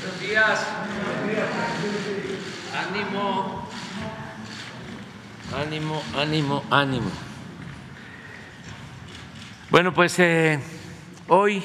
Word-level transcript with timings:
Buenos 0.00 0.20
días. 0.20 0.66
Ánimo. 2.74 3.68
Ánimo, 5.54 6.02
ánimo, 6.16 6.64
ánimo. 6.70 7.10
Bueno, 9.68 9.92
pues 9.92 10.18
eh, 10.20 10.58
hoy, 11.28 11.62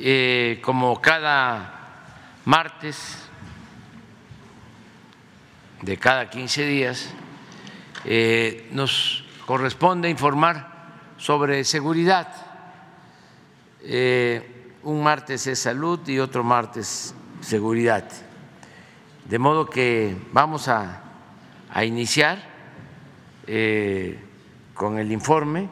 eh, 0.00 0.62
como 0.64 0.98
cada 1.02 2.06
martes 2.46 3.18
de 5.82 5.98
cada 5.98 6.30
15 6.30 6.64
días, 6.64 7.10
eh, 8.06 8.66
nos 8.72 9.24
corresponde 9.44 10.08
informar 10.08 10.72
sobre 11.18 11.64
seguridad. 11.64 12.32
un 14.84 15.02
martes 15.02 15.46
es 15.46 15.58
salud 15.58 16.00
y 16.08 16.18
otro 16.18 16.42
martes 16.42 17.14
seguridad. 17.42 18.08
De 19.26 19.38
modo 19.38 19.68
que 19.68 20.16
vamos 20.32 20.68
a, 20.68 21.02
a 21.70 21.84
iniciar 21.84 22.38
eh, 23.46 24.18
con 24.72 24.98
el 24.98 25.10
informe. 25.10 25.68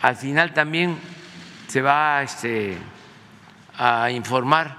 Al 0.00 0.16
final 0.16 0.54
también 0.54 0.96
se 1.68 1.82
va 1.82 2.22
este, 2.22 2.78
a 3.76 4.10
informar 4.10 4.76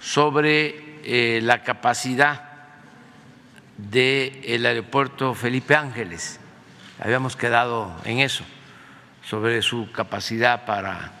sobre 0.00 1.00
eh, 1.02 1.40
la 1.42 1.62
capacidad 1.62 2.44
del 3.76 4.64
aeropuerto 4.64 5.34
Felipe 5.34 5.74
Ángeles. 5.74 6.38
Habíamos 7.00 7.36
quedado 7.36 7.96
en 8.04 8.20
eso, 8.20 8.44
sobre 9.24 9.60
su 9.62 9.90
capacidad 9.92 10.64
para 10.64 11.12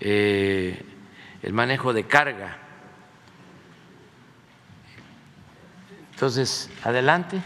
eh, 0.00 0.82
el 1.42 1.52
manejo 1.52 1.92
de 1.92 2.04
carga. 2.04 2.57
Entonces, 6.18 6.68
adelante. 6.82 7.40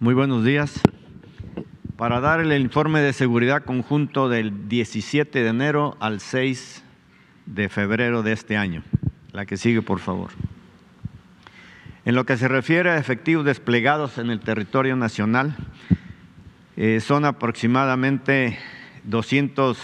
Muy 0.00 0.14
buenos 0.14 0.42
días. 0.44 0.80
Para 1.96 2.18
dar 2.18 2.40
el 2.40 2.52
informe 2.60 3.00
de 3.00 3.12
seguridad 3.12 3.62
conjunto 3.62 4.28
del 4.28 4.68
17 4.68 5.40
de 5.40 5.48
enero 5.48 5.96
al 6.00 6.18
6 6.18 6.82
de 7.46 7.68
febrero 7.68 8.24
de 8.24 8.32
este 8.32 8.56
año. 8.56 8.82
La 9.30 9.46
que 9.46 9.56
sigue, 9.56 9.82
por 9.82 10.00
favor. 10.00 10.32
En 12.06 12.14
lo 12.14 12.24
que 12.24 12.38
se 12.38 12.48
refiere 12.48 12.90
a 12.90 12.96
efectivos 12.96 13.44
desplegados 13.44 14.16
en 14.16 14.30
el 14.30 14.40
territorio 14.40 14.96
nacional, 14.96 15.54
eh, 16.76 17.00
son 17.00 17.26
aproximadamente 17.26 18.58
200 19.04 19.78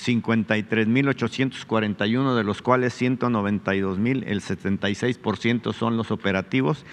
53.841, 0.00 2.34
de 2.34 2.44
los 2.44 2.62
cuales 2.62 2.98
192.000, 3.00 4.24
el 4.26 4.40
76% 4.40 5.72
son 5.72 5.96
los 5.96 6.10
operativos, 6.10 6.84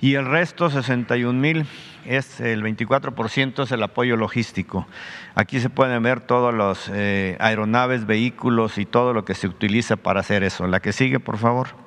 y 0.00 0.14
el 0.14 0.26
resto, 0.26 0.70
61.000, 0.70 1.66
es 2.04 2.40
el 2.40 2.62
24% 2.62 3.62
es 3.62 3.72
el 3.72 3.82
apoyo 3.82 4.16
logístico. 4.16 4.86
Aquí 5.34 5.58
se 5.60 5.70
pueden 5.70 6.02
ver 6.02 6.20
todos 6.20 6.52
los 6.52 6.90
eh, 6.92 7.38
aeronaves, 7.40 8.04
vehículos 8.06 8.76
y 8.76 8.84
todo 8.84 9.14
lo 9.14 9.24
que 9.24 9.34
se 9.34 9.46
utiliza 9.46 9.96
para 9.96 10.20
hacer 10.20 10.42
eso. 10.42 10.66
La 10.66 10.80
que 10.80 10.92
sigue, 10.92 11.18
por 11.18 11.38
favor. 11.38 11.85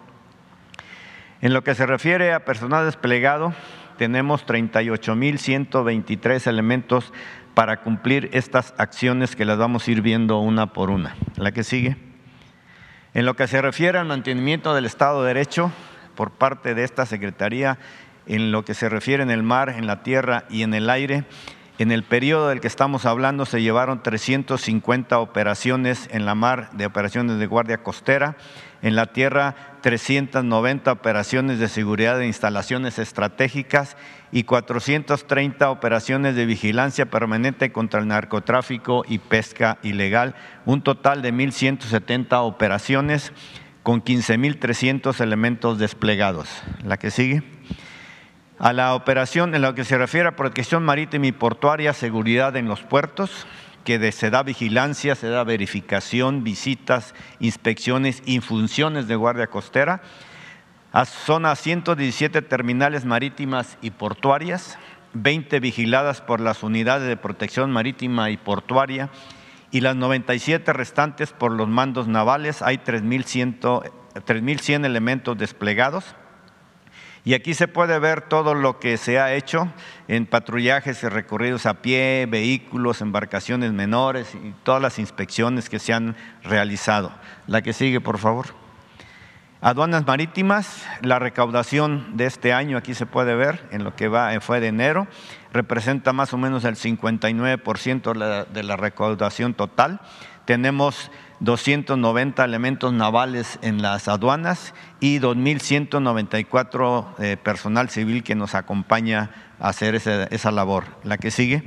En 1.42 1.54
lo 1.54 1.64
que 1.64 1.74
se 1.74 1.86
refiere 1.86 2.34
a 2.34 2.44
personal 2.44 2.86
desplegado, 2.86 3.54
tenemos 3.98 4.46
38.123 4.46 6.48
elementos 6.48 7.14
para 7.54 7.82
cumplir 7.82 8.30
estas 8.34 8.74
acciones 8.78 9.38
que 9.38 9.46
las 9.46 9.58
vamos 9.58 9.88
a 9.88 9.92
ir 9.92 10.02
viendo 10.02 10.40
una 10.40 10.74
por 10.74 10.90
una. 10.90 11.16
La 11.38 11.54
que 11.54 11.64
sigue. 11.64 11.96
En 13.14 13.26
lo 13.26 13.38
que 13.38 13.48
se 13.48 13.62
refiere 13.62 13.98
al 13.98 14.08
mantenimiento 14.08 14.76
del 14.76 14.86
Estado 14.86 15.22
de 15.22 15.30
Derecho 15.30 15.72
por 16.16 16.32
parte 16.32 16.76
de 16.76 16.84
esta 16.84 17.06
Secretaría, 17.06 17.80
en 18.28 18.52
lo 18.52 18.66
que 18.66 18.74
se 18.74 18.90
refiere 18.90 19.24
en 19.24 19.32
el 19.32 19.42
mar, 19.42 19.70
en 19.70 19.88
la 19.88 20.04
tierra 20.04 20.44
y 20.50 20.64
en 20.64 20.74
el 20.74 20.90
aire, 20.90 21.24
en 21.78 21.94
el 21.94 22.04
periodo 22.04 22.50
del 22.50 22.60
que 22.60 22.68
estamos 22.68 23.06
hablando 23.06 23.46
se 23.46 23.62
llevaron 23.62 24.04
350 24.04 25.18
operaciones 25.20 26.10
en 26.12 26.26
la 26.26 26.36
mar 26.36 26.70
de 26.74 26.86
operaciones 26.86 27.40
de 27.40 27.46
guardia 27.46 27.82
costera 27.82 28.36
en 28.82 28.96
la 28.96 29.08
tierra 29.08 29.56
390 29.82 30.92
operaciones 30.92 31.60
de 31.60 31.68
seguridad 31.68 32.18
de 32.18 32.28
instalaciones 32.28 33.00
estratégicas 33.00 33.98
y 34.32 34.44
430 34.44 35.70
operaciones 35.70 36.36
de 36.36 36.46
vigilancia 36.46 37.06
permanente 37.08 37.72
contra 37.72 38.00
el 38.00 38.08
narcotráfico 38.08 39.04
y 39.08 39.20
pesca 39.20 39.80
ilegal, 39.84 40.36
un 40.66 40.82
total 40.82 41.22
de 41.22 41.34
1.170 41.34 42.42
operaciones 42.42 43.32
con 43.84 44.04
15.300 44.04 45.20
elementos 45.22 45.80
desplegados. 45.80 46.50
La 46.84 46.98
que 46.98 47.12
sigue. 47.12 47.44
A 48.60 48.74
la 48.74 48.94
operación 48.94 49.56
en 49.56 49.62
lo 49.62 49.74
que 49.74 49.86
se 49.86 49.98
refiere 49.98 50.28
a 50.28 50.36
protección 50.36 50.84
marítima 50.84 51.28
y 51.28 51.32
portuaria, 51.32 51.94
seguridad 51.94 52.58
en 52.58 52.68
los 52.68 52.82
puertos, 52.82 53.48
que 53.84 54.12
se 54.12 54.30
da 54.30 54.44
vigilancia, 54.44 55.16
se 55.16 55.30
da 55.30 55.44
verificación, 55.44 56.44
visitas, 56.44 57.16
inspecciones 57.40 58.22
y 58.26 58.40
funciones 58.40 59.08
de 59.08 59.16
guardia 59.16 59.48
costera. 59.48 60.02
Son 61.26 61.46
a 61.46 61.56
117 61.56 62.42
terminales 62.42 63.06
marítimas 63.06 63.78
y 63.82 63.92
portuarias, 63.92 64.78
20 65.14 65.60
vigiladas 65.60 66.22
por 66.22 66.40
las 66.40 66.64
unidades 66.64 67.08
de 67.08 67.18
protección 67.18 67.72
marítima 67.72 68.30
y 68.30 68.38
portuaria 68.38 69.10
y 69.72 69.82
las 69.82 69.96
97 69.96 70.74
restantes 70.74 71.32
por 71.32 71.52
los 71.52 71.68
mandos 71.68 72.08
navales. 72.08 72.62
Hay 72.62 72.78
3.100 72.78 74.86
elementos 74.86 75.38
desplegados. 75.38 76.16
Y 77.26 77.34
aquí 77.34 77.54
se 77.54 77.68
puede 77.68 78.00
ver 78.00 78.22
todo 78.22 78.54
lo 78.54 78.80
que 78.80 78.98
se 78.98 79.20
ha 79.20 79.34
hecho 79.34 79.72
en 80.08 80.26
patrullajes 80.26 81.04
y 81.04 81.10
recorridos 81.10 81.66
a 81.66 81.82
pie, 81.82 82.26
vehículos, 82.30 83.02
embarcaciones 83.02 83.74
menores 83.74 84.36
y 84.36 84.54
todas 84.64 84.82
las 84.82 85.00
inspecciones 85.00 85.70
que 85.70 85.80
se 85.80 85.94
han 85.94 86.16
realizado. 86.44 87.12
La 87.46 87.62
que 87.62 87.74
sigue, 87.74 88.00
por 88.00 88.18
favor. 88.18 88.48
Aduanas 89.62 90.08
marítimas, 90.08 90.88
la 91.02 91.20
recaudación 91.20 92.16
de 92.16 92.26
este 92.26 92.54
año, 92.54 92.78
aquí 92.78 92.94
se 92.94 93.06
puede 93.06 93.36
ver, 93.36 93.68
en 93.72 93.84
lo 93.84 93.94
que 93.94 94.08
va, 94.08 94.40
fue 94.40 94.62
de 94.62 94.68
enero, 94.68 95.06
representa 95.52 96.14
más 96.14 96.34
o 96.34 96.38
menos 96.38 96.64
el 96.64 96.78
59% 96.78 98.48
de 98.48 98.64
la 98.64 98.78
recaudación 98.78 99.54
total. 99.54 100.00
Tenemos 100.46 101.12
290 101.40 102.44
elementos 102.44 102.94
navales 102.94 103.60
en 103.62 103.82
las 103.82 104.08
aduanas 104.08 104.74
y 105.00 105.20
2.194 105.20 107.06
eh, 107.20 107.38
personal 107.38 107.90
civil 107.90 108.24
que 108.24 108.36
nos 108.36 108.56
acompaña 108.56 109.32
a 109.60 109.70
hacer 109.70 109.96
esa, 109.96 110.52
labor. 110.52 110.84
La 111.04 111.18
que 111.18 111.32
sigue. 111.32 111.64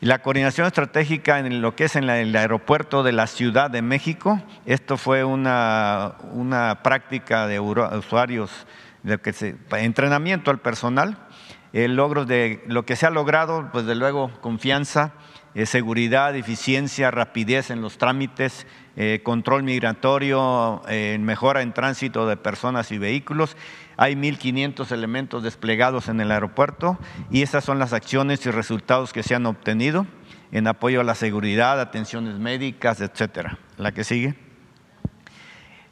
La 0.00 0.20
coordinación 0.20 0.66
estratégica 0.66 1.38
en 1.38 1.62
lo 1.62 1.74
que 1.74 1.84
es 1.84 1.96
en 1.96 2.10
el 2.10 2.36
aeropuerto 2.36 3.02
de 3.02 3.12
la 3.12 3.26
Ciudad 3.26 3.70
de 3.70 3.80
México. 3.80 4.42
Esto 4.66 4.98
fue 4.98 5.24
una, 5.24 6.16
una 6.32 6.82
práctica 6.82 7.46
de 7.46 7.60
usuarios, 7.60 8.50
de 9.02 9.18
que 9.18 9.56
entrenamiento 9.78 10.50
al 10.50 10.58
personal. 10.58 11.16
El 11.72 11.96
logro 11.96 12.26
de 12.26 12.62
lo 12.66 12.84
que 12.84 12.96
se 12.96 13.06
ha 13.06 13.10
logrado, 13.10 13.70
pues 13.72 13.86
de 13.86 13.94
luego 13.94 14.30
confianza, 14.42 15.12
eh, 15.54 15.66
seguridad, 15.66 16.34
eficiencia, 16.34 17.10
rapidez 17.10 17.70
en 17.70 17.80
los 17.80 17.96
trámites, 17.96 18.66
eh, 18.96 19.20
control 19.22 19.62
migratorio, 19.62 20.82
eh, 20.88 21.16
mejora 21.20 21.62
en 21.62 21.72
tránsito 21.72 22.26
de 22.26 22.36
personas 22.36 22.90
y 22.90 22.98
vehículos. 22.98 23.56
Hay 23.96 24.14
1.500 24.14 24.90
elementos 24.90 25.42
desplegados 25.42 26.08
en 26.08 26.20
el 26.20 26.32
aeropuerto 26.32 26.98
y 27.30 27.42
esas 27.42 27.64
son 27.64 27.78
las 27.78 27.92
acciones 27.92 28.44
y 28.46 28.50
resultados 28.50 29.12
que 29.12 29.22
se 29.22 29.36
han 29.36 29.46
obtenido 29.46 30.06
en 30.50 30.66
apoyo 30.66 31.00
a 31.00 31.04
la 31.04 31.14
seguridad, 31.14 31.80
atenciones 31.80 32.38
médicas, 32.38 33.00
etcétera. 33.00 33.58
La 33.76 33.92
que 33.92 34.04
sigue. 34.04 34.34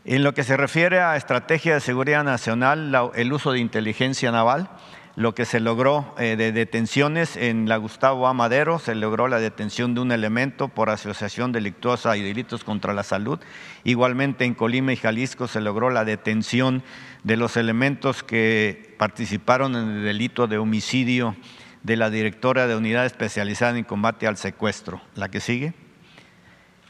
En 0.05 0.25
lo 0.25 0.35
que 0.35 0.43
se 0.43 0.56
refiere 0.56 1.00
a 1.00 1.17
estrategia 1.17 1.75
de 1.75 1.81
seguridad 1.81 2.25
nacional, 2.25 2.93
el 3.14 3.32
uso 3.32 3.53
de 3.53 3.61
inteligencia 3.61 4.32
naval, 4.32 4.69
lo 5.14 5.35
que 5.35 5.44
se 5.44 5.61
logró 5.61 6.14
eh, 6.19 6.37
de 6.37 6.53
detenciones 6.53 7.37
en 7.37 7.69
la 7.69 7.76
Gustavo 7.76 8.26
Amadero, 8.26 8.79
se 8.79 8.94
logró 8.94 9.29
la 9.29 9.41
detención 9.41 9.94
de 9.94 10.00
un 10.00 10.12
elemento 10.12 10.69
por 10.69 10.88
asociación 10.88 11.53
delictuosa 11.53 12.17
y 12.17 12.23
delitos 12.23 12.64
contra 12.64 12.94
la 12.94 13.03
salud. 13.03 13.38
Igualmente 13.85 14.44
en 14.44 14.55
Colima 14.55 14.93
y 14.93 14.97
Jalisco 14.97 15.49
se 15.49 15.61
logró 15.61 15.91
la 15.91 16.05
detención 16.05 16.82
de 17.25 17.37
los 17.37 17.56
elementos 17.56 18.23
que 18.23 18.94
participaron 18.99 19.76
en 19.76 19.88
el 19.91 20.05
delito 20.05 20.47
de 20.47 20.59
homicidio 20.59 21.37
de 21.82 21.97
la 21.97 22.11
directora 22.11 22.67
de 22.67 22.76
unidad 22.76 23.05
especializada 23.06 23.76
en 23.76 23.85
combate 23.85 24.26
al 24.26 24.37
secuestro. 24.37 25.03
La 25.14 25.31
que 25.31 25.41
sigue. 25.41 25.75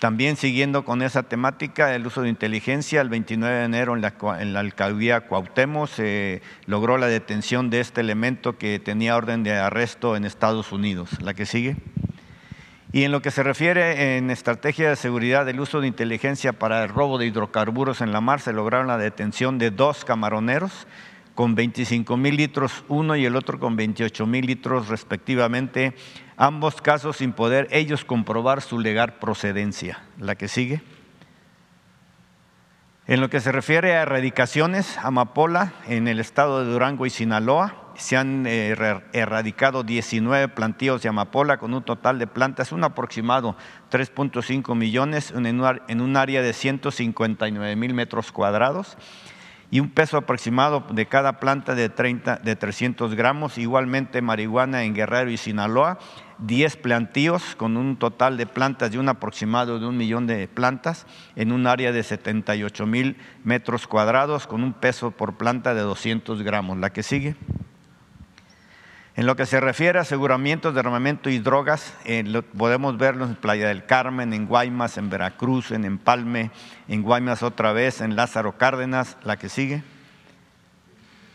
También 0.03 0.35
siguiendo 0.35 0.85
con 0.85 1.01
esa 1.01 1.23
temática, 1.23 1.95
el 1.95 2.05
uso 2.09 2.23
de 2.23 2.29
inteligencia, 2.29 3.01
el 3.01 3.09
29 3.09 3.55
de 3.59 3.65
enero 3.67 3.95
en 3.95 4.03
la, 4.03 4.15
en 4.41 4.53
la 4.53 4.59
alcaldía 4.59 5.29
Cuauhtémoc 5.29 5.87
se 5.87 6.43
logró 6.67 6.99
la 6.99 7.07
detención 7.07 7.71
de 7.71 7.79
este 7.79 8.01
elemento 8.01 8.59
que 8.59 8.81
tenía 8.81 9.15
orden 9.17 9.45
de 9.45 9.53
arresto 9.53 10.17
en 10.17 10.25
Estados 10.25 10.73
Unidos. 10.73 11.23
La 11.23 11.35
que 11.35 11.47
sigue. 11.47 11.77
Y 12.91 13.05
en 13.05 13.13
lo 13.13 13.23
que 13.23 13.31
se 13.31 13.45
refiere 13.45 14.17
en 14.17 14.33
estrategia 14.33 14.89
de 14.89 14.97
seguridad 14.97 15.47
del 15.47 15.61
uso 15.61 15.81
de 15.81 15.87
inteligencia 15.87 16.53
para 16.53 16.83
el 16.83 16.89
robo 16.89 17.17
de 17.17 17.27
hidrocarburos 17.27 18.01
en 18.01 18.11
la 18.11 18.21
mar, 18.21 18.41
se 18.41 18.53
lograron 18.53 18.89
la 18.89 18.99
detención 18.99 19.57
de 19.59 19.71
dos 19.71 20.05
camaroneros 20.05 20.89
con 21.37 21.55
25 21.55 22.17
mil 22.17 22.37
litros 22.37 22.85
uno 22.89 23.17
y 23.17 23.25
el 23.25 23.37
otro 23.37 23.59
con 23.59 23.77
28 23.77 24.27
mil 24.27 24.47
litros 24.47 24.89
respectivamente, 24.89 25.95
ambos 26.37 26.81
casos 26.81 27.19
sin 27.19 27.33
poder 27.33 27.69
ellos 27.71 28.05
comprobar 28.05 28.63
su 28.63 28.79
legal 28.79 29.15
procedencia. 29.15 30.03
La 30.19 30.35
que 30.35 30.49
sigue. 30.49 30.83
En 33.07 33.21
lo 33.21 33.29
que 33.29 33.41
se 33.41 33.51
refiere 33.51 33.97
a 33.97 34.03
erradicaciones, 34.03 34.97
amapola 34.99 35.73
en 35.89 36.07
el 36.07 36.21
estado 36.21 36.65
de 36.65 36.71
Durango 36.71 37.05
y 37.05 37.11
Sinaloa, 37.11 37.75
se 37.97 38.17
han 38.17 38.47
eh, 38.47 38.75
erradicado 39.13 39.83
19 39.83 40.49
plantíos 40.49 41.03
de 41.03 41.09
amapola 41.09 41.59
con 41.59 41.75
un 41.75 41.83
total 41.83 42.19
de 42.19 42.27
plantas, 42.27 42.73
un 42.73 42.85
aproximado 42.85 43.57
3.5 43.91 44.75
millones 44.75 45.33
en 45.37 46.01
un 46.01 46.17
área 46.17 46.43
de 46.43 46.53
159 46.53 47.77
mil 47.77 47.93
metros 47.93 48.33
cuadrados 48.33 48.97
y 49.73 49.81
un 49.81 49.89
peso 49.89 50.19
aproximado 50.19 50.85
de 50.91 51.07
cada 51.07 51.41
planta 51.41 51.75
de, 51.75 51.89
30, 51.89 52.37
de 52.37 52.57
300 52.57 53.15
gramos. 53.15 53.57
Igualmente 53.57 54.21
marihuana 54.21 54.85
en 54.85 54.95
Guerrero 54.95 55.31
y 55.31 55.39
Sinaloa, 55.39 55.99
10 56.41 56.77
plantíos 56.77 57.57
con 57.57 57.79
un 57.79 57.97
total 57.97 58.37
de 58.37 58.45
plantas 58.45 58.91
de 58.91 58.99
un 58.99 59.09
aproximado 59.09 59.81
de 59.81 59.87
un 59.87 59.97
millón 59.97 60.27
de 60.27 60.47
plantas 60.47 61.07
en 61.37 61.53
un 61.53 61.67
área 61.67 61.91
de 61.91 62.03
78 62.03 62.85
mil 62.85 63.17
metros 63.45 63.87
cuadrados 63.87 64.47
con 64.47 64.63
un 64.63 64.75
peso 64.75 65.11
por 65.11 65.39
planta 65.39 65.73
de 65.73 65.81
200 65.81 66.43
gramos. 66.43 66.77
La 66.77 66.93
que 66.93 67.03
sigue. 67.03 67.35
En 69.15 69.27
lo 69.27 69.37
que 69.37 69.45
se 69.45 69.61
refiere 69.61 69.99
a 69.99 70.03
aseguramientos 70.03 70.73
de 70.73 70.81
armamento 70.81 71.29
y 71.29 71.39
drogas, 71.39 71.95
eh, 72.07 72.25
podemos 72.57 72.97
verlo 72.97 73.27
en 73.27 73.35
Playa 73.35 73.69
del 73.69 73.85
Carmen, 73.85 74.33
en 74.33 74.47
Guaymas, 74.47 74.97
en 74.97 75.11
Veracruz, 75.11 75.71
en 75.71 75.85
Empalme, 75.85 76.51
en 76.89 77.03
Guaymas 77.03 77.43
otra 77.43 77.75
vez, 77.75 78.01
en 78.01 78.17
Lázaro 78.17 78.57
Cárdenas, 78.57 79.19
la 79.23 79.37
que 79.37 79.51
sigue, 79.51 79.83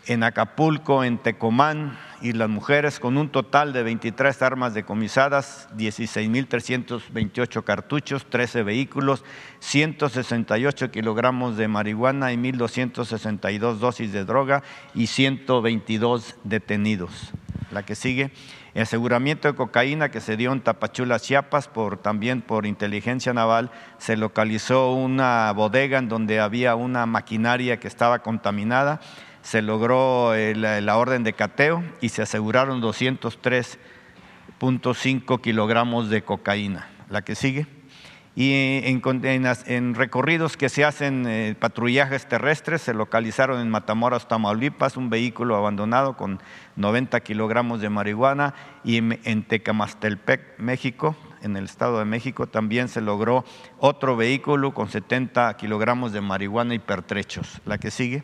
en 0.07 0.23
Acapulco, 0.23 1.03
en 1.03 1.19
Tecomán, 1.19 1.99
y 2.19 2.33
las 2.33 2.49
mujeres 2.49 2.99
con 2.99 3.15
un 3.15 3.29
total 3.29 3.73
de 3.73 3.83
23 3.83 4.41
armas 4.41 4.73
decomisadas, 4.73 5.69
16.328 5.77 7.63
cartuchos, 7.63 8.25
13 8.25 8.63
vehículos, 8.63 9.23
168 9.59 10.89
kilogramos 10.89 11.57
de 11.57 11.67
marihuana 11.67 12.33
y 12.33 12.37
1.262 12.37 13.77
dosis 13.77 14.11
de 14.11 14.25
droga 14.25 14.63
y 14.95 15.05
122 15.05 16.37
detenidos 16.43 17.33
la 17.71 17.83
que 17.83 17.95
sigue, 17.95 18.31
el 18.73 18.83
aseguramiento 18.83 19.47
de 19.47 19.55
cocaína 19.55 20.09
que 20.09 20.21
se 20.21 20.37
dio 20.37 20.51
en 20.51 20.61
Tapachula, 20.61 21.19
Chiapas, 21.19 21.67
por, 21.67 21.97
también 21.97 22.41
por 22.41 22.65
inteligencia 22.65 23.33
naval, 23.33 23.71
se 23.97 24.17
localizó 24.17 24.93
una 24.93 25.51
bodega 25.53 25.97
en 25.97 26.09
donde 26.09 26.39
había 26.39 26.75
una 26.75 27.05
maquinaria 27.05 27.79
que 27.79 27.87
estaba 27.87 28.19
contaminada, 28.19 29.01
se 29.41 29.61
logró 29.61 30.33
eh, 30.33 30.55
la, 30.55 30.97
orden 30.97 31.23
de 31.23 31.33
cateo 31.33 31.83
y 32.01 32.09
se 32.09 32.21
aseguraron 32.21 32.81
203.5 32.81 35.41
kilogramos 35.41 36.09
de 36.09 36.23
cocaína. 36.23 36.89
La 37.09 37.21
que 37.21 37.35
sigue 37.35 37.67
y 38.39 38.53
en, 38.53 39.95
recorridos 39.95 40.57
que 40.57 40.69
se 40.69 40.85
hacen 40.85 41.25
eh, 41.25 41.55
patrullajes 41.59 42.27
terrestres 42.27 42.83
se 42.83 42.93
localizaron 42.93 43.59
en 43.59 43.71
Matamoros, 43.71 44.27
Tamaulipas, 44.27 44.95
un 44.95 45.09
vehículo 45.09 45.55
abandonado 45.55 46.15
con 46.15 46.39
90 46.75 47.19
kilogramos 47.21 47.81
de 47.81 47.89
marihuana 47.89 48.53
y 48.83 48.97
en, 48.97 49.43
Tecamastelpec, 49.43 50.59
México, 50.59 51.15
en 51.41 51.57
el 51.57 51.65
Estado 51.65 51.97
de 51.97 52.05
México, 52.05 52.45
también 52.45 52.89
se 52.89 53.01
logró 53.01 53.43
otro 53.79 54.15
vehículo 54.15 54.71
con 54.71 54.87
70 54.87 55.57
kilogramos 55.57 56.11
de 56.11 56.21
marihuana 56.21 56.75
y 56.75 56.79
pertrechos. 56.79 57.59
La 57.65 57.79
que 57.79 57.89
sigue. 57.89 58.21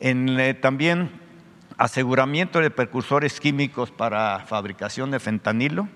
En, 0.00 0.40
eh, 0.40 0.54
también 0.54 1.10
aseguramiento 1.76 2.60
de 2.60 2.70
precursores 2.70 3.40
químicos 3.40 3.90
para 3.90 4.40
fabricación 4.46 5.10
de 5.10 5.20
fentanilo 5.20 5.86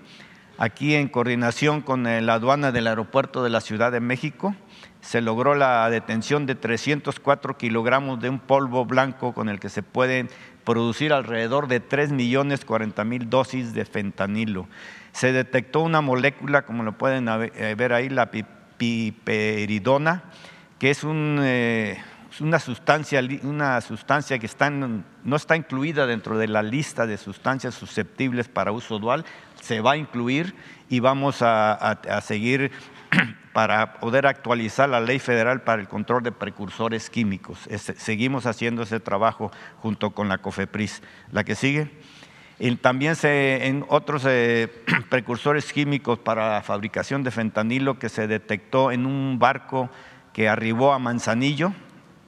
Aquí 0.63 0.93
en 0.93 1.07
coordinación 1.07 1.81
con 1.81 2.03
la 2.03 2.33
aduana 2.35 2.71
del 2.71 2.85
aeropuerto 2.85 3.43
de 3.43 3.49
la 3.49 3.61
Ciudad 3.61 3.91
de 3.91 3.99
México, 3.99 4.55
se 4.99 5.19
logró 5.19 5.55
la 5.55 5.89
detención 5.89 6.45
de 6.45 6.53
304 6.53 7.57
kilogramos 7.57 8.21
de 8.21 8.29
un 8.29 8.37
polvo 8.37 8.85
blanco 8.85 9.33
con 9.33 9.49
el 9.49 9.59
que 9.59 9.69
se 9.69 9.81
pueden 9.81 10.29
producir 10.63 11.13
alrededor 11.13 11.67
de 11.67 11.79
3 11.79 12.11
millones 12.11 12.63
40 12.63 13.03
mil 13.05 13.27
dosis 13.27 13.73
de 13.73 13.85
fentanilo. 13.85 14.67
Se 15.13 15.31
detectó 15.31 15.79
una 15.79 16.01
molécula, 16.01 16.61
como 16.61 16.83
lo 16.83 16.95
pueden 16.95 17.27
eh, 17.27 17.73
ver 17.75 17.91
ahí, 17.91 18.09
la 18.09 18.29
piperidona, 18.77 20.25
que 20.77 20.91
es 20.91 21.01
eh, 21.03 21.97
una, 22.39 22.59
sustancia, 22.59 23.19
una 23.41 23.81
sustancia 23.81 24.37
que 24.37 24.47
no 25.23 25.35
está 25.35 25.55
incluida 25.55 26.05
dentro 26.05 26.37
de 26.37 26.47
la 26.47 26.61
lista 26.61 27.07
de 27.07 27.17
sustancias 27.17 27.73
susceptibles 27.73 28.47
para 28.47 28.71
uso 28.71 28.99
dual, 28.99 29.25
se 29.71 29.79
va 29.79 29.93
a 29.93 29.95
incluir 29.95 30.53
y 30.89 30.99
vamos 30.99 31.37
a, 31.39 31.97
seguir 32.21 32.71
para 33.53 34.01
poder 34.01 34.27
actualizar 34.27 34.89
la 34.89 34.99
ley 34.99 35.17
federal 35.17 35.61
para 35.61 35.81
el 35.81 35.87
control 35.87 36.23
de 36.23 36.33
precursores 36.33 37.09
químicos. 37.09 37.69
seguimos 37.77 38.45
haciendo 38.47 38.83
ese 38.83 38.99
trabajo 38.99 39.49
junto 39.77 40.09
con 40.09 40.27
la 40.27 40.39
COFEPRIS. 40.39 41.01
La 41.31 41.45
que 41.45 41.55
sigue. 41.55 41.89
Y 42.59 42.75
también 42.75 43.15
se, 43.15 43.65
en 43.67 43.85
otros 43.87 44.25
eh, 44.27 44.67
precursores 45.09 45.71
químicos 45.71 46.19
para 46.19 46.51
la 46.51 46.61
fabricación 46.63 47.23
de 47.23 47.31
fentanilo 47.31 47.97
que 47.97 48.09
se 48.09 48.27
detectó 48.27 48.91
en 48.91 49.05
un 49.05 49.39
barco 49.39 49.89
que 50.33 50.49
arribó 50.49 50.91
a 50.91 50.99
Manzanillo, 50.99 51.71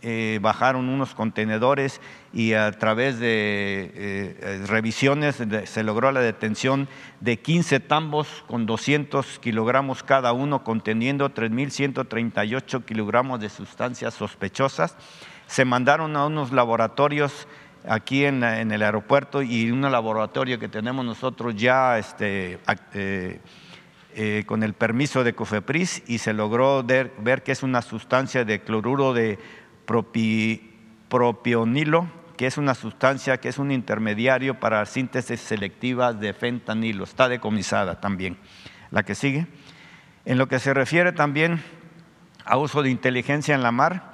eh, 0.06 0.40
bajaron 0.42 0.90
unos 0.90 1.16
contenedores 1.16 2.02
y 2.34 2.56
a 2.56 2.70
través 2.74 3.20
de 3.20 3.86
eh, 3.86 3.92
eh, 3.96 4.64
revisiones 4.68 5.42
se 5.64 5.84
logró 5.84 6.12
la 6.12 6.20
detención 6.20 6.90
de 7.22 7.40
15 7.40 7.80
tambos 7.80 8.44
con 8.48 8.66
200 8.66 9.40
kilogramos 9.40 10.04
cada 10.04 10.34
uno, 10.34 10.66
conteniendo 10.66 11.34
3.138 11.34 12.84
kilogramos 12.84 13.40
de 13.40 13.48
sustancias 13.48 14.14
sospechosas. 14.14 14.98
Se 15.48 15.64
mandaron 15.64 16.18
a 16.18 16.26
unos 16.26 16.52
laboratorios 16.52 17.48
aquí 17.88 18.26
en, 18.26 18.44
el 18.44 18.82
aeropuerto 18.82 19.42
y 19.42 19.72
un 19.72 19.84
laboratorio 19.84 20.60
que 20.60 20.68
tenemos 20.68 21.06
nosotros 21.06 21.56
ya 21.56 21.98
este, 21.98 22.60
con 24.46 24.64
el 24.64 24.74
permiso 24.74 25.24
de 25.24 25.34
COFEPRIS 25.34 26.04
y 26.08 26.18
se 26.18 26.34
logró 26.34 26.84
ver 26.84 27.44
que 27.44 27.54
es 27.54 27.64
una 27.64 27.82
sustancia 27.82 28.44
de 28.44 28.60
cloruro 28.62 29.14
de 29.14 29.40
propionilo, 29.86 32.08
que 32.38 32.48
es 32.48 32.58
una 32.58 32.74
sustancia 32.74 33.40
que 33.40 33.50
es 33.50 33.58
un 33.58 33.72
intermediario 33.72 34.60
para 34.60 34.86
síntesis 34.86 35.40
selectiva 35.40 36.14
de 36.14 36.34
fentanilo. 36.34 37.04
Está 37.04 37.30
decomisada 37.30 38.00
también. 38.00 38.38
La 38.92 39.04
que 39.04 39.16
sigue. 39.16 39.48
En 40.26 40.38
lo 40.38 40.48
que 40.48 40.60
se 40.60 40.74
refiere 40.74 41.12
también 41.12 41.62
a 42.46 42.58
uso 42.58 42.82
de 42.82 42.90
inteligencia 42.90 43.56
en 43.56 43.64
la 43.64 43.72
mar, 43.72 44.12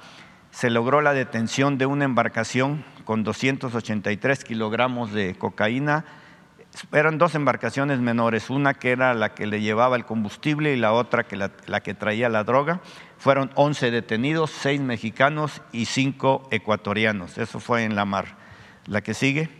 se 0.50 0.70
logró 0.70 1.00
la 1.00 1.12
detención 1.12 1.78
de 1.78 1.86
una 1.86 2.04
embarcación 2.04 2.84
con 3.04 3.24
283 3.24 4.44
kilogramos 4.44 5.12
de 5.12 5.34
cocaína. 5.36 6.04
Eran 6.92 7.18
dos 7.18 7.34
embarcaciones 7.34 8.00
menores, 8.00 8.50
una 8.50 8.74
que 8.74 8.90
era 8.90 9.14
la 9.14 9.34
que 9.34 9.46
le 9.46 9.60
llevaba 9.60 9.96
el 9.96 10.04
combustible 10.04 10.72
y 10.72 10.76
la 10.76 10.92
otra 10.92 11.24
que 11.24 11.36
la, 11.36 11.50
la 11.66 11.80
que 11.80 11.94
traía 11.94 12.28
la 12.28 12.44
droga. 12.44 12.80
Fueron 13.20 13.50
11 13.54 13.90
detenidos, 13.90 14.50
6 14.50 14.80
mexicanos 14.80 15.60
y 15.72 15.84
5 15.84 16.48
ecuatorianos. 16.50 17.36
Eso 17.36 17.60
fue 17.60 17.84
en 17.84 17.94
la 17.94 18.06
mar. 18.06 18.38
La 18.86 19.02
que 19.02 19.12
sigue. 19.12 19.50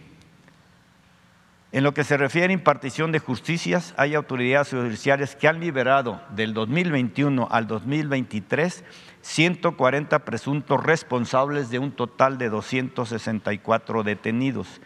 En 1.70 1.84
lo 1.84 1.92
que 1.92 2.02
se 2.02 2.16
refiere 2.16 2.48
a 2.48 2.52
impartición 2.52 3.12
de 3.12 3.18
justicias, 3.18 3.92
hay 3.98 4.14
autoridades 4.14 4.70
judiciales 4.70 5.36
que 5.36 5.46
han 5.46 5.60
liberado 5.60 6.22
del 6.34 6.54
2021 6.54 7.48
al 7.50 7.66
2023 7.66 8.82
140 9.20 10.18
presuntos 10.20 10.82
responsables 10.82 11.68
de 11.68 11.78
un 11.78 11.92
total 11.92 12.38
de 12.38 12.48
264 12.48 14.02
detenidos. 14.02 14.80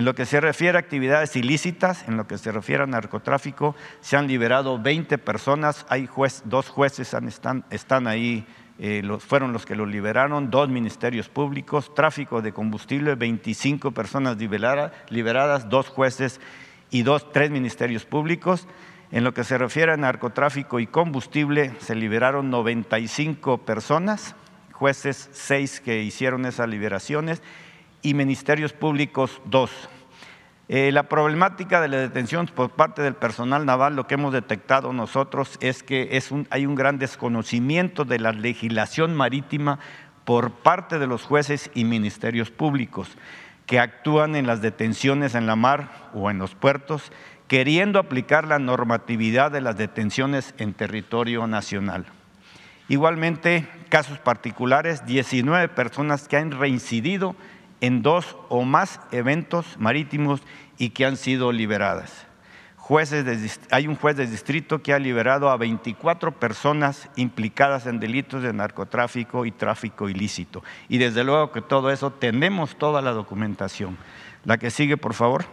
En 0.00 0.06
lo 0.06 0.14
que 0.14 0.24
se 0.24 0.40
refiere 0.40 0.78
a 0.78 0.80
actividades 0.80 1.36
ilícitas, 1.36 2.08
en 2.08 2.16
lo 2.16 2.26
que 2.26 2.38
se 2.38 2.50
refiere 2.50 2.82
a 2.82 2.86
narcotráfico, 2.86 3.76
se 4.00 4.16
han 4.16 4.28
liberado 4.28 4.78
20 4.78 5.18
personas, 5.18 5.84
hay 5.90 6.08
dos 6.46 6.70
jueces 6.70 7.12
están, 7.12 8.06
ahí, 8.06 8.46
eh, 8.78 9.02
fueron 9.18 9.52
los 9.52 9.66
que 9.66 9.76
lo 9.76 9.84
liberaron, 9.84 10.50
dos 10.50 10.70
ministerios 10.70 11.28
públicos, 11.28 11.94
tráfico 11.94 12.40
de 12.40 12.54
combustible, 12.54 13.14
25 13.14 13.90
personas 13.90 14.38
liberadas, 14.38 15.68
dos 15.68 15.90
jueces 15.90 16.40
y 16.90 17.02
dos, 17.02 17.30
tres 17.30 17.50
ministerios 17.50 18.06
públicos. 18.06 18.66
En 19.12 19.22
lo 19.22 19.34
que 19.34 19.44
se 19.44 19.58
refiere 19.58 19.92
a 19.92 19.98
narcotráfico 19.98 20.80
y 20.80 20.86
combustible, 20.86 21.74
se 21.78 21.94
liberaron 21.94 22.48
95 22.48 23.66
personas, 23.66 24.34
jueces 24.72 25.28
6 25.32 25.82
que 25.82 26.02
hicieron 26.02 26.46
esas 26.46 26.70
liberaciones 26.70 27.42
y 28.02 28.14
ministerios 28.14 28.72
públicos 28.72 29.40
2. 29.46 29.70
Eh, 30.68 30.92
la 30.92 31.08
problemática 31.08 31.80
de 31.80 31.88
la 31.88 31.96
detención 31.96 32.46
por 32.46 32.70
parte 32.70 33.02
del 33.02 33.14
personal 33.14 33.66
naval, 33.66 33.96
lo 33.96 34.06
que 34.06 34.14
hemos 34.14 34.32
detectado 34.32 34.92
nosotros 34.92 35.58
es 35.60 35.82
que 35.82 36.10
es 36.12 36.30
hay 36.50 36.64
un 36.64 36.76
gran 36.76 36.98
desconocimiento 36.98 38.04
de 38.04 38.20
la 38.20 38.30
legislación 38.30 39.16
marítima 39.16 39.80
por 40.24 40.52
parte 40.52 41.00
de 41.00 41.08
los 41.08 41.24
jueces 41.24 41.72
y 41.74 41.84
ministerios 41.84 42.52
públicos 42.52 43.16
que 43.66 43.80
actúan 43.80 44.36
en 44.36 44.46
las 44.46 44.62
detenciones 44.62 45.34
en 45.34 45.46
la 45.46 45.56
mar 45.56 46.10
o 46.14 46.30
en 46.30 46.38
los 46.38 46.54
puertos, 46.54 47.10
queriendo 47.48 47.98
aplicar 47.98 48.46
la 48.46 48.58
normatividad 48.58 49.50
de 49.50 49.60
las 49.60 49.76
detenciones 49.76 50.54
en 50.58 50.74
territorio 50.74 51.46
nacional. 51.46 52.06
Igualmente, 52.88 53.68
casos 53.88 54.18
particulares, 54.18 55.06
19 55.06 55.68
personas 55.68 56.26
que 56.26 56.36
han 56.36 56.50
reincidido 56.50 57.36
en 57.80 58.02
dos 58.02 58.36
o 58.48 58.62
más 58.62 59.00
eventos 59.12 59.76
marítimos 59.78 60.42
y 60.78 60.90
que 60.90 61.06
han 61.06 61.16
sido 61.16 61.52
liberadas. 61.52 62.26
Jueces 62.76 63.60
hay 63.70 63.86
un 63.86 63.94
juez 63.94 64.16
de 64.16 64.26
distrito 64.26 64.82
que 64.82 64.92
ha 64.92 64.98
liberado 64.98 65.48
a 65.48 65.56
24 65.56 66.32
personas 66.32 67.08
implicadas 67.14 67.86
en 67.86 68.00
delitos 68.00 68.42
de 68.42 68.52
narcotráfico 68.52 69.46
y 69.46 69.52
tráfico 69.52 70.08
ilícito. 70.08 70.64
Y 70.88 70.98
desde 70.98 71.22
luego 71.22 71.52
que 71.52 71.62
todo 71.62 71.92
eso 71.92 72.10
tenemos 72.10 72.76
toda 72.76 73.00
la 73.00 73.12
documentación. 73.12 73.96
La 74.44 74.58
que 74.58 74.72
sigue, 74.72 74.96
por 74.96 75.14
favor. 75.14 75.44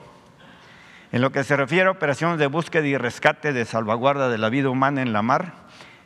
En 1.11 1.21
lo 1.21 1.31
que 1.31 1.43
se 1.43 1.55
refiere 1.55 1.87
a 1.87 1.91
operaciones 1.91 2.39
de 2.39 2.47
búsqueda 2.47 2.87
y 2.87 2.97
rescate 2.97 3.53
de 3.53 3.65
salvaguarda 3.65 4.29
de 4.29 4.39
la 4.39 4.49
vida 4.49 4.69
humana 4.69 5.03
en 5.03 5.13
la 5.13 5.21
mar, 5.21 5.53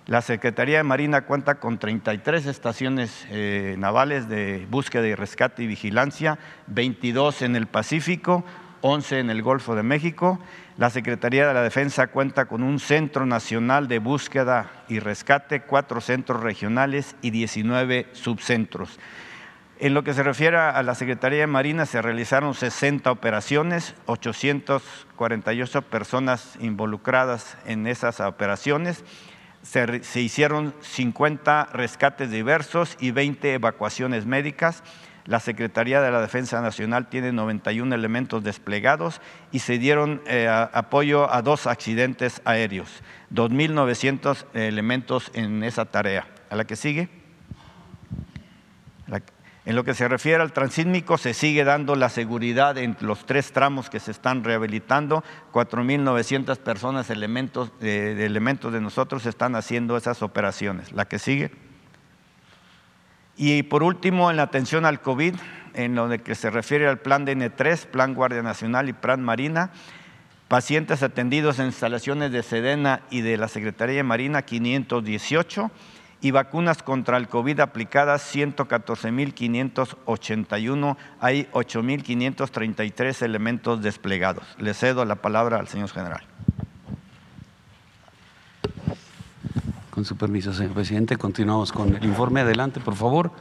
la 0.08 0.22
Secretaría 0.22 0.77
de 0.77 0.84
Marina 0.84 1.22
cuenta 1.22 1.55
con 1.55 1.77
33 1.77 2.48
estaciones 2.48 3.27
eh, 3.29 3.75
navales 3.77 4.27
de 4.27 4.65
búsqueda 4.70 5.05
y 5.05 5.13
rescate 5.13 5.62
y 5.63 5.67
vigilancia, 5.67 6.39
22 6.67 7.43
en 7.43 7.55
el 7.55 7.67
Pacífico, 7.67 8.43
11 8.81 9.20
en 9.20 9.29
el 9.29 9.43
Golfo 9.43 9.75
de 9.75 9.84
México. 9.84 10.39
La 10.77 10.89
Secretaría 10.89 11.48
de 11.48 11.53
la 11.53 11.62
Defensa 11.62 12.08
cuenta 12.08 12.46
con 12.46 12.63
un 12.63 12.79
Centro 12.79 13.27
Nacional 13.27 13.88
de 13.88 14.00
Búsqueda 14.00 14.72
y 14.89 14.98
Rescate, 15.00 15.62
cuatro 15.62 16.01
centros 16.01 16.41
regionales 16.41 17.15
y 17.22 17.29
19 17.29 18.08
subcentros. 18.13 19.00
En 19.77 19.93
lo 19.93 20.03
que 20.03 20.13
se 20.13 20.24
refiere 20.24 20.58
a 20.58 20.81
la 20.84 20.96
Secretaría 20.96 21.41
de 21.41 21.48
Marina, 21.48 21.86
se 21.86 22.01
realizaron 22.01 22.53
60 22.53 23.12
operaciones, 23.12 23.96
848 24.08 25.81
personas 25.84 26.55
involucradas 26.60 27.58
en 27.65 27.88
esas 27.88 28.20
operaciones 28.20 29.03
se, 29.63 30.22
hicieron 30.22 30.74
50 30.82 31.70
rescates 31.74 32.32
diversos 32.32 32.98
y 33.00 33.12
20 33.12 33.53
evacuaciones 33.53 34.25
médicas. 34.25 34.84
La 35.25 35.39
Secretaría 35.39 36.01
de 36.01 36.12
la 36.12 36.20
Defensa 36.20 36.62
Nacional 36.62 37.08
tiene 37.08 37.32
91 37.32 37.94
elementos 37.94 38.44
desplegados 38.44 39.22
y 39.51 39.60
se 39.60 39.77
dieron 39.77 40.22
eh, 40.25 40.48
apoyo 40.50 41.32
a 41.32 41.41
dos 41.44 41.68
accidentes 41.68 42.41
aéreos, 42.44 43.03
2.900 43.32 44.46
elementos 44.56 45.30
en 45.34 45.63
esa 45.63 45.86
tarea. 45.86 46.27
¿A 46.50 46.56
la 46.56 46.65
que 46.65 46.75
sigue? 46.75 47.22
En 49.63 49.75
lo 49.75 49.84
que 49.84 49.94
se 49.94 50.08
refiere 50.08 50.41
al 50.41 50.53
transísmico, 50.53 51.20
se 51.20 51.36
sigue 51.36 51.63
dando 51.63 51.96
la 51.96 52.10
seguridad 52.10 52.80
en 52.80 52.98
los 53.00 53.27
tres 53.27 53.51
tramos 53.51 53.91
que 53.91 54.00
se 54.00 54.10
están 54.10 54.44
rehabilitando. 54.44 55.24
4.900 55.53 56.58
personas, 56.58 57.12
elementos, 57.12 57.72
eh, 57.80 58.15
elementos 58.20 58.74
de 58.74 58.82
nosotros, 58.82 59.27
están 59.27 59.56
haciendo 59.56 59.98
esas 59.98 60.24
operaciones. 60.24 60.91
La 60.94 61.06
que 61.06 61.20
sigue. 61.20 61.51
Y 63.38 63.62
por 63.63 63.84
último, 63.84 64.32
en 64.32 64.38
la 64.38 64.44
atención 64.44 64.84
al 64.84 65.00
COVID, 65.00 65.36
en 65.75 65.96
lo 65.96 66.10
que 66.10 66.34
se 66.34 66.50
refiere 66.50 66.88
al 66.88 66.98
plan 66.98 67.25
DN3, 67.27 67.86
Plan 67.86 68.15
Guardia 68.15 68.41
Nacional 68.41 68.89
y 68.89 68.94
Plan 68.94 69.24
Marina, 69.24 69.72
pacientes 70.48 71.03
atendidos 71.03 71.60
en 71.60 71.68
instalaciones 71.68 72.32
de 72.32 72.41
Sedena 72.41 73.01
y 73.12 73.22
de 73.22 73.38
la 73.38 73.48
Secretaría 73.48 73.98
de 73.98 74.03
Marina, 74.03 74.41
518 74.41 75.72
y 76.22 76.32
vacunas 76.32 76.82
contra 76.84 77.18
el 77.18 77.28
COVID 77.28 77.60
aplicadas 77.60 78.34
114.581, 78.34 80.96
hay 81.20 81.50
8.533 81.51 83.24
elementos 83.24 83.82
desplegados. 83.82 84.46
Le 84.58 84.74
cedo 84.74 85.04
la 85.06 85.16
palabra 85.16 85.58
al 85.58 85.68
señor 85.68 85.90
general. 85.90 86.22
Con 89.90 90.06
su 90.06 90.16
permiso, 90.16 90.54
señor 90.54 90.74
presidente, 90.74 91.18
continuamos 91.18 91.72
con 91.72 91.96
el 91.96 92.06
informe. 92.06 92.42
Adelante, 92.42 92.80
por 92.80 92.94
favor. 92.96 93.32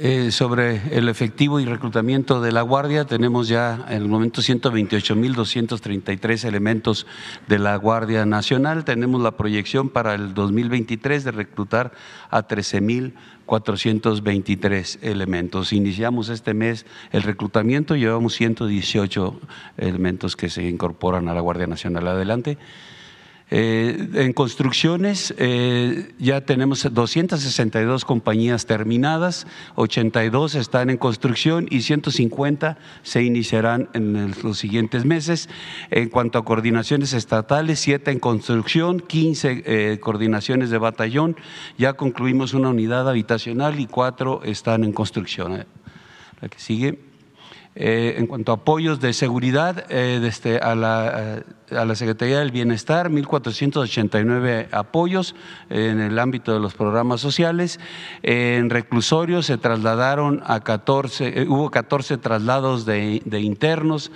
Eh, 0.00 0.30
sobre 0.30 0.96
el 0.96 1.08
efectivo 1.08 1.58
y 1.58 1.64
reclutamiento 1.64 2.40
de 2.40 2.52
la 2.52 2.62
Guardia, 2.62 3.04
tenemos 3.04 3.48
ya 3.48 3.84
en 3.88 4.02
el 4.02 4.06
momento 4.06 4.42
128.233 4.42 6.44
elementos 6.44 7.04
de 7.48 7.58
la 7.58 7.74
Guardia 7.74 8.24
Nacional. 8.24 8.84
Tenemos 8.84 9.20
la 9.20 9.32
proyección 9.32 9.88
para 9.88 10.14
el 10.14 10.34
2023 10.34 11.24
de 11.24 11.32
reclutar 11.32 11.90
a 12.30 12.46
13.423 12.46 14.98
elementos. 15.02 15.72
Iniciamos 15.72 16.28
este 16.28 16.54
mes 16.54 16.86
el 17.10 17.24
reclutamiento, 17.24 17.96
llevamos 17.96 18.34
118 18.34 19.40
elementos 19.78 20.36
que 20.36 20.48
se 20.48 20.68
incorporan 20.68 21.26
a 21.26 21.34
la 21.34 21.40
Guardia 21.40 21.66
Nacional. 21.66 22.06
Adelante. 22.06 22.56
Eh, 23.50 24.10
en 24.14 24.34
construcciones 24.34 25.34
eh, 25.38 26.12
ya 26.18 26.42
tenemos 26.42 26.86
262 26.92 28.04
compañías 28.04 28.66
terminadas, 28.66 29.46
82 29.76 30.54
están 30.54 30.90
en 30.90 30.98
construcción 30.98 31.66
y 31.70 31.80
150 31.80 32.76
se 33.02 33.22
iniciarán 33.22 33.88
en 33.94 34.34
los 34.42 34.58
siguientes 34.58 35.06
meses. 35.06 35.48
En 35.90 36.10
cuanto 36.10 36.38
a 36.38 36.44
coordinaciones 36.44 37.14
estatales, 37.14 37.80
7 37.80 38.10
en 38.10 38.18
construcción, 38.18 39.00
15 39.00 39.62
eh, 39.64 39.98
coordinaciones 39.98 40.68
de 40.68 40.76
batallón, 40.76 41.36
ya 41.78 41.94
concluimos 41.94 42.52
una 42.52 42.68
unidad 42.68 43.08
habitacional 43.08 43.80
y 43.80 43.86
4 43.86 44.42
están 44.44 44.84
en 44.84 44.92
construcción. 44.92 45.64
La 46.40 46.48
que 46.48 46.58
sigue. 46.58 47.07
Eh, 47.80 48.16
en 48.18 48.26
cuanto 48.26 48.50
a 48.50 48.56
apoyos 48.56 48.98
de 48.98 49.12
seguridad 49.12 49.84
eh, 49.88 50.18
desde 50.20 50.58
a, 50.58 50.74
la, 50.74 51.44
a, 51.70 51.84
la, 51.84 51.94
Secretaría 51.94 52.40
del 52.40 52.50
Bienestar, 52.50 53.08
1.489 53.08 54.66
apoyos 54.72 55.36
en 55.70 56.00
el 56.00 56.18
ámbito 56.18 56.52
de 56.52 56.58
los 56.58 56.74
programas 56.74 57.20
sociales. 57.20 57.78
en 58.24 58.68
reclusorios 58.68 59.46
se 59.46 59.58
trasladaron 59.58 60.42
a 60.44 60.58
14, 60.58 61.42
eh, 61.42 61.46
hubo 61.48 61.70
14 61.70 62.18
traslados 62.18 62.84
de, 62.84 63.22
de 63.24 63.40
internos. 63.42 64.10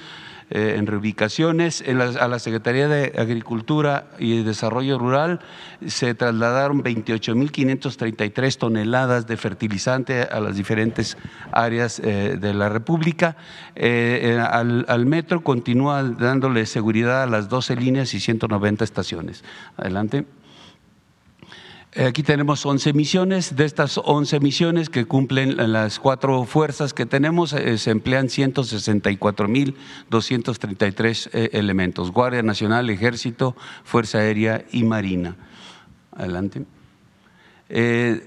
Eh, 0.54 0.74
en 0.76 0.86
reubicaciones. 0.86 1.82
a 1.88 2.28
la 2.28 2.38
Secretaría 2.38 2.86
de 2.86 3.18
Agricultura 3.18 4.08
y 4.18 4.42
Desarrollo 4.42 4.98
Rural 4.98 5.40
se 5.86 6.14
trasladaron 6.14 6.82
28.533 6.84 8.58
toneladas 8.58 9.26
de 9.26 9.38
fertilizante 9.38 10.20
a 10.20 10.40
las 10.40 10.54
diferentes 10.54 11.16
áreas 11.52 12.00
eh, 12.00 12.36
de 12.38 12.52
la 12.52 12.68
República. 12.68 13.34
Eh, 13.76 14.38
al, 14.46 14.84
al 14.88 15.06
metro 15.06 15.42
continúa 15.42 16.02
dándole 16.02 16.66
seguridad 16.66 17.22
a 17.22 17.26
las 17.26 17.48
12 17.48 17.76
líneas 17.76 18.12
y 18.12 18.20
190 18.20 18.84
estaciones. 18.84 19.44
Adelante. 19.78 20.26
Eh, 21.94 22.06
aquí 22.06 22.22
tenemos 22.22 22.64
11 22.64 22.94
misiones. 22.94 23.54
De 23.54 23.66
estas 23.66 24.00
11 24.02 24.40
misiones 24.40 24.88
que 24.88 25.04
cumplen 25.04 25.56
las 25.72 25.98
cuatro 25.98 26.44
fuerzas 26.44 26.94
que 26.94 27.04
tenemos, 27.04 27.52
eh, 27.52 27.76
se 27.76 27.90
emplean 27.90 28.28
164.233 28.28 31.28
eh, 31.34 31.50
elementos. 31.52 32.10
Guardia 32.10 32.42
Nacional, 32.42 32.88
Ejército, 32.88 33.54
Fuerza 33.84 34.16
Aérea 34.18 34.64
y 34.72 34.84
Marina. 34.84 35.36
Adelante. 36.12 36.64
Eh, 37.74 38.20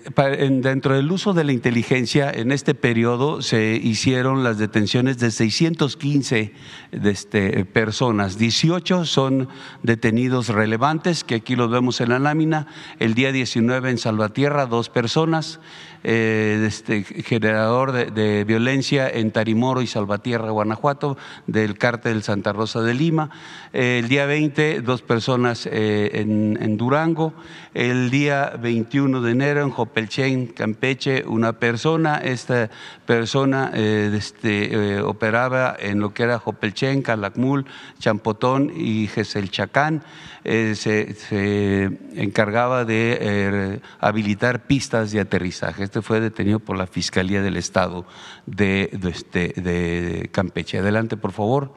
dentro 0.64 0.96
del 0.96 1.12
uso 1.12 1.34
de 1.36 1.44
la 1.44 1.52
inteligencia, 1.52 2.32
en 2.32 2.52
este 2.52 2.74
periodo 2.74 3.44
se 3.44 3.76
hicieron 3.76 4.44
las 4.44 4.58
detenciones 4.58 5.20
de 5.20 5.30
615 5.30 6.52
de 6.92 7.12
este, 7.12 7.64
personas. 7.66 8.40
18 8.40 9.06
son 9.06 9.48
detenidos 9.84 10.50
relevantes, 10.50 11.24
que 11.24 11.36
aquí 11.36 11.56
los 11.56 11.70
vemos 11.70 12.02
en 12.02 12.10
la 12.10 12.18
lámina. 12.18 12.66
El 12.98 13.14
día 13.14 13.32
19 13.32 13.92
en 13.92 14.00
Salvatierra, 14.00 14.66
dos 14.66 14.90
personas. 14.90 15.60
Eh, 16.08 16.64
este, 16.68 17.04
generador 17.04 17.92
de, 17.92 18.44
violencia 18.44 19.10
en 19.10 19.32
Tarimoro 19.32 19.82
y 19.82 19.88
Salvatierra, 19.88 20.52
Guanajuato, 20.52 21.18
del 21.48 21.80
cártel 21.80 22.22
Santa 22.22 22.54
Rosa 22.54 22.82
de 22.82 22.94
Lima. 22.94 23.32
Eh, 23.74 24.00
el 24.04 24.08
día 24.08 24.28
20, 24.28 24.82
dos 24.82 25.02
personas 25.02 25.66
en, 25.66 26.60
en 26.62 26.78
Durango. 26.78 27.34
El 27.74 28.12
día 28.12 28.54
21 28.62 29.20
de 29.22 29.32
enero 29.32 29.62
en 29.64 29.70
Jopelchen, 29.70 30.48
Campeche, 30.48 31.26
una 31.26 31.54
persona. 31.54 32.20
Esta 32.20 32.70
persona 33.06 33.72
eh, 33.74 34.12
este, 34.16 34.96
eh, 34.96 35.02
operaba 35.02 35.76
en 35.78 36.00
lo 36.00 36.14
que 36.14 36.24
era 36.24 36.40
Jopelchen, 36.40 37.02
Calakmul, 37.02 37.66
Champotón 38.00 38.72
y 38.76 39.08
Geselchacán. 39.08 40.04
Eh, 40.46 40.76
se, 40.76 41.86
encargaba 42.16 42.86
de 42.86 43.82
habilitar 44.00 44.68
pistas 44.68 45.12
de 45.12 45.20
aterrizaje. 45.20 45.84
Este 45.84 46.02
fue 46.02 46.20
detenido 46.20 46.60
por 46.60 46.78
la 46.78 46.88
Fiscalía 46.88 47.42
del 47.42 47.58
Estado 47.58 48.06
de, 48.46 48.92
este, 49.10 50.30
Campeche. 50.32 50.78
Adelante, 50.78 51.18
por 51.18 51.32
favor. 51.32 51.74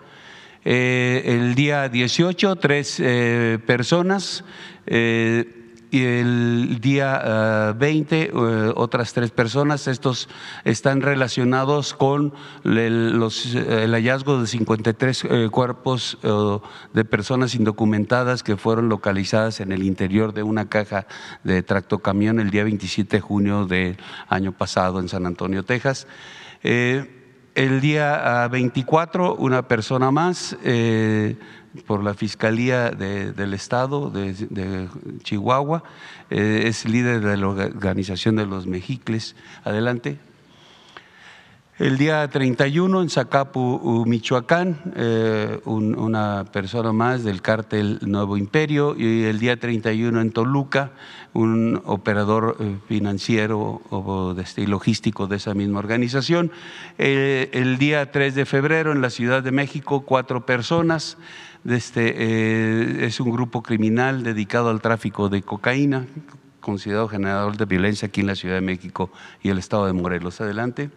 el 0.65 1.55
día 1.55 1.89
18, 1.89 2.57
tres 2.57 3.03
personas 3.67 4.45
y 5.91 6.05
el 6.05 6.81
día 6.81 7.75
20 7.77 8.23
eh, 8.23 8.31
eh, 8.33 8.73
otras 8.77 9.13
tres 9.13 9.31
personas. 9.31 9.89
Estos 9.89 10.29
están 10.65 11.01
relacionados 11.01 11.95
con 11.95 12.35
el, 12.65 13.19
los, 13.19 13.55
el 13.55 13.93
hallazgo 13.93 14.41
de 14.41 14.47
53 14.47 15.25
eh, 15.25 15.49
cuerpos 15.51 16.19
de 16.93 17.05
personas 17.05 17.55
indocumentadas 17.55 18.43
que 18.43 18.57
fueron 18.57 18.89
localizadas 18.89 19.61
en 19.61 19.73
el 19.73 19.83
interior 19.83 20.33
de 20.35 20.43
una 20.43 20.69
caja 20.69 21.07
de 21.45 21.63
tractocamión 21.63 22.41
el 22.41 22.51
día 22.51 22.65
27 22.65 23.17
de 23.17 23.21
junio 23.21 23.67
del 23.67 23.97
año 24.29 24.53
pasado 24.53 25.01
en 25.01 25.09
San 25.09 25.27
Antonio, 25.27 25.63
Texas. 25.65 26.07
el 26.63 27.81
día 27.81 28.49
24, 28.51 29.35
una 29.37 29.67
persona 29.67 30.11
más 30.11 30.57
por 31.87 32.03
la 32.03 32.15
Fiscalía 32.15 32.91
del 32.91 33.55
Estado 33.55 34.11
de, 34.11 34.89
Chihuahua, 35.23 35.83
eh, 36.31 36.65
es 36.67 36.85
líder 36.85 37.21
de 37.21 37.37
la 37.37 37.49
organización 37.49 38.37
de 38.37 38.47
los 38.47 38.67
Mejicles. 38.67 39.37
Adelante. 39.65 40.19
El 41.79 41.97
día 41.97 42.29
31 42.29 43.03
en 43.03 43.09
Zacapu, 43.09 44.05
Michoacán, 44.05 44.93
eh, 44.97 45.61
una 45.65 46.45
persona 46.51 46.93
más 46.93 47.23
del 47.23 47.41
cártel 47.41 48.01
Nuevo 48.03 48.37
Imperio 48.37 48.97
y 48.99 49.23
el 49.23 49.39
día 49.39 49.61
31 49.61 50.21
en 50.21 50.33
Toluca, 50.33 50.91
un 51.35 51.81
operador 51.85 52.57
eh, 52.59 52.79
financiero 52.89 53.81
o 53.91 54.35
este, 54.41 54.67
logístico 54.67 55.29
de 55.29 55.37
esa 55.37 55.55
misma 55.55 55.79
organización. 55.79 56.51
el 56.99 57.79
día 57.79 58.11
3 58.11 58.35
de 58.35 58.45
febrero 58.45 58.91
en 58.91 59.01
la 59.01 59.11
Ciudad 59.11 59.45
de 59.45 59.53
México, 59.53 60.01
cuatro 60.01 60.45
personas 60.45 61.17
este, 61.65 62.15
eh, 62.17 63.07
es 63.07 63.21
un 63.21 63.31
grupo 63.31 63.63
criminal 63.63 64.23
dedicado 64.23 64.71
al 64.71 64.81
tráfico 64.81 65.29
de 65.29 65.43
cocaína, 65.43 66.07
considerado 66.61 67.09
generador 67.09 67.57
de 67.57 67.65
violencia 67.65 68.09
aquí 68.09 68.21
en 68.21 68.29
la 68.29 68.35
Ciudad 68.35 68.57
de 68.57 68.61
México 68.61 69.11
y 69.43 69.51
el 69.51 69.59
estado 69.59 69.87
de 69.87 69.93
Morelos. 69.93 70.41
Adelante. 70.41 70.91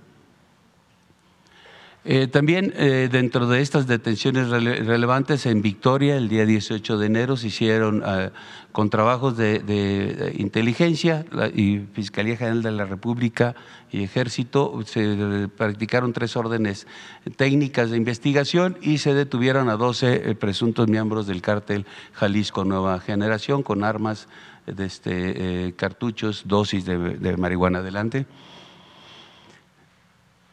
Eh, 2.03 2.25
también 2.25 2.74
eh, 2.77 3.10
dentro 3.12 3.46
de 3.46 3.62
estas 3.62 3.86
detenciones 3.86 4.50
relevantes 4.50 5.46
en 5.46 5.62
Victoria, 5.62 6.17
el 6.17 6.29
día 6.29 6.48
18 6.48 6.98
de 6.98 7.05
enero, 7.05 7.38
se 7.38 7.48
hicieron 7.48 8.01
ah, 8.03 8.31
con 8.72 8.89
trabajos 8.89 9.38
de, 9.38 10.34
inteligencia 10.36 11.25
y 11.53 11.81
Fiscalía 11.93 12.38
General 12.38 12.63
de 12.63 12.72
la 12.72 12.86
República 12.86 13.53
y 13.91 14.01
Ejército, 14.01 14.81
se 14.84 15.48
practicaron 15.55 16.12
tres 16.12 16.36
órdenes 16.36 16.88
técnicas 17.36 17.91
de 17.91 17.98
investigación 17.98 18.77
y 18.81 18.98
se 18.98 19.13
detuvieron 19.13 19.70
a 19.70 19.75
12 19.75 20.31
eh, 20.31 20.36
presuntos 20.36 20.88
miembros 20.88 21.27
del 21.27 21.43
cártel 21.43 21.86
Jalisco 22.13 22.65
Nueva 22.65 23.00
Generación 23.00 23.62
con 23.62 23.84
armas, 23.84 24.27
de 24.65 24.86
este, 24.86 25.74
cartuchos, 25.75 26.43
dosis 26.46 26.86
de, 26.86 26.98
de 26.98 27.36
marihuana. 27.36 27.79
Adelante. 27.79 28.25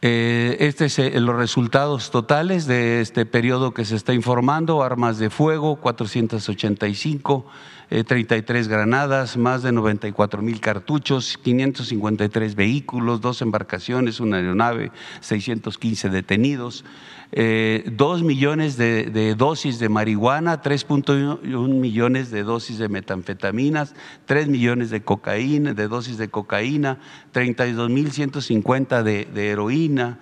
Eh, 0.01 0.55
este 0.61 0.87
son 0.87 1.05
eh, 1.05 1.19
los 1.19 1.35
resultados 1.35 2.09
totales 2.09 2.65
de 2.67 3.01
este 3.01 3.25
periodo 3.25 3.73
que 3.73 3.83
se 3.83 3.97
está 3.97 4.13
informando, 4.13 4.81
armas 4.81 5.17
de 5.17 5.29
fuego, 5.29 5.75
485, 5.75 7.45
33 7.89 8.65
eh, 8.65 8.69
granadas, 8.69 9.35
más 9.35 9.63
de 9.63 9.71
94 9.71 10.41
mil 10.41 10.61
cartuchos, 10.61 11.37
553 11.41 12.55
vehículos, 12.55 13.19
dos 13.19 13.41
embarcaciones, 13.41 14.19
una 14.19 14.37
aeronave, 14.37 14.91
615 15.21 16.09
detenidos, 16.09 16.85
eh, 17.31 17.83
dos 17.91 18.23
millones 18.23 18.77
de, 18.77 19.35
dosis 19.35 19.79
de 19.79 19.89
marihuana, 19.89 20.61
3.1 20.61 21.39
millones 21.69 22.31
de 22.31 22.43
dosis 22.43 22.77
de 22.77 22.89
metanfetaminas, 22.89 23.95
3 24.25 24.47
millones 24.47 24.89
de 24.89 25.01
cocaína, 25.01 25.73
de 25.73 25.87
dosis 25.87 26.17
de 26.17 26.29
cocaína, 26.29 26.99
32 27.31 27.89
mil 27.89 28.11
150 28.11 29.03
de, 29.03 29.25
de 29.25 29.49
heroína, 29.49 30.19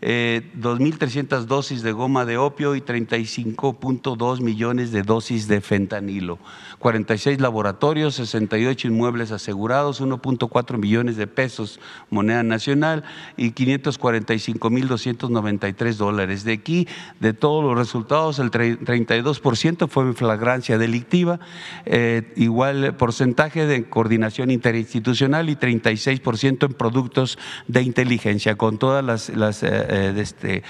eh, 0.00 0.48
2.300 0.56 1.46
dosis 1.46 1.82
de 1.82 1.90
goma 1.92 2.24
de 2.24 2.38
opio 2.38 2.76
y 2.76 2.80
35.2 2.80 4.40
millones 4.40 4.92
de 4.92 5.02
dosis 5.02 5.48
de 5.48 5.60
fentanilo. 5.60 6.38
46 6.78 7.40
laboratorios, 7.40 8.14
68 8.14 8.86
inmuebles 8.88 9.32
asegurados, 9.32 10.00
1.4 10.00 10.78
millones 10.78 11.16
de 11.16 11.26
pesos 11.26 11.80
moneda 12.10 12.44
nacional 12.44 13.02
y 13.36 13.50
545.293 13.52 15.94
dólares. 15.94 16.44
De 16.44 16.52
aquí, 16.52 16.86
de 17.20 17.32
todos 17.32 17.64
los 17.64 17.76
resultados, 17.76 18.38
el 18.38 18.50
32% 18.50 19.88
fue 19.88 20.04
en 20.04 20.14
flagrancia 20.14 20.78
delictiva, 20.78 21.40
eh, 21.84 22.32
igual 22.36 22.94
porcentaje 22.96 23.66
de 23.66 23.88
coordinación 23.88 24.52
interinstitucional 24.52 25.50
y 25.50 25.56
36% 25.56 26.66
en 26.66 26.74
productos 26.74 27.38
de 27.66 27.82
inteligencia, 27.82 28.54
con 28.56 28.78
todas 28.78 29.04
las, 29.04 29.30
eh, 29.62 29.87
de 29.88 30.20
este, 30.20 30.62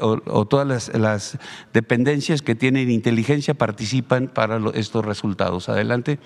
o, 0.00 0.46
todas 0.46 0.90
las, 0.94 1.38
dependencias 1.72 2.42
que 2.42 2.54
tienen 2.54 2.90
inteligencia 2.90 3.54
participan 3.54 4.28
para 4.28 4.60
estos 4.74 5.04
resultados. 5.04 5.68
Adelante. 5.68 6.18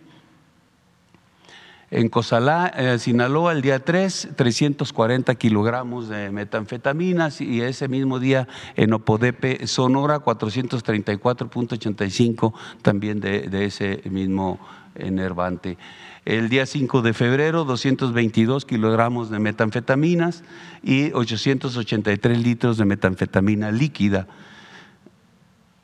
En 1.91 2.09
Cozalá, 2.09 2.73
eh, 2.77 2.99
Sinaloa, 3.01 3.51
el 3.51 3.63
día 3.63 3.85
3, 3.85 4.29
340 4.37 5.35
kilogramos 5.35 6.09
de 6.09 6.31
metanfetaminas 6.31 7.41
y 7.41 7.63
ese 7.63 7.89
mismo 7.89 8.21
día 8.21 8.47
en 8.77 8.93
Opodepe, 8.93 9.67
Sonora, 9.67 10.21
434.85 10.21 12.53
también 12.83 13.19
de, 13.19 13.65
ese 13.65 14.03
mismo 14.09 14.61
enervante. 14.95 15.79
El 16.25 16.49
día 16.49 16.65
5 16.65 17.03
de 17.03 17.13
febrero, 17.13 17.65
222 17.65 18.67
kilogramos 18.67 19.29
de 19.29 19.41
metanfetaminas 19.41 20.45
y 20.85 21.13
883 21.13 22.39
litros 22.39 22.79
de 22.79 22.85
metanfetamina 22.85 23.73
líquida 23.73 24.29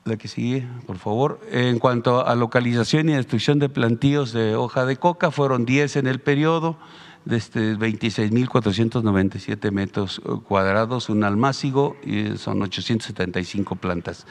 la 0.06 0.16
que 0.16 0.28
sigue, 0.28 0.66
por 0.86 0.98
favor. 0.98 1.40
En 1.50 1.78
cuanto 1.78 2.26
a 2.26 2.34
localización 2.34 3.08
y 3.08 3.14
destrucción 3.14 3.58
de 3.58 3.68
plantíos 3.68 4.32
de 4.32 4.56
hoja 4.56 4.86
de 4.86 4.96
coca, 4.96 5.30
fueron 5.30 5.66
10 5.66 5.96
en 5.96 6.06
el 6.06 6.20
periodo, 6.20 6.78
de 7.26 7.36
este 7.36 7.76
26.497 7.76 9.72
metros 9.72 10.22
cuadrados, 10.46 11.08
un 11.10 11.24
almácigo, 11.24 11.96
y 12.04 12.36
son 12.38 12.62
875 12.62 13.74
plantas. 13.76 14.26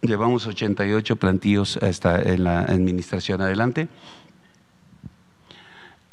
Llevamos 0.00 0.46
88 0.46 1.16
plantíos 1.16 1.76
hasta 1.76 2.22
en 2.22 2.44
la 2.44 2.60
administración 2.60 3.42
adelante. 3.42 3.88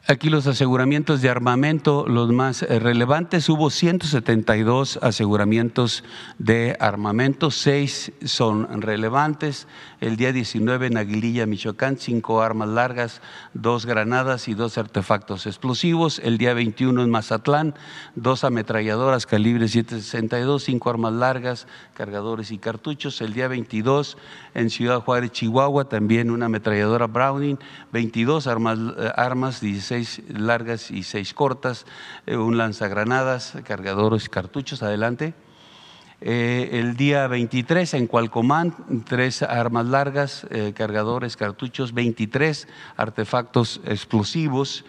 Aquí 0.05 0.29
los 0.29 0.47
aseguramientos 0.47 1.21
de 1.21 1.29
armamento, 1.29 2.05
los 2.05 2.29
más 2.33 2.61
eh, 2.61 2.77
relevantes, 2.77 3.47
hubo 3.47 3.69
172 3.69 4.99
aseguramientos 5.01 6.03
de 6.37 6.75
armamento, 6.81 7.51
seis 7.51 8.11
son 8.25 8.81
relevantes. 8.81 9.65
El 10.01 10.17
día 10.17 10.33
19 10.33 10.87
en 10.87 10.97
Aguililla, 10.97 11.45
Michoacán, 11.45 11.95
cinco 11.97 12.41
armas 12.41 12.67
largas, 12.67 13.21
dos 13.53 13.85
granadas 13.85 14.49
y 14.49 14.55
dos 14.55 14.77
artefactos 14.77 15.45
explosivos. 15.47 16.19
El 16.19 16.37
día 16.37 16.53
21 16.53 17.01
en 17.01 17.09
Mazatlán, 17.09 17.73
dos 18.15 18.43
ametralladoras 18.43 19.25
calibre 19.25 19.69
762, 19.69 20.65
cinco 20.65 20.89
armas 20.89 21.13
largas, 21.13 21.65
cargadores 21.93 22.51
y 22.51 22.57
cartuchos. 22.57 23.21
El 23.21 23.31
día 23.31 23.47
22 23.47 24.17
en 24.53 24.69
Ciudad 24.69 24.99
Juárez, 24.99 25.31
Chihuahua, 25.31 25.87
también 25.87 26.29
una 26.29 26.47
ametralladora 26.47 27.07
Browning, 27.07 27.57
22 27.93 28.47
armas, 28.47 28.77
eh, 28.97 29.09
armas 29.15 29.61
16 29.61 29.92
largas 30.27 30.91
y 30.91 31.03
6 31.03 31.33
cortas, 31.33 31.85
eh, 32.25 32.35
un 32.35 32.57
lanzagranadas, 32.57 33.53
cargadores 33.63 34.29
cartuchos. 34.29 34.83
Adelante. 34.83 35.33
Eh, 36.21 36.69
el 36.79 36.95
día 36.95 37.27
23 37.27 37.93
en 37.95 38.07
Cualcomán, 38.07 39.03
tres 39.05 39.41
armas 39.41 39.85
largas, 39.87 40.47
cargadores, 40.73 41.35
cartuchos, 41.35 41.93
23 41.93 42.67
artefactos 42.95 43.81
explosivos. 43.85 44.85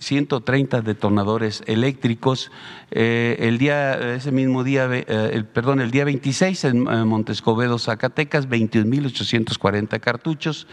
130 0.00 0.82
detonadores 0.82 1.62
eléctricos. 1.66 2.50
Eh, 2.90 3.36
el 3.40 3.58
día, 3.58 4.14
ese 4.14 4.32
mismo 4.32 4.64
día, 4.64 4.88
eh, 4.90 5.44
perdón, 5.52 5.80
el 5.80 5.90
día 5.90 6.04
26 6.04 6.64
en 6.64 6.76
eh, 6.86 7.04
Montescobedo, 7.04 7.78
Zacatecas, 7.78 8.48
21.840 8.48 10.00
cartuchos. 10.00 10.66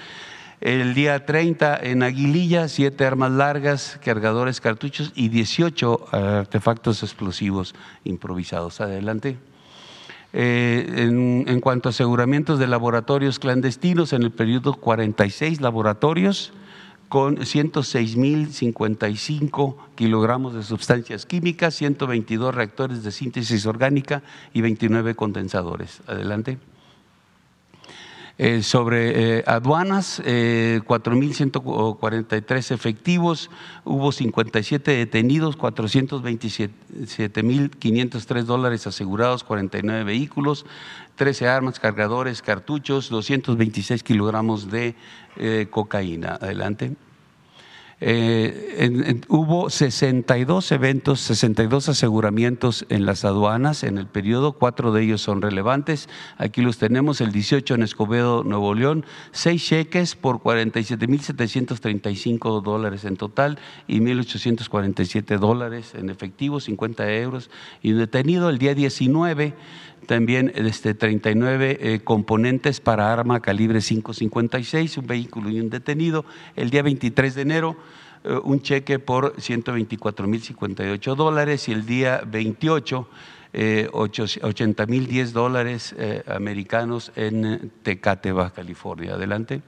El 0.62 0.94
día 0.94 1.26
30 1.26 1.80
en 1.84 2.04
Aguililla, 2.04 2.68
siete 2.68 3.06
armas 3.06 3.32
largas, 3.32 4.00
cargadores, 4.04 4.62
cartuchos 4.62 5.12
y 5.16 5.30
18 5.30 6.08
artefactos 6.12 7.04
explosivos 7.04 7.76
improvisados. 8.04 8.80
Adelante. 8.80 9.38
en, 10.32 11.46
en, 11.48 11.60
cuanto 11.60 11.90
a 11.90 11.92
aseguramientos 11.92 12.60
de 12.60 12.68
laboratorios 12.68 13.40
clandestinos, 13.40 14.14
en 14.14 14.24
el 14.24 14.32
periodo 14.32 14.76
46 14.76 15.62
laboratorios, 15.62 16.54
con 17.14 17.38
106.055 17.38 19.76
kilogramos 19.94 20.56
de 20.56 20.64
sustancias 20.64 21.28
químicas, 21.28 21.76
122 21.76 22.56
reactores 22.56 23.04
de 23.04 23.12
síntesis 23.12 23.68
orgánica 23.68 24.24
y 24.52 24.62
29 24.62 25.14
condensadores. 25.14 26.02
Adelante. 26.08 26.58
Eh, 28.40 28.64
sobre 28.64 29.38
eh, 29.38 29.44
aduanas, 29.46 30.20
eh, 30.26 30.82
4.143 30.88 32.72
efectivos, 32.72 33.52
hubo 33.84 34.12
57 34.12 34.90
detenidos, 34.90 35.56
427.503 35.56 38.44
dólares 38.44 38.88
asegurados, 38.88 39.44
49 39.44 40.04
vehículos, 40.04 40.66
13 41.16 41.48
armas, 41.48 41.80
cargadores, 41.80 42.42
cartuchos, 42.42 43.10
226 43.10 44.02
kilogramos 44.02 44.72
de 44.72 44.96
eh, 45.38 45.68
cocaína. 45.70 46.40
Adelante. 46.42 46.96
Eh, 48.06 49.22
hubo 49.30 49.70
62 49.70 50.74
eventos, 50.74 51.22
62 51.22 51.88
aseguramientos 51.88 52.86
en 52.90 53.06
las 53.06 53.24
aduanas 53.24 53.86
en 53.86 53.98
el 53.98 54.08
periodo, 54.08 54.52
cuatro 54.52 54.92
de 54.92 55.04
ellos 55.04 55.22
son 55.22 55.42
relevantes. 55.42 56.10
Aquí 56.38 56.62
los 56.62 56.78
tenemos, 56.78 57.22
el 57.22 57.32
18 57.32 57.76
en 57.76 57.84
Escobedo, 57.84 58.44
Nuevo 58.44 58.76
León, 58.76 59.06
seis 59.32 59.66
cheques 59.66 60.18
por 60.18 60.40
47.735 60.40 62.62
dólares 62.62 63.06
en 63.06 63.16
total 63.16 63.58
y 63.88 64.02
1.847 64.02 65.40
dólares 65.40 65.94
en 65.96 66.10
efectivo, 66.10 66.60
50 66.60 67.10
euros. 67.14 67.50
Y 67.82 67.94
detenido 67.94 68.50
el 68.50 68.58
día 68.58 68.76
19 68.76 69.54
también 70.08 70.52
este, 70.56 70.94
39 70.94 71.78
eh, 71.80 72.00
componentes 72.04 72.80
para 72.80 73.12
arma 73.12 73.42
calibre 73.42 73.80
5.56, 73.80 74.98
un 74.98 75.08
vehículo 75.08 75.50
y 75.50 75.60
un 75.60 75.70
detenido. 75.70 76.26
El 76.56 76.70
día 76.70 76.82
23 76.82 77.36
de 77.36 77.42
enero, 77.42 77.78
eh, 78.24 78.40
un 78.44 78.62
cheque 78.62 79.00
por 79.00 79.36
124.058 79.36 81.16
dólares 81.16 81.68
y 81.68 81.74
el 81.74 81.86
día 81.86 82.22
28, 82.26 83.08
eh, 83.52 83.90
80.010 83.92 85.32
dólares 85.32 85.94
eh, 85.98 86.24
americanos 86.28 87.12
en 87.16 87.72
Tecate, 87.84 88.32
Baja 88.32 88.52
California. 88.52 89.16
Adelante. 89.16 89.62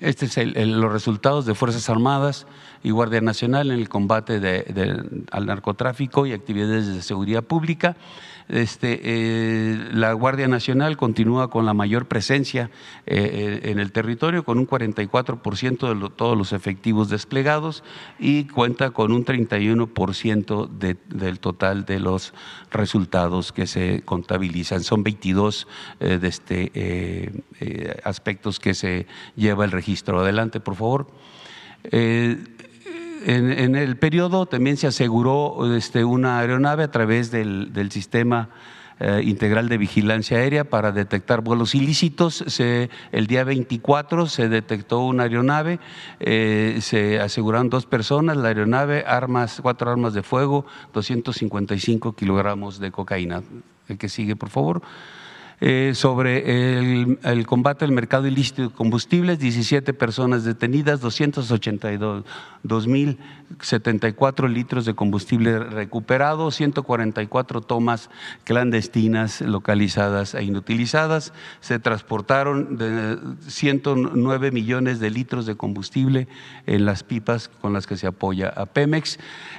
Estos 0.00 0.32
son 0.32 0.52
los 0.54 0.92
resultados 0.92 1.46
de 1.46 1.54
Fuerzas 1.54 1.88
Armadas 1.88 2.46
y 2.86 2.92
Guardia 2.92 3.20
Nacional 3.20 3.72
en 3.72 3.80
el 3.80 3.88
combate 3.88 4.64
al 5.32 5.46
narcotráfico 5.46 6.24
y 6.24 6.32
actividades 6.32 6.86
de 6.86 7.02
seguridad 7.02 7.42
pública. 7.42 7.96
Este, 8.48 9.00
eh, 9.02 9.88
la 9.90 10.12
Guardia 10.12 10.46
Nacional 10.46 10.96
continúa 10.96 11.50
con 11.50 11.66
la 11.66 11.74
mayor 11.74 12.06
presencia 12.06 12.70
eh, 13.04 13.58
eh, 13.64 13.70
en 13.72 13.80
el 13.80 13.90
territorio, 13.90 14.44
con 14.44 14.58
un 14.60 14.68
44% 14.68 16.00
de 16.00 16.10
todos 16.10 16.38
los 16.38 16.52
efectivos 16.52 17.08
desplegados 17.08 17.82
y 18.20 18.44
cuenta 18.44 18.92
con 18.92 19.10
un 19.10 19.24
31% 19.24 20.68
del 21.08 21.40
total 21.40 21.86
de 21.86 21.98
los 21.98 22.34
resultados 22.70 23.50
que 23.50 23.66
se 23.66 24.02
contabilizan. 24.04 24.84
Son 24.84 25.02
22 25.02 25.66
de 25.98 26.28
este, 26.28 27.42
aspectos 28.04 28.60
que 28.60 28.74
se 28.74 29.08
lleva 29.34 29.64
el 29.64 29.72
registro. 29.72 30.20
Adelante, 30.20 30.60
por 30.60 30.76
favor 30.76 31.08
en, 33.26 33.74
el 33.74 33.96
periodo 33.96 34.46
también 34.46 34.76
se 34.76 34.86
aseguró 34.86 35.74
este, 35.74 36.04
una 36.04 36.38
aeronave 36.38 36.84
a 36.84 36.90
través 36.92 37.32
del, 37.32 37.90
sistema 37.90 38.50
eh, 39.00 39.20
integral 39.24 39.68
de 39.68 39.78
vigilancia 39.78 40.38
aérea 40.38 40.62
para 40.62 40.92
detectar 40.92 41.40
vuelos 41.40 41.74
ilícitos. 41.74 42.44
el 42.60 43.26
día 43.26 43.42
24 43.42 44.26
se 44.26 44.48
detectó 44.48 45.00
una 45.00 45.24
aeronave, 45.24 45.80
eh, 46.20 46.78
se 46.80 47.18
aseguraron 47.18 47.68
dos 47.68 47.84
personas, 47.84 48.36
la 48.36 48.48
aeronave, 48.48 49.02
armas, 49.04 49.58
cuatro 49.60 49.90
armas 49.90 50.14
de 50.14 50.22
fuego, 50.22 50.64
255 50.92 52.14
kilogramos 52.14 52.78
de 52.78 52.92
cocaína. 52.92 53.42
El 53.88 53.98
que 53.98 54.08
sigue, 54.08 54.36
por 54.36 54.50
favor. 54.50 54.82
Eh, 55.58 55.92
sobre 55.94 56.78
el, 56.78 57.46
combate 57.46 57.86
al 57.86 57.92
mercado 57.92 58.26
ilícito 58.26 58.62
de 58.62 58.68
combustibles, 58.68 59.38
17 59.38 59.94
personas 59.94 60.44
detenidas, 60.44 61.00
282.074 63.58 64.48
litros 64.48 64.84
de 64.84 64.94
combustible 64.94 65.58
recuperado, 65.58 66.50
144 66.50 67.60
tomas 67.60 68.10
clandestinas 68.44 69.40
localizadas 69.40 70.34
e 70.34 70.44
inutilizadas. 70.44 71.32
Se 71.60 71.78
transportaron 71.78 72.76
de 72.76 73.18
109 73.46 74.50
millones 74.50 75.00
de 75.00 75.10
litros 75.10 75.46
de 75.46 75.56
combustible 75.56 76.28
en 76.66 76.84
las 76.84 77.02
pipas 77.02 77.48
con 77.48 77.72
las 77.72 77.86
que 77.86 77.96
se 77.96 78.06
apoya 78.06 78.48
a 78.48 78.66
Pemex. 78.66 79.18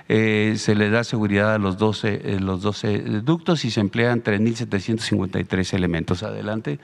Eh, 0.09 0.55
se 0.57 0.75
le 0.75 0.89
da 0.89 1.03
seguridad 1.03 1.53
a 1.53 1.57
los 1.57 1.77
12, 1.77 2.21
eh, 2.23 2.39
los 2.39 2.61
12 2.61 2.99
ductos 3.21 3.65
y 3.65 3.71
se 3.71 3.81
emplean 3.81 4.23
3.753 4.23 5.73
elementos 5.73 6.23
Adelante. 6.23 6.79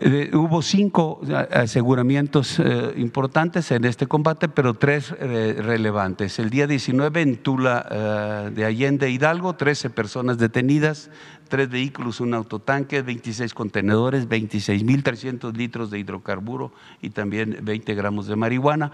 Eh, 0.00 0.30
hubo 0.32 0.62
cinco 0.62 1.20
aseguramientos 1.50 2.60
eh, 2.60 2.92
importantes 2.98 3.72
en 3.72 3.84
este 3.84 4.06
combate, 4.06 4.48
pero 4.48 4.74
tres 4.74 5.12
eh, 5.18 5.56
relevantes. 5.58 6.38
El 6.38 6.50
día 6.50 6.68
19 6.68 7.20
en 7.20 7.36
Tula 7.38 8.48
de 8.54 8.64
Allende 8.64 9.10
Hidalgo, 9.10 9.56
13 9.56 9.90
personas 9.90 10.38
detenidas, 10.38 11.10
tres 11.48 11.68
vehículos, 11.68 12.20
un 12.20 12.34
autotanque, 12.34 13.02
26 13.02 13.52
contenedores, 13.54 14.28
26.300 14.28 15.52
litros 15.56 15.90
de 15.90 15.98
hidrocarburo 15.98 16.72
y 17.02 17.10
también 17.10 17.58
20 17.62 17.94
gramos 17.96 18.28
de 18.28 18.36
marihuana. 18.36 18.92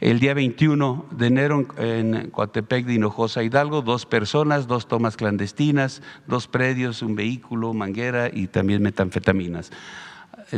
El 0.00 0.20
día 0.20 0.34
21 0.34 1.06
de 1.12 1.26
enero 1.28 1.66
en 1.78 2.28
Coatepec 2.30 2.84
de 2.84 2.94
Hinojosa, 2.94 3.42
Hidalgo, 3.42 3.80
dos 3.80 4.04
personas, 4.04 4.66
dos 4.66 4.86
tomas 4.86 5.16
clandestinas, 5.16 6.02
dos 6.26 6.46
predios, 6.46 7.00
un 7.00 7.14
vehículo, 7.14 7.72
manguera 7.72 8.28
y 8.30 8.48
también 8.48 8.82
metanfetaminas. 8.82 9.70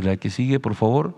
La 0.03 0.17
que 0.17 0.31
sigue, 0.31 0.59
por 0.59 0.75
favor. 0.75 1.17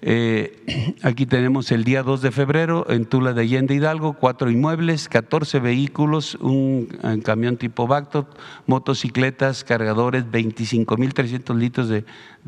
Eh, 0.00 0.94
aquí 1.02 1.26
tenemos 1.26 1.72
el 1.72 1.82
día 1.82 2.02
2 2.02 2.22
de 2.22 2.30
febrero 2.30 2.86
en 2.88 3.06
Tula 3.06 3.32
de 3.32 3.42
Allende 3.42 3.74
Hidalgo, 3.74 4.12
cuatro 4.12 4.50
inmuebles, 4.50 5.08
14 5.08 5.58
vehículos, 5.58 6.36
un, 6.36 6.88
camión 7.24 7.56
tipo 7.56 7.86
Bacto, 7.86 8.28
motocicletas, 8.66 9.64
cargadores, 9.64 10.24
25.300 10.26 11.56
litros 11.56 11.88
de, 11.88 12.04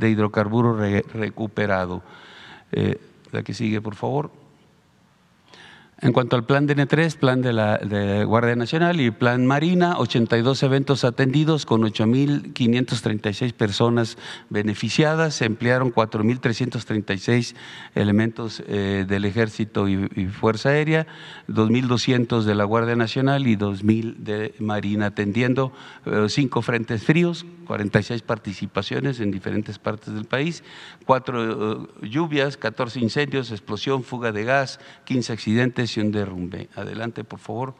hidrocarburo 0.08 0.76
recuperado. 1.14 2.02
Eh, 2.72 3.00
la 3.32 3.42
que 3.42 3.54
sigue, 3.54 3.80
por 3.80 3.94
favor. 3.94 4.30
En 6.02 6.12
cuanto 6.12 6.34
al 6.34 6.44
plan 6.44 6.66
DN3, 6.66 7.16
plan 7.16 7.42
de 7.42 7.52
la 7.52 7.78
Guardia 8.24 8.56
Nacional 8.56 9.02
y 9.02 9.10
plan 9.10 9.46
Marina, 9.46 9.98
82 9.98 10.62
eventos 10.62 11.04
atendidos 11.04 11.66
con 11.66 11.82
8.536 11.82 13.52
personas 13.52 14.16
beneficiadas. 14.48 15.34
Se 15.34 15.44
emplearon 15.44 15.92
4.336 15.92 17.54
elementos 17.94 18.62
del 18.66 19.24
Ejército 19.26 19.88
y, 19.88 20.08
y, 20.16 20.26
Fuerza 20.26 20.70
Aérea, 20.70 21.06
2.200 21.48 22.44
de 22.44 22.54
la 22.54 22.64
Guardia 22.64 22.96
Nacional 22.96 23.46
y 23.46 23.56
2.000 23.56 24.16
de 24.16 24.54
Marina, 24.58 25.06
atendiendo 25.06 25.72
eh, 26.06 26.26
cinco 26.28 26.62
frentes 26.62 27.02
fríos, 27.02 27.44
46 27.70 28.22
participaciones 28.22 29.20
en 29.20 29.30
diferentes 29.30 29.78
partes 29.78 30.12
del 30.12 30.24
país, 30.24 30.64
cuatro 31.06 31.86
uh, 32.00 32.04
lluvias, 32.04 32.56
14 32.56 32.98
incendios, 32.98 33.52
explosión, 33.52 34.02
fuga 34.02 34.32
de 34.32 34.42
gas, 34.42 34.80
15 35.04 35.32
accidentes 35.32 35.96
y 35.96 36.00
un 36.00 36.10
derrumbe. 36.10 36.68
Adelante, 36.74 37.22
por 37.22 37.38
favor. 37.38 37.76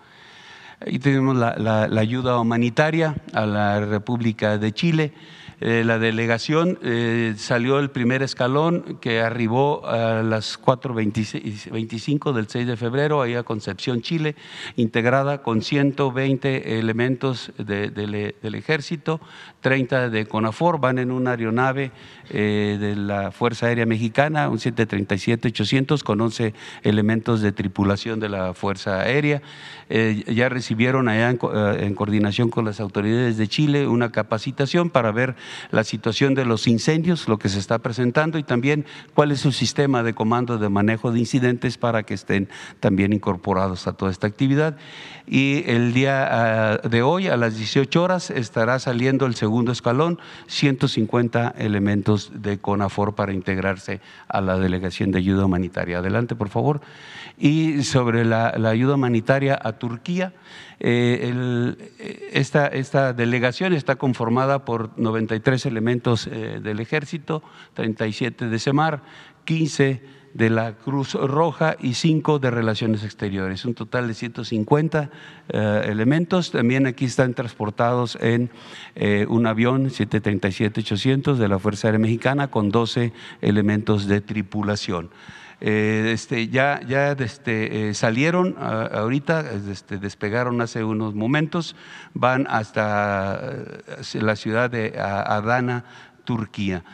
Ahí 0.79 1.01
tenemos 1.01 1.35
la 1.37 2.01
ayuda 2.01 2.39
humanitaria 2.39 3.17
a 3.33 3.47
la 3.47 3.81
República 3.81 4.59
de 4.59 4.73
Chile. 4.73 5.13
Eh, 5.61 5.85
la 5.85 5.99
delegación 5.99 6.79
eh, 6.83 7.35
salió 7.37 7.79
el 7.81 7.91
primer 7.91 8.23
escalón 8.23 8.97
que 8.99 9.21
arribó 9.21 9.87
a 9.87 10.23
las 10.23 10.59
4.25 10.59 12.33
del 12.33 12.49
6 12.49 12.67
de 12.67 12.77
febrero, 12.79 13.21
ahí 13.21 13.35
a 13.35 13.43
Concepción, 13.43 14.01
Chile, 14.01 14.37
integrada 14.77 15.43
con 15.43 15.61
120 15.61 16.79
elementos 16.79 17.53
de, 17.59 17.91
de, 17.91 18.35
del 18.41 18.55
ejército, 18.55 19.21
30 19.61 20.09
de 20.09 20.25
CONAFOR, 20.25 20.81
van 20.81 20.99
en 20.99 21.11
una 21.11 21.33
aeronave 21.33 21.93
eh, 22.31 22.79
de 22.81 22.97
la 22.97 23.31
Fuerza 23.31 23.67
Aérea 23.67 23.85
Mexicana, 23.85 24.49
un 24.49 24.59
737-800 24.59 26.03
con 26.03 26.23
11 26.23 26.55
elementos 26.85 27.43
de 27.43 27.53
tripulación 27.53 28.19
de 28.19 28.31
la 28.31 28.55
Fuerza 28.55 29.01
Aérea. 29.01 29.43
Ya 29.91 30.49
recibieron 30.49 31.09
allá 31.09 31.31
en, 31.31 31.39
en 31.85 31.95
coordinación 31.97 32.49
con 32.49 32.65
las 32.65 32.79
autoridades 32.79 33.37
de 33.37 33.49
Chile 33.49 33.89
una 33.89 34.13
capacitación 34.13 34.89
para 34.89 35.11
ver 35.11 35.35
la 35.71 35.85
situación 35.85 36.35
de 36.35 36.45
los 36.45 36.67
incendios, 36.67 37.29
lo 37.29 37.39
que 37.39 37.49
se 37.49 37.59
está 37.59 37.79
presentando 37.79 38.39
y 38.39 38.43
también 38.43 38.85
cuál 39.15 39.33
es 39.33 39.41
su 39.41 39.53
sistema 39.53 40.03
de 40.03 40.15
comando 40.15 40.59
de 40.59 40.69
manejo 40.69 41.13
de 41.13 41.19
incidentes 41.19 41.79
para 41.79 42.03
que 42.03 42.15
estén 42.15 42.49
también 42.81 43.13
incorporados 43.13 43.87
a 43.87 43.93
toda 43.93 44.11
esta 44.11 44.27
actividad. 44.27 44.77
Y 45.27 45.63
el 45.67 45.93
día 45.93 46.81
uh, 46.83 46.89
de 46.89 47.03
hoy, 47.03 47.29
a 47.29 47.37
las 47.37 47.57
18 47.57 48.03
horas, 48.03 48.31
estará 48.31 48.79
saliendo 48.79 49.27
el 49.27 49.35
segundo 49.35 49.71
escalón, 49.73 50.19
150 50.49 51.55
elementos 51.57 52.33
de 52.35 52.59
CONAFOR 52.59 53.15
para 53.15 53.33
integrarse 53.33 54.01
a 54.29 54.41
la 54.41 54.59
Delegación 54.59 55.13
de 55.13 55.19
Ayuda 55.19 55.45
Humanitaria. 55.45 55.99
Adelante, 55.99 56.35
por 56.35 56.49
favor. 56.49 56.81
Y 57.39 57.85
sobre 57.85 58.25
la, 58.25 58.55
la 58.59 58.71
ayuda 58.71 58.95
humanitaria 58.95 59.59
a 59.63 59.73
Turquía, 59.73 60.33
eh, 60.81 61.29
el, 61.29 61.79
esta, 62.33 63.13
delegación 63.13 63.73
está 63.73 63.97
conformada 63.97 64.65
por 64.65 64.99
93 64.99 65.67
elementos 65.67 66.27
eh, 66.27 66.61
del 66.63 66.81
ejército, 66.81 67.43
37 67.75 68.49
de 68.49 68.59
SEMAR, 68.59 69.03
15 69.45 70.01
de 70.35 70.51
la 70.51 70.75
Cruz 70.75 71.15
Roja 71.15 71.77
y 71.81 71.95
5 71.95 72.39
de 72.39 72.51
Relaciones 72.51 73.05
Exteriores, 73.05 73.65
un 73.65 73.75
total 73.75 74.09
de 74.09 74.15
150 74.15 75.11
eh, 75.49 75.83
elementos. 75.87 76.53
También 76.53 76.87
aquí 76.87 77.07
están 77.07 77.35
transportados 77.35 78.17
en 78.21 78.51
eh, 78.95 79.27
un 79.29 79.47
avión 79.47 79.91
737-800 79.91 81.35
de 81.35 81.49
la 81.49 81.59
Fuerza 81.59 81.89
Aérea 81.89 81.99
Mexicana 81.99 82.49
con 82.49 82.71
12 82.71 83.13
elementos 83.41 84.07
de 84.07 84.21
tripulación. 84.21 85.11
Eh, 85.61 86.11
este, 86.15 86.49
ya, 86.49 86.81
ya 86.87 87.13
este, 87.13 87.91
eh, 87.91 87.95
salieron 87.95 88.57
ahorita, 88.59 89.45
este, 89.71 89.99
despegaron 89.99 90.61
hace 90.63 90.85
unos 90.85 91.15
momentos, 91.15 91.77
van 92.15 92.47
hasta 92.49 93.39
eh, 93.43 94.23
la 94.23 94.37
ciudad 94.37 94.71
de 94.71 94.99
Adana, 94.99 95.85
Turquía. 96.25 96.85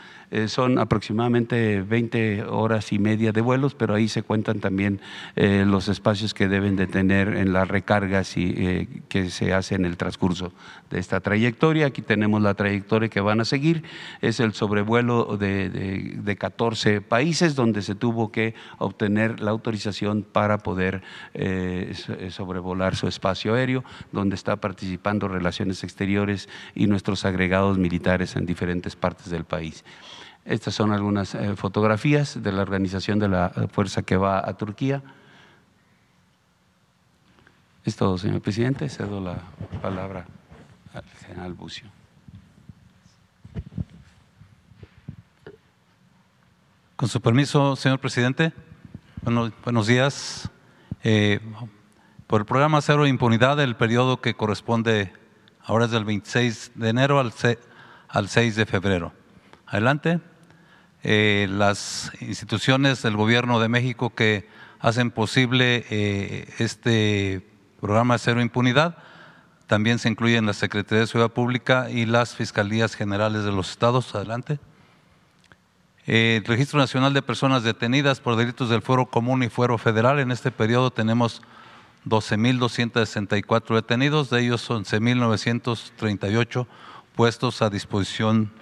Son 0.47 0.77
aproximadamente 0.77 1.81
20 1.81 2.43
horas 2.43 2.91
y 2.91 2.99
media 2.99 3.31
de 3.31 3.39
vuelos, 3.39 3.75
pero 3.75 3.95
ahí 3.95 4.09
se 4.09 4.23
cuentan 4.23 4.59
también 4.59 4.99
los 5.37 5.87
espacios 5.87 6.33
que 6.33 6.49
deben 6.49 6.75
de 6.75 6.85
tener 6.85 7.29
en 7.29 7.53
las 7.53 7.65
recargas 7.65 8.35
y, 8.35 9.03
que 9.07 9.29
se 9.29 9.53
hace 9.53 9.75
en 9.75 9.85
el 9.85 9.95
transcurso 9.95 10.51
de 10.89 10.99
esta 10.99 11.19
trayectoria. 11.19 11.87
Aquí 11.87 12.01
tenemos 12.01 12.41
la 12.41 12.53
trayectoria 12.53 13.09
que 13.09 13.21
van 13.21 13.41
a 13.41 13.45
seguir, 13.45 13.83
es 14.21 14.39
el 14.39 14.53
sobrevuelo 14.53 15.37
de, 15.37 15.69
de, 15.69 16.15
de 16.17 16.35
14 16.35 17.01
países 17.01 17.55
donde 17.55 17.81
se 17.81 17.95
tuvo 17.95 18.31
que 18.31 18.55
obtener 18.77 19.39
la 19.39 19.51
autorización 19.51 20.23
para 20.23 20.59
poder 20.59 21.01
eh, 21.33 21.93
sobrevolar 22.29 22.95
su 22.95 23.07
espacio 23.07 23.55
aéreo, 23.55 23.83
donde 24.11 24.35
está 24.35 24.55
participando 24.57 25.27
Relaciones 25.27 25.83
Exteriores 25.83 26.49
y 26.75 26.87
nuestros 26.87 27.25
agregados 27.25 27.77
militares 27.77 28.35
en 28.35 28.45
diferentes 28.45 28.95
partes 28.95 29.29
del 29.29 29.43
país. 29.43 29.83
Estas 30.45 30.73
son 30.75 30.93
algunas 30.93 31.35
eh, 31.35 31.55
fotografías 31.55 32.41
de 32.41 32.51
la 32.51 32.61
organización 32.61 33.19
de 33.19 33.27
la 33.27 33.49
fuerza 33.71 34.03
que 34.03 34.15
va 34.15 34.47
a 34.47 34.55
Turquía. 34.55 35.03
Es 37.83 37.95
todo, 37.95 38.17
señor 38.17 38.41
presidente. 38.41 38.87
Cedo 38.87 39.19
la 39.19 39.37
palabra 39.81 40.25
al 40.93 41.03
general 41.25 41.53
Bucio. 41.53 41.87
Con 46.95 47.09
su 47.09 47.21
permiso, 47.21 47.75
señor 47.75 47.99
presidente. 47.99 48.53
Bueno, 49.21 49.51
buenos 49.63 49.87
días. 49.87 50.49
Eh, 51.03 51.39
por 52.25 52.41
el 52.41 52.45
programa 52.45 52.81
Cero 52.81 53.05
Impunidad, 53.05 53.59
el 53.59 53.75
periodo 53.75 54.19
que 54.19 54.33
corresponde 54.33 55.13
ahora 55.63 55.85
es 55.85 55.91
del 55.91 56.05
26 56.05 56.71
de 56.75 56.89
enero 56.89 57.19
al 57.19 58.27
6 58.29 58.55
de 58.55 58.65
febrero. 58.65 59.13
Adelante 59.65 60.19
eh, 61.03 61.47
las 61.49 62.11
instituciones 62.19 63.01
del 63.01 63.15
Gobierno 63.15 63.59
de 63.59 63.69
México 63.69 64.13
que 64.13 64.49
hacen 64.79 65.11
posible 65.11 65.85
eh, 65.89 66.53
este 66.57 67.47
programa 67.79 68.17
cero 68.17 68.41
impunidad. 68.41 68.97
También 69.67 69.99
se 69.99 70.07
incluyen 70.07 70.45
la 70.45 70.53
Secretaría 70.53 71.01
de 71.01 71.07
Seguridad 71.07 71.33
Pública 71.33 71.89
y 71.91 72.05
las 72.05 72.33
Fiscalías 72.35 72.95
Generales 72.95 73.43
de 73.43 73.51
los 73.51 73.69
Estados. 73.69 74.15
Adelante. 74.15 74.59
Eh, 76.05 76.41
Registro 76.45 76.79
Nacional 76.79 77.13
de 77.13 77.21
Personas 77.21 77.63
Detenidas 77.63 78.21
por 78.21 78.37
Delitos 78.37 78.69
del 78.69 78.81
Fuero 78.81 79.07
Común 79.07 79.43
y 79.43 79.49
Fuero 79.49 79.77
Federal. 79.77 80.19
En 80.19 80.31
este 80.31 80.51
periodo 80.51 80.89
tenemos 80.89 81.41
12.264 82.05 83.75
detenidos, 83.75 84.29
de 84.29 84.39
ellos 84.39 84.69
11.938 84.69 86.65
puestos 87.13 87.61
a 87.61 87.69
disposición 87.69 88.53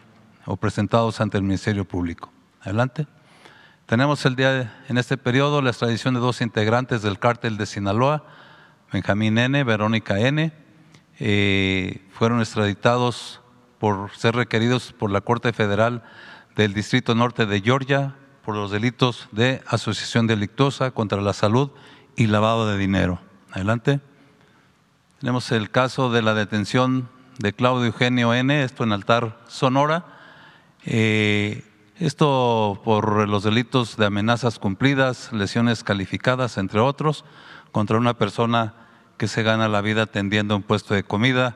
o 0.45 0.57
presentados 0.57 1.21
ante 1.21 1.37
el 1.37 1.43
Ministerio 1.43 1.85
Público. 1.85 2.31
Adelante. 2.61 3.05
Tenemos 3.85 4.25
el 4.25 4.35
día 4.35 4.83
en 4.89 4.97
este 4.97 5.17
periodo 5.17 5.61
la 5.61 5.69
extradición 5.69 6.15
de 6.15 6.19
dos 6.19 6.41
integrantes 6.41 7.03
del 7.03 7.19
cártel 7.19 7.57
de 7.57 7.67
Sinaloa, 7.67 8.23
Benjamín 8.91 9.37
N., 9.37 9.63
Verónica 9.63 10.19
N. 10.19 10.64
Eh, 11.19 12.06
fueron 12.12 12.39
extraditados 12.39 13.41
por 13.80 14.12
ser 14.12 14.36
requeridos 14.36 14.93
por 14.93 15.12
la 15.12 15.21
Corte 15.21 15.54
Federal 15.54 16.04
del 16.56 16.73
Distrito 16.73 17.15
Norte 17.15 17.45
de 17.45 17.62
Georgia 17.62 18.15
por 18.43 18.56
los 18.56 18.71
delitos 18.71 19.28
de 19.32 19.62
asociación 19.67 20.28
delictuosa 20.28 20.91
contra 20.91 21.21
la 21.21 21.34
salud 21.34 21.71
y 22.15 22.28
lavado 22.28 22.67
de 22.67 22.78
dinero. 22.78 23.19
Adelante. 23.51 24.01
Tenemos 25.19 25.51
el 25.51 25.71
caso 25.71 26.12
de 26.12 26.21
la 26.21 26.34
detención 26.34 27.10
de 27.39 27.54
Claudio 27.54 27.86
Eugenio 27.86 28.34
N., 28.34 28.63
esto 28.63 28.84
en 28.84 28.91
Altar, 28.91 29.39
Sonora. 29.47 30.06
Eh, 30.86 31.63
esto 31.97 32.82
por 32.84 33.28
los 33.28 33.43
delitos 33.43 33.97
de 33.97 34.06
amenazas 34.06 34.60
cumplidas, 34.60 35.32
lesiones 35.32 35.84
calificadas, 35.84 36.58
entre 36.58 36.82
otros, 36.82 37.25
contra 37.71 37.97
una 37.97 38.13
persona 38.15 38.85
que 39.17 39.28
se 39.28 39.43
gana 39.43 39.67
la 39.67 39.82
vida 39.82 40.04
atendiendo 40.04 40.56
un 40.56 40.63
puesto 40.63 40.93
de 40.93 41.04
comida. 41.04 41.56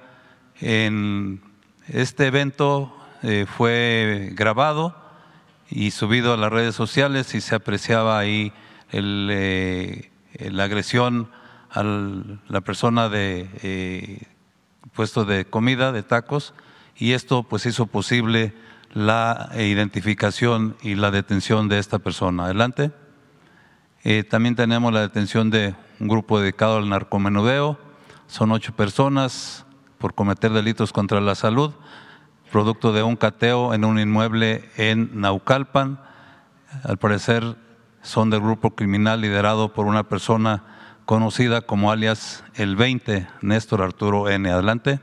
En 0.62 1.41
este 1.88 2.28
evento 2.28 2.95
eh, 3.24 3.45
fue 3.48 4.32
grabado 4.34 4.95
y 5.69 5.91
subido 5.91 6.34
a 6.34 6.38
las 6.38 6.52
redes 6.52 6.76
sociales 6.76 7.36
y 7.36 7.41
se 7.41 7.56
apreciaba 7.56 8.17
ahí 8.17 8.54
el, 8.91 9.30
eh, 9.32 10.12
la 10.39 10.65
agresión 10.65 11.30
a 11.72 11.84
la 11.84 12.62
persona 12.62 13.10
de 13.10 13.50
eh, 13.62 14.24
puesto 14.93 15.26
de 15.26 15.45
comida, 15.45 15.91
de 15.91 16.02
tacos, 16.02 16.54
y 16.95 17.12
esto 17.12 17.43
pues 17.43 17.65
hizo 17.65 17.86
posible 17.86 18.54
la 18.93 19.52
identificación 19.56 20.76
y 20.82 20.95
la 20.95 21.12
detención 21.12 21.69
de 21.69 21.78
esta 21.78 22.00
persona. 22.00 22.45
Adelante. 22.45 22.91
También 24.30 24.56
tenemos 24.56 24.91
la 24.91 25.02
detención 25.02 25.52
de 25.52 25.76
un 25.99 26.07
grupo 26.07 26.39
dedicado 26.39 26.77
al 26.77 26.89
narcomenudeo. 26.89 27.77
Son 28.27 28.51
ocho 28.51 28.73
personas 28.73 29.65
por 29.97 30.13
cometer 30.13 30.51
delitos 30.51 30.93
contra 30.93 31.19
la 31.19 31.35
salud, 31.35 31.73
producto 32.51 32.93
de 32.93 33.03
un 33.03 33.15
cateo 33.15 33.73
en 33.73 33.83
un 33.83 33.99
inmueble 33.99 34.69
en 34.77 35.19
Naucalpan. 35.19 35.99
Al 36.83 36.97
parecer 36.97 37.55
son 38.01 38.29
del 38.29 38.39
grupo 38.39 38.75
criminal 38.75 39.21
liderado 39.21 39.73
por 39.73 39.85
una 39.85 40.07
persona 40.07 40.63
conocida 41.05 41.62
como 41.62 41.91
alias 41.91 42.43
el 42.55 42.75
20, 42.75 43.27
Néstor 43.41 43.81
Arturo 43.81 44.29
N. 44.29 44.49
Adelante. 44.49 44.99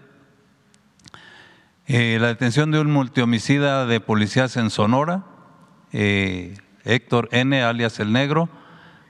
Eh, 1.89 2.19
la 2.21 2.29
detención 2.29 2.71
de 2.71 2.81
un 2.81 2.91
multihomicida 2.91 3.87
de 3.87 4.01
policías 4.01 4.57
en 4.57 4.71
Sonora, 4.71 5.25
eh, 5.93 6.57
Héctor 6.85 7.29
N., 7.33 7.63
alias 7.63 8.01
El 8.01 8.13
Negro, 8.13 8.49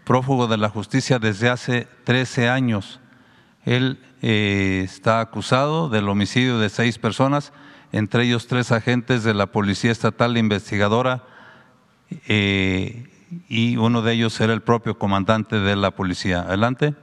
prófugo 0.06 0.46
de 0.46 0.56
la 0.56 0.70
justicia 0.70 1.18
desde 1.18 1.50
hace 1.50 1.86
13 2.04 2.48
años. 2.48 3.00
Él 3.64 3.98
eh, 4.22 4.80
está 4.84 5.20
acusado 5.20 5.90
del 5.90 6.08
homicidio 6.08 6.58
de 6.58 6.70
seis 6.70 6.96
personas, 6.96 7.52
entre 7.92 8.22
ellos 8.24 8.46
tres 8.46 8.72
agentes 8.72 9.24
de 9.24 9.34
la 9.34 9.46
Policía 9.46 9.90
Estatal 9.90 10.38
Investigadora 10.38 11.24
y 13.48 13.76
uno 13.76 14.02
de 14.02 14.12
ellos 14.12 14.40
era 14.40 14.52
el 14.52 14.62
propio 14.62 14.98
comandante 14.98 15.58
de 15.58 15.76
la 15.76 15.90
policía. 15.90 16.42
Adelante. 16.42 16.94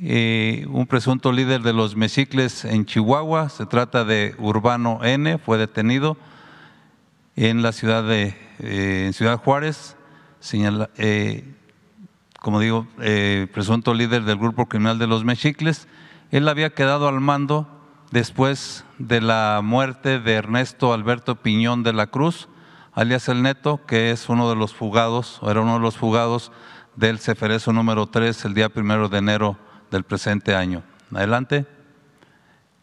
Eh, 0.00 0.66
un 0.70 0.86
presunto 0.86 1.32
líder 1.32 1.62
de 1.62 1.72
los 1.72 1.96
mexicles 1.96 2.64
en 2.64 2.86
Chihuahua, 2.86 3.48
se 3.48 3.66
trata 3.66 4.04
de 4.04 4.34
Urbano 4.38 5.00
N, 5.04 5.38
fue 5.38 5.58
detenido 5.58 6.16
en 7.34 7.62
la 7.62 7.72
ciudad 7.72 8.04
de 8.04 8.36
eh, 8.60 9.10
Ciudad 9.12 9.38
Juárez, 9.38 9.96
señala, 10.40 10.90
eh, 10.96 11.54
como 12.40 12.60
digo, 12.60 12.86
presunto 13.52 13.94
líder 13.94 14.22
del 14.22 14.38
grupo 14.38 14.66
criminal 14.66 14.98
de 14.98 15.06
los 15.06 15.24
mexicles. 15.24 15.88
Él 16.30 16.48
había 16.48 16.70
quedado 16.70 17.08
al 17.08 17.20
mando 17.20 17.66
después 18.10 18.84
de 18.98 19.20
la 19.20 19.60
muerte 19.62 20.20
de 20.20 20.34
Ernesto 20.34 20.92
Alberto 20.92 21.36
Piñón 21.36 21.82
de 21.82 21.92
la 21.92 22.06
Cruz, 22.08 22.48
alias 22.92 23.28
El 23.28 23.42
Neto, 23.42 23.80
que 23.86 24.10
es 24.10 24.28
uno 24.28 24.48
de 24.48 24.56
los 24.56 24.74
fugados, 24.74 25.38
o 25.42 25.50
era 25.50 25.60
uno 25.60 25.74
de 25.74 25.80
los 25.80 25.96
fugados 25.96 26.52
del 26.96 27.18
Ceferezo 27.18 27.72
número 27.72 28.06
3 28.06 28.44
el 28.44 28.54
día 28.54 28.68
primero 28.68 29.08
de 29.08 29.18
enero 29.18 29.56
del 29.90 30.04
presente 30.04 30.54
año. 30.54 30.82
Adelante. 31.14 31.66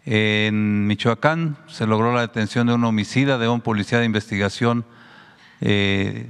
En 0.06 0.86
Michoacán 0.86 1.58
se 1.68 1.88
logró 1.88 2.14
la 2.14 2.22
detención 2.22 2.68
de 2.68 2.74
un 2.74 2.84
homicida 2.84 3.38
de 3.38 3.48
un 3.48 3.62
policía 3.62 4.00
de 4.00 4.06
investigación 4.06 4.86
eh, 5.62 6.30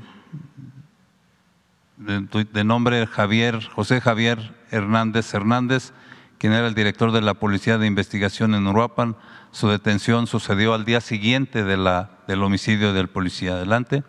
de, 1.98 2.64
nombre 2.64 3.08
Javier, 3.08 3.64
José 3.64 4.02
Javier 4.02 4.54
Hernández 4.72 5.34
Hernández, 5.34 5.94
quien 6.38 6.54
era 6.54 6.68
el 6.68 6.76
director 6.76 7.12
de 7.12 7.22
la 7.22 7.36
Policía 7.36 7.78
de 7.78 7.88
Investigación 7.88 8.54
en 8.56 8.68
Uruapan. 8.68 9.16
Su 9.52 9.70
detención 9.70 10.28
sucedió 10.28 10.74
al 10.74 10.86
día 10.86 11.00
siguiente 11.00 11.64
de 11.64 11.78
la, 11.78 12.12
del 12.28 12.44
homicidio 12.44 12.94
del 12.94 13.08
policía. 13.08 13.54
Adelante. 13.54 14.04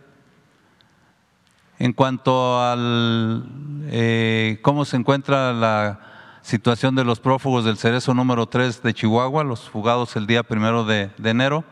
En 1.79 1.93
cuanto 1.93 2.63
al 2.63 3.45
eh, 3.91 4.59
cómo 4.63 4.85
se 4.85 4.97
encuentra 4.97 5.53
la 5.53 6.01
situación 6.43 6.95
de 6.95 7.05
los 7.05 7.21
prófugos 7.21 7.65
del 7.65 7.77
Cerezo 7.77 8.15
número 8.15 8.47
3 8.47 8.83
de 8.83 8.95
Chihuahua, 8.95 9.45
los 9.45 9.69
fugados 9.69 10.17
el 10.17 10.27
día 10.27 10.43
primero 10.43 10.85
de, 10.85 11.11
enero. 11.23 11.65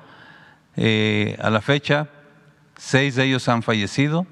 Eh, 0.76 1.38
a 1.40 1.48
la 1.50 1.60
fecha, 1.60 2.08
seis 2.76 3.14
de 3.14 3.24
ellos 3.24 3.48
han 3.48 3.62
fallecido, 3.62 4.26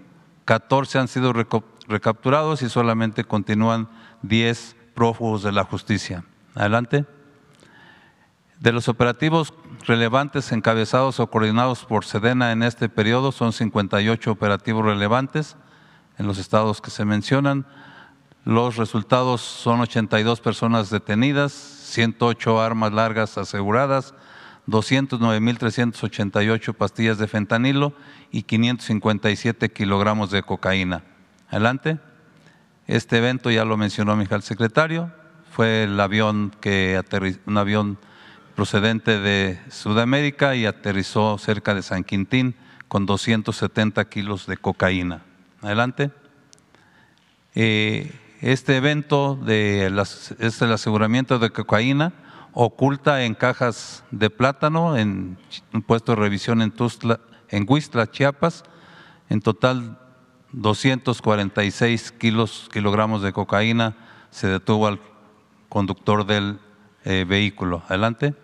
14 0.45 0.99
han 0.99 1.09
sido 1.09 1.33
recapturados 1.92 2.62
y 2.62 2.68
solamente 2.68 3.22
continúan 3.22 3.88
10 4.22 4.74
prófugos 4.94 5.44
de 5.44 5.52
la 5.52 5.64
justicia. 5.64 6.24
Adelante. 6.55 7.05
De 8.59 8.72
los 8.72 8.88
operativos 8.88 9.55
relevantes 9.87 10.50
encabezados 10.52 11.20
o 11.20 11.26
coordinados 11.28 11.85
por 11.85 12.05
Sedena 12.05 12.52
en 12.52 12.62
este 12.62 12.88
periodo 12.88 13.33
son 13.33 13.52
58 13.52 14.31
operativos 14.31 14.85
relevantes 14.85 15.57
en 16.18 16.26
los 16.26 16.38
estados 16.38 16.81
que 16.81 16.90
se 16.90 17.05
mencionan. 17.05 17.66
Los 18.44 18.76
resultados 18.76 19.40
son 19.40 19.81
82 19.81 20.40
personas 20.40 20.90
detenidas, 20.90 21.52
108 21.52 22.61
armas 22.61 22.92
largas 22.92 23.37
aseguradas, 23.37 24.14
209.388 24.68 26.72
pastillas 26.74 27.18
de 27.18 27.26
fentanilo 27.26 27.94
y 28.31 28.44
557 28.44 29.72
kilogramos 29.72 30.31
de 30.31 30.44
cocaína. 30.44 31.02
Adelante. 31.52 31.98
Este 32.86 33.18
evento 33.18 33.50
ya 33.50 33.66
lo 33.66 33.76
mencionó 33.76 34.16
mi 34.16 34.24
secretario, 34.40 35.12
fue 35.50 35.82
el 35.82 36.00
avión 36.00 36.50
que 36.62 36.98
un 37.44 37.58
avión 37.58 37.98
procedente 38.56 39.20
de 39.20 39.60
Sudamérica 39.68 40.56
y 40.56 40.64
aterrizó 40.64 41.36
cerca 41.36 41.74
de 41.74 41.82
San 41.82 42.04
Quintín 42.04 42.54
con 42.88 43.04
270 43.04 44.02
kilos 44.06 44.46
de 44.46 44.56
cocaína. 44.56 45.24
Adelante. 45.60 46.10
Eh, 47.54 48.10
este 48.40 48.78
evento 48.78 49.36
de 49.36 49.92
es 50.38 50.62
el 50.62 50.72
aseguramiento 50.72 51.38
de 51.38 51.50
cocaína 51.50 52.14
oculta 52.54 53.24
en 53.24 53.34
cajas 53.34 54.04
de 54.10 54.30
plátano 54.30 54.96
en 54.96 55.36
un 55.74 55.82
puesto 55.82 56.12
de 56.12 56.22
revisión 56.22 56.62
en, 56.62 56.70
Tuzla, 56.70 57.20
en 57.50 57.66
Huistla, 57.68 58.10
Chiapas. 58.10 58.64
En 59.28 59.40
total, 59.40 59.98
246 60.52 62.12
kilos, 62.12 62.68
kilogramos 62.72 63.22
de 63.22 63.32
cocaína 63.32 63.96
se 64.32 64.48
detuvo 64.48 64.86
al 64.88 64.98
conductor 65.68 66.26
del 66.26 66.58
eh, 67.04 67.24
vehículo. 67.28 67.82
Adelante. 67.86 68.34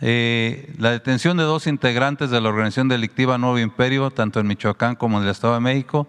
Eh, 0.00 0.74
la 0.78 0.90
detención 0.90 1.36
de 1.36 1.44
dos 1.44 1.68
integrantes 1.68 2.30
de 2.30 2.40
la 2.40 2.48
organización 2.48 2.88
delictiva 2.88 3.38
Nuevo 3.38 3.60
Imperio, 3.60 4.10
tanto 4.10 4.40
en 4.40 4.48
Michoacán 4.48 4.96
como 4.96 5.18
en 5.18 5.24
el 5.24 5.30
Estado 5.30 5.54
de 5.54 5.60
México, 5.60 6.08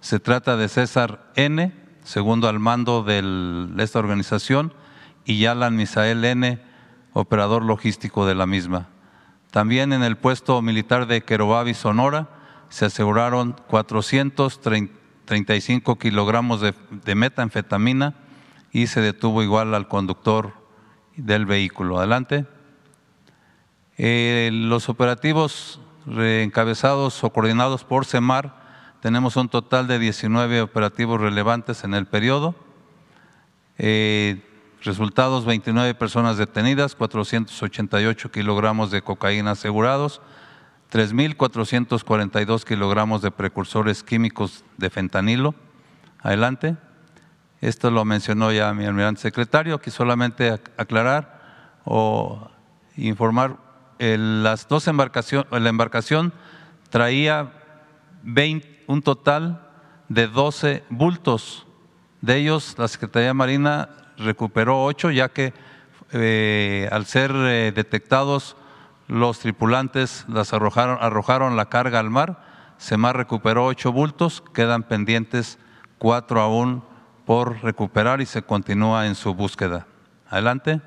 se 0.00 0.18
trata 0.18 0.56
de 0.56 0.68
César 0.68 1.30
N., 1.36 1.72
segundo 2.02 2.48
al 2.48 2.58
mando 2.58 3.02
de 3.02 3.68
esta 3.78 3.98
organización, 3.98 4.72
y 5.26 5.44
Alan 5.44 5.76
Misael 5.76 6.24
N., 6.24 6.60
operador 7.12 7.62
logístico 7.62 8.26
de 8.26 8.34
la 8.34 8.46
misma. 8.46 8.88
También 9.50 9.92
en 9.92 10.02
el 10.02 10.16
puesto 10.16 10.60
militar 10.62 11.06
de 11.06 11.22
Querobabi, 11.22 11.74
Sonora, 11.74 12.28
se 12.74 12.84
aseguraron 12.86 13.54
435 13.68 15.96
kilogramos 15.96 16.60
de, 16.60 16.74
metanfetamina 17.14 18.14
y 18.72 18.88
se 18.88 19.00
detuvo 19.00 19.44
igual 19.44 19.76
al 19.76 19.86
conductor 19.86 20.54
del 21.14 21.46
vehículo. 21.46 21.98
Adelante. 21.98 22.46
Eh, 23.96 24.50
los 24.52 24.88
operativos 24.88 25.78
encabezados 26.18 27.22
o 27.22 27.30
coordinados 27.30 27.84
por 27.84 28.06
CEMAR 28.06 28.56
tenemos 29.00 29.36
un 29.36 29.48
total 29.48 29.86
de 29.86 30.00
19 30.00 30.62
operativos 30.62 31.20
relevantes 31.20 31.84
en 31.84 31.94
el 31.94 32.06
periodo. 32.06 32.56
Eh, 33.78 34.42
resultados, 34.82 35.44
29 35.44 35.94
personas 35.94 36.38
detenidas, 36.38 36.96
488 36.96 38.32
kilogramos 38.32 38.90
de 38.90 39.02
cocaína 39.02 39.52
asegurados, 39.52 40.20
3.442 40.94 42.62
kilogramos 42.62 43.20
de 43.20 43.32
precursores 43.32 44.04
químicos 44.04 44.62
de 44.76 44.90
fentanilo. 44.90 45.56
Adelante. 46.20 46.76
Esto 47.60 47.90
lo 47.90 48.04
mencionó 48.04 48.52
ya 48.52 48.72
mi 48.74 48.84
almirante 48.84 49.20
secretario. 49.20 49.74
Aquí 49.74 49.90
solamente 49.90 50.52
aclarar 50.76 51.80
o 51.84 52.48
informar, 52.96 53.56
las 53.98 54.68
dos 54.68 54.86
embarcaciones, 54.86 55.48
la 55.50 55.68
embarcación 55.68 56.32
traía 56.90 57.52
20, 58.22 58.84
un 58.86 59.02
total 59.02 59.66
de 60.08 60.28
12 60.28 60.84
bultos. 60.90 61.66
De 62.20 62.36
ellos, 62.36 62.76
la 62.78 62.86
Secretaría 62.86 63.34
Marina 63.34 63.88
recuperó 64.16 64.84
ocho, 64.84 65.10
ya 65.10 65.28
que 65.28 65.54
eh, 66.12 66.88
al 66.92 67.04
ser 67.06 67.32
eh, 67.34 67.72
detectados 67.74 68.56
los 69.08 69.38
tripulantes 69.40 70.24
las 70.28 70.52
arrojaron, 70.52 70.98
arrojaron 71.00 71.56
la 71.56 71.66
carga 71.66 72.00
al 72.00 72.10
mar. 72.10 72.42
SEMAR 72.78 73.16
recuperó 73.16 73.66
ocho 73.66 73.92
bultos, 73.92 74.42
quedan 74.52 74.82
pendientes 74.82 75.58
cuatro 75.98 76.40
aún 76.40 76.84
por 77.24 77.62
recuperar 77.62 78.20
y 78.20 78.26
se 78.26 78.42
continúa 78.42 79.06
en 79.06 79.14
su 79.14 79.34
búsqueda. 79.34 79.86
Adelante. 80.28 80.80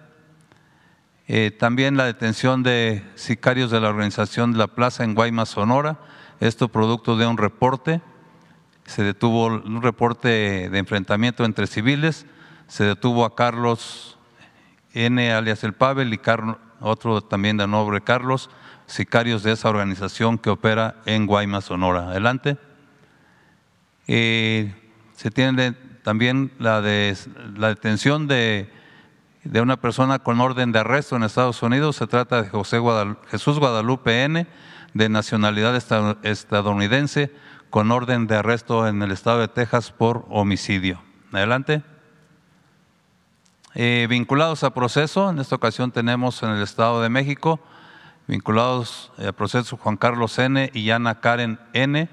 Eh, 1.27 1.51
también 1.51 1.97
la 1.97 2.06
detención 2.06 2.63
de 2.63 3.03
sicarios 3.15 3.69
de 3.69 3.82
la 3.82 3.89
organización 3.89 4.53
de 4.53 4.60
La 4.60 4.67
Plaza 4.67 5.03
en 5.03 5.13
Guaymas, 5.13 5.49
Sonora 5.49 5.97
esto 6.39 6.67
producto 6.67 7.17
de 7.17 7.25
un 7.25 7.38
reporte, 7.38 8.01
se 8.86 9.03
detuvo 9.03 9.47
un 9.47 9.82
reporte 9.82 10.69
de 10.69 10.77
enfrentamiento 10.77 11.45
entre 11.45 11.67
civiles, 11.67 12.25
se 12.67 12.84
detuvo 12.84 13.25
a 13.25 13.36
Carlos 13.36 14.17
N. 14.93 15.32
alias 15.34 15.63
El 15.63 15.74
Pavel 15.74 16.13
y 16.13 16.20
otro 16.80 17.21
también 17.21 17.57
de 17.57 17.67
nombre 17.67 18.01
Carlos, 18.01 18.49
sicarios 18.86 19.43
de 19.43 19.51
esa 19.51 19.69
organización 19.69 20.38
que 20.38 20.49
opera 20.49 20.95
en 21.05 21.25
Guaymas, 21.25 21.65
Sonora. 21.65 22.09
Adelante. 22.09 22.57
Eh, 24.07 24.73
se 25.15 25.32
tiene 25.32 25.73
también 26.03 26.51
la, 26.59 26.82
de, 26.82 27.15
la 27.55 27.69
detención 27.69 28.28
de, 28.28 28.71
de, 29.43 29.61
una 29.61 29.78
persona 29.78 30.19
con 30.19 30.39
orden 30.39 30.71
de 30.71 30.80
arresto 30.80 31.15
en 31.15 31.23
Estados 31.23 31.61
Unidos. 31.61 31.97
Se 31.97 32.07
trata 32.07 32.41
de 32.41 32.49
José 32.49 32.80
Jesús 33.30 33.59
Guadalupe 33.59 34.23
N., 34.23 34.47
de 34.93 35.09
nacionalidad 35.09 35.75
estadounidense 36.23 37.32
con 37.69 37.91
orden 37.91 38.28
de 38.28 38.38
arresto 38.38 38.88
en 38.88 39.01
el 39.01 39.11
estado 39.11 39.39
de 39.39 39.47
Texas 39.47 39.91
por 39.91 40.25
homicidio. 40.30 41.01
Adelante. 41.32 41.84
Eh, 43.80 44.07
vinculados 44.09 44.63
a 44.63 44.71
proceso, 44.71 45.30
en 45.30 45.38
esta 45.38 45.55
ocasión 45.55 45.91
tenemos 45.91 46.41
en 46.41 46.49
el 46.49 46.63
Estado 46.63 46.99
de 46.99 47.09
México, 47.09 47.59
vinculados 48.25 49.11
a 49.19 49.32
proceso 49.34 49.78
Juan 49.78 49.97
Carlos 49.97 50.39
N. 50.39 50.71
y 50.73 50.89
Ana 50.89 51.19
Karen 51.19 51.59
N. 51.73 52.09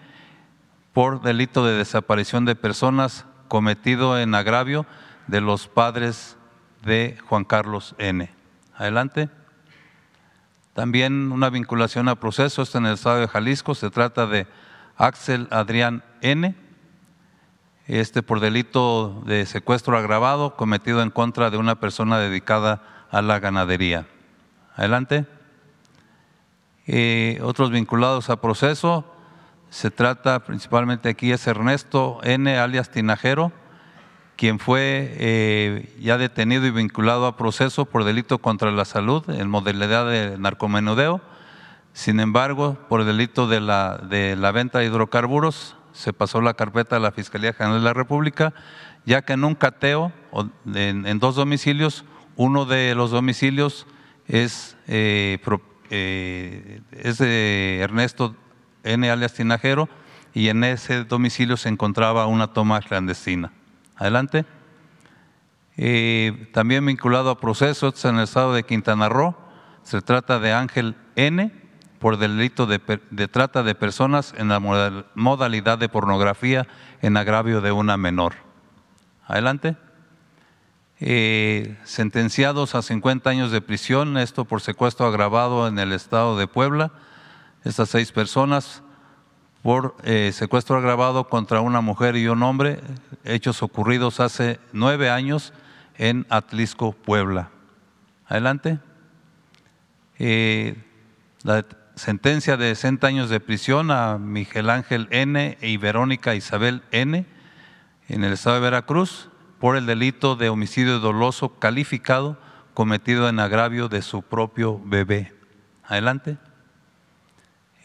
por 0.92 1.22
delito 1.22 1.64
de 1.64 1.72
desaparición 1.72 2.44
de 2.44 2.54
personas 2.54 3.24
cometido 3.48 4.20
en 4.20 4.34
agravio 4.34 4.84
de 5.26 5.40
los 5.40 5.66
padres 5.66 6.36
de 6.84 7.16
Juan 7.28 7.44
Carlos 7.44 7.94
N. 7.96 8.30
Adelante. 8.76 9.30
También 10.74 11.32
una 11.32 11.48
vinculación 11.48 12.10
a 12.10 12.16
proceso, 12.16 12.60
está 12.60 12.76
en 12.76 12.84
el 12.84 12.92
Estado 12.92 13.20
de 13.20 13.28
Jalisco, 13.28 13.74
se 13.74 13.88
trata 13.88 14.26
de 14.26 14.46
Axel 14.98 15.48
Adrián 15.50 16.04
N 16.20 16.54
este 17.86 18.22
por 18.22 18.40
delito 18.40 19.22
de 19.26 19.46
secuestro 19.46 19.96
agravado 19.96 20.56
cometido 20.56 21.02
en 21.02 21.10
contra 21.10 21.50
de 21.50 21.58
una 21.58 21.80
persona 21.80 22.18
dedicada 22.18 22.82
a 23.10 23.22
la 23.22 23.38
ganadería. 23.38 24.06
Adelante. 24.74 25.26
Eh, 26.86 27.38
otros 27.42 27.70
vinculados 27.70 28.28
a 28.28 28.40
proceso, 28.40 29.04
se 29.70 29.90
trata 29.90 30.44
principalmente 30.44 31.08
aquí 31.08 31.32
es 31.32 31.46
Ernesto 31.46 32.20
N. 32.22 32.58
alias 32.58 32.90
Tinajero, 32.90 33.52
quien 34.36 34.58
fue 34.58 35.14
eh, 35.18 35.96
ya 36.00 36.18
detenido 36.18 36.66
y 36.66 36.70
vinculado 36.70 37.26
a 37.26 37.36
proceso 37.36 37.84
por 37.84 38.04
delito 38.04 38.38
contra 38.38 38.70
la 38.70 38.84
salud 38.84 39.28
en 39.30 39.48
modalidad 39.48 40.08
de 40.08 40.38
narcomenudeo. 40.38 41.20
Sin 41.92 42.20
embargo, 42.20 42.76
por 42.88 43.04
delito 43.04 43.46
de 43.46 43.60
la, 43.60 43.98
de 43.98 44.36
la 44.36 44.50
venta 44.52 44.80
de 44.80 44.86
hidrocarburos, 44.86 45.76
se 45.94 46.12
pasó 46.12 46.42
la 46.42 46.54
carpeta 46.54 46.96
a 46.96 47.00
la 47.00 47.12
Fiscalía 47.12 47.54
General 47.54 47.78
de 47.78 47.84
la 47.84 47.94
República, 47.94 48.52
ya 49.06 49.22
que 49.22 49.32
en 49.32 49.44
un 49.44 49.54
cateo 49.54 50.12
en, 50.66 51.18
dos 51.20 51.36
domicilios, 51.36 52.04
uno 52.36 52.66
de 52.66 52.94
los 52.94 53.12
domicilios 53.12 53.86
es, 54.26 54.76
eh, 54.88 55.38
eh, 55.90 56.80
es 56.90 57.18
de 57.18 57.78
Ernesto 57.80 58.34
N. 58.82 59.08
alias 59.08 59.34
Tinajero 59.34 59.88
y 60.34 60.48
en 60.48 60.64
ese 60.64 61.04
domicilio 61.04 61.56
se 61.56 61.68
encontraba 61.68 62.26
una 62.26 62.48
toma 62.48 62.80
clandestina. 62.80 63.52
Adelante. 63.96 64.44
Eh, 65.76 66.50
también 66.52 66.84
vinculado 66.84 67.30
a 67.30 67.40
procesos 67.40 68.04
en 68.04 68.16
el 68.16 68.24
estado 68.24 68.52
de 68.52 68.64
Quintana 68.64 69.08
Roo, 69.08 69.36
se 69.82 70.00
trata 70.00 70.38
de 70.40 70.52
Ángel 70.52 70.96
N 71.14 71.63
por 72.04 72.18
delito 72.18 72.66
de, 72.66 72.78
trata 73.28 73.62
de 73.62 73.74
personas 73.74 74.34
en 74.36 74.48
la 74.48 74.60
modalidad 75.14 75.78
de 75.78 75.88
pornografía 75.88 76.66
en 77.00 77.16
agravio 77.16 77.62
de 77.62 77.72
una 77.72 77.96
menor. 77.96 78.34
Adelante. 79.26 79.78
Eh, 81.00 81.78
sentenciados 81.84 82.74
a 82.74 82.82
50 82.82 83.30
años 83.30 83.52
de 83.52 83.62
prisión, 83.62 84.18
esto 84.18 84.44
por 84.44 84.60
secuestro 84.60 85.06
agravado 85.06 85.66
en 85.66 85.78
el 85.78 85.94
estado 85.94 86.36
de 86.36 86.46
Puebla. 86.46 86.92
Estas 87.64 87.88
seis 87.88 88.12
personas 88.12 88.82
por 89.62 89.96
eh, 90.04 90.32
secuestro 90.34 90.76
agravado 90.76 91.28
contra 91.30 91.62
una 91.62 91.80
mujer 91.80 92.16
y 92.16 92.28
un 92.28 92.42
hombre, 92.42 92.82
hechos 93.24 93.62
ocurridos 93.62 94.20
hace 94.20 94.60
nueve 94.74 95.08
años 95.08 95.54
en 95.96 96.26
Atlisco, 96.28 96.92
Puebla. 96.92 97.48
Adelante. 98.26 98.78
Eh, 100.18 100.76
la 101.44 101.64
sentencia 101.96 102.56
de 102.56 102.74
60 102.74 103.06
años 103.06 103.30
de 103.30 103.40
prisión 103.40 103.90
a 103.90 104.18
Miguel 104.18 104.70
Ángel 104.70 105.08
N. 105.10 105.58
y 105.60 105.76
Verónica 105.76 106.34
Isabel 106.34 106.82
N. 106.90 107.26
en 108.08 108.24
el 108.24 108.32
estado 108.32 108.56
de 108.56 108.62
Veracruz 108.62 109.28
por 109.60 109.76
el 109.76 109.86
delito 109.86 110.36
de 110.36 110.48
homicidio 110.48 110.98
doloso 110.98 111.58
calificado 111.58 112.38
cometido 112.74 113.28
en 113.28 113.38
agravio 113.38 113.88
de 113.88 114.02
su 114.02 114.22
propio 114.22 114.80
bebé. 114.84 115.32
Adelante. 115.84 116.36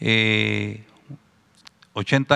eh, 0.00 0.86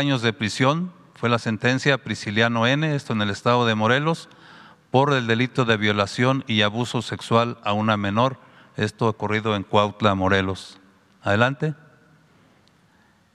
años 0.01 0.23
de 0.23 0.33
prisión 0.33 0.93
fue 1.15 1.29
la 1.29 1.39
sentencia 1.39 1.95
a 1.95 1.99
Prisciliano 1.99 2.67
N., 2.67 2.95
esto 2.95 3.13
en 3.13 3.23
el 3.23 3.31
estado 3.31 3.67
de 3.67 3.75
Morelos, 3.75 4.29
por 4.91 5.13
el 5.13 5.27
delito 5.27 5.65
de 5.65 5.77
violación 5.77 6.45
y 6.47 6.63
abuso 6.63 7.03
sexual 7.03 7.59
a 7.65 7.73
una 7.73 7.97
menor, 7.97 8.39
esto 8.77 9.09
ocurrido 9.09 9.57
en 9.57 9.65
Cuautla, 9.65 10.15
Morelos. 10.15 10.79
Adelante. 11.25 11.75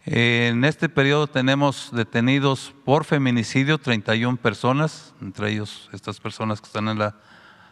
En 0.06 0.64
este 0.64 0.90
periodo 0.90 1.26
tenemos 1.26 1.90
detenidos 1.92 2.72
por 2.86 3.04
feminicidio 3.04 3.80
31 3.80 4.38
personas, 4.38 5.16
entre 5.22 5.50
ellos 5.50 5.90
estas 5.92 6.20
personas 6.20 6.62
que 6.62 6.68
están 6.68 6.88
en 6.88 7.00
la 7.00 7.16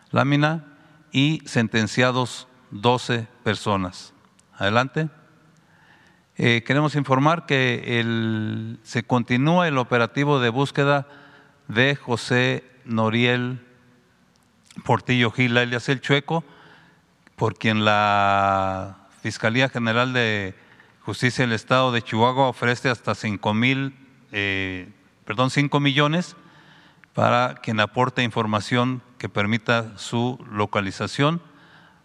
lámina, 0.10 0.66
y 1.12 1.44
sentenciados 1.46 2.48
12 2.72 3.28
personas. 3.44 4.12
Adelante. 4.54 5.10
Eh, 6.36 6.64
queremos 6.66 6.96
informar 6.96 7.46
que 7.46 8.76
se 8.82 9.04
continúa 9.04 9.68
el 9.68 9.78
operativo 9.78 10.40
de 10.40 10.50
búsqueda 10.50 11.08
de 11.68 11.96
José 11.96 12.64
Noriel 12.86 13.64
Portillo 14.84 15.30
Gil, 15.30 15.60
alias 15.60 15.90
El 15.90 16.02
Chueco, 16.02 16.44
por 17.36 17.56
quien 17.56 17.86
la 17.86 19.07
Fiscalía 19.28 19.68
General 19.68 20.14
de 20.14 20.56
Justicia 21.02 21.44
del 21.44 21.52
Estado 21.52 21.92
de 21.92 22.02
Chihuahua 22.02 22.48
ofrece 22.48 22.90
hasta 22.90 23.14
5 23.14 23.54
mil, 23.54 23.94
eh, 24.32 24.88
perdón, 25.26 25.50
5 25.50 25.82
millones 25.82 26.38
para 27.14 27.56
quien 27.56 27.82
aporte 27.82 28.24
información 28.24 29.02
que 29.18 29.28
permita 29.28 29.98
su 29.98 30.40
localización. 30.50 31.42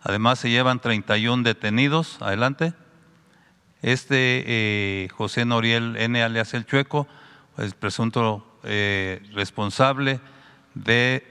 Además, 0.00 0.40
se 0.40 0.50
llevan 0.50 0.80
31 0.80 1.44
detenidos. 1.44 2.20
Adelante. 2.20 2.74
Este 3.82 4.42
eh, 4.44 5.08
José 5.12 5.44
Noriel 5.44 5.94
N. 5.98 6.20
alias 6.20 6.54
El 6.54 6.66
Chueco, 6.66 7.06
es 7.56 7.72
presunto 7.74 8.58
eh, 8.64 9.22
responsable 9.32 10.18
de 10.74 11.24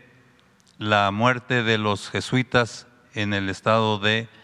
la 0.78 1.12
muerte 1.12 1.64
de 1.64 1.78
los 1.78 2.10
jesuitas 2.10 2.88
en 3.14 3.34
el 3.34 3.50
estado 3.50 4.00
de 4.00 4.20
eh, 4.20 4.41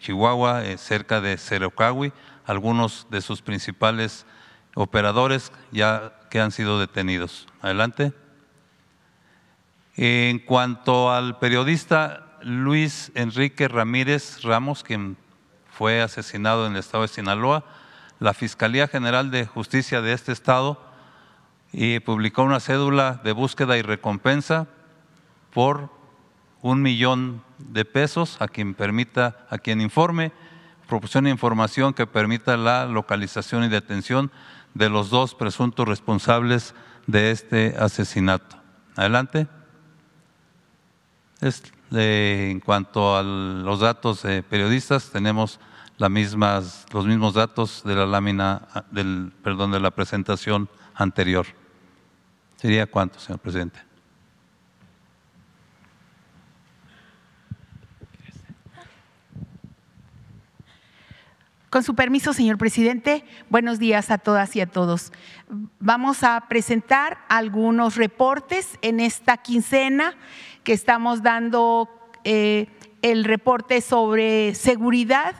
Chihuahua, 0.00 0.64
eh, 0.64 0.76
cerca 0.76 1.20
de 1.20 1.38
Cerocahui, 1.38 2.12
algunos 2.44 3.06
de 3.10 3.22
sus 3.22 3.40
principales 3.40 4.26
operadores 4.74 5.52
ya 5.72 6.12
que 6.30 6.40
han 6.40 6.50
sido 6.50 6.78
detenidos. 6.78 7.46
Adelante. 7.62 8.12
En 9.96 10.40
cuanto 10.40 11.10
al 11.10 11.38
periodista 11.38 12.36
Luis 12.42 13.10
Enrique 13.14 13.66
Ramírez 13.66 14.42
Ramos, 14.42 14.82
quien 14.82 15.16
fue 15.70 16.02
asesinado 16.02 16.66
en 16.66 16.72
el 16.72 16.78
estado 16.78 17.02
de 17.02 17.08
Sinaloa, 17.08 17.64
la 18.18 18.34
Fiscalía 18.34 18.88
General 18.88 19.30
de 19.30 19.46
Justicia 19.46 20.02
de 20.02 20.12
este 20.12 20.32
estado 20.32 20.82
y 21.72 22.00
publicó 22.00 22.42
una 22.42 22.60
cédula 22.60 23.20
de 23.24 23.32
búsqueda 23.32 23.76
y 23.78 23.82
recompensa 23.82 24.66
por 25.52 25.95
un 26.66 26.82
millón 26.82 27.44
de 27.58 27.84
pesos 27.84 28.38
a 28.40 28.48
quien 28.48 28.74
permita, 28.74 29.46
a 29.50 29.58
quien 29.58 29.80
informe, 29.80 30.32
proporcione 30.88 31.30
información 31.30 31.94
que 31.94 32.08
permita 32.08 32.56
la 32.56 32.86
localización 32.86 33.62
y 33.62 33.68
detención 33.68 34.32
de 34.74 34.88
los 34.88 35.08
dos 35.08 35.36
presuntos 35.36 35.86
responsables 35.86 36.74
de 37.06 37.30
este 37.30 37.76
asesinato. 37.78 38.56
Adelante. 38.96 39.46
en 41.92 42.58
cuanto 42.58 43.16
a 43.16 43.22
los 43.22 43.78
datos 43.78 44.22
de 44.22 44.42
periodistas, 44.42 45.10
tenemos 45.10 45.60
mismas, 46.10 46.84
los 46.92 47.06
mismos 47.06 47.34
datos 47.34 47.84
de 47.84 47.94
la 47.94 48.06
lámina, 48.06 48.62
del, 48.90 49.32
perdón, 49.44 49.70
de 49.70 49.78
la 49.78 49.92
presentación 49.92 50.68
anterior. 50.96 51.46
¿Sería 52.56 52.86
cuánto, 52.86 53.20
señor 53.20 53.38
presidente? 53.38 53.78
Con 61.76 61.82
su 61.82 61.94
permiso, 61.94 62.32
señor 62.32 62.56
presidente, 62.56 63.22
buenos 63.50 63.78
días 63.78 64.10
a 64.10 64.16
todas 64.16 64.56
y 64.56 64.62
a 64.62 64.66
todos. 64.66 65.12
Vamos 65.78 66.24
a 66.24 66.46
presentar 66.48 67.18
algunos 67.28 67.96
reportes 67.96 68.78
en 68.80 68.98
esta 68.98 69.36
quincena 69.36 70.14
que 70.64 70.72
estamos 70.72 71.22
dando 71.22 71.90
eh, 72.24 72.68
el 73.02 73.24
reporte 73.24 73.82
sobre 73.82 74.54
seguridad 74.54 75.34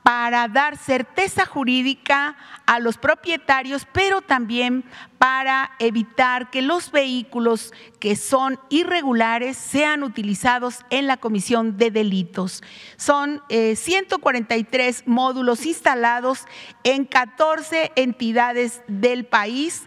para 0.04 0.49
dar 0.49 0.78
certeza 0.78 1.45
jurídica 1.45 2.36
a 2.66 2.80
los 2.80 2.97
propietarios, 2.97 3.88
pero 3.91 4.22
también 4.22 4.84
para 5.18 5.72
evitar 5.80 6.49
que 6.49 6.62
los 6.62 6.91
vehículos 6.91 7.74
que 7.99 8.18
son 8.18 8.60
irregulares 8.70 9.56
sean 9.56 10.04
utilizados 10.04 10.80
en 10.89 11.08
la 11.08 11.16
comisión 11.16 11.78
de 11.78 11.89
delitos. 11.89 12.62
Son 12.97 13.41
143 13.49 14.99
eh, 14.99 15.04
módulos 15.06 15.66
instalados 15.66 16.45
en 16.84 17.06
14 17.06 17.93
entidades 17.95 18.82
del 18.88 19.26
país 19.26 19.84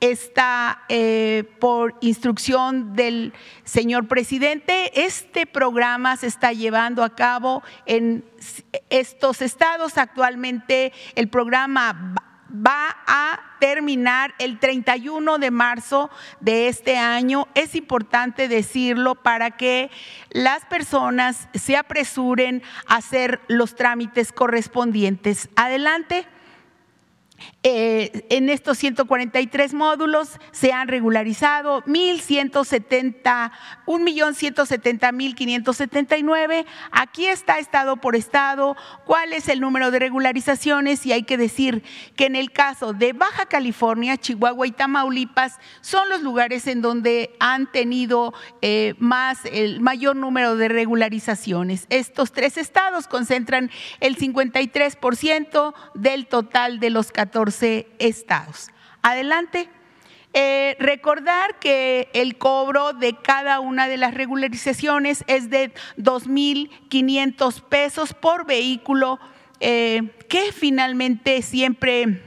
está 0.00 0.82
eh, 0.88 1.44
por 1.60 1.96
instrucción 2.00 2.94
del 2.94 3.32
señor 3.64 4.08
presidente. 4.08 5.04
Este 5.04 5.46
programa 5.46 6.16
se 6.16 6.26
está 6.26 6.52
llevando 6.52 7.04
a 7.04 7.14
cabo 7.14 7.62
en 7.86 8.24
estos 8.88 9.42
estados. 9.42 9.98
Actualmente 9.98 10.92
el 11.14 11.28
programa 11.28 12.14
va 12.50 12.96
a 13.06 13.40
terminar 13.60 14.34
el 14.38 14.58
31 14.58 15.38
de 15.38 15.50
marzo 15.50 16.10
de 16.40 16.68
este 16.68 16.96
año. 16.96 17.46
Es 17.54 17.74
importante 17.74 18.48
decirlo 18.48 19.14
para 19.14 19.52
que 19.52 19.90
las 20.30 20.64
personas 20.64 21.48
se 21.54 21.76
apresuren 21.76 22.62
a 22.86 22.96
hacer 22.96 23.40
los 23.48 23.74
trámites 23.76 24.32
correspondientes. 24.32 25.48
Adelante. 25.56 26.26
Eh, 27.62 28.26
en 28.30 28.48
estos 28.48 28.78
143 28.78 29.74
módulos 29.74 30.38
se 30.50 30.72
han 30.72 30.88
regularizado 30.88 31.84
1.170, 31.84 33.52
1.170.579. 33.84 36.64
Aquí 36.90 37.26
está 37.26 37.58
estado 37.58 37.98
por 37.98 38.16
estado 38.16 38.78
cuál 39.04 39.34
es 39.34 39.48
el 39.48 39.60
número 39.60 39.90
de 39.90 39.98
regularizaciones 39.98 41.04
y 41.04 41.12
hay 41.12 41.24
que 41.24 41.36
decir 41.36 41.82
que 42.16 42.24
en 42.24 42.34
el 42.34 42.50
caso 42.50 42.94
de 42.94 43.12
Baja 43.12 43.44
California, 43.44 44.16
Chihuahua 44.16 44.66
y 44.66 44.72
Tamaulipas 44.72 45.58
son 45.82 46.08
los 46.08 46.22
lugares 46.22 46.66
en 46.66 46.80
donde 46.80 47.36
han 47.40 47.70
tenido 47.70 48.32
eh, 48.62 48.94
más 48.98 49.44
el 49.44 49.80
mayor 49.80 50.16
número 50.16 50.56
de 50.56 50.70
regularizaciones. 50.70 51.84
Estos 51.90 52.32
tres 52.32 52.56
estados 52.56 53.06
concentran 53.06 53.70
el 54.00 54.16
53% 54.16 55.74
del 55.94 56.26
total 56.26 56.80
de 56.80 56.88
los 56.88 57.12
14 57.12 57.49
estados. 57.98 58.68
Adelante. 59.02 59.68
Eh, 60.32 60.76
recordar 60.78 61.58
que 61.58 62.08
el 62.12 62.38
cobro 62.38 62.92
de 62.92 63.16
cada 63.16 63.58
una 63.58 63.88
de 63.88 63.96
las 63.96 64.14
regularizaciones 64.14 65.24
es 65.26 65.50
de 65.50 65.72
2.500 65.96 67.62
pesos 67.62 68.14
por 68.14 68.46
vehículo, 68.46 69.18
eh, 69.58 70.12
que 70.28 70.52
finalmente 70.52 71.42
siempre 71.42 72.22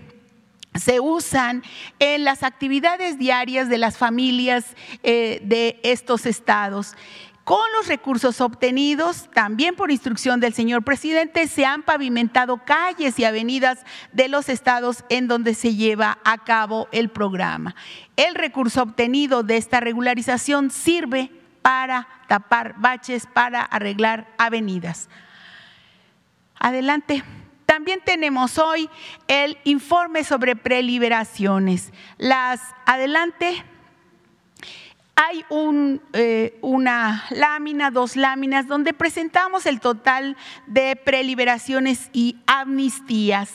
se 0.76 1.00
usan 1.00 1.64
en 2.00 2.26
las 2.26 2.44
actividades 2.44 3.18
diarias 3.18 3.70
de 3.70 3.78
las 3.78 3.98
familias 3.98 4.76
eh, 5.04 5.40
de 5.44 5.80
estos 5.84 6.26
estados. 6.26 6.96
Con 7.44 7.66
los 7.76 7.88
recursos 7.88 8.40
obtenidos, 8.40 9.30
también 9.34 9.76
por 9.76 9.92
instrucción 9.92 10.40
del 10.40 10.54
señor 10.54 10.84
presidente, 10.84 11.50
se 11.50 11.66
han 11.66 11.84
pavimentado 11.84 12.64
calles 12.64 13.20
y 13.20 13.26
avenidas 13.26 13.80
de 14.14 14.30
los 14.30 14.48
estados 14.48 15.04
en 15.10 15.28
donde 15.28 15.54
se 15.54 15.76
lleva 15.76 16.20
a 16.24 16.38
cabo 16.46 16.88
el 16.94 17.10
programa. 17.10 17.76
El 18.16 18.36
recurso 18.36 18.82
obtenido 18.82 19.44
de 19.44 19.58
esta 19.58 19.82
regularización 19.82 20.72
sirve 20.72 21.32
para 21.62 22.08
tapar 22.30 22.76
baches, 22.78 23.28
para 23.28 23.62
arreglar 23.62 24.34
avenidas. 24.38 25.10
Adelante. 26.60 27.24
También 27.66 28.02
tenemos 28.06 28.58
hoy 28.58 28.90
el 29.28 29.58
informe 29.64 30.24
sobre 30.24 30.56
preliberaciones. 30.56 31.92
Las 32.18 32.62
adelante 32.86 33.66
hay 35.16 35.46
eh, 36.14 36.58
una 36.62 37.26
lámina, 37.30 37.92
dos 37.92 38.16
láminas, 38.16 38.68
donde 38.68 38.94
presentamos 38.94 39.66
el 39.66 39.80
total 39.80 40.36
de 40.68 40.96
preliberaciones 40.96 42.10
y 42.14 42.38
amnistías. 42.48 43.52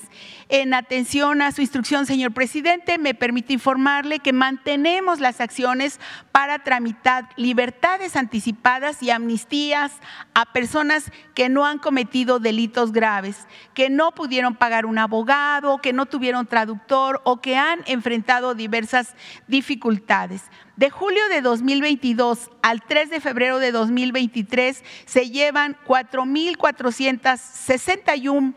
En 0.50 0.72
atención 0.72 1.42
a 1.42 1.52
su 1.52 1.60
instrucción, 1.60 2.06
señor 2.06 2.32
presidente, 2.32 2.96
me 2.96 3.12
permite 3.12 3.52
informarle 3.52 4.20
que 4.20 4.32
mantenemos 4.32 5.20
las 5.20 5.42
acciones 5.42 6.00
para 6.32 6.60
tramitar 6.60 7.28
libertades 7.36 8.16
anticipadas 8.16 9.02
y 9.02 9.10
amnistías 9.10 9.92
a 10.32 10.46
personas 10.46 11.12
que 11.34 11.50
no 11.50 11.66
han 11.66 11.78
cometido 11.78 12.38
delitos 12.38 12.92
graves, 12.92 13.46
que 13.74 13.90
no 13.90 14.12
pudieron 14.12 14.56
pagar 14.56 14.86
un 14.86 14.96
abogado, 14.96 15.82
que 15.82 15.92
no 15.92 16.06
tuvieron 16.06 16.46
traductor 16.46 17.20
o 17.24 17.42
que 17.42 17.58
han 17.58 17.80
enfrentado 17.84 18.54
diversas 18.54 19.16
dificultades. 19.48 20.44
De 20.76 20.88
julio 20.88 21.28
de 21.28 21.42
2022 21.42 22.50
al 22.62 22.80
3 22.80 23.10
de 23.10 23.20
febrero 23.20 23.58
de 23.58 23.70
2023 23.70 24.82
se 25.04 25.28
llevan 25.28 25.76
4.461 25.86 28.54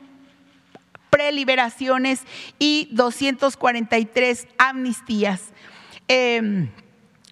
preliberaciones 1.11 2.23
y 2.57 2.87
243 2.91 4.47
amnistías. 4.57 5.53
Em, 6.07 6.71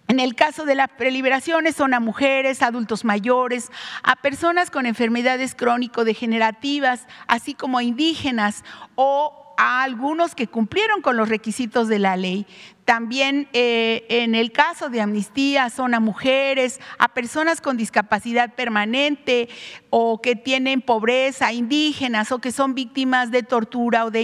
en 0.06 0.20
el 0.20 0.34
caso 0.34 0.64
de 0.64 0.74
las 0.74 0.90
preliberaciones 0.90 1.76
son 1.76 1.94
a 1.94 2.00
mujeres, 2.00 2.62
adultos 2.62 3.04
mayores, 3.04 3.70
a 4.02 4.16
personas 4.16 4.70
con 4.70 4.86
enfermedades 4.86 5.54
crónico-degenerativas, 5.54 7.06
así 7.26 7.54
como 7.54 7.78
a 7.78 7.82
indígenas 7.82 8.64
o 8.96 9.54
a 9.56 9.82
algunos 9.82 10.34
que 10.34 10.46
cumplieron 10.46 11.00
con 11.00 11.16
los 11.16 11.28
requisitos 11.28 11.88
de 11.88 11.98
la 11.98 12.16
ley. 12.16 12.46
También 12.90 13.46
eh, 13.52 14.04
en 14.08 14.34
el 14.34 14.50
caso 14.50 14.88
de 14.88 15.00
amnistía 15.00 15.70
son 15.70 15.94
a 15.94 16.00
mujeres, 16.00 16.80
a 16.98 17.06
personas 17.06 17.60
con 17.60 17.76
discapacidad 17.76 18.56
permanente 18.56 19.48
o 19.90 20.20
que 20.20 20.34
tienen 20.34 20.82
pobreza, 20.82 21.52
indígenas 21.52 22.32
o 22.32 22.40
que 22.40 22.50
son 22.50 22.74
víctimas 22.74 23.30
de 23.30 23.44
tortura 23.44 24.04
o 24.04 24.10
de 24.10 24.22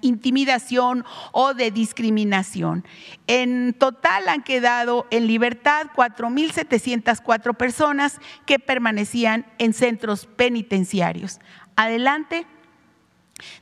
intimidación 0.00 1.04
o 1.32 1.54
de 1.54 1.72
discriminación. 1.72 2.84
En 3.26 3.74
total 3.76 4.28
han 4.28 4.44
quedado 4.44 5.08
en 5.10 5.26
libertad 5.26 5.88
4.704 5.96 7.56
personas 7.56 8.20
que 8.46 8.60
permanecían 8.60 9.44
en 9.58 9.72
centros 9.72 10.26
penitenciarios. 10.26 11.40
Adelante. 11.74 12.46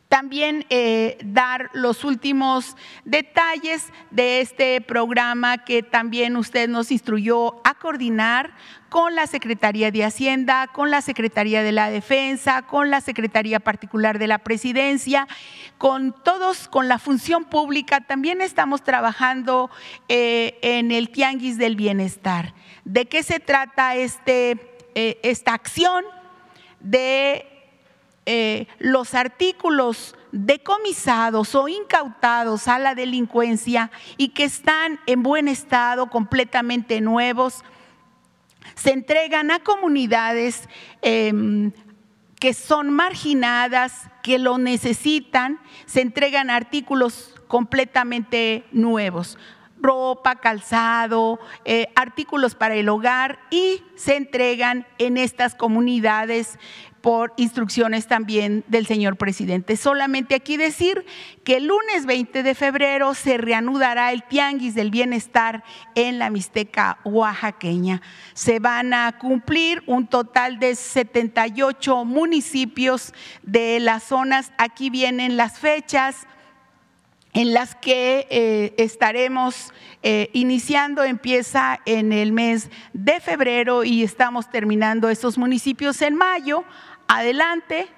También 0.09 0.67
eh, 0.71 1.19
dar 1.25 1.71
los 1.73 2.05
últimos 2.05 2.77
detalles 3.05 3.93
de 4.11 4.41
este 4.41 4.81
programa 4.81 5.59
que 5.59 5.83
también 5.83 6.37
usted 6.37 6.69
nos 6.69 6.91
instruyó 6.91 7.61
a 7.67 7.75
coordinar 7.75 8.53
con 8.91 9.15
la 9.15 9.29
Secretaría 9.29 9.93
de 9.93 10.05
Hacienda, 10.05 10.67
con 10.67 10.91
la 10.91 11.01
Secretaría 11.01 11.63
de 11.63 11.71
la 11.71 11.91
Defensa, 11.91 12.63
con 12.63 12.91
la 12.91 13.01
Secretaría 13.01 13.61
Particular 13.61 14.19
de 14.19 14.27
la 14.27 14.39
Presidencia, 14.39 15.29
con 15.79 16.13
todos, 16.25 16.67
con 16.67 16.89
la 16.89 16.99
función 16.99 17.45
pública. 17.45 18.01
También 18.01 18.41
estamos 18.41 18.83
trabajando 18.83 19.71
eh, 20.09 20.59
en 20.63 20.91
el 20.91 21.11
Tianguis 21.11 21.57
del 21.57 21.77
Bienestar. 21.77 22.53
¿De 22.85 23.07
qué 23.07 23.23
se 23.23 23.39
trata 23.39 23.95
este, 23.95 24.59
eh, 24.97 25.21
esta 25.23 25.55
acción? 25.55 26.05
De 26.81 27.50
eh, 28.27 28.67
los 28.79 29.15
artículos 29.15 30.15
decomisados 30.33 31.55
o 31.55 31.69
incautados 31.69 32.69
a 32.69 32.79
la 32.79 32.95
delincuencia 32.95 33.91
y 34.17 34.29
que 34.29 34.45
están 34.45 35.01
en 35.07 35.23
buen 35.23 35.49
estado, 35.49 36.09
completamente 36.09 37.01
nuevos, 37.01 37.65
se 38.75 38.93
entregan 38.93 39.51
a 39.51 39.61
comunidades 39.61 40.69
em, 41.03 41.73
que 42.39 42.55
son 42.55 42.91
marginadas, 42.91 44.09
que 44.23 44.39
lo 44.39 44.59
necesitan, 44.59 45.61
se 45.87 46.01
entregan 46.01 46.51
artículos 46.51 47.35
completamente 47.49 48.65
nuevos. 48.71 49.39
Ropa, 49.81 50.37
calzado, 50.37 51.41
eh, 51.65 51.89
artículos 51.97 52.55
para 52.55 52.75
el 52.75 52.89
hogar 52.89 53.39
y 53.51 53.83
se 53.95 54.17
entregan 54.17 54.87
en 54.99 55.17
estas 55.17 55.55
comunidades 55.55 56.59
por 57.01 57.33
instrucciones 57.37 58.07
también 58.07 58.65
del 58.69 58.87
señor 58.87 59.17
presidente. 59.17 59.77
Solamente 59.77 60.35
aquí 60.35 60.57
decir 60.57 61.05
que 61.45 61.57
el 61.57 61.67
lunes 61.67 62.07
20 62.07 62.43
de 62.43 62.55
febrero 62.55 63.15
se 63.15 63.39
reanudará 63.39 64.13
el 64.13 64.23
Tianguis 64.23 64.75
del 64.75 64.91
Bienestar 64.91 65.65
en 65.95 66.19
la 66.19 66.31
Mixteca 66.31 66.99
oaxaqueña. 67.05 68.03
Se 68.35 68.59
van 68.59 68.93
a 68.93 69.19
cumplir 69.19 69.83
un 69.87 70.07
total 70.07 70.59
de 70.59 70.75
78 70.75 72.05
municipios 72.05 73.15
de 73.43 73.81
las 73.81 74.05
zonas. 74.05 74.53
Aquí 74.59 74.91
vienen 74.91 75.37
las 75.37 75.59
fechas 75.59 76.27
en 77.33 77.55
las 77.55 77.75
que 77.75 78.27
eh, 78.31 78.75
estaremos 78.77 79.73
eh, 80.03 80.31
iniciando, 80.33 81.05
empieza 81.05 81.81
en 81.87 82.13
el 82.13 82.33
mes 82.33 82.71
de 82.93 83.21
febrero 83.21 83.85
y 83.85 84.03
estamos 84.03 84.51
terminando 84.51 85.09
estos 85.09 85.39
municipios 85.39 86.03
en 86.03 86.17
mayo 86.17 86.65
adelante. 87.09 87.89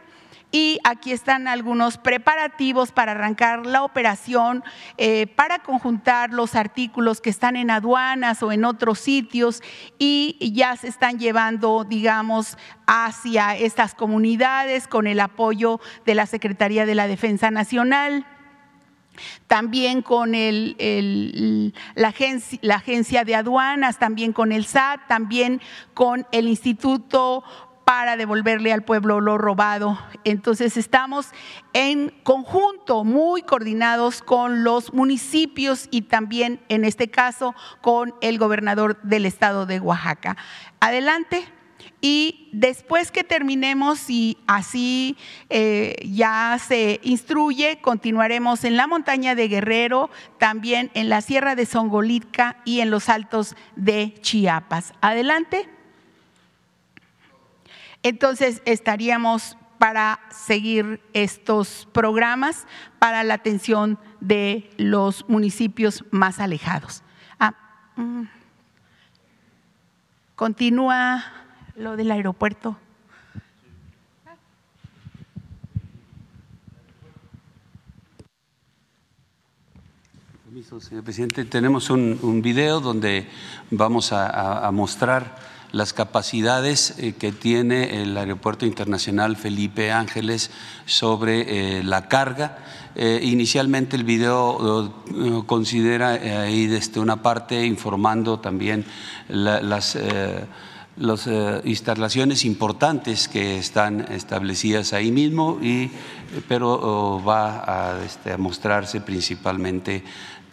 Y 0.55 0.80
aquí 0.85 1.12
están 1.12 1.49
algunos 1.49 1.97
preparativos 1.97 2.93
para 2.93 3.12
arrancar 3.12 3.64
la 3.64 3.85
operación, 3.85 4.62
eh, 4.99 5.26
para 5.26 5.61
conjuntar 5.61 6.30
los 6.30 6.55
artículos 6.55 7.22
que 7.22 7.30
están 7.30 7.57
en 7.57 7.70
aduanas 7.70 8.43
o 8.43 8.53
en 8.53 8.66
otros 8.66 8.99
sitios 8.99 9.62
y 9.99 10.53
ya 10.55 10.76
se 10.76 10.89
están 10.89 11.18
llevando, 11.18 11.85
digamos, 11.85 12.59
hacia 12.87 13.57
estas 13.57 13.95
comunidades 13.95 14.89
con 14.89 15.07
el 15.07 15.20
apoyo 15.20 15.80
de 16.05 16.16
la 16.16 16.26
Secretaría 16.26 16.85
de 16.85 16.97
la 16.97 17.07
Defensa 17.07 17.51
Nacional 17.51 18.26
también 19.46 20.02
con 20.02 20.34
el, 20.34 21.74
la, 21.94 22.08
agencia, 22.08 22.58
la, 22.62 22.76
agencia, 22.76 23.24
de 23.24 23.34
aduanas, 23.34 23.98
también 23.98 24.32
con 24.32 24.52
el 24.52 24.64
SAT, 24.64 25.06
también 25.08 25.60
con 25.94 26.26
el 26.32 26.48
Instituto 26.48 27.44
para 27.84 28.16
devolverle 28.16 28.72
al 28.72 28.84
pueblo 28.84 29.20
lo 29.20 29.38
robado. 29.38 29.98
Entonces 30.24 30.76
estamos 30.76 31.28
en 31.72 32.10
conjunto, 32.22 33.04
muy 33.04 33.42
coordinados 33.42 34.22
con 34.22 34.64
los 34.64 34.92
municipios 34.92 35.88
y 35.90 36.02
también 36.02 36.60
en 36.68 36.84
este 36.84 37.10
caso 37.10 37.54
con 37.80 38.14
el 38.20 38.38
gobernador 38.38 39.00
del 39.02 39.26
estado 39.26 39.66
de 39.66 39.80
Oaxaca. 39.80 40.36
Adelante. 40.80 41.44
Y 42.05 42.48
después 42.50 43.12
que 43.12 43.22
terminemos 43.22 44.11
y 44.11 44.36
así 44.48 45.16
eh, 45.50 45.94
ya 46.05 46.59
se 46.59 46.98
instruye, 47.05 47.78
continuaremos 47.80 48.64
en 48.64 48.76
la 48.76 48.88
montaña 48.88 49.36
de 49.36 49.46
Guerrero, 49.46 50.11
también 50.36 50.90
en 50.94 51.09
la 51.09 51.20
sierra 51.20 51.55
de 51.55 51.64
Songolitka 51.64 52.57
y 52.64 52.80
en 52.80 52.90
los 52.90 53.09
altos 53.09 53.55
de 53.76 54.14
Chiapas. 54.20 54.94
Adelante. 55.00 55.68
Entonces 58.03 58.62
estaríamos 58.64 59.57
para 59.78 60.18
seguir 60.28 61.00
estos 61.12 61.88
programas 61.92 62.66
para 62.98 63.22
la 63.22 63.34
atención 63.34 63.96
de 64.20 64.68
los 64.76 65.28
municipios 65.28 66.05
más 66.11 66.40
alejados. 66.40 67.05
Ah, 67.38 67.55
mm. 67.94 68.24
continúa 70.34 71.41
lo 71.76 71.96
del 71.96 72.10
aeropuerto. 72.10 72.76
Señor 80.80 81.04
presidente. 81.04 81.44
Tenemos 81.44 81.90
un, 81.90 82.40
video 82.40 82.80
donde 82.80 83.26
vamos 83.70 84.12
a 84.12 84.70
mostrar 84.72 85.36
las 85.72 85.94
capacidades 85.94 86.94
eh, 86.98 87.14
que 87.18 87.32
tiene 87.32 88.02
el 88.02 88.16
Aeropuerto 88.16 88.66
Internacional 88.66 89.36
Felipe 89.36 89.90
Ángeles 89.90 90.50
sobre 90.84 91.78
eh, 91.78 91.82
la 91.82 92.08
carga. 92.08 92.58
Eh, 92.94 93.20
inicialmente 93.22 93.96
el 93.96 94.04
video 94.04 95.02
considera 95.46 96.10
ahí 96.10 96.66
desde 96.66 97.00
una 97.00 97.22
parte 97.22 97.64
informando 97.64 98.38
también 98.38 98.84
las 99.28 99.96
las 100.97 101.28
instalaciones 101.64 102.45
importantes 102.45 103.28
que 103.28 103.59
están 103.59 104.12
establecidas 104.12 104.93
ahí 104.93 105.11
mismo, 105.11 105.59
y, 105.62 105.90
pero 106.49 106.72
oh, 106.72 107.24
va 107.24 107.64
a, 107.66 108.05
este, 108.05 108.32
a 108.32 108.38
mostrarse 108.38 109.01
principalmente 109.01 110.05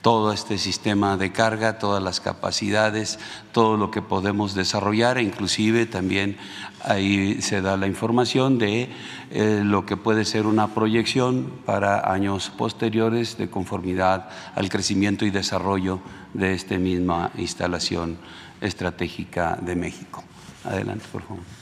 todo 0.02 0.32
este 0.32 0.58
sistema 0.58 1.18
de 1.18 1.32
carga, 1.32 1.78
todas 1.78 2.02
las 2.02 2.22
capacidades, 2.22 3.20
todo 3.52 3.76
lo 3.76 3.92
que 3.92 4.02
podemos 4.02 4.56
desarrollar. 4.56 5.18
E 5.18 5.24
inclusive 5.24 5.86
también 5.86 6.38
ahí 6.84 7.42
se 7.42 7.62
da 7.62 7.76
la 7.76 7.88
información 7.88 8.58
de 8.58 8.90
eh, 9.32 9.62
lo 9.64 9.86
que 9.86 9.98
puede 9.98 10.24
ser 10.24 10.46
una 10.46 10.74
proyección 10.74 11.52
para 11.66 12.12
años 12.12 12.50
posteriores 12.50 13.38
de 13.38 13.50
conformidad 13.50 14.30
al 14.56 14.70
crecimiento 14.70 15.26
y 15.26 15.32
desarrollo 15.32 16.00
de 16.34 16.54
esta 16.54 16.78
misma 16.78 17.32
instalación 17.38 18.18
estratégica 18.62 19.58
de 19.62 19.76
México. 19.76 20.24
Adelante, 20.64 21.08
por 21.12 21.22
favor. 21.22 21.59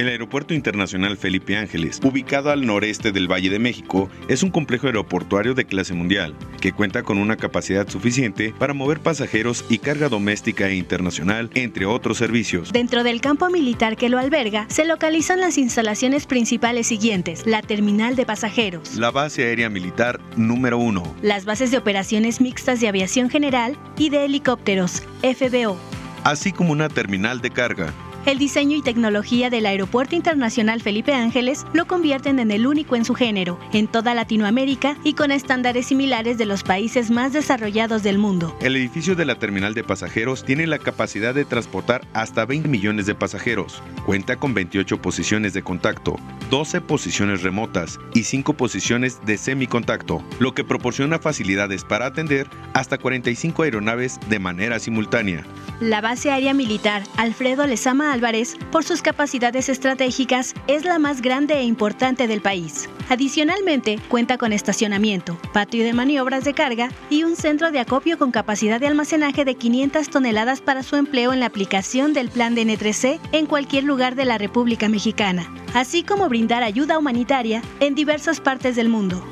El 0.00 0.08
Aeropuerto 0.08 0.54
Internacional 0.54 1.18
Felipe 1.18 1.58
Ángeles, 1.58 2.00
ubicado 2.02 2.50
al 2.50 2.64
noreste 2.64 3.12
del 3.12 3.30
Valle 3.30 3.50
de 3.50 3.58
México, 3.58 4.08
es 4.28 4.42
un 4.42 4.48
complejo 4.48 4.86
aeroportuario 4.86 5.52
de 5.52 5.66
clase 5.66 5.92
mundial, 5.92 6.34
que 6.58 6.72
cuenta 6.72 7.02
con 7.02 7.18
una 7.18 7.36
capacidad 7.36 7.86
suficiente 7.86 8.54
para 8.58 8.72
mover 8.72 9.00
pasajeros 9.00 9.62
y 9.68 9.76
carga 9.76 10.08
doméstica 10.08 10.68
e 10.68 10.76
internacional, 10.76 11.50
entre 11.52 11.84
otros 11.84 12.16
servicios. 12.16 12.72
Dentro 12.72 13.04
del 13.04 13.20
campo 13.20 13.50
militar 13.50 13.98
que 13.98 14.08
lo 14.08 14.18
alberga, 14.18 14.64
se 14.70 14.86
localizan 14.86 15.38
las 15.38 15.58
instalaciones 15.58 16.26
principales 16.26 16.86
siguientes, 16.86 17.46
la 17.46 17.60
terminal 17.60 18.16
de 18.16 18.24
pasajeros, 18.24 18.96
la 18.96 19.10
base 19.10 19.44
aérea 19.44 19.68
militar 19.68 20.18
número 20.34 20.78
1, 20.78 21.16
las 21.20 21.44
bases 21.44 21.70
de 21.72 21.76
operaciones 21.76 22.40
mixtas 22.40 22.80
de 22.80 22.88
aviación 22.88 23.28
general 23.28 23.76
y 23.98 24.08
de 24.08 24.24
helicópteros, 24.24 25.02
FBO, 25.20 25.76
así 26.24 26.52
como 26.52 26.72
una 26.72 26.88
terminal 26.88 27.42
de 27.42 27.50
carga. 27.50 27.92
El 28.26 28.38
diseño 28.38 28.76
y 28.76 28.82
tecnología 28.82 29.48
del 29.48 29.64
Aeropuerto 29.64 30.14
Internacional 30.14 30.82
Felipe 30.82 31.14
Ángeles 31.14 31.64
lo 31.72 31.86
convierten 31.86 32.38
en 32.38 32.50
el 32.50 32.66
único 32.66 32.94
en 32.94 33.06
su 33.06 33.14
género, 33.14 33.58
en 33.72 33.86
toda 33.88 34.14
Latinoamérica 34.14 34.98
y 35.04 35.14
con 35.14 35.30
estándares 35.30 35.86
similares 35.86 36.36
de 36.36 36.44
los 36.44 36.62
países 36.62 37.10
más 37.10 37.32
desarrollados 37.32 38.02
del 38.02 38.18
mundo. 38.18 38.54
El 38.60 38.76
edificio 38.76 39.14
de 39.14 39.24
la 39.24 39.36
terminal 39.36 39.72
de 39.72 39.84
pasajeros 39.84 40.44
tiene 40.44 40.66
la 40.66 40.78
capacidad 40.78 41.34
de 41.34 41.46
transportar 41.46 42.06
hasta 42.12 42.44
20 42.44 42.68
millones 42.68 43.06
de 43.06 43.14
pasajeros. 43.14 43.82
Cuenta 44.04 44.36
con 44.36 44.52
28 44.52 45.00
posiciones 45.00 45.54
de 45.54 45.62
contacto, 45.62 46.16
12 46.50 46.82
posiciones 46.82 47.42
remotas 47.42 47.98
y 48.12 48.24
5 48.24 48.52
posiciones 48.52 49.20
de 49.24 49.38
semicontacto, 49.38 50.22
lo 50.38 50.52
que 50.52 50.64
proporciona 50.64 51.18
facilidades 51.18 51.84
para 51.84 52.06
atender 52.06 52.48
hasta 52.74 52.98
45 52.98 53.62
aeronaves 53.62 54.20
de 54.28 54.38
manera 54.38 54.78
simultánea. 54.78 55.44
La 55.80 56.02
base 56.02 56.30
aérea 56.30 56.52
militar 56.52 57.04
Alfredo 57.16 57.66
Lezama 57.66 58.09
Álvarez, 58.10 58.56
por 58.70 58.84
sus 58.84 59.02
capacidades 59.02 59.68
estratégicas, 59.68 60.54
es 60.66 60.84
la 60.84 60.98
más 60.98 61.22
grande 61.22 61.54
e 61.54 61.64
importante 61.64 62.26
del 62.26 62.40
país. 62.40 62.88
Adicionalmente, 63.08 63.98
cuenta 64.08 64.38
con 64.38 64.52
estacionamiento, 64.52 65.38
patio 65.52 65.84
de 65.84 65.92
maniobras 65.92 66.44
de 66.44 66.54
carga 66.54 66.90
y 67.08 67.24
un 67.24 67.36
centro 67.36 67.70
de 67.70 67.80
acopio 67.80 68.18
con 68.18 68.30
capacidad 68.30 68.78
de 68.78 68.86
almacenaje 68.86 69.44
de 69.44 69.54
500 69.54 70.10
toneladas 70.10 70.60
para 70.60 70.82
su 70.82 70.96
empleo 70.96 71.32
en 71.32 71.40
la 71.40 71.46
aplicación 71.46 72.12
del 72.12 72.28
plan 72.28 72.54
de 72.54 72.66
N3C 72.66 73.18
en 73.32 73.46
cualquier 73.46 73.84
lugar 73.84 74.14
de 74.14 74.24
la 74.24 74.38
República 74.38 74.88
Mexicana, 74.88 75.52
así 75.74 76.02
como 76.02 76.28
brindar 76.28 76.62
ayuda 76.62 76.98
humanitaria 76.98 77.62
en 77.80 77.94
diversas 77.94 78.40
partes 78.40 78.76
del 78.76 78.88
mundo. 78.88 79.24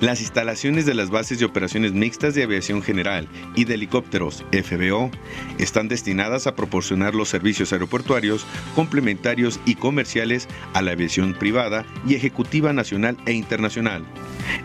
Las 0.00 0.20
instalaciones 0.20 0.86
de 0.86 0.94
las 0.94 1.10
bases 1.10 1.40
de 1.40 1.44
operaciones 1.44 1.92
mixtas 1.92 2.34
de 2.36 2.44
aviación 2.44 2.82
general 2.82 3.26
y 3.56 3.64
de 3.64 3.74
helicópteros 3.74 4.44
FBO 4.52 5.10
están 5.58 5.88
destinadas 5.88 6.46
a 6.46 6.54
proporcionar 6.54 7.16
los 7.16 7.28
servicios 7.28 7.72
aeroportuarios 7.72 8.46
complementarios 8.76 9.58
y 9.66 9.74
comerciales 9.74 10.46
a 10.72 10.82
la 10.82 10.92
aviación 10.92 11.34
privada 11.34 11.84
y 12.06 12.14
ejecutiva 12.14 12.72
nacional 12.72 13.16
e 13.26 13.32
internacional. 13.32 14.04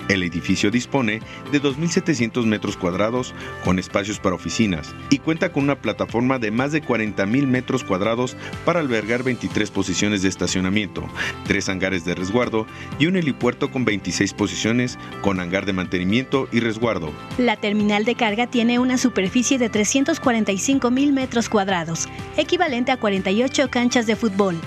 El 0.10 0.24
edificio 0.24 0.72
dispone 0.72 1.22
de 1.52 1.62
2.700 1.62 2.46
metros 2.46 2.78
cuadrados 2.78 3.34
con 3.64 3.80
espacios 3.80 4.20
para 4.20 4.36
oficinas 4.36 4.94
y 5.10 5.20
cuenta 5.20 5.52
con 5.52 5.64
una 5.64 5.82
plataforma 5.82 6.40
de 6.40 6.52
más 6.52 6.72
de 6.72 6.84
40.000 6.84 7.48
metros 7.48 7.84
cuadrados 7.84 8.36
para 8.66 8.80
albergar 8.80 9.24
23 9.24 9.72
posiciones 9.72 10.22
de 10.22 10.30
estacionamiento, 10.30 11.08
tres 11.46 11.70
hangares 11.70 12.06
de 12.06 12.16
resguardo 12.16 12.66
y 13.00 13.08
un 13.08 13.16
helipuerto 13.16 13.72
con 13.72 13.86
26 13.86 14.34
posiciones 14.34 14.98
con 15.22 15.40
hangar 15.40 15.66
de 15.66 15.74
mantenimiento 15.74 16.48
y 16.52 16.60
resguardo. 16.60 17.12
La 17.38 17.58
terminal 17.58 18.06
de 18.06 18.16
carga 18.16 18.48
tiene 18.48 18.80
una 18.80 18.98
superficie 18.98 19.58
de 19.58 19.70
345 19.70 20.92
mil 20.92 21.14
metros 21.14 21.50
cuadrados, 21.50 22.08
equivalente 22.38 22.92
a 22.92 22.98
48 22.98 23.70
canchas 23.70 24.06
de 24.06 24.16
fútbol. 24.16 24.60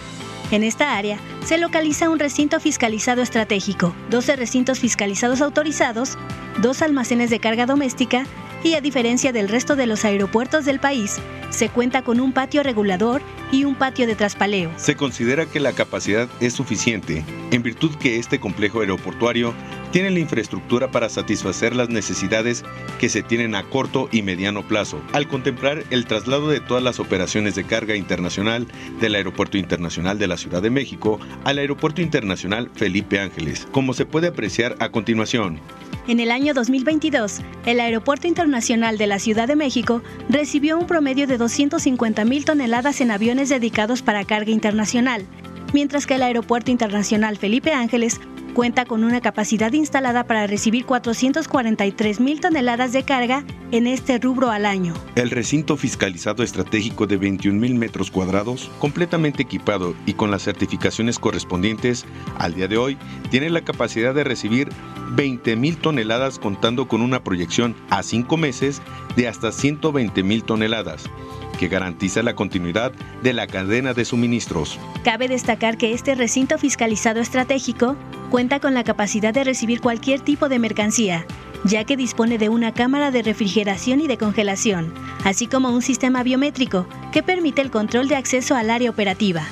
En 0.52 0.62
esta 0.62 0.96
área 0.96 1.18
se 1.44 1.58
localiza 1.58 2.08
un 2.08 2.20
recinto 2.20 2.60
fiscalizado 2.60 3.20
estratégico, 3.20 3.94
12 4.10 4.36
recintos 4.36 4.78
fiscalizados 4.78 5.40
autorizados, 5.40 6.16
dos 6.62 6.82
almacenes 6.82 7.30
de 7.30 7.40
carga 7.40 7.66
doméstica 7.66 8.24
y 8.62 8.74
a 8.74 8.80
diferencia 8.80 9.32
del 9.32 9.48
resto 9.48 9.74
de 9.74 9.86
los 9.86 10.04
aeropuertos 10.04 10.64
del 10.64 10.78
país, 10.78 11.20
se 11.50 11.68
cuenta 11.68 12.02
con 12.02 12.20
un 12.20 12.32
patio 12.32 12.62
regulador 12.62 13.22
y 13.50 13.64
un 13.64 13.74
patio 13.74 14.06
de 14.06 14.14
traspaleo. 14.14 14.72
Se 14.76 14.96
considera 14.96 15.46
que 15.46 15.60
la 15.60 15.72
capacidad 15.72 16.28
es 16.40 16.52
suficiente, 16.52 17.24
en 17.50 17.62
virtud 17.62 17.94
que 17.96 18.18
este 18.18 18.40
complejo 18.40 18.80
aeroportuario 18.80 19.54
tiene 19.96 20.10
la 20.10 20.20
infraestructura 20.20 20.90
para 20.90 21.08
satisfacer 21.08 21.74
las 21.74 21.88
necesidades 21.88 22.64
que 23.00 23.08
se 23.08 23.22
tienen 23.22 23.54
a 23.54 23.62
corto 23.62 24.10
y 24.12 24.20
mediano 24.20 24.60
plazo, 24.68 25.00
al 25.14 25.26
contemplar 25.26 25.84
el 25.88 26.04
traslado 26.04 26.50
de 26.50 26.60
todas 26.60 26.82
las 26.82 27.00
operaciones 27.00 27.54
de 27.54 27.64
carga 27.64 27.96
internacional 27.96 28.66
del 29.00 29.14
Aeropuerto 29.14 29.56
Internacional 29.56 30.18
de 30.18 30.26
la 30.26 30.36
Ciudad 30.36 30.60
de 30.60 30.68
México 30.68 31.18
al 31.44 31.56
Aeropuerto 31.56 32.02
Internacional 32.02 32.70
Felipe 32.74 33.20
Ángeles, 33.20 33.66
como 33.72 33.94
se 33.94 34.04
puede 34.04 34.26
apreciar 34.26 34.76
a 34.80 34.90
continuación. 34.90 35.60
En 36.08 36.20
el 36.20 36.30
año 36.30 36.52
2022, 36.52 37.40
el 37.64 37.80
Aeropuerto 37.80 38.26
Internacional 38.26 38.98
de 38.98 39.06
la 39.06 39.18
Ciudad 39.18 39.48
de 39.48 39.56
México 39.56 40.02
recibió 40.28 40.76
un 40.78 40.86
promedio 40.86 41.26
de 41.26 41.38
250 41.38 42.22
mil 42.26 42.44
toneladas 42.44 43.00
en 43.00 43.12
aviones 43.12 43.48
dedicados 43.48 44.02
para 44.02 44.26
carga 44.26 44.50
internacional, 44.50 45.24
mientras 45.72 46.06
que 46.06 46.16
el 46.16 46.22
Aeropuerto 46.22 46.70
Internacional 46.70 47.38
Felipe 47.38 47.72
Ángeles 47.72 48.20
cuenta 48.56 48.86
con 48.86 49.04
una 49.04 49.20
capacidad 49.20 49.70
instalada 49.74 50.24
para 50.24 50.46
recibir 50.46 50.86
443 50.86 52.20
mil 52.20 52.40
toneladas 52.40 52.90
de 52.94 53.02
carga 53.02 53.44
en 53.70 53.86
este 53.86 54.18
rubro 54.18 54.50
al 54.50 54.64
año. 54.64 54.94
El 55.14 55.28
recinto 55.28 55.76
fiscalizado 55.76 56.42
estratégico 56.42 57.06
de 57.06 57.18
21 57.18 57.60
mil 57.60 57.74
metros 57.74 58.10
cuadrados, 58.10 58.70
completamente 58.78 59.42
equipado 59.42 59.94
y 60.06 60.14
con 60.14 60.30
las 60.30 60.42
certificaciones 60.42 61.18
correspondientes, 61.18 62.06
al 62.38 62.54
día 62.54 62.66
de 62.66 62.78
hoy 62.78 62.96
tiene 63.30 63.50
la 63.50 63.60
capacidad 63.60 64.14
de 64.14 64.24
recibir 64.24 64.70
20 65.10 65.54
mil 65.56 65.76
toneladas 65.76 66.38
contando 66.38 66.88
con 66.88 67.02
una 67.02 67.22
proyección 67.22 67.76
a 67.90 68.02
cinco 68.02 68.38
meses 68.38 68.80
de 69.16 69.28
hasta 69.28 69.52
120 69.52 70.22
mil 70.22 70.42
toneladas 70.44 71.10
que 71.56 71.68
garantiza 71.68 72.22
la 72.22 72.34
continuidad 72.34 72.92
de 73.22 73.32
la 73.32 73.46
cadena 73.46 73.94
de 73.94 74.04
suministros. 74.04 74.78
Cabe 75.04 75.28
destacar 75.28 75.76
que 75.76 75.92
este 75.92 76.14
recinto 76.14 76.58
fiscalizado 76.58 77.20
estratégico 77.20 77.96
cuenta 78.30 78.60
con 78.60 78.74
la 78.74 78.84
capacidad 78.84 79.32
de 79.32 79.44
recibir 79.44 79.80
cualquier 79.80 80.20
tipo 80.20 80.48
de 80.48 80.58
mercancía, 80.58 81.26
ya 81.64 81.84
que 81.84 81.96
dispone 81.96 82.38
de 82.38 82.48
una 82.48 82.72
cámara 82.72 83.10
de 83.10 83.22
refrigeración 83.22 84.00
y 84.00 84.06
de 84.06 84.18
congelación, 84.18 84.92
así 85.24 85.46
como 85.46 85.70
un 85.70 85.82
sistema 85.82 86.22
biométrico 86.22 86.86
que 87.12 87.22
permite 87.22 87.62
el 87.62 87.70
control 87.70 88.08
de 88.08 88.16
acceso 88.16 88.54
al 88.54 88.70
área 88.70 88.90
operativa. 88.90 89.46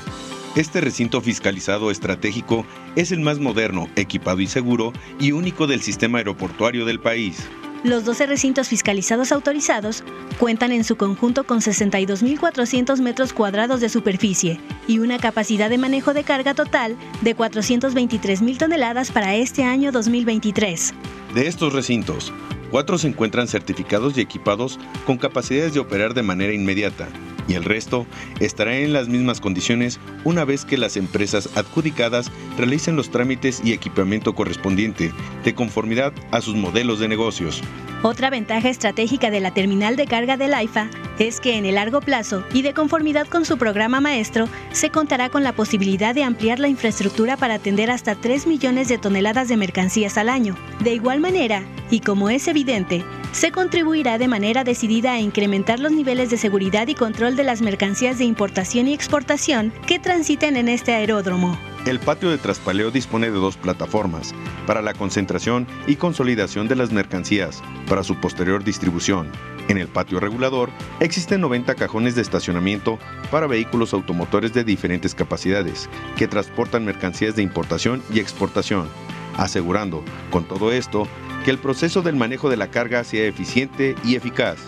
Este 0.54 0.80
recinto 0.80 1.20
fiscalizado 1.20 1.90
estratégico 1.90 2.64
es 2.94 3.10
el 3.10 3.18
más 3.20 3.40
moderno, 3.40 3.88
equipado 3.96 4.40
y 4.40 4.46
seguro 4.46 4.92
y 5.18 5.32
único 5.32 5.66
del 5.66 5.82
sistema 5.82 6.18
aeroportuario 6.18 6.84
del 6.84 7.00
país. 7.00 7.48
Los 7.84 8.06
12 8.06 8.24
recintos 8.24 8.68
fiscalizados 8.68 9.30
autorizados 9.30 10.04
cuentan 10.38 10.72
en 10.72 10.84
su 10.84 10.96
conjunto 10.96 11.44
con 11.44 11.60
62.400 11.60 12.98
metros 13.02 13.34
cuadrados 13.34 13.82
de 13.82 13.90
superficie 13.90 14.58
y 14.88 15.00
una 15.00 15.18
capacidad 15.18 15.68
de 15.68 15.76
manejo 15.76 16.14
de 16.14 16.24
carga 16.24 16.54
total 16.54 16.96
de 17.20 17.36
423.000 17.36 18.56
toneladas 18.56 19.12
para 19.12 19.34
este 19.34 19.64
año 19.64 19.92
2023. 19.92 20.94
De 21.34 21.46
estos 21.46 21.74
recintos, 21.74 22.32
cuatro 22.70 22.96
se 22.96 23.08
encuentran 23.08 23.48
certificados 23.48 24.16
y 24.16 24.22
equipados 24.22 24.80
con 25.04 25.18
capacidades 25.18 25.74
de 25.74 25.80
operar 25.80 26.14
de 26.14 26.22
manera 26.22 26.54
inmediata, 26.54 27.06
y 27.48 27.54
el 27.54 27.64
resto 27.64 28.06
estará 28.40 28.76
en 28.76 28.92
las 28.92 29.08
mismas 29.08 29.40
condiciones 29.40 30.00
una 30.24 30.44
vez 30.44 30.64
que 30.64 30.78
las 30.78 30.96
empresas 30.96 31.50
adjudicadas 31.56 32.30
realicen 32.56 32.96
los 32.96 33.10
trámites 33.10 33.60
y 33.64 33.72
equipamiento 33.72 34.34
correspondiente 34.34 35.12
de 35.44 35.54
conformidad 35.54 36.12
a 36.30 36.40
sus 36.40 36.54
modelos 36.54 36.98
de 36.98 37.08
negocios. 37.08 37.62
Otra 38.02 38.28
ventaja 38.28 38.68
estratégica 38.68 39.30
de 39.30 39.40
la 39.40 39.54
terminal 39.54 39.96
de 39.96 40.06
carga 40.06 40.36
del 40.36 40.52
AIFA 40.52 40.90
es 41.18 41.40
que 41.40 41.56
en 41.56 41.64
el 41.64 41.76
largo 41.76 42.02
plazo 42.02 42.44
y 42.52 42.60
de 42.60 42.74
conformidad 42.74 43.26
con 43.26 43.46
su 43.46 43.56
programa 43.56 44.00
maestro, 44.00 44.46
se 44.72 44.90
contará 44.90 45.30
con 45.30 45.42
la 45.42 45.54
posibilidad 45.54 46.14
de 46.14 46.22
ampliar 46.22 46.58
la 46.58 46.68
infraestructura 46.68 47.38
para 47.38 47.54
atender 47.54 47.90
hasta 47.90 48.14
3 48.14 48.46
millones 48.46 48.88
de 48.88 48.98
toneladas 48.98 49.48
de 49.48 49.56
mercancías 49.56 50.18
al 50.18 50.28
año. 50.28 50.54
De 50.80 50.92
igual 50.92 51.20
manera, 51.20 51.62
y 51.90 52.00
como 52.00 52.28
es 52.28 52.46
evidente, 52.46 53.02
se 53.34 53.50
contribuirá 53.50 54.16
de 54.16 54.28
manera 54.28 54.62
decidida 54.62 55.14
a 55.14 55.18
incrementar 55.18 55.80
los 55.80 55.90
niveles 55.90 56.30
de 56.30 56.36
seguridad 56.36 56.86
y 56.86 56.94
control 56.94 57.34
de 57.34 57.42
las 57.42 57.62
mercancías 57.62 58.16
de 58.16 58.24
importación 58.24 58.86
y 58.86 58.94
exportación 58.94 59.72
que 59.88 59.98
transiten 59.98 60.56
en 60.56 60.68
este 60.68 60.94
aeródromo. 60.94 61.58
El 61.84 61.98
patio 61.98 62.30
de 62.30 62.38
traspaleo 62.38 62.92
dispone 62.92 63.26
de 63.26 63.36
dos 63.36 63.56
plataformas 63.56 64.32
para 64.68 64.82
la 64.82 64.94
concentración 64.94 65.66
y 65.88 65.96
consolidación 65.96 66.68
de 66.68 66.76
las 66.76 66.92
mercancías 66.92 67.60
para 67.88 68.04
su 68.04 68.14
posterior 68.20 68.62
distribución. 68.62 69.28
En 69.66 69.78
el 69.78 69.88
patio 69.88 70.20
regulador 70.20 70.70
existen 71.00 71.40
90 71.40 71.74
cajones 71.74 72.14
de 72.14 72.22
estacionamiento 72.22 73.00
para 73.32 73.48
vehículos 73.48 73.94
automotores 73.94 74.54
de 74.54 74.62
diferentes 74.62 75.12
capacidades 75.12 75.90
que 76.16 76.28
transportan 76.28 76.84
mercancías 76.84 77.34
de 77.34 77.42
importación 77.42 78.00
y 78.12 78.20
exportación, 78.20 78.88
asegurando, 79.36 80.04
con 80.30 80.44
todo 80.44 80.70
esto, 80.70 81.08
que 81.44 81.50
el 81.50 81.58
proceso 81.58 82.02
del 82.02 82.16
manejo 82.16 82.48
de 82.48 82.56
la 82.56 82.70
carga 82.70 83.04
sea 83.04 83.26
eficiente 83.26 83.94
y 84.04 84.16
eficaz. 84.16 84.58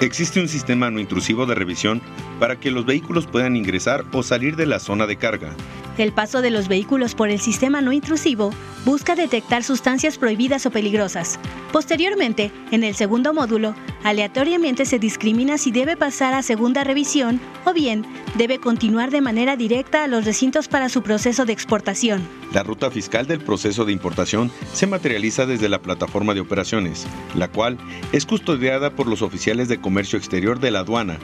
Existe 0.00 0.40
un 0.40 0.48
sistema 0.48 0.90
no 0.90 0.98
intrusivo 0.98 1.46
de 1.46 1.54
revisión 1.54 2.00
para 2.40 2.58
que 2.58 2.70
los 2.70 2.86
vehículos 2.86 3.26
puedan 3.26 3.56
ingresar 3.56 4.04
o 4.12 4.22
salir 4.22 4.56
de 4.56 4.66
la 4.66 4.80
zona 4.80 5.06
de 5.06 5.16
carga. 5.16 5.54
El 5.96 6.12
paso 6.12 6.42
de 6.42 6.50
los 6.50 6.66
vehículos 6.66 7.14
por 7.14 7.30
el 7.30 7.38
sistema 7.38 7.80
no 7.80 7.92
intrusivo 7.92 8.50
busca 8.84 9.14
detectar 9.14 9.62
sustancias 9.62 10.18
prohibidas 10.18 10.66
o 10.66 10.70
peligrosas. 10.70 11.38
Posteriormente, 11.72 12.50
en 12.72 12.82
el 12.82 12.94
segundo 12.96 13.32
módulo, 13.32 13.74
aleatoriamente 14.02 14.86
se 14.86 14.98
discrimina 14.98 15.56
si 15.56 15.70
debe 15.70 15.96
pasar 15.96 16.34
a 16.34 16.42
segunda 16.42 16.82
revisión 16.82 17.40
o 17.64 17.72
bien 17.72 18.04
debe 18.34 18.58
continuar 18.58 19.10
de 19.10 19.20
manera 19.20 19.56
directa 19.56 20.02
a 20.02 20.08
los 20.08 20.24
recintos 20.24 20.66
para 20.66 20.88
su 20.88 21.02
proceso 21.02 21.44
de 21.44 21.52
exportación. 21.52 22.26
La 22.52 22.64
ruta 22.64 22.90
fiscal 22.90 23.26
del 23.26 23.40
proceso 23.40 23.84
de 23.84 23.92
importación 23.92 24.50
se 24.72 24.86
materializa 24.86 25.46
desde 25.46 25.68
la 25.68 25.80
plataforma 25.80 26.34
de 26.34 26.40
operaciones, 26.40 27.06
la 27.34 27.48
cual 27.48 27.78
es 28.12 28.26
custodiada 28.26 28.90
por 28.90 29.06
los 29.06 29.22
oficiales 29.22 29.68
de 29.68 29.80
comercio 29.80 30.18
exterior 30.18 30.58
de 30.58 30.72
la 30.72 30.80
aduana, 30.80 31.18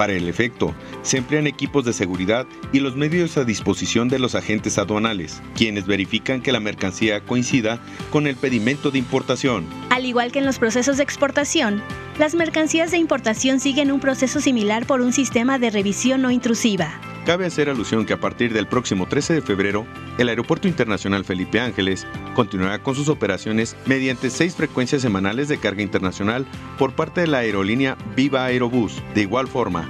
para 0.00 0.14
el 0.14 0.30
efecto, 0.30 0.74
se 1.02 1.18
emplean 1.18 1.46
equipos 1.46 1.84
de 1.84 1.92
seguridad 1.92 2.46
y 2.72 2.80
los 2.80 2.96
medios 2.96 3.36
a 3.36 3.44
disposición 3.44 4.08
de 4.08 4.18
los 4.18 4.34
agentes 4.34 4.78
aduanales, 4.78 5.42
quienes 5.54 5.84
verifican 5.84 6.40
que 6.40 6.52
la 6.52 6.58
mercancía 6.58 7.20
coincida 7.20 7.78
con 8.08 8.26
el 8.26 8.34
pedimento 8.36 8.90
de 8.90 8.96
importación. 8.96 9.66
Al 9.90 10.06
igual 10.06 10.32
que 10.32 10.38
en 10.38 10.46
los 10.46 10.58
procesos 10.58 10.96
de 10.96 11.02
exportación, 11.02 11.82
las 12.18 12.34
mercancías 12.34 12.90
de 12.92 12.96
importación 12.96 13.60
siguen 13.60 13.92
un 13.92 14.00
proceso 14.00 14.40
similar 14.40 14.86
por 14.86 15.02
un 15.02 15.12
sistema 15.12 15.58
de 15.58 15.68
revisión 15.68 16.22
no 16.22 16.30
intrusiva. 16.30 16.98
Cabe 17.26 17.44
hacer 17.44 17.68
alusión 17.68 18.06
que 18.06 18.14
a 18.14 18.20
partir 18.20 18.54
del 18.54 18.66
próximo 18.66 19.06
13 19.06 19.34
de 19.34 19.42
febrero, 19.42 19.86
el 20.16 20.30
Aeropuerto 20.30 20.68
Internacional 20.68 21.24
Felipe 21.24 21.60
Ángeles 21.60 22.06
continuará 22.34 22.82
con 22.82 22.94
sus 22.94 23.10
operaciones 23.10 23.76
mediante 23.84 24.30
seis 24.30 24.56
frecuencias 24.56 25.02
semanales 25.02 25.48
de 25.48 25.58
carga 25.58 25.82
internacional 25.82 26.46
por 26.78 26.94
parte 26.94 27.20
de 27.20 27.26
la 27.26 27.38
aerolínea 27.38 27.98
Viva 28.16 28.46
Aerobús. 28.46 29.02
De 29.14 29.20
igual 29.20 29.48
forma, 29.48 29.89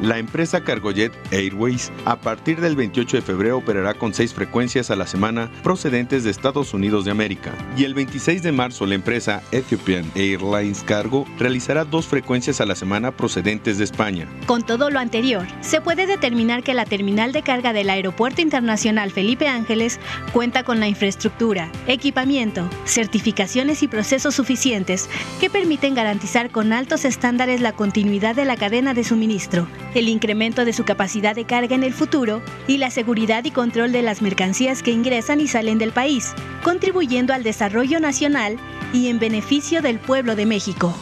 la 0.00 0.18
empresa 0.18 0.62
Cargojet 0.62 1.12
Airways 1.32 1.92
a 2.04 2.16
partir 2.16 2.60
del 2.60 2.76
28 2.76 3.18
de 3.18 3.22
febrero 3.22 3.58
operará 3.58 3.94
con 3.94 4.14
seis 4.14 4.34
frecuencias 4.34 4.90
a 4.90 4.96
la 4.96 5.06
semana 5.06 5.50
procedentes 5.62 6.24
de 6.24 6.30
Estados 6.30 6.74
Unidos 6.74 7.04
de 7.04 7.10
América. 7.10 7.52
Y 7.76 7.84
el 7.84 7.94
26 7.94 8.42
de 8.42 8.52
marzo 8.52 8.86
la 8.86 8.94
empresa 8.94 9.42
Ethiopian 9.52 10.10
Airlines 10.14 10.82
Cargo 10.82 11.26
realizará 11.38 11.84
dos 11.84 12.06
frecuencias 12.06 12.60
a 12.60 12.66
la 12.66 12.74
semana 12.74 13.12
procedentes 13.12 13.78
de 13.78 13.84
España. 13.84 14.28
Con 14.46 14.64
todo 14.64 14.90
lo 14.90 14.98
anterior, 14.98 15.46
se 15.60 15.80
puede 15.80 16.06
determinar 16.06 16.62
que 16.62 16.74
la 16.74 16.84
terminal 16.84 17.32
de 17.32 17.42
carga 17.42 17.72
del 17.72 17.90
Aeropuerto 17.90 18.40
Internacional 18.40 19.10
Felipe 19.10 19.48
Ángeles 19.48 20.00
cuenta 20.32 20.64
con 20.64 20.80
la 20.80 20.88
infraestructura, 20.88 21.70
equipamiento, 21.86 22.68
certificaciones 22.84 23.82
y 23.82 23.88
procesos 23.88 24.34
suficientes 24.34 25.08
que 25.40 25.50
permiten 25.50 25.94
garantizar 25.94 26.50
con 26.50 26.72
altos 26.72 27.04
estándares 27.04 27.60
la 27.60 27.72
continuidad 27.72 28.34
de 28.34 28.44
la 28.44 28.56
cadena 28.56 28.94
de 28.94 29.04
suministro 29.04 29.66
el 29.94 30.08
incremento 30.08 30.64
de 30.64 30.72
su 30.72 30.84
capacidad 30.84 31.34
de 31.34 31.44
carga 31.44 31.74
en 31.74 31.84
el 31.84 31.92
futuro 31.92 32.42
y 32.66 32.78
la 32.78 32.90
seguridad 32.90 33.44
y 33.44 33.50
control 33.50 33.92
de 33.92 34.02
las 34.02 34.22
mercancías 34.22 34.82
que 34.82 34.90
ingresan 34.90 35.40
y 35.40 35.48
salen 35.48 35.78
del 35.78 35.92
país, 35.92 36.34
contribuyendo 36.62 37.32
al 37.32 37.42
desarrollo 37.42 38.00
nacional 38.00 38.58
y 38.92 39.08
en 39.08 39.18
beneficio 39.18 39.82
del 39.82 39.98
pueblo 39.98 40.36
de 40.36 40.46
México. 40.46 40.94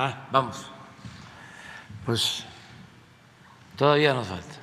Ah, 0.00 0.28
vamos. 0.30 0.70
Pues 2.06 2.44
todavía 3.76 4.14
nos 4.14 4.28
falta. 4.28 4.54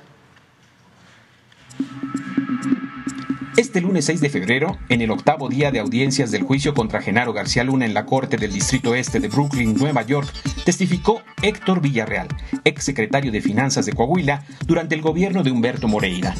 Este 3.56 3.80
lunes 3.80 4.04
6 4.04 4.20
de 4.20 4.28
febrero, 4.28 4.76
en 4.90 5.00
el 5.00 5.10
octavo 5.10 5.48
día 5.48 5.70
de 5.70 5.78
audiencias 5.78 6.30
del 6.30 6.42
juicio 6.42 6.74
contra 6.74 7.00
Genaro 7.00 7.32
García 7.32 7.64
Luna 7.64 7.86
en 7.86 7.94
la 7.94 8.04
Corte 8.04 8.36
del 8.36 8.52
Distrito 8.52 8.94
Este 8.94 9.18
de 9.18 9.28
Brooklyn, 9.28 9.72
Nueva 9.72 10.02
York, 10.02 10.30
testificó 10.66 11.22
Héctor 11.40 11.80
Villarreal, 11.80 12.28
exsecretario 12.64 13.32
de 13.32 13.40
Finanzas 13.40 13.86
de 13.86 13.94
Coahuila, 13.94 14.44
durante 14.66 14.94
el 14.94 15.00
gobierno 15.00 15.42
de 15.42 15.52
Humberto 15.52 15.88
Moreira. 15.88 16.34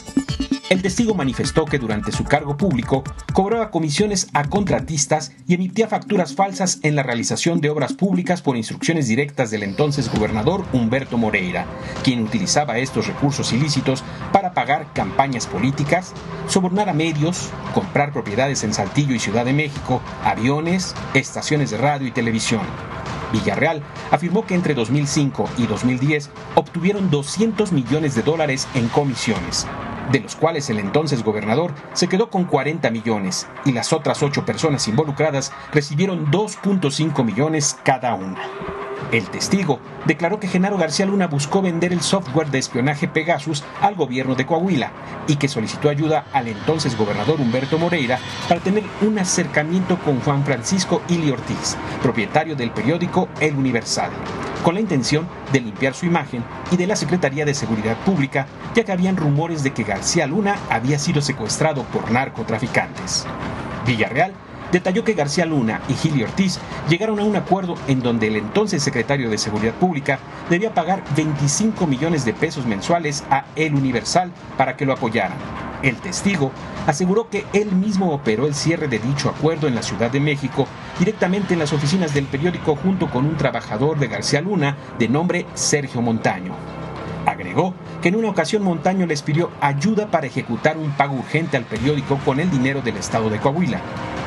El 0.68 0.82
testigo 0.82 1.14
manifestó 1.14 1.64
que 1.64 1.78
durante 1.78 2.10
su 2.10 2.24
cargo 2.24 2.56
público 2.56 3.04
cobraba 3.32 3.70
comisiones 3.70 4.26
a 4.32 4.48
contratistas 4.48 5.30
y 5.46 5.54
emitía 5.54 5.86
facturas 5.86 6.34
falsas 6.34 6.80
en 6.82 6.96
la 6.96 7.04
realización 7.04 7.60
de 7.60 7.70
obras 7.70 7.92
públicas 7.92 8.42
por 8.42 8.56
instrucciones 8.56 9.06
directas 9.06 9.52
del 9.52 9.62
entonces 9.62 10.10
gobernador 10.12 10.64
Humberto 10.72 11.18
Moreira, 11.18 11.66
quien 12.02 12.24
utilizaba 12.24 12.78
estos 12.78 13.06
recursos 13.06 13.52
ilícitos 13.52 14.02
para 14.32 14.54
pagar 14.54 14.92
campañas 14.92 15.46
políticas, 15.46 16.12
sobornar 16.48 16.88
a 16.88 16.94
medios, 16.94 17.50
comprar 17.72 18.12
propiedades 18.12 18.64
en 18.64 18.74
Saltillo 18.74 19.14
y 19.14 19.20
Ciudad 19.20 19.44
de 19.44 19.52
México, 19.52 20.02
aviones, 20.24 20.96
estaciones 21.14 21.70
de 21.70 21.76
radio 21.76 22.08
y 22.08 22.10
televisión. 22.10 22.62
Villarreal 23.32 23.82
afirmó 24.10 24.46
que 24.46 24.54
entre 24.54 24.74
2005 24.74 25.48
y 25.58 25.66
2010 25.66 26.30
obtuvieron 26.54 27.10
200 27.10 27.72
millones 27.72 28.14
de 28.14 28.22
dólares 28.22 28.68
en 28.74 28.88
comisiones, 28.88 29.66
de 30.12 30.20
los 30.20 30.36
cuales 30.36 30.70
el 30.70 30.78
entonces 30.78 31.22
gobernador 31.22 31.72
se 31.92 32.08
quedó 32.08 32.30
con 32.30 32.44
40 32.44 32.90
millones 32.90 33.46
y 33.64 33.72
las 33.72 33.92
otras 33.92 34.22
ocho 34.22 34.44
personas 34.44 34.86
involucradas 34.88 35.52
recibieron 35.72 36.30
2.5 36.30 37.24
millones 37.24 37.76
cada 37.84 38.14
una. 38.14 38.85
El 39.12 39.28
testigo 39.28 39.78
declaró 40.04 40.40
que 40.40 40.48
Genaro 40.48 40.76
García 40.76 41.06
Luna 41.06 41.28
buscó 41.28 41.62
vender 41.62 41.92
el 41.92 42.00
software 42.00 42.50
de 42.50 42.58
espionaje 42.58 43.06
Pegasus 43.06 43.62
al 43.80 43.94
gobierno 43.94 44.34
de 44.34 44.46
Coahuila 44.46 44.90
y 45.28 45.36
que 45.36 45.48
solicitó 45.48 45.88
ayuda 45.88 46.26
al 46.32 46.48
entonces 46.48 46.96
gobernador 46.96 47.40
Humberto 47.40 47.78
Moreira 47.78 48.18
para 48.48 48.60
tener 48.60 48.82
un 49.02 49.18
acercamiento 49.18 49.98
con 49.98 50.20
Juan 50.20 50.44
Francisco 50.44 51.02
Ili 51.08 51.30
Ortiz, 51.30 51.76
propietario 52.02 52.56
del 52.56 52.72
periódico 52.72 53.28
El 53.40 53.56
Universal, 53.56 54.10
con 54.64 54.74
la 54.74 54.80
intención 54.80 55.28
de 55.52 55.60
limpiar 55.60 55.94
su 55.94 56.06
imagen 56.06 56.42
y 56.72 56.76
de 56.76 56.86
la 56.86 56.96
Secretaría 56.96 57.44
de 57.44 57.54
Seguridad 57.54 57.96
Pública, 58.04 58.46
ya 58.74 58.84
que 58.84 58.92
habían 58.92 59.16
rumores 59.16 59.62
de 59.62 59.72
que 59.72 59.84
García 59.84 60.26
Luna 60.26 60.56
había 60.68 60.98
sido 60.98 61.20
secuestrado 61.22 61.84
por 61.84 62.10
narcotraficantes. 62.10 63.24
Villarreal 63.86 64.32
detalló 64.76 65.04
que 65.04 65.14
García 65.14 65.46
Luna 65.46 65.80
y 65.88 65.94
Gili 65.94 66.22
Ortiz 66.22 66.58
llegaron 66.86 67.18
a 67.18 67.24
un 67.24 67.34
acuerdo 67.34 67.76
en 67.88 68.02
donde 68.02 68.26
el 68.26 68.36
entonces 68.36 68.82
secretario 68.82 69.30
de 69.30 69.38
Seguridad 69.38 69.72
Pública 69.72 70.18
debía 70.50 70.74
pagar 70.74 71.02
25 71.16 71.86
millones 71.86 72.26
de 72.26 72.34
pesos 72.34 72.66
mensuales 72.66 73.24
a 73.30 73.46
El 73.56 73.74
Universal 73.74 74.32
para 74.58 74.76
que 74.76 74.84
lo 74.84 74.92
apoyaran. 74.92 75.38
El 75.82 75.96
testigo 75.96 76.52
aseguró 76.86 77.30
que 77.30 77.46
él 77.54 77.72
mismo 77.72 78.12
operó 78.12 78.46
el 78.46 78.54
cierre 78.54 78.86
de 78.86 78.98
dicho 78.98 79.30
acuerdo 79.30 79.66
en 79.66 79.74
la 79.74 79.82
Ciudad 79.82 80.10
de 80.10 80.20
México 80.20 80.66
directamente 80.98 81.54
en 81.54 81.60
las 81.60 81.72
oficinas 81.72 82.12
del 82.12 82.26
periódico 82.26 82.76
junto 82.76 83.08
con 83.08 83.24
un 83.24 83.38
trabajador 83.38 83.98
de 83.98 84.08
García 84.08 84.42
Luna 84.42 84.76
de 84.98 85.08
nombre 85.08 85.46
Sergio 85.54 86.02
Montaño. 86.02 86.54
Agregó 87.26 87.74
que 88.00 88.08
en 88.08 88.16
una 88.16 88.30
ocasión 88.30 88.62
Montaño 88.62 89.04
les 89.04 89.22
pidió 89.22 89.50
ayuda 89.60 90.10
para 90.10 90.28
ejecutar 90.28 90.78
un 90.78 90.92
pago 90.92 91.16
urgente 91.16 91.56
al 91.56 91.64
periódico 91.64 92.18
con 92.24 92.38
el 92.38 92.50
dinero 92.50 92.82
del 92.82 92.96
Estado 92.96 93.28
de 93.28 93.38
Coahuila. 93.38 93.80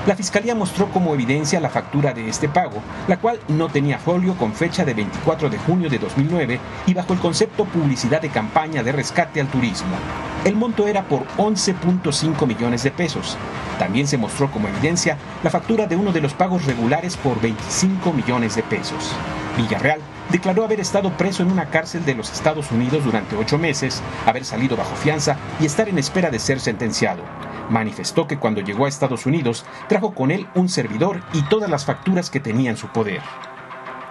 La 0.05 0.15
Fiscalía 0.15 0.53
mostró 0.53 0.89
como 0.89 1.13
evidencia 1.13 1.59
la 1.59 1.69
factura 1.69 2.13
de 2.13 2.27
este 2.27 2.49
pago, 2.49 2.81
la 3.07 3.17
cual 3.17 3.39
no 3.47 3.69
tenía 3.69 3.99
folio 3.99 4.35
con 4.35 4.53
fecha 4.53 4.83
de 4.83 4.93
24 4.93 5.49
de 5.49 5.57
junio 5.59 5.89
de 5.89 5.99
2009 5.99 6.59
y 6.87 6.93
bajo 6.93 7.13
el 7.13 7.19
concepto 7.19 7.65
publicidad 7.65 8.21
de 8.21 8.29
campaña 8.29 8.83
de 8.83 8.91
rescate 8.91 9.39
al 9.39 9.47
turismo. 9.47 9.95
El 10.43 10.55
monto 10.55 10.87
era 10.87 11.03
por 11.03 11.25
11.5 11.37 12.47
millones 12.47 12.83
de 12.83 12.91
pesos. 12.91 13.37
También 13.77 14.07
se 14.07 14.17
mostró 14.17 14.51
como 14.51 14.67
evidencia 14.67 15.17
la 15.43 15.49
factura 15.49 15.85
de 15.85 15.95
uno 15.95 16.11
de 16.11 16.21
los 16.21 16.33
pagos 16.33 16.65
regulares 16.65 17.15
por 17.15 17.39
25 17.39 18.11
millones 18.11 18.55
de 18.55 18.63
pesos. 18.63 19.13
Villarreal 19.57 19.99
declaró 20.29 20.63
haber 20.63 20.79
estado 20.79 21.15
preso 21.17 21.43
en 21.43 21.51
una 21.51 21.65
cárcel 21.65 22.05
de 22.05 22.15
los 22.15 22.31
Estados 22.31 22.71
Unidos 22.71 23.03
durante 23.03 23.35
ocho 23.35 23.57
meses, 23.57 24.01
haber 24.25 24.45
salido 24.45 24.77
bajo 24.77 24.95
fianza 24.95 25.37
y 25.59 25.65
estar 25.65 25.89
en 25.89 25.99
espera 25.99 26.29
de 26.29 26.39
ser 26.39 26.59
sentenciado. 26.59 27.23
Manifestó 27.69 28.27
que 28.27 28.37
cuando 28.37 28.61
llegó 28.61 28.85
a 28.85 28.89
Estados 28.89 29.25
Unidos 29.25 29.65
trajo 29.87 30.13
con 30.13 30.31
él 30.31 30.47
un 30.55 30.69
servidor 30.69 31.21
y 31.33 31.43
todas 31.43 31.69
las 31.69 31.85
facturas 31.85 32.29
que 32.29 32.39
tenía 32.39 32.71
en 32.71 32.77
su 32.77 32.87
poder. 32.87 33.21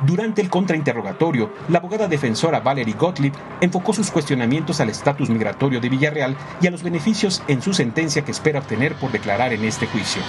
Durante 0.07 0.41
el 0.41 0.49
contrainterrogatorio, 0.49 1.51
la 1.69 1.79
abogada 1.79 2.07
defensora 2.07 2.61
Valerie 2.61 2.95
Gottlieb 2.95 3.33
enfocó 3.61 3.93
sus 3.93 4.13
cuestionamientos 4.13 4.81
al 4.81 4.91
estatus 4.91 5.29
migratorio 5.29 5.81
de 5.81 5.89
Villarreal 5.89 6.37
y 6.61 6.69
a 6.69 6.71
los 6.71 6.85
beneficios 6.85 7.43
en 7.49 7.61
su 7.61 7.75
sentencia 7.75 8.25
que 8.25 8.31
espera 8.31 8.61
obtener 8.61 8.95
por 8.95 9.11
declarar 9.11 9.53
en 9.53 9.65
este 9.65 9.89
juicio. 9.89 10.23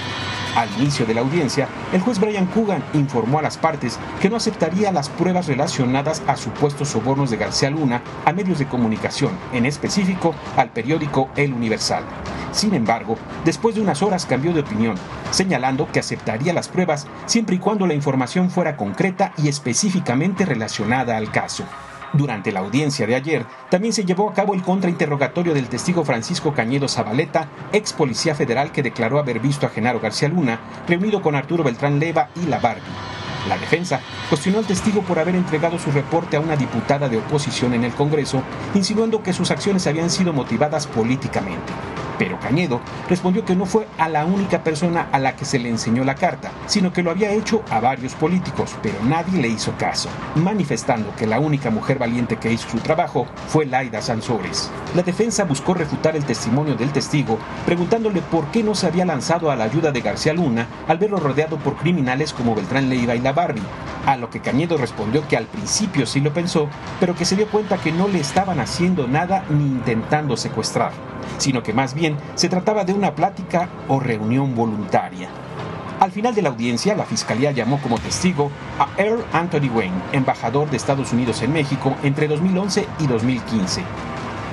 Al 0.55 0.69
inicio 0.79 1.05
de 1.05 1.13
la 1.13 1.21
audiencia, 1.21 1.67
el 1.93 2.01
juez 2.01 2.19
Brian 2.19 2.47
Coogan 2.47 2.83
informó 2.93 3.37
a 3.37 3.43
las 3.43 3.59
partes 3.59 3.99
que 4.19 4.29
no 4.29 4.37
aceptaría 4.37 4.91
las 4.91 5.07
pruebas 5.07 5.45
relacionadas 5.45 6.23
a 6.25 6.35
supuestos 6.35 6.89
sobornos 6.89 7.29
de 7.29 7.37
García 7.37 7.69
Luna 7.69 8.01
a 8.25 8.33
medios 8.33 8.57
de 8.57 8.67
comunicación, 8.67 9.31
en 9.53 9.67
específico 9.67 10.33
al 10.57 10.71
periódico 10.71 11.29
El 11.35 11.53
Universal. 11.53 12.03
Sin 12.51 12.73
embargo, 12.73 13.17
después 13.45 13.75
de 13.75 13.81
unas 13.81 14.01
horas 14.01 14.25
cambió 14.25 14.53
de 14.53 14.61
opinión, 14.61 14.95
señalando 15.31 15.87
que 15.91 15.99
aceptaría 15.99 16.51
las 16.51 16.67
pruebas 16.67 17.05
siempre 17.27 17.55
y 17.55 17.59
cuando 17.59 17.85
la 17.85 17.93
información 17.93 18.49
fuera 18.49 18.75
concreta 18.75 19.33
y 19.37 19.49
específicamente 19.59 20.45
relacionada 20.45 21.17
al 21.17 21.31
caso. 21.31 21.65
Durante 22.13 22.51
la 22.51 22.61
audiencia 22.61 23.05
de 23.05 23.15
ayer, 23.15 23.45
también 23.69 23.93
se 23.93 24.05
llevó 24.05 24.29
a 24.29 24.33
cabo 24.33 24.55
el 24.55 24.63
contrainterrogatorio 24.63 25.53
del 25.53 25.67
testigo 25.67 26.03
Francisco 26.03 26.53
Cañedo 26.53 26.87
Zabaleta, 26.87 27.49
ex 27.71 27.93
policía 27.93 28.33
federal 28.33 28.71
que 28.71 28.81
declaró 28.81 29.19
haber 29.19 29.39
visto 29.39 29.67
a 29.67 29.69
Genaro 29.69 29.99
García 29.99 30.29
Luna 30.29 30.59
reunido 30.87 31.21
con 31.21 31.35
Arturo 31.35 31.63
Beltrán 31.63 31.99
Leva 31.99 32.29
y 32.41 32.47
la 32.47 32.59
Barbie. 32.59 33.18
La 33.47 33.57
defensa 33.57 34.01
cuestionó 34.27 34.59
al 34.59 34.65
testigo 34.65 35.01
por 35.01 35.19
haber 35.19 35.35
entregado 35.35 35.79
su 35.79 35.91
reporte 35.91 36.37
a 36.37 36.39
una 36.39 36.55
diputada 36.55 37.07
de 37.07 37.17
oposición 37.17 37.73
en 37.73 37.83
el 37.83 37.93
Congreso, 37.93 38.43
insinuando 38.73 39.23
que 39.23 39.33
sus 39.33 39.51
acciones 39.51 39.87
habían 39.87 40.09
sido 40.09 40.33
motivadas 40.33 40.87
políticamente. 40.87 41.71
Pero 42.19 42.37
Cañedo 42.37 42.81
respondió 43.07 43.45
que 43.45 43.55
no 43.55 43.65
fue 43.65 43.87
a 43.97 44.09
la 44.09 44.25
única 44.25 44.61
persona 44.61 45.07
a 45.13 45.19
la 45.19 45.37
que 45.37 45.45
se 45.45 45.57
le 45.57 45.69
enseñó 45.69 46.03
la 46.03 46.15
carta, 46.15 46.51
sino 46.67 46.91
que 46.91 47.01
lo 47.01 47.11
había 47.11 47.31
hecho 47.31 47.63
a 47.69 47.79
varios 47.79 48.13
políticos, 48.13 48.75
pero 48.83 48.95
nadie 49.05 49.41
le 49.41 49.47
hizo 49.47 49.71
caso, 49.77 50.09
manifestando 50.35 51.15
que 51.15 51.25
la 51.25 51.39
única 51.39 51.69
mujer 51.69 51.97
valiente 51.97 52.35
que 52.35 52.51
hizo 52.51 52.67
su 52.69 52.79
trabajo 52.79 53.25
fue 53.47 53.65
Laida 53.65 54.01
Sansores. 54.01 54.69
La 54.95 55.01
defensa 55.03 55.45
buscó 55.45 55.73
refutar 55.73 56.17
el 56.17 56.25
testimonio 56.25 56.75
del 56.75 56.91
testigo, 56.91 57.39
preguntándole 57.65 58.21
por 58.21 58.51
qué 58.51 58.63
no 58.63 58.75
se 58.75 58.87
había 58.87 59.05
lanzado 59.05 59.49
a 59.49 59.55
la 59.55 59.63
ayuda 59.63 59.93
de 59.93 60.01
García 60.01 60.33
Luna 60.33 60.67
al 60.89 60.97
verlo 60.97 61.17
rodeado 61.21 61.57
por 61.57 61.77
criminales 61.77 62.33
como 62.33 62.53
Beltrán 62.53 62.89
Leiva 62.89 63.15
y 63.15 63.19
la 63.29 63.33
Barbie, 63.33 63.61
a 64.07 64.17
lo 64.17 64.31
que 64.31 64.39
Cañedo 64.39 64.75
respondió 64.77 65.27
que 65.27 65.37
al 65.37 65.45
principio 65.45 66.07
sí 66.07 66.19
lo 66.19 66.33
pensó, 66.33 66.67
pero 66.99 67.15
que 67.15 67.25
se 67.25 67.35
dio 67.35 67.47
cuenta 67.47 67.77
que 67.77 67.91
no 67.91 68.07
le 68.07 68.19
estaban 68.19 68.59
haciendo 68.59 69.07
nada 69.07 69.43
ni 69.49 69.65
intentando 69.65 70.35
secuestrar 70.35 70.91
sino 71.37 71.63
que 71.63 71.73
más 71.73 71.93
bien 71.93 72.17
se 72.35 72.49
trataba 72.49 72.83
de 72.83 72.93
una 72.93 73.15
plática 73.15 73.69
o 73.87 73.99
reunión 73.99 74.55
voluntaria. 74.55 75.29
Al 75.99 76.11
final 76.11 76.33
de 76.33 76.41
la 76.41 76.49
audiencia, 76.49 76.95
la 76.95 77.05
Fiscalía 77.05 77.51
llamó 77.51 77.81
como 77.81 77.97
testigo 77.97 78.51
a 78.79 78.87
Earl 79.01 79.23
Anthony 79.33 79.69
Wayne, 79.73 80.01
embajador 80.13 80.69
de 80.69 80.77
Estados 80.77 81.11
Unidos 81.11 81.41
en 81.41 81.51
México 81.51 81.95
entre 82.03 82.27
2011 82.27 82.87
y 82.99 83.07
2015. 83.07 83.83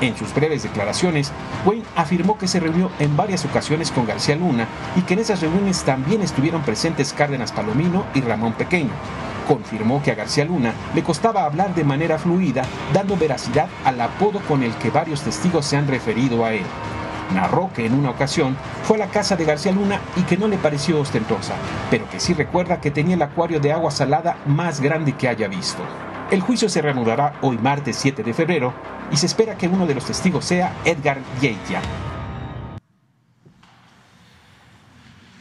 En 0.01 0.15
sus 0.15 0.35
breves 0.35 0.63
declaraciones, 0.63 1.33
Wayne 1.65 1.85
afirmó 1.95 2.37
que 2.37 2.49
se 2.49 2.61
reunió 2.61 2.91
en 2.99 3.17
varias 3.17 3.47
ocasiones 3.47 3.91
con 3.91 4.07
García 4.07 4.37
Luna 4.37 4.67
y 4.95 5.01
que 5.03 5.15
en 5.15 5.21
esas 5.21 5.41
reuniones 5.41 5.85
también 5.85 6.21
estuvieron 6.21 6.63
presentes 6.63 7.15
Cárdenas 7.15 7.51
Palomino 7.51 8.05
y 8.15 8.21
Ramón 8.21 8.53
Pequeño, 8.53 8.91
confirmó 9.49 10.03
que 10.03 10.11
a 10.11 10.15
García 10.15 10.45
Luna 10.45 10.75
le 10.95 11.03
costaba 11.03 11.45
hablar 11.45 11.75
de 11.75 11.85
manera 11.85 12.19
fluida, 12.19 12.65
dando 12.93 13.17
veracidad 13.17 13.69
al 13.85 13.99
apodo 14.03 14.41
con 14.41 14.63
el 14.63 14.75
que 14.75 14.91
varios 14.91 15.23
testigos 15.23 15.65
se 15.65 15.79
han 15.79 15.89
referido 15.89 16.45
a 16.45 16.53
él. 16.53 16.67
Narró 17.35 17.71
que 17.75 17.87
en 17.87 17.95
una 17.95 18.11
ocasión 18.11 18.55
fue 18.85 18.97
a 18.97 19.07
la 19.07 19.11
casa 19.11 19.35
de 19.35 19.47
García 19.47 19.73
Luna 19.73 20.01
y 20.17 20.23
que 20.23 20.37
no 20.37 20.47
le 20.47 20.59
pareció 20.59 21.01
ostentosa, 21.01 21.55
pero 21.91 22.09
que 22.11 22.21
sí 22.21 22.35
recuerda 22.35 22.83
que 22.83 22.91
tenía 22.91 23.15
el 23.15 23.23
acuario 23.23 23.61
de 23.61 23.73
agua 23.73 23.91
salada 23.91 24.37
más 24.47 24.81
grande 24.81 25.15
que 25.15 25.27
haya 25.27 25.49
visto. 25.49 25.83
El 26.29 26.41
juicio 26.41 26.69
se 26.69 26.83
reanudará 26.83 27.35
hoy 27.41 27.57
martes 27.57 27.97
7 27.97 28.25
de 28.25 28.35
febrero 28.35 28.75
y 29.13 29.17
se 29.17 29.27
espera 29.27 29.57
que 29.57 29.69
uno 29.69 29.87
de 29.87 29.95
los 29.95 30.05
testigos 30.05 30.45
sea 30.45 30.75
Edgar 30.85 31.21
Yeitia. 31.41 31.81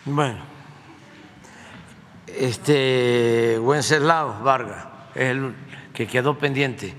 Bueno, 0.06 0.38
este 2.28 3.58
Wenceslao 3.60 4.44
Vargas, 4.44 4.86
es 5.16 5.24
el 5.24 5.56
que 5.92 6.06
quedó 6.06 6.38
pendiente. 6.38 6.94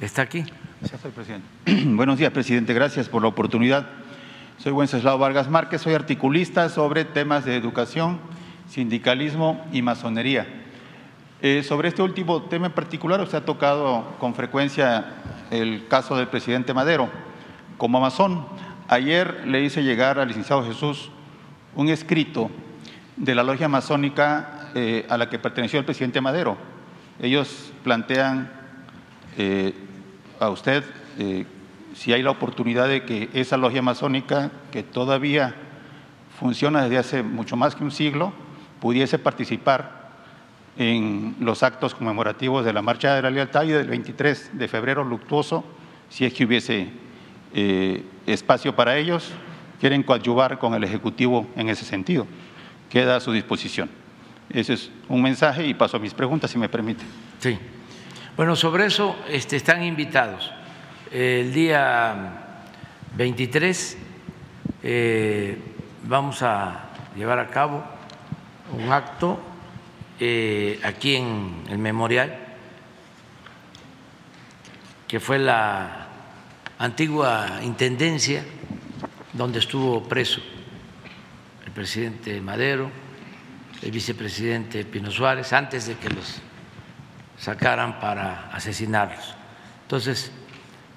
¿Está 0.00 0.22
aquí? 0.22 0.44
Presidente. 1.16 1.46
Buenos 1.96 2.18
días, 2.18 2.30
presidente. 2.30 2.74
Gracias 2.74 3.08
por 3.08 3.22
la 3.22 3.28
oportunidad. 3.28 3.88
Soy 4.58 4.70
Wenceslao 4.70 5.18
Vargas 5.18 5.50
Márquez, 5.50 5.82
soy 5.82 5.94
articulista 5.94 6.68
sobre 6.68 7.04
temas 7.04 7.44
de 7.44 7.56
educación, 7.56 8.20
sindicalismo 8.68 9.66
y 9.72 9.82
masonería. 9.82 10.63
Eh, 11.46 11.62
sobre 11.62 11.88
este 11.88 12.00
último 12.00 12.40
tema 12.44 12.68
en 12.68 12.72
particular, 12.72 13.20
usted 13.20 13.36
ha 13.36 13.44
tocado 13.44 14.16
con 14.18 14.34
frecuencia 14.34 15.12
el 15.50 15.86
caso 15.88 16.16
del 16.16 16.26
presidente 16.26 16.72
Madero. 16.72 17.10
Como 17.76 18.00
masón, 18.00 18.46
ayer 18.88 19.46
le 19.46 19.62
hice 19.62 19.82
llegar 19.82 20.18
al 20.18 20.28
licenciado 20.28 20.64
Jesús 20.64 21.10
un 21.74 21.90
escrito 21.90 22.50
de 23.18 23.34
la 23.34 23.42
logia 23.42 23.68
masónica 23.68 24.70
eh, 24.74 25.04
a 25.10 25.18
la 25.18 25.28
que 25.28 25.38
perteneció 25.38 25.78
el 25.78 25.84
presidente 25.84 26.22
Madero, 26.22 26.56
Ellos 27.20 27.74
plantean 27.82 28.50
eh, 29.36 29.74
a 30.40 30.48
usted 30.48 30.82
si 31.94 32.14
hay 32.14 32.22
la 32.22 32.30
oportunidad 32.30 32.88
de 32.88 33.04
que 33.04 33.28
esa 33.34 33.58
logia 33.58 33.82
masónica, 33.82 34.50
que 34.72 34.82
todavía 34.82 35.54
funciona 36.40 36.84
desde 36.84 36.96
hace 36.96 37.22
mucho 37.22 37.54
más 37.54 37.74
que 37.74 37.84
un 37.84 37.90
siglo, 37.90 38.32
pudiese 38.80 39.18
participar 39.18 40.03
en 40.76 41.36
los 41.40 41.62
actos 41.62 41.94
conmemorativos 41.94 42.64
de 42.64 42.72
la 42.72 42.82
Marcha 42.82 43.14
de 43.14 43.22
la 43.22 43.30
Lealtad 43.30 43.64
y 43.64 43.68
del 43.70 43.88
23 43.88 44.58
de 44.58 44.68
febrero 44.68 45.04
luctuoso, 45.04 45.64
si 46.08 46.24
es 46.24 46.32
que 46.32 46.44
hubiese 46.44 46.88
eh, 47.54 48.04
espacio 48.26 48.74
para 48.74 48.96
ellos, 48.96 49.30
quieren 49.80 50.02
coadyuvar 50.02 50.58
con 50.58 50.74
el 50.74 50.84
Ejecutivo 50.84 51.46
en 51.56 51.68
ese 51.68 51.84
sentido. 51.84 52.26
Queda 52.90 53.16
a 53.16 53.20
su 53.20 53.32
disposición. 53.32 53.88
Ese 54.50 54.74
es 54.74 54.90
un 55.08 55.22
mensaje 55.22 55.66
y 55.66 55.74
paso 55.74 55.96
a 55.96 56.00
mis 56.00 56.14
preguntas, 56.14 56.50
si 56.50 56.58
me 56.58 56.68
permite. 56.68 57.04
Sí. 57.38 57.58
Bueno, 58.36 58.56
sobre 58.56 58.86
eso 58.86 59.16
este, 59.28 59.56
están 59.56 59.82
invitados. 59.84 60.50
El 61.10 61.52
día 61.52 62.32
23 63.16 63.98
eh, 64.82 65.58
vamos 66.02 66.42
a 66.42 66.86
llevar 67.16 67.38
a 67.38 67.48
cabo 67.48 67.84
un 68.76 68.90
acto 68.92 69.38
eh, 70.20 70.80
aquí 70.82 71.16
en 71.16 71.64
el 71.68 71.78
memorial, 71.78 72.38
que 75.08 75.20
fue 75.20 75.38
la 75.38 76.08
antigua 76.78 77.60
intendencia 77.62 78.44
donde 79.32 79.58
estuvo 79.58 80.02
preso 80.04 80.40
el 81.66 81.72
presidente 81.72 82.40
Madero, 82.40 82.90
el 83.82 83.90
vicepresidente 83.90 84.84
Pino 84.84 85.10
Suárez, 85.10 85.52
antes 85.52 85.86
de 85.86 85.96
que 85.96 86.10
los 86.10 86.40
sacaran 87.38 87.98
para 88.00 88.50
asesinarlos. 88.52 89.34
Entonces, 89.82 90.30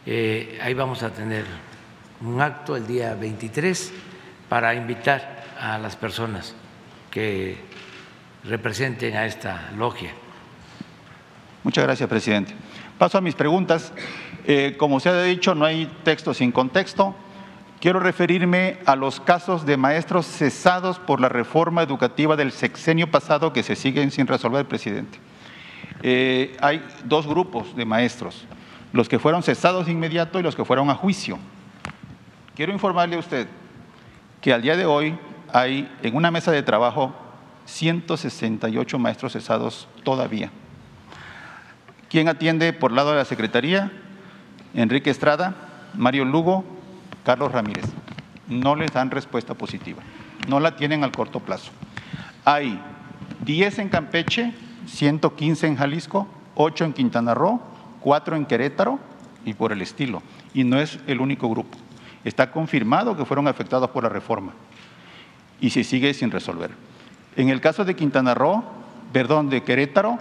eh, 0.05 0.59
ahí 0.61 0.74
vamos 0.74 1.03
a 1.03 1.09
tener 1.11 1.45
un 2.22 2.39
acto 2.41 2.76
el 2.76 2.88
día 2.88 3.13
23 3.15 3.91
para 4.47 4.74
invitar 4.76 5.43
a 5.59 5.78
las 5.78 5.95
personas 5.95 6.55
que 7.11 7.57
representen 8.47 9.15
a 9.15 9.25
esta 9.25 9.71
logia. 9.77 10.11
Muchas 11.63 11.83
gracias, 11.83 12.07
presidente. 12.09 12.53
Paso 12.97 13.17
a 13.17 13.21
mis 13.21 13.35
preguntas. 13.35 13.93
Eh, 14.45 14.75
como 14.77 14.99
se 14.99 15.09
ha 15.09 15.23
dicho, 15.23 15.53
no 15.53 15.65
hay 15.65 15.91
texto 16.03 16.33
sin 16.33 16.51
contexto. 16.51 17.15
Quiero 17.79 17.99
referirme 17.99 18.79
a 18.85 18.95
los 18.95 19.19
casos 19.19 19.65
de 19.65 19.77
maestros 19.77 20.25
cesados 20.25 20.97
por 20.97 21.21
la 21.21 21.29
reforma 21.29 21.83
educativa 21.83 22.35
del 22.35 22.51
sexenio 22.51 23.11
pasado 23.11 23.53
que 23.53 23.63
se 23.63 23.75
siguen 23.75 24.09
sin 24.09 24.25
resolver, 24.25 24.65
presidente. 24.67 25.19
Eh, 26.01 26.55
hay 26.61 26.83
dos 27.05 27.27
grupos 27.27 27.75
de 27.75 27.85
maestros 27.85 28.47
los 28.93 29.09
que 29.09 29.19
fueron 29.19 29.43
cesados 29.43 29.85
de 29.85 29.91
inmediato 29.91 30.39
y 30.39 30.43
los 30.43 30.55
que 30.55 30.65
fueron 30.65 30.89
a 30.89 30.95
juicio. 30.95 31.37
Quiero 32.55 32.71
informarle 32.71 33.15
a 33.15 33.19
usted 33.19 33.47
que 34.41 34.53
al 34.53 34.61
día 34.61 34.75
de 34.75 34.85
hoy 34.85 35.17
hay 35.53 35.91
en 36.01 36.15
una 36.15 36.31
mesa 36.31 36.51
de 36.51 36.63
trabajo 36.63 37.13
168 37.68 38.97
maestros 38.97 39.34
cesados 39.34 39.88
todavía. 40.03 40.49
¿Quién 42.09 42.30
atiende 42.30 42.74
por 42.74 42.91
lado 42.91 43.11
de 43.11 43.18
la 43.18 43.26
Secretaría? 43.26 43.91
Enrique 44.74 45.09
Estrada, 45.09 45.55
Mario 45.93 46.26
Lugo, 46.26 46.63
Carlos 47.24 47.51
Ramírez. 47.51 47.86
No 48.47 48.76
les 48.76 48.91
dan 48.93 49.11
respuesta 49.11 49.53
positiva. 49.53 50.01
No 50.47 50.59
la 50.59 50.76
tienen 50.78 51.03
al 51.03 51.11
corto 51.11 51.41
plazo. 51.41 51.72
Hay 52.45 52.80
10 53.43 53.80
en 53.80 53.89
Campeche, 53.89 54.53
115 54.88 55.68
en 55.68 55.76
Jalisco, 55.76 56.28
8 56.55 56.86
en 56.86 56.93
Quintana 56.93 57.34
Roo, 57.34 57.61
cuatro 57.99 58.38
en 58.38 58.45
Querétaro 58.45 58.99
y 59.43 59.53
por 59.53 59.74
el 59.74 59.82
estilo. 59.82 60.24
Y 60.53 60.63
no 60.63 60.80
es 60.80 60.99
el 61.07 61.20
único 61.20 61.49
grupo. 61.49 61.78
Está 62.24 62.51
confirmado 62.51 63.18
que 63.18 63.26
fueron 63.26 63.49
afectados 63.49 63.89
por 63.89 64.03
la 64.03 64.09
reforma 64.09 64.53
y 65.59 65.72
se 65.72 65.84
sigue 65.84 66.13
sin 66.13 66.32
resolver. 66.32 66.72
En 67.38 67.49
el 67.49 67.61
caso 67.61 67.85
de 67.85 67.95
Quintana 67.95 68.33
Roo, 68.33 68.63
perdón, 69.13 69.49
de 69.49 69.61
Querétaro, 69.61 70.17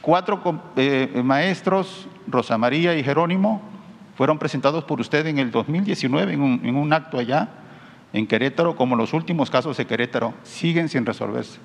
cuatro 0.00 0.40
eh, 0.74 1.20
maestros, 1.22 2.08
Rosa 2.26 2.56
María 2.56 2.96
y 2.96 3.04
Jerónimo, 3.04 3.60
fueron 4.16 4.38
presentados 4.38 4.84
por 4.84 5.00
usted 5.00 5.26
en 5.26 5.38
el 5.38 5.50
2019 5.50 6.32
en 6.32 6.40
un, 6.40 6.60
en 6.64 6.76
un 6.76 6.92
acto 6.94 7.18
allá 7.18 7.48
en 8.14 8.26
Querétaro, 8.26 8.74
como 8.74 8.96
los 8.96 9.12
últimos 9.12 9.50
casos 9.50 9.76
de 9.76 9.86
Querétaro, 9.86 10.32
siguen 10.44 10.88
sin 10.88 11.04
resolverse. 11.04 11.58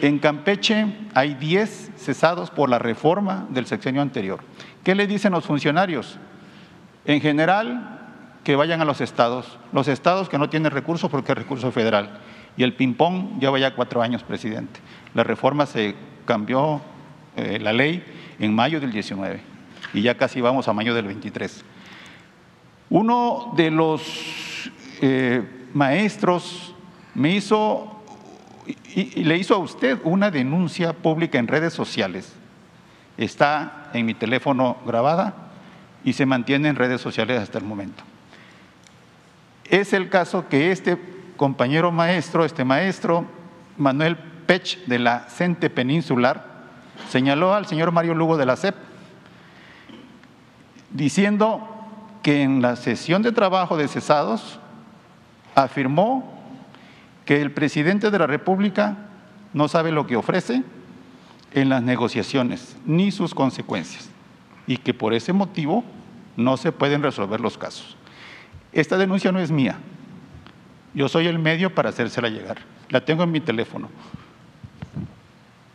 En 0.00 0.18
Campeche 0.18 0.86
hay 1.14 1.34
10 1.34 1.92
cesados 1.96 2.50
por 2.50 2.68
la 2.70 2.78
reforma 2.80 3.46
del 3.50 3.66
sexenio 3.66 4.02
anterior. 4.02 4.40
¿Qué 4.82 4.96
le 4.96 5.06
dicen 5.06 5.32
los 5.32 5.44
funcionarios? 5.44 6.18
En 7.04 7.20
general, 7.20 8.00
que 8.42 8.56
vayan 8.56 8.80
a 8.80 8.84
los 8.84 9.00
estados, 9.00 9.58
los 9.72 9.86
estados 9.86 10.28
que 10.28 10.38
no 10.38 10.48
tienen 10.48 10.72
recursos 10.72 11.10
porque 11.10 11.32
es 11.32 11.38
recurso 11.38 11.70
federal. 11.70 12.18
Y 12.56 12.62
el 12.62 12.74
ping-pong 12.74 13.38
ya 13.40 13.50
vaya 13.50 13.74
cuatro 13.74 14.02
años, 14.02 14.22
presidente. 14.22 14.80
La 15.14 15.24
reforma 15.24 15.66
se 15.66 15.94
cambió 16.24 16.80
eh, 17.36 17.58
la 17.60 17.72
ley 17.72 18.04
en 18.38 18.54
mayo 18.54 18.80
del 18.80 18.92
19 18.92 19.40
y 19.92 20.02
ya 20.02 20.16
casi 20.16 20.40
vamos 20.40 20.68
a 20.68 20.72
mayo 20.72 20.94
del 20.94 21.06
23. 21.06 21.64
Uno 22.90 23.52
de 23.56 23.70
los 23.70 24.70
eh, 25.00 25.42
maestros 25.74 26.74
me 27.14 27.34
hizo 27.34 28.00
y, 28.94 29.24
le 29.24 29.36
hizo 29.36 29.54
a 29.54 29.58
usted 29.58 29.98
una 30.04 30.30
denuncia 30.30 30.92
pública 30.92 31.38
en 31.38 31.48
redes 31.48 31.72
sociales. 31.72 32.32
Está 33.16 33.90
en 33.92 34.06
mi 34.06 34.14
teléfono 34.14 34.76
grabada 34.86 35.34
y 36.04 36.12
se 36.12 36.26
mantiene 36.26 36.68
en 36.68 36.76
redes 36.76 37.00
sociales 37.00 37.40
hasta 37.40 37.58
el 37.58 37.64
momento. 37.64 38.02
Es 39.64 39.92
el 39.92 40.08
caso 40.08 40.48
que 40.48 40.72
este 40.72 40.96
compañero 41.40 41.90
maestro, 41.90 42.44
este 42.44 42.66
maestro, 42.66 43.24
Manuel 43.78 44.18
Pech 44.44 44.84
de 44.84 44.98
la 44.98 45.20
Cente 45.20 45.70
Peninsular, 45.70 46.44
señaló 47.08 47.54
al 47.54 47.64
señor 47.64 47.92
Mario 47.92 48.12
Lugo 48.12 48.36
de 48.36 48.44
la 48.44 48.56
CEP, 48.56 48.74
diciendo 50.90 51.66
que 52.22 52.42
en 52.42 52.60
la 52.60 52.76
sesión 52.76 53.22
de 53.22 53.32
trabajo 53.32 53.78
de 53.78 53.88
cesados 53.88 54.60
afirmó 55.54 56.42
que 57.24 57.40
el 57.40 57.52
presidente 57.52 58.10
de 58.10 58.18
la 58.18 58.26
República 58.26 58.98
no 59.54 59.66
sabe 59.66 59.92
lo 59.92 60.06
que 60.06 60.16
ofrece 60.16 60.62
en 61.54 61.70
las 61.70 61.82
negociaciones 61.82 62.76
ni 62.84 63.12
sus 63.12 63.34
consecuencias 63.34 64.10
y 64.66 64.76
que 64.76 64.92
por 64.92 65.14
ese 65.14 65.32
motivo 65.32 65.84
no 66.36 66.58
se 66.58 66.70
pueden 66.70 67.02
resolver 67.02 67.40
los 67.40 67.56
casos. 67.56 67.96
Esta 68.74 68.98
denuncia 68.98 69.32
no 69.32 69.40
es 69.40 69.50
mía. 69.50 69.78
Yo 70.94 71.08
soy 71.08 71.26
el 71.26 71.38
medio 71.38 71.74
para 71.74 71.90
hacérsela 71.90 72.28
llegar. 72.28 72.58
La 72.88 73.04
tengo 73.04 73.22
en 73.22 73.30
mi 73.30 73.40
teléfono. 73.40 73.88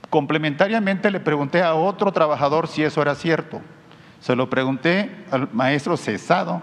Complementariamente 0.09 1.11
le 1.11 1.19
pregunté 1.19 1.61
a 1.61 1.75
otro 1.75 2.11
trabajador 2.11 2.67
si 2.67 2.83
eso 2.83 3.01
era 3.01 3.15
cierto. 3.15 3.61
Se 4.19 4.35
lo 4.35 4.49
pregunté 4.49 5.11
al 5.31 5.49
maestro 5.51 5.97
cesado 5.97 6.61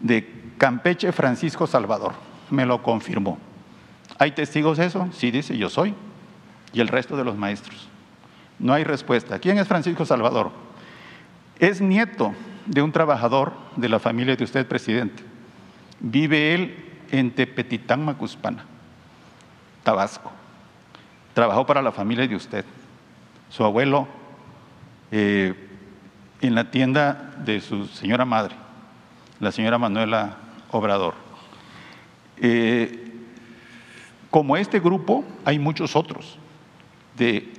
de 0.00 0.32
Campeche, 0.58 1.12
Francisco 1.12 1.66
Salvador. 1.66 2.12
Me 2.50 2.66
lo 2.66 2.82
confirmó. 2.82 3.38
¿Hay 4.18 4.32
testigos 4.32 4.78
de 4.78 4.86
eso? 4.86 5.08
Sí, 5.12 5.30
dice, 5.30 5.56
yo 5.56 5.68
soy. 5.68 5.94
Y 6.72 6.80
el 6.80 6.88
resto 6.88 7.16
de 7.16 7.24
los 7.24 7.36
maestros. 7.36 7.88
No 8.58 8.72
hay 8.72 8.84
respuesta. 8.84 9.38
¿Quién 9.38 9.58
es 9.58 9.68
Francisco 9.68 10.04
Salvador? 10.04 10.50
Es 11.58 11.80
nieto 11.80 12.34
de 12.66 12.82
un 12.82 12.92
trabajador 12.92 13.52
de 13.76 13.88
la 13.88 13.98
familia 13.98 14.36
de 14.36 14.44
usted, 14.44 14.66
presidente. 14.66 15.22
Vive 16.00 16.54
él 16.54 16.87
en 17.10 17.30
Tepetitán, 17.30 18.04
Macuspana, 18.04 18.64
Tabasco. 19.82 20.30
Trabajó 21.34 21.66
para 21.66 21.82
la 21.82 21.92
familia 21.92 22.26
de 22.26 22.36
usted. 22.36 22.64
Su 23.50 23.64
abuelo 23.64 24.08
eh, 25.10 25.54
en 26.40 26.54
la 26.54 26.70
tienda 26.70 27.34
de 27.38 27.60
su 27.60 27.86
señora 27.86 28.24
madre, 28.24 28.54
la 29.40 29.52
señora 29.52 29.78
Manuela 29.78 30.36
Obrador. 30.70 31.14
Eh, 32.36 33.12
como 34.30 34.56
este 34.56 34.78
grupo, 34.80 35.24
hay 35.44 35.58
muchos 35.58 35.96
otros 35.96 36.38
de 37.16 37.52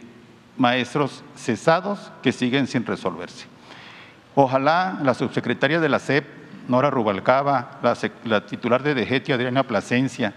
maestros 0.58 1.24
cesados 1.36 2.12
que 2.22 2.32
siguen 2.32 2.68
sin 2.68 2.86
resolverse. 2.86 3.47
Ojalá 4.36 5.00
la 5.04 5.14
subsecretaria 5.14 5.80
de 5.80 5.89
la 5.89 6.00
SEP, 6.00 6.26
Nora 6.70 6.91
Rubalcaba, 6.91 7.80
la, 8.24 8.45
titular 8.45 8.84
de 8.84 8.93
DGETI, 8.93 9.32
Adriana 9.34 9.63
Plasencia, 9.63 10.34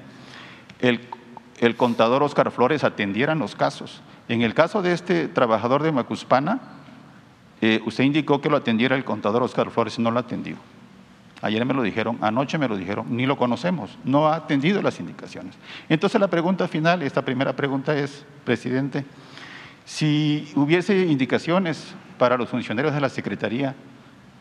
el, 0.81 1.77
contador 1.77 2.23
Oscar 2.23 2.51
Flores 2.51 2.85
atendieran 2.85 3.39
los 3.39 3.55
casos. 3.55 4.01
En 4.29 4.41
el 4.41 4.55
caso 4.55 4.83
de 4.83 4.95
este 4.95 5.29
trabajador 5.29 5.83
de 5.83 5.93
Macuspana, 5.93 6.61
eh, 7.61 7.81
usted 7.85 8.05
indicó 8.05 8.41
que 8.41 8.49
lo 8.49 8.57
atendiera 8.57 8.97
el 8.97 9.05
contador 9.05 9.43
Oscar 9.43 9.71
Flores 9.71 9.99
y 9.99 10.03
no 10.03 10.11
lo 10.11 10.19
atendió. 10.19 10.57
Ayer 11.43 11.65
me 11.67 11.75
lo 11.75 11.83
dijeron, 11.83 12.19
anoche 12.23 12.57
me 12.57 12.67
lo 12.67 12.77
dijeron, 12.77 13.15
ni 13.15 13.27
lo 13.27 13.37
conocemos, 13.37 13.99
no 14.05 14.29
ha 14.29 14.37
atendido 14.37 14.81
las 14.81 15.01
indicaciones. 15.01 15.55
Entonces 15.89 16.19
la 16.19 16.29
pregunta 16.29 16.67
final, 16.67 17.03
esta 17.03 17.23
primera 17.23 17.55
pregunta 17.55 17.95
es, 17.97 18.25
presidente, 18.45 19.05
Si 19.85 20.51
hubiese 20.55 20.97
indicaciones 20.97 21.95
para 22.17 22.39
los 22.39 22.49
funcionarios 22.49 22.95
de 22.95 23.01
la 23.01 23.09
Secretaría 23.09 23.75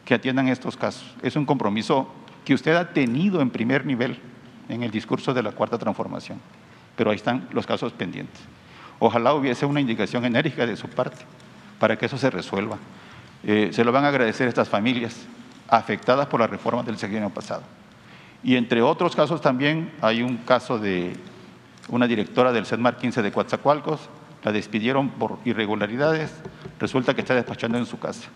que 0.05 0.13
atiendan 0.13 0.47
estos 0.47 0.77
casos, 0.77 1.05
es 1.21 1.35
un 1.35 1.45
compromiso 1.45 2.07
que 2.45 2.53
usted 2.53 2.75
ha 2.75 2.93
tenido 2.93 3.41
en 3.41 3.49
primer 3.49 3.85
nivel 3.85 4.19
en 4.69 4.83
el 4.83 4.91
discurso 4.91 5.33
de 5.33 5.43
la 5.43 5.51
Cuarta 5.51 5.77
Transformación, 5.77 6.39
pero 6.95 7.11
ahí 7.11 7.17
están 7.17 7.47
los 7.51 7.65
casos 7.65 7.93
pendientes. 7.93 8.41
Ojalá 8.99 9.33
hubiese 9.33 9.65
una 9.65 9.81
indicación 9.81 10.25
enérgica 10.25 10.65
de 10.65 10.75
su 10.75 10.87
parte 10.87 11.25
para 11.79 11.97
que 11.97 12.05
eso 12.05 12.17
se 12.17 12.29
resuelva. 12.29 12.77
Eh, 13.43 13.69
se 13.73 13.83
lo 13.83 13.91
van 13.91 14.05
a 14.05 14.09
agradecer 14.09 14.47
estas 14.47 14.69
familias 14.69 15.25
afectadas 15.67 16.27
por 16.27 16.39
la 16.39 16.47
reforma 16.47 16.83
del 16.83 16.97
año 17.03 17.29
pasado. 17.31 17.63
Y 18.43 18.55
entre 18.55 18.81
otros 18.81 19.15
casos 19.15 19.41
también 19.41 19.91
hay 20.01 20.21
un 20.21 20.37
caso 20.37 20.77
de 20.77 21.15
una 21.89 22.07
directora 22.07 22.51
del 22.51 22.65
CEDMAR 22.65 22.97
15 22.97 23.21
de 23.21 23.31
Coatzacoalcos, 23.31 24.09
la 24.43 24.51
despidieron 24.51 25.09
por 25.09 25.39
irregularidades, 25.45 26.31
resulta 26.79 27.13
que 27.13 27.21
está 27.21 27.35
despachando 27.35 27.77
en 27.77 27.85
su 27.85 27.99
casa. 27.99 28.29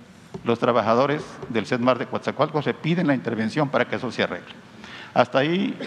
Los 0.44 0.60
trabajadores 0.60 1.24
del 1.50 1.66
CEDMAR 1.66 1.98
de 1.98 2.08
Coatzacoalcos 2.08 2.66
le 2.66 2.74
piden 2.74 3.08
la 3.08 3.16
intervención 3.16 3.70
para 3.70 3.88
que 3.88 3.96
eso 3.96 4.12
se 4.12 4.24
arregle. 4.24 4.54
Hasta 5.14 5.40
ahí 5.40 5.78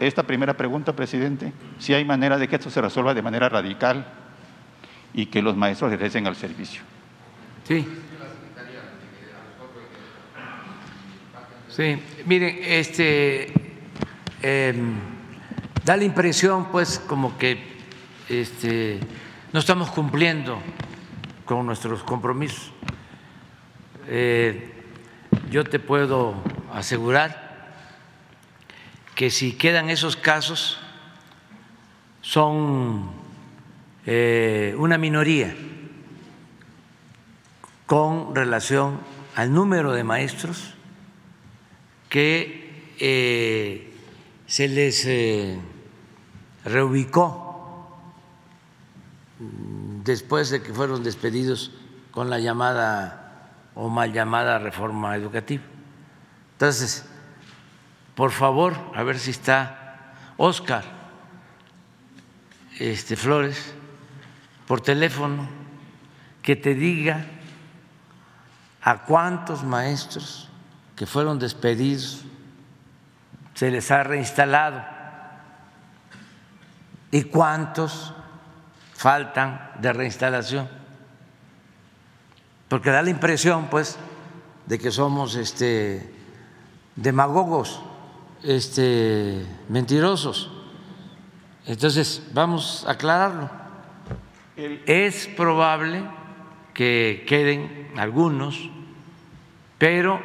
esta 0.00 0.22
primera 0.22 0.56
pregunta, 0.56 0.96
presidente, 0.96 1.52
si 1.78 1.92
hay 1.92 2.04
manera 2.04 2.38
de 2.38 2.48
que 2.48 2.56
esto 2.56 2.70
se 2.70 2.80
resuelva 2.80 3.12
de 3.12 3.22
manera 3.22 3.48
radical 3.48 4.06
y 5.12 5.26
que 5.26 5.42
los 5.42 5.56
maestros 5.56 5.90
regresen 5.90 6.26
al 6.26 6.36
servicio. 6.36 6.82
Sí. 7.64 7.86
Sí, 11.68 11.98
miren, 12.24 12.58
este 12.62 13.52
em, 14.40 14.94
da 15.84 15.94
la 15.94 16.04
impresión, 16.04 16.72
pues, 16.72 16.98
como 16.98 17.36
que 17.36 17.62
este, 18.30 18.98
no 19.52 19.60
estamos 19.60 19.90
cumpliendo 19.90 20.58
con 21.44 21.66
nuestros 21.66 22.02
compromisos. 22.02 22.72
Eh, 24.08 24.72
yo 25.50 25.64
te 25.64 25.80
puedo 25.80 26.34
asegurar 26.72 27.74
que 29.16 29.30
si 29.30 29.52
quedan 29.52 29.90
esos 29.90 30.16
casos 30.16 30.78
son 32.20 33.10
eh, 34.04 34.76
una 34.78 34.96
minoría 34.96 35.56
con 37.86 38.34
relación 38.34 39.00
al 39.34 39.52
número 39.52 39.92
de 39.92 40.04
maestros 40.04 40.74
que 42.08 42.94
eh, 43.00 43.92
se 44.46 44.68
les 44.68 45.08
reubicó 46.64 47.90
después 50.04 50.50
de 50.50 50.62
que 50.62 50.72
fueron 50.72 51.02
despedidos 51.02 51.72
con 52.12 52.30
la 52.30 52.38
llamada 52.38 53.25
o 53.76 53.88
mal 53.88 54.12
llamada 54.12 54.58
reforma 54.58 55.14
educativa. 55.14 55.62
Entonces, 56.52 57.06
por 58.14 58.32
favor, 58.32 58.74
a 58.94 59.02
ver 59.02 59.18
si 59.18 59.30
está 59.30 60.14
Oscar 60.38 60.82
este, 62.80 63.14
Flores 63.16 63.74
por 64.66 64.80
teléfono 64.80 65.48
que 66.42 66.56
te 66.56 66.74
diga 66.74 67.26
a 68.82 69.04
cuántos 69.04 69.62
maestros 69.62 70.48
que 70.96 71.06
fueron 71.06 71.38
despedidos 71.38 72.24
se 73.54 73.70
les 73.70 73.90
ha 73.90 74.02
reinstalado 74.02 74.82
y 77.10 77.24
cuántos 77.24 78.14
faltan 78.94 79.72
de 79.80 79.92
reinstalación. 79.92 80.85
Porque 82.68 82.90
da 82.90 83.02
la 83.02 83.10
impresión, 83.10 83.68
pues, 83.70 83.96
de 84.66 84.78
que 84.78 84.90
somos 84.90 85.36
este, 85.36 86.12
demagogos, 86.96 87.80
este, 88.42 89.46
mentirosos. 89.68 90.50
Entonces, 91.66 92.22
vamos 92.32 92.84
a 92.86 92.92
aclararlo. 92.92 93.50
Es 94.56 95.28
probable 95.28 96.02
que 96.74 97.24
queden 97.28 97.92
algunos, 97.96 98.70
pero 99.78 100.20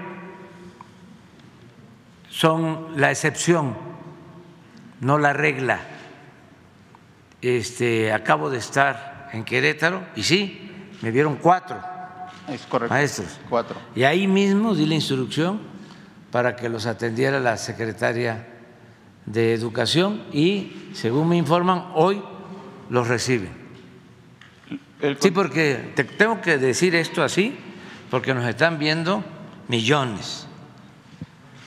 son 2.30 3.00
la 3.00 3.12
excepción, 3.12 3.78
no 5.00 5.18
la 5.20 5.34
regla. 5.34 5.82
Este, 7.42 8.14
acabo 8.14 8.50
de 8.50 8.58
estar 8.58 9.30
en 9.34 9.44
Querétaro 9.44 10.06
y 10.16 10.24
sí, 10.24 10.72
me 11.02 11.12
vieron 11.12 11.38
cuatro 11.38 11.91
maestros. 12.90 13.40
Cuatro. 13.50 13.78
Y 13.96 14.04
ahí 14.04 14.28
mismo 14.28 14.76
di 14.76 14.86
la 14.86 14.96
instrucción 14.96 15.60
para 16.32 16.56
que 16.56 16.70
los 16.70 16.86
atendiera 16.86 17.40
la 17.40 17.58
secretaria 17.58 18.48
de 19.26 19.54
Educación 19.54 20.24
y, 20.32 20.90
según 20.94 21.30
me 21.30 21.38
informan, 21.38 21.92
hoy 21.94 22.22
los 22.90 23.08
reciben. 23.08 23.62
Sí, 25.20 25.32
porque 25.32 25.94
te 25.96 26.04
tengo 26.04 26.42
que 26.42 26.58
decir 26.58 26.96
esto 26.96 27.24
así, 27.24 27.58
porque 28.10 28.34
nos 28.34 28.46
están 28.46 28.78
viendo 28.78 29.24
millones. 29.68 30.48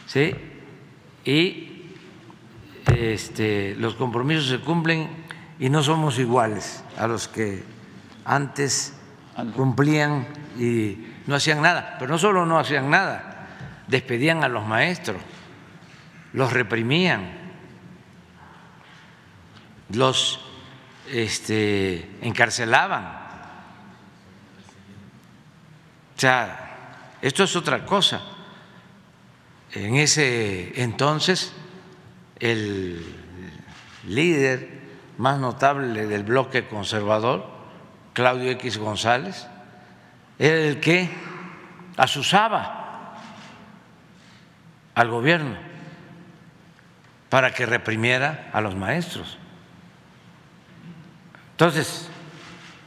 ¿Sí? 0.07 0.35
y 1.25 1.71
este, 2.87 3.75
los 3.77 3.95
compromisos 3.95 4.49
se 4.49 4.61
cumplen 4.61 5.09
y 5.59 5.71
no 5.71 5.83
somos 5.83 6.19
iguales 6.19 6.85
a 6.99 7.07
los 7.07 7.29
que 7.29 7.63
antes 8.25 8.95
cumplían 9.55 10.27
y 10.59 11.15
no 11.27 11.35
hacían 11.35 11.63
nada. 11.63 11.97
Pero 11.99 12.13
no 12.13 12.19
solo 12.19 12.47
no 12.47 12.59
hacían 12.59 12.91
nada, 12.91 13.49
despedían 13.87 14.45
a 14.45 14.49
los 14.49 14.67
maestros, 14.67 15.21
los 16.33 16.53
reprimían, 16.53 17.31
los 19.91 20.41
este, 21.13 22.19
encarcelaban. 22.23 23.25
O 26.17 26.21
sea, 26.21 27.17
esto 27.21 27.45
es 27.45 27.57
otra 27.57 27.85
cosa. 27.85 28.23
En 29.73 29.97
ese 29.97 30.81
entonces, 30.81 31.53
el 32.39 33.05
líder 34.07 34.83
más 35.19 35.39
notable 35.39 36.07
del 36.07 36.23
bloque 36.23 36.67
conservador, 36.67 37.54
Claudio 38.15 38.51
X 38.53 38.79
González, 38.79 39.47
era 40.39 40.57
el 40.57 40.81
que 40.81 41.11
asusaba 41.99 43.21
al 44.95 45.11
gobierno 45.11 45.57
para 47.29 47.53
que 47.53 47.67
reprimiera 47.67 48.49
a 48.55 48.63
los 48.63 48.75
maestros. 48.75 49.37
Entonces, 51.51 52.09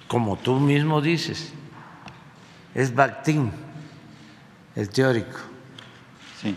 como 0.08 0.38
tú 0.38 0.60
mismo 0.60 1.02
dices, 1.02 1.54
es 2.74 2.96
Bakhtin 2.96 3.52
el 4.76 4.90
teórico. 4.90 5.38
Sí 6.42 6.56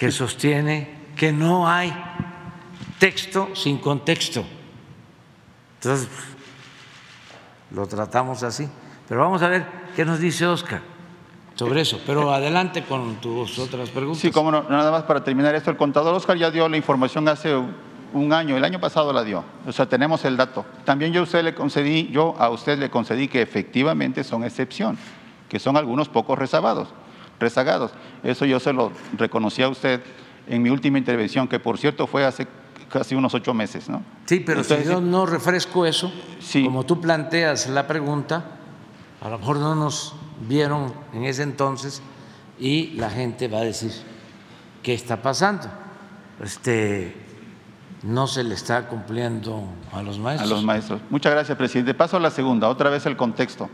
que 0.00 0.10
sostiene 0.10 0.88
que 1.14 1.30
no 1.30 1.68
hay 1.68 1.92
texto 2.98 3.54
sin 3.54 3.76
contexto. 3.76 4.46
Entonces, 5.74 6.08
lo 7.70 7.86
tratamos 7.86 8.42
así. 8.42 8.68
Pero 9.08 9.20
vamos 9.20 9.42
a 9.42 9.48
ver 9.48 9.66
qué 9.96 10.04
nos 10.04 10.20
dice 10.20 10.46
Oscar 10.46 10.80
sobre 11.54 11.80
eso. 11.80 12.00
Pero 12.06 12.32
adelante 12.32 12.84
con 12.84 13.16
tus 13.16 13.58
otras 13.58 13.90
preguntas. 13.90 14.20
Sí, 14.20 14.30
como 14.30 14.50
no, 14.50 14.64
nada 14.68 14.90
más 14.90 15.02
para 15.04 15.24
terminar 15.24 15.54
esto, 15.54 15.70
el 15.70 15.76
contador 15.76 16.14
Oscar 16.14 16.36
ya 16.36 16.50
dio 16.50 16.68
la 16.68 16.76
información 16.76 17.26
hace 17.28 17.54
un 18.12 18.32
año, 18.32 18.56
el 18.56 18.64
año 18.64 18.80
pasado 18.80 19.12
la 19.12 19.22
dio, 19.22 19.44
o 19.66 19.70
sea, 19.72 19.86
tenemos 19.86 20.24
el 20.24 20.36
dato. 20.36 20.64
También 20.84 21.12
yo, 21.12 21.22
usted 21.22 21.44
le 21.44 21.54
concedí, 21.54 22.08
yo 22.10 22.34
a 22.38 22.50
usted 22.50 22.76
le 22.76 22.90
concedí 22.90 23.28
que 23.28 23.40
efectivamente 23.40 24.24
son 24.24 24.42
excepción, 24.42 24.98
que 25.48 25.60
son 25.60 25.76
algunos 25.76 26.08
pocos 26.08 26.36
rezagados 26.36 26.88
rezagados. 27.40 27.90
Eso 28.22 28.44
yo 28.44 28.60
se 28.60 28.72
lo 28.72 28.92
reconocí 29.16 29.62
a 29.62 29.68
usted 29.68 30.02
en 30.46 30.62
mi 30.62 30.70
última 30.70 30.98
intervención, 30.98 31.48
que 31.48 31.58
por 31.58 31.78
cierto 31.78 32.06
fue 32.06 32.24
hace 32.24 32.46
casi 32.90 33.14
unos 33.14 33.32
ocho 33.34 33.54
meses. 33.54 33.88
¿no? 33.88 34.02
Sí, 34.26 34.40
pero 34.40 34.62
si 34.62 34.74
yo 34.84 35.00
no 35.00 35.24
refresco 35.24 35.86
eso, 35.86 36.12
como 36.64 36.84
tú 36.84 37.00
planteas 37.00 37.68
la 37.68 37.86
pregunta, 37.86 38.44
a 39.20 39.28
lo 39.28 39.38
mejor 39.38 39.58
no 39.58 39.74
nos 39.74 40.14
vieron 40.46 40.92
en 41.14 41.24
ese 41.24 41.42
entonces 41.42 42.02
y 42.58 42.88
la 42.96 43.10
gente 43.10 43.48
va 43.48 43.58
a 43.58 43.64
decir, 43.64 43.92
¿qué 44.82 44.94
está 44.94 45.22
pasando? 45.22 45.68
Este, 46.42 47.14
no 48.02 48.26
se 48.26 48.44
le 48.44 48.54
está 48.54 48.88
cumpliendo 48.88 49.64
a 49.92 50.02
los 50.02 50.18
maestros. 50.18 50.50
A 50.50 50.54
los 50.54 50.64
maestros. 50.64 51.00
Muchas 51.10 51.32
gracias, 51.32 51.56
presidente. 51.56 51.94
Paso 51.94 52.16
a 52.16 52.20
la 52.20 52.30
segunda, 52.30 52.68
otra 52.68 52.90
vez 52.90 53.06
el 53.06 53.16
contexto. 53.16 53.68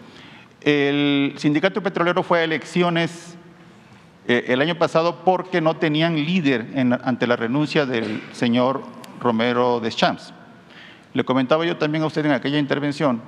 El 0.61 1.35
sindicato 1.37 1.83
petrolero 1.83 2.23
fue 2.23 2.41
a 2.41 2.45
elecciones 2.45 3.37
eh, 4.27 4.47
el 4.49 4.61
año 4.61 4.77
pasado 4.77 5.23
porque 5.25 5.61
no 5.61 5.77
tenían 5.77 6.17
líder 6.17 6.67
ante 7.05 7.29
la 7.29 7.37
renuncia 7.37 7.87
del 7.87 8.21
señor 8.33 8.83
Romero 9.21 9.81
Deschamps. 9.81 10.33
Le 11.13 11.25
comentaba 11.25 11.65
yo 11.65 11.77
también 11.77 12.05
a 12.05 12.07
usted 12.07 12.27
en 12.27 12.33
aquella 12.33 12.59
intervención 12.59 13.23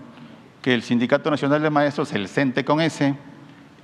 que 0.62 0.74
el 0.74 0.82
Sindicato 0.82 1.30
Nacional 1.30 1.62
de 1.62 1.70
Maestros, 1.70 2.12
el 2.12 2.28
CENTE 2.28 2.64
con 2.64 2.80
ese, 2.80 3.14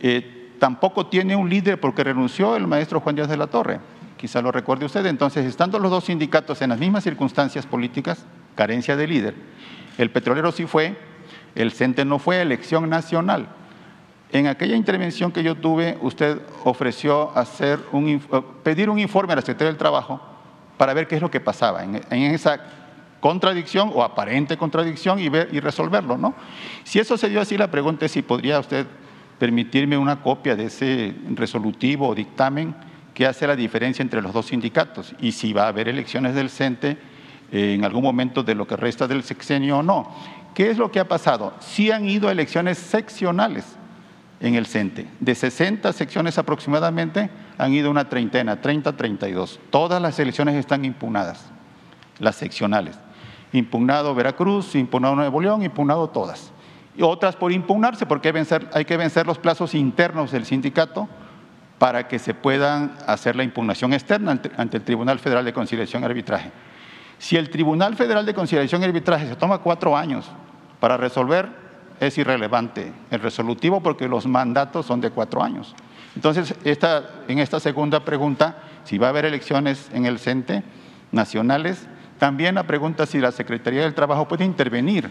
eh, 0.00 0.50
tampoco 0.58 1.06
tiene 1.06 1.36
un 1.36 1.48
líder 1.48 1.80
porque 1.80 2.04
renunció 2.04 2.56
el 2.56 2.66
maestro 2.66 3.00
Juan 3.00 3.16
Díaz 3.16 3.28
de 3.28 3.36
la 3.36 3.46
Torre. 3.46 3.80
Quizá 4.16 4.42
lo 4.42 4.52
recuerde 4.52 4.86
usted. 4.86 5.06
Entonces, 5.06 5.46
estando 5.46 5.78
los 5.78 5.90
dos 5.90 6.04
sindicatos 6.04 6.60
en 6.62 6.70
las 6.70 6.78
mismas 6.78 7.04
circunstancias 7.04 7.66
políticas, 7.66 8.26
carencia 8.54 8.96
de 8.96 9.06
líder, 9.06 9.34
el 9.98 10.10
petrolero 10.10 10.52
sí 10.52 10.66
fue, 10.66 10.96
el 11.54 11.72
CENTE 11.72 12.04
no 12.04 12.18
fue, 12.18 12.40
elección 12.40 12.90
nacional. 12.90 13.48
En 14.32 14.48
aquella 14.48 14.76
intervención 14.76 15.30
que 15.30 15.42
yo 15.42 15.54
tuve, 15.54 15.96
usted 16.02 16.40
ofreció 16.64 17.36
hacer 17.36 17.78
un, 17.92 18.20
pedir 18.62 18.90
un 18.90 18.98
informe 18.98 19.32
a 19.32 19.36
la 19.36 19.42
Secretaría 19.42 19.68
del 19.68 19.78
Trabajo 19.78 20.33
para 20.76 20.94
ver 20.94 21.06
qué 21.06 21.16
es 21.16 21.22
lo 21.22 21.30
que 21.30 21.40
pasaba 21.40 21.84
en, 21.84 21.96
esa 22.10 22.60
contradicción 23.20 23.90
o 23.94 24.02
aparente 24.02 24.56
contradicción 24.56 25.18
y, 25.18 25.28
ver, 25.28 25.48
y 25.52 25.60
resolverlo, 25.60 26.18
¿no? 26.18 26.34
Si 26.82 26.98
eso 26.98 27.16
se 27.16 27.28
dio 27.28 27.40
así, 27.40 27.56
la 27.56 27.70
pregunta 27.70 28.06
es 28.06 28.12
si 28.12 28.22
podría 28.22 28.58
usted 28.58 28.86
permitirme 29.38 29.96
una 29.96 30.20
copia 30.20 30.56
de 30.56 30.66
ese 30.66 31.14
resolutivo 31.34 32.08
o 32.08 32.14
dictamen 32.14 32.74
que 33.14 33.26
hace 33.26 33.46
la 33.46 33.56
diferencia 33.56 34.02
entre 34.02 34.20
los 34.20 34.32
dos 34.32 34.46
sindicatos 34.46 35.14
y 35.20 35.32
si 35.32 35.52
va 35.52 35.64
a 35.64 35.68
haber 35.68 35.88
elecciones 35.88 36.34
del 36.34 36.50
CENTE 36.50 36.98
en 37.52 37.84
algún 37.84 38.02
momento 38.02 38.42
de 38.42 38.54
lo 38.54 38.66
que 38.66 38.76
resta 38.76 39.06
del 39.06 39.22
sexenio 39.22 39.78
o 39.78 39.82
no. 39.82 40.10
¿Qué 40.54 40.70
es 40.70 40.78
lo 40.78 40.90
que 40.90 41.00
ha 41.00 41.08
pasado? 41.08 41.54
Sí 41.60 41.90
han 41.90 42.08
ido 42.08 42.30
elecciones 42.30 42.78
seccionales 42.78 43.64
en 44.40 44.54
el 44.54 44.66
CENTE. 44.66 45.06
De 45.20 45.34
60 45.34 45.92
secciones 45.92 46.38
aproximadamente 46.38 47.30
han 47.58 47.72
ido 47.72 47.90
una 47.90 48.08
treintena, 48.08 48.60
30, 48.60 48.96
32. 48.96 49.60
Todas 49.70 50.00
las 50.00 50.18
elecciones 50.18 50.56
están 50.56 50.84
impugnadas, 50.84 51.50
las 52.18 52.36
seccionales. 52.36 52.98
Impugnado 53.52 54.14
Veracruz, 54.14 54.74
impugnado 54.74 55.14
Nuevo 55.14 55.40
León, 55.40 55.62
impugnado 55.62 56.08
todas. 56.08 56.52
Y 56.96 57.02
otras 57.02 57.36
por 57.36 57.52
impugnarse, 57.52 58.06
porque 58.06 58.32
hay, 58.72 58.84
que 58.84 58.96
vencer 58.96 59.26
los 59.26 59.38
plazos 59.38 59.74
internos 59.74 60.32
del 60.32 60.44
sindicato 60.44 61.08
para 61.78 62.06
que 62.08 62.18
se 62.18 62.34
puedan 62.34 62.96
hacer 63.06 63.36
la 63.36 63.44
impugnación 63.44 63.92
externa 63.92 64.32
ante, 64.32 64.50
ante 64.56 64.76
el 64.76 64.84
Tribunal 64.84 65.18
Federal 65.18 65.44
de 65.44 65.52
Conciliación 65.52 66.02
y 66.02 66.06
Arbitraje. 66.06 66.50
Si 67.18 67.36
el 67.36 67.50
Tribunal 67.50 67.96
Federal 67.96 68.26
de 68.26 68.34
Conciliación 68.34 68.82
y 68.82 68.84
Arbitraje 68.84 69.28
se 69.28 69.36
toma 69.36 69.58
cuatro 69.58 69.96
años 69.96 70.30
para 70.80 70.96
resolver, 70.96 71.48
es 72.00 72.18
irrelevante 72.18 72.92
el 73.10 73.20
resolutivo 73.20 73.80
porque 73.80 74.08
los 74.08 74.26
mandatos 74.26 74.86
son 74.86 75.00
de 75.00 75.10
cuatro 75.10 75.42
años. 75.42 75.74
Entonces, 76.16 76.54
esta, 76.64 77.22
en 77.28 77.38
esta 77.38 77.60
segunda 77.60 78.04
pregunta, 78.04 78.56
si 78.84 78.98
va 78.98 79.08
a 79.08 79.10
haber 79.10 79.24
elecciones 79.24 79.90
en 79.92 80.06
el 80.06 80.18
CENTE 80.18 80.62
nacionales, 81.12 81.86
también 82.18 82.54
la 82.54 82.64
pregunta 82.64 83.06
si 83.06 83.18
la 83.18 83.32
Secretaría 83.32 83.82
del 83.82 83.94
Trabajo 83.94 84.28
puede 84.28 84.44
intervenir 84.44 85.10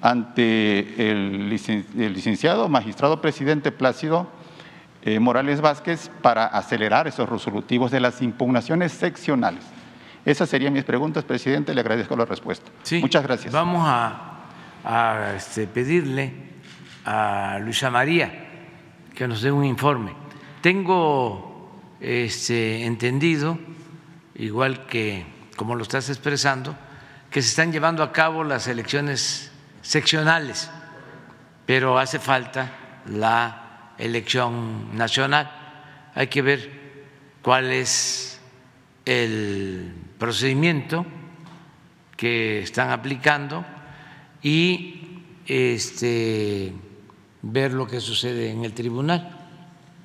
ante 0.00 1.10
el 1.10 1.48
licenciado 1.48 2.68
magistrado 2.68 3.20
presidente 3.22 3.72
Plácido 3.72 4.28
eh, 5.02 5.18
Morales 5.18 5.60
Vázquez 5.60 6.10
para 6.22 6.46
acelerar 6.46 7.06
esos 7.06 7.28
resolutivos 7.28 7.90
de 7.90 8.00
las 8.00 8.22
impugnaciones 8.22 8.92
seccionales. 8.92 9.64
Esas 10.24 10.48
serían 10.48 10.72
mis 10.72 10.84
preguntas, 10.84 11.24
presidente. 11.24 11.74
Le 11.74 11.80
agradezco 11.80 12.16
la 12.16 12.24
respuesta. 12.24 12.70
Muchas 13.00 13.22
gracias. 13.22 13.52
Vamos 13.52 13.82
a, 13.86 15.34
este, 15.36 15.66
pedirle 15.66 16.32
a 17.04 17.58
Luisa 17.60 17.90
María 17.90 18.32
que 19.14 19.28
nos 19.28 19.42
dé 19.42 19.52
un 19.52 19.64
informe. 19.64 20.23
Tengo 20.64 21.68
este, 22.00 22.86
entendido, 22.86 23.58
igual 24.34 24.86
que 24.86 25.26
como 25.56 25.74
lo 25.74 25.82
estás 25.82 26.08
expresando, 26.08 26.74
que 27.30 27.42
se 27.42 27.50
están 27.50 27.70
llevando 27.70 28.02
a 28.02 28.12
cabo 28.12 28.44
las 28.44 28.66
elecciones 28.66 29.52
seccionales, 29.82 30.70
pero 31.66 31.98
hace 31.98 32.18
falta 32.18 33.02
la 33.04 33.92
elección 33.98 34.96
nacional. 34.96 35.52
Hay 36.14 36.28
que 36.28 36.40
ver 36.40 36.70
cuál 37.42 37.70
es 37.70 38.40
el 39.04 39.92
procedimiento 40.16 41.04
que 42.16 42.60
están 42.60 42.88
aplicando 42.88 43.66
y 44.40 45.20
este, 45.46 46.72
ver 47.42 47.74
lo 47.74 47.86
que 47.86 48.00
sucede 48.00 48.50
en 48.50 48.64
el 48.64 48.72
tribunal 48.72 49.42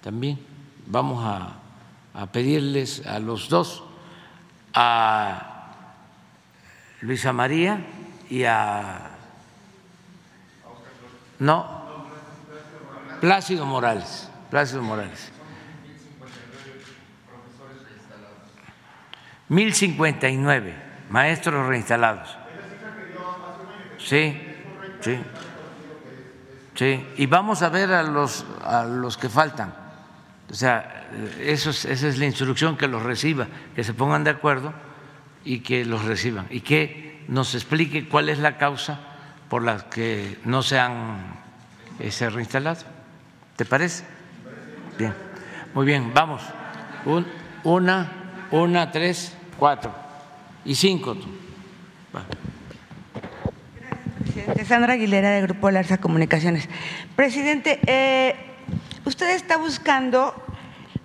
también. 0.02 0.49
Vamos 0.90 1.24
a, 1.24 2.26
pedirles 2.32 3.06
a 3.06 3.20
los 3.20 3.48
dos, 3.48 3.84
a 4.74 5.76
Luisa 7.02 7.32
María 7.32 7.86
y 8.30 8.44
a... 8.44 9.12
No, 11.38 11.80
Plácido 13.22 13.66
Morales. 13.66 14.30
Plácido 14.50 14.82
Morales. 14.82 15.32
1059 19.50 20.76
maestros 21.10 21.68
reinstalados. 21.68 22.36
Sí, 24.00 24.42
sí. 25.02 25.20
Sí, 26.76 27.06
y 27.18 27.26
vamos 27.26 27.62
a 27.62 27.70
ver 27.70 27.92
a 27.92 28.04
los, 28.04 28.46
a 28.64 28.86
los 28.86 29.18
que 29.18 29.28
faltan. 29.28 29.79
O 30.50 30.54
sea, 30.54 31.08
eso 31.40 31.70
esa 31.70 32.08
es 32.08 32.18
la 32.18 32.26
instrucción 32.26 32.76
que 32.76 32.88
los 32.88 33.04
reciba, 33.04 33.48
que 33.76 33.84
se 33.84 33.94
pongan 33.94 34.24
de 34.24 34.32
acuerdo 34.32 34.74
y 35.46 35.60
que 35.60 35.86
los 35.86 36.06
reciban 36.06 36.48
y 36.50 36.62
que 36.62 37.24
nos 37.28 37.54
explique 37.54 38.10
cuál 38.10 38.30
es 38.30 38.40
la 38.40 38.58
causa 38.58 39.00
por 39.48 39.64
la 39.64 39.90
que 39.90 40.38
no 40.46 40.64
se 40.64 40.80
han 40.80 41.40
eh, 42.00 42.30
reinstalado. 42.30 42.82
¿Te 43.56 43.66
parece? 43.66 44.04
Bien, 44.98 45.14
muy 45.74 45.86
bien, 45.86 46.12
vamos. 46.14 46.42
una, 47.64 48.12
una, 48.52 48.92
tres 48.92 49.36
cuatro 49.58 49.94
y 50.66 50.74
cinco. 50.76 51.16
Presidente 54.24 54.66
Sandra 54.66 54.94
Aguilera 54.94 55.30
de 55.30 55.42
Grupo 55.42 55.70
Larsa 55.70 56.00
Comunicaciones. 56.00 56.68
Presidente, 57.16 57.80
eh, 57.86 58.49
usted 59.10 59.32
está 59.32 59.58
buscando 59.58 60.36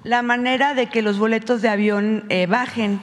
la 0.03 0.21
manera 0.21 0.75
de 0.75 0.91
que 0.91 1.01
los 1.01 1.19
boletos 1.19 1.63
de 1.63 1.71
avión 1.71 2.27
eh, 2.29 2.45
bajen, 2.45 3.01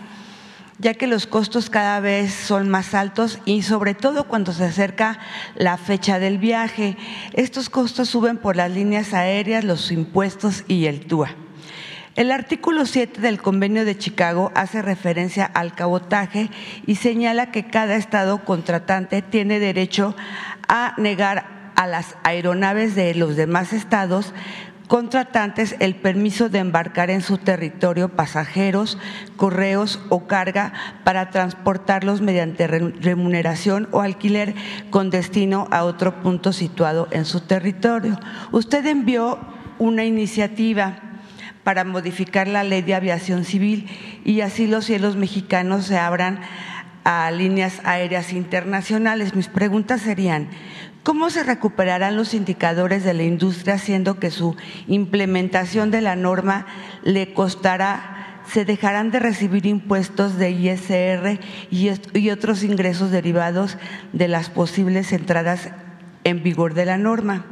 ya 0.78 0.94
que 0.94 1.08
los 1.08 1.26
costos 1.26 1.72
cada 1.72 2.00
vez 2.00 2.32
son 2.32 2.70
más 2.70 2.94
altos 2.94 3.40
y 3.46 3.64
sobre 3.64 3.96
todo 3.96 4.26
cuando 4.26 4.54
se 4.54 4.66
acerca 4.66 5.18
la 5.56 5.78
fecha 5.78 6.20
del 6.20 6.38
viaje. 6.38 6.98
Estos 7.34 7.72
costos 7.72 8.10
suben 8.10 8.38
por 8.38 8.56
las 8.56 8.70
líneas 8.70 9.16
aéreas, 9.16 9.64
los 9.64 9.92
impuestos 9.92 10.66
y 10.68 10.86
el 10.86 11.08
TUA. 11.08 11.32
El 12.16 12.32
artículo 12.32 12.86
7 12.86 13.22
del 13.22 13.42
Convenio 13.42 13.86
de 13.86 13.98
Chicago 13.98 14.52
hace 14.54 14.84
referencia 14.84 15.46
al 15.46 15.74
cabotaje 15.74 16.52
y 16.86 16.96
señala 16.96 17.52
que 17.52 17.66
cada 17.66 17.96
estado 17.96 18.46
contratante 18.46 19.24
tiene 19.24 19.58
derecho 19.58 20.16
a 20.68 20.94
negar 20.98 21.72
a 21.76 21.88
las 21.88 22.16
aeronaves 22.24 22.94
de 22.94 23.16
los 23.16 23.36
demás 23.36 23.74
estados 23.74 24.36
contratantes 24.92 25.78
el 25.80 25.96
permiso 25.96 26.50
de 26.50 26.60
embarcar 26.60 27.12
en 27.12 27.22
su 27.22 27.38
territorio 27.38 28.10
pasajeros, 28.10 28.98
correos 29.38 30.02
o 30.10 30.28
carga 30.28 30.74
para 31.06 31.30
transportarlos 31.30 32.20
mediante 32.20 32.68
remuneración 32.68 33.88
o 33.92 34.02
alquiler 34.02 34.54
con 34.90 35.10
destino 35.10 35.70
a 35.72 35.86
otro 35.86 36.22
punto 36.22 36.52
situado 36.52 37.08
en 37.12 37.24
su 37.24 37.40
territorio. 37.40 38.20
Usted 38.52 38.86
envió 38.86 39.40
una 39.80 40.04
iniciativa 40.04 41.00
para 41.64 41.86
modificar 41.86 42.50
la 42.50 42.66
ley 42.66 42.82
de 42.82 42.96
aviación 42.96 43.46
civil 43.46 43.88
y 44.26 44.42
así 44.42 44.68
los 44.68 44.84
cielos 44.84 45.16
mexicanos 45.16 45.86
se 45.86 45.98
abran 45.98 46.42
a 47.06 47.32
líneas 47.32 47.80
aéreas 47.86 48.34
internacionales. 48.34 49.36
Mis 49.36 49.48
preguntas 49.48 50.02
serían, 50.02 50.50
¿cómo 51.04 51.30
se 51.30 51.44
recuperarán 51.44 52.16
los 52.16 52.34
indicadores 52.34 53.04
de 53.04 53.14
la 53.14 53.24
industria 53.24 53.78
siendo 53.78 54.20
que 54.20 54.32
su 54.32 54.56
implementación 54.88 55.92
de 55.92 56.02
la 56.02 56.16
norma 56.16 56.66
le 57.04 57.34
costará 57.34 58.22
se 58.52 58.66
dejarán 58.66 59.12
de 59.12 59.20
recibir 59.20 59.66
impuestos 59.66 60.38
de 60.38 60.52
ISR 60.52 61.40
y, 61.70 62.30
otros 62.30 62.64
ingresos 62.64 63.12
derivados 63.12 63.78
de 64.14 64.28
las 64.28 64.50
posibles 64.50 65.14
entradas 65.14 65.70
en 66.24 66.44
vigor 66.44 66.74
de 66.74 66.86
la 66.86 66.98
norma. 66.98 67.46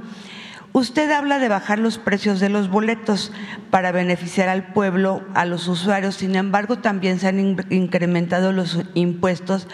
Usted 0.71 1.09
habla 1.11 1.39
de 1.39 1.47
bajar 1.47 1.79
los 1.79 1.97
precios 1.97 2.39
de 2.39 2.49
los 2.49 2.69
boletos 2.69 3.31
para 3.71 3.91
beneficiar 3.91 4.49
al 4.49 4.71
pueblo, 4.71 5.23
a 5.33 5.45
los 5.45 5.67
usuarios, 5.67 6.15
sin 6.15 6.35
embargo 6.35 6.77
también 6.77 7.19
se 7.19 7.27
han 7.27 7.39
incrementado 7.71 8.51
los 8.51 8.79
impuestos 8.93 9.67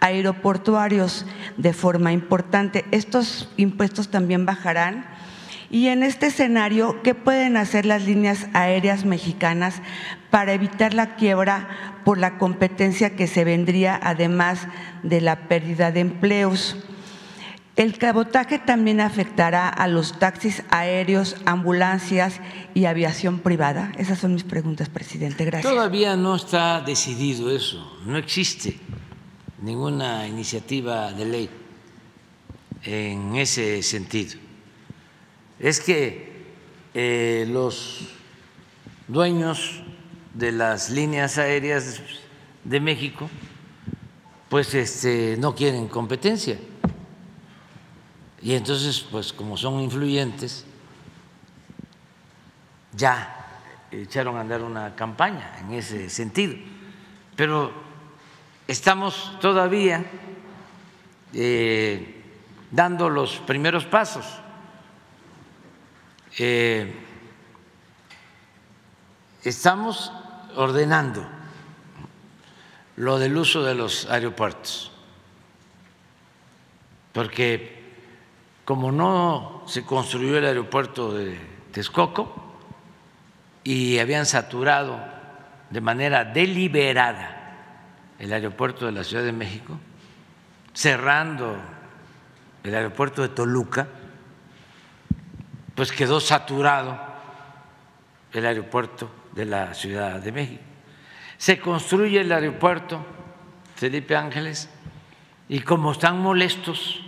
aeroportuarios 0.00 1.24
de 1.56 1.72
forma 1.72 2.12
importante. 2.12 2.84
Estos 2.90 3.48
impuestos 3.56 4.10
también 4.10 4.44
bajarán. 4.44 5.06
Y 5.70 5.88
en 5.88 6.02
este 6.02 6.26
escenario, 6.26 7.02
¿qué 7.02 7.14
pueden 7.14 7.56
hacer 7.56 7.86
las 7.86 8.04
líneas 8.04 8.46
aéreas 8.52 9.06
mexicanas 9.06 9.80
para 10.30 10.52
evitar 10.52 10.92
la 10.92 11.16
quiebra 11.16 11.66
por 12.04 12.18
la 12.18 12.36
competencia 12.36 13.16
que 13.16 13.26
se 13.26 13.44
vendría 13.44 13.98
además 14.02 14.68
de 15.02 15.22
la 15.22 15.48
pérdida 15.48 15.90
de 15.90 16.00
empleos? 16.00 16.76
¿El 17.74 17.96
cabotaje 17.96 18.58
también 18.58 19.00
afectará 19.00 19.66
a 19.66 19.88
los 19.88 20.18
taxis 20.18 20.62
aéreos, 20.68 21.36
ambulancias 21.46 22.38
y 22.74 22.84
aviación 22.84 23.38
privada? 23.38 23.92
Esas 23.96 24.18
son 24.18 24.34
mis 24.34 24.44
preguntas, 24.44 24.90
presidente. 24.90 25.46
Gracias. 25.46 25.72
Todavía 25.72 26.14
no 26.14 26.36
está 26.36 26.82
decidido 26.82 27.50
eso, 27.50 27.98
no 28.04 28.18
existe 28.18 28.78
ninguna 29.62 30.28
iniciativa 30.28 31.12
de 31.12 31.24
ley 31.24 31.50
en 32.82 33.36
ese 33.36 33.82
sentido. 33.82 34.38
Es 35.58 35.80
que 35.80 36.42
eh, 36.92 37.46
los 37.48 38.00
dueños 39.08 39.82
de 40.34 40.52
las 40.52 40.90
líneas 40.90 41.38
aéreas 41.38 42.02
de 42.64 42.80
México, 42.80 43.30
pues 44.50 44.74
este, 44.74 45.36
no 45.38 45.54
quieren 45.54 45.88
competencia 45.88 46.58
y 48.42 48.54
entonces, 48.54 49.06
pues 49.08 49.32
como 49.32 49.56
son 49.56 49.80
influyentes, 49.80 50.64
ya 52.92 53.36
echaron 53.92 54.36
a 54.36 54.40
andar 54.40 54.62
una 54.62 54.96
campaña 54.96 55.58
en 55.60 55.74
ese 55.74 56.10
sentido. 56.10 56.54
Pero 57.36 57.72
estamos 58.66 59.38
todavía 59.40 60.04
eh, 61.32 62.20
dando 62.72 63.08
los 63.08 63.36
primeros 63.36 63.84
pasos. 63.84 64.26
Eh, 66.38 66.92
estamos 69.44 70.12
ordenando 70.56 71.24
lo 72.96 73.18
del 73.18 73.36
uso 73.36 73.62
de 73.62 73.74
los 73.74 74.06
aeropuertos, 74.06 74.90
porque 77.12 77.81
como 78.64 78.92
no 78.92 79.62
se 79.66 79.84
construyó 79.84 80.38
el 80.38 80.44
aeropuerto 80.44 81.12
de 81.12 81.38
Texcoco 81.72 82.54
y 83.64 83.98
habían 83.98 84.26
saturado 84.26 85.00
de 85.70 85.80
manera 85.80 86.24
deliberada 86.24 87.38
el 88.18 88.32
aeropuerto 88.32 88.86
de 88.86 88.92
la 88.92 89.02
Ciudad 89.02 89.24
de 89.24 89.32
México, 89.32 89.78
cerrando 90.72 91.56
el 92.62 92.74
aeropuerto 92.74 93.22
de 93.22 93.30
Toluca, 93.30 93.88
pues 95.74 95.90
quedó 95.90 96.20
saturado 96.20 97.00
el 98.32 98.46
aeropuerto 98.46 99.10
de 99.32 99.44
la 99.44 99.74
Ciudad 99.74 100.20
de 100.20 100.30
México. 100.30 100.62
Se 101.36 101.58
construye 101.58 102.20
el 102.20 102.30
aeropuerto 102.30 103.04
Felipe 103.74 104.14
Ángeles 104.14 104.68
y 105.48 105.60
como 105.60 105.92
están 105.92 106.20
molestos 106.20 107.02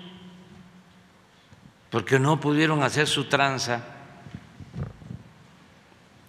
porque 1.95 2.19
no 2.19 2.41
pudieron 2.41 2.83
hacer 2.83 3.07
su 3.07 3.27
tranza 3.27 3.81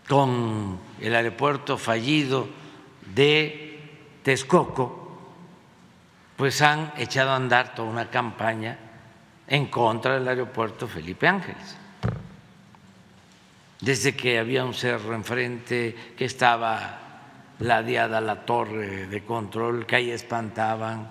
con 0.08 0.78
el 1.02 1.16
aeropuerto 1.16 1.80
fallido 1.80 2.48
de 3.16 3.80
Texcoco, 4.22 5.26
pues 6.36 6.62
han 6.62 6.94
echado 6.98 7.32
a 7.32 7.38
andar 7.38 7.74
toda 7.74 7.90
una 7.90 8.12
campaña 8.12 8.78
en 9.48 9.66
contra 9.66 10.14
del 10.20 10.28
aeropuerto 10.28 10.88
Felipe 10.88 11.28
Ángeles. 11.28 11.76
Desde 13.82 14.16
que 14.16 14.38
había 14.38 14.64
un 14.64 14.76
cerro 14.76 15.16
enfrente, 15.16 16.14
que 16.16 16.26
estaba 16.26 17.00
ladeada 17.58 18.22
la 18.22 18.46
torre 18.46 19.08
de 19.08 19.24
control, 19.24 19.88
que 19.88 19.96
ahí 19.96 20.12
espantaban, 20.12 21.10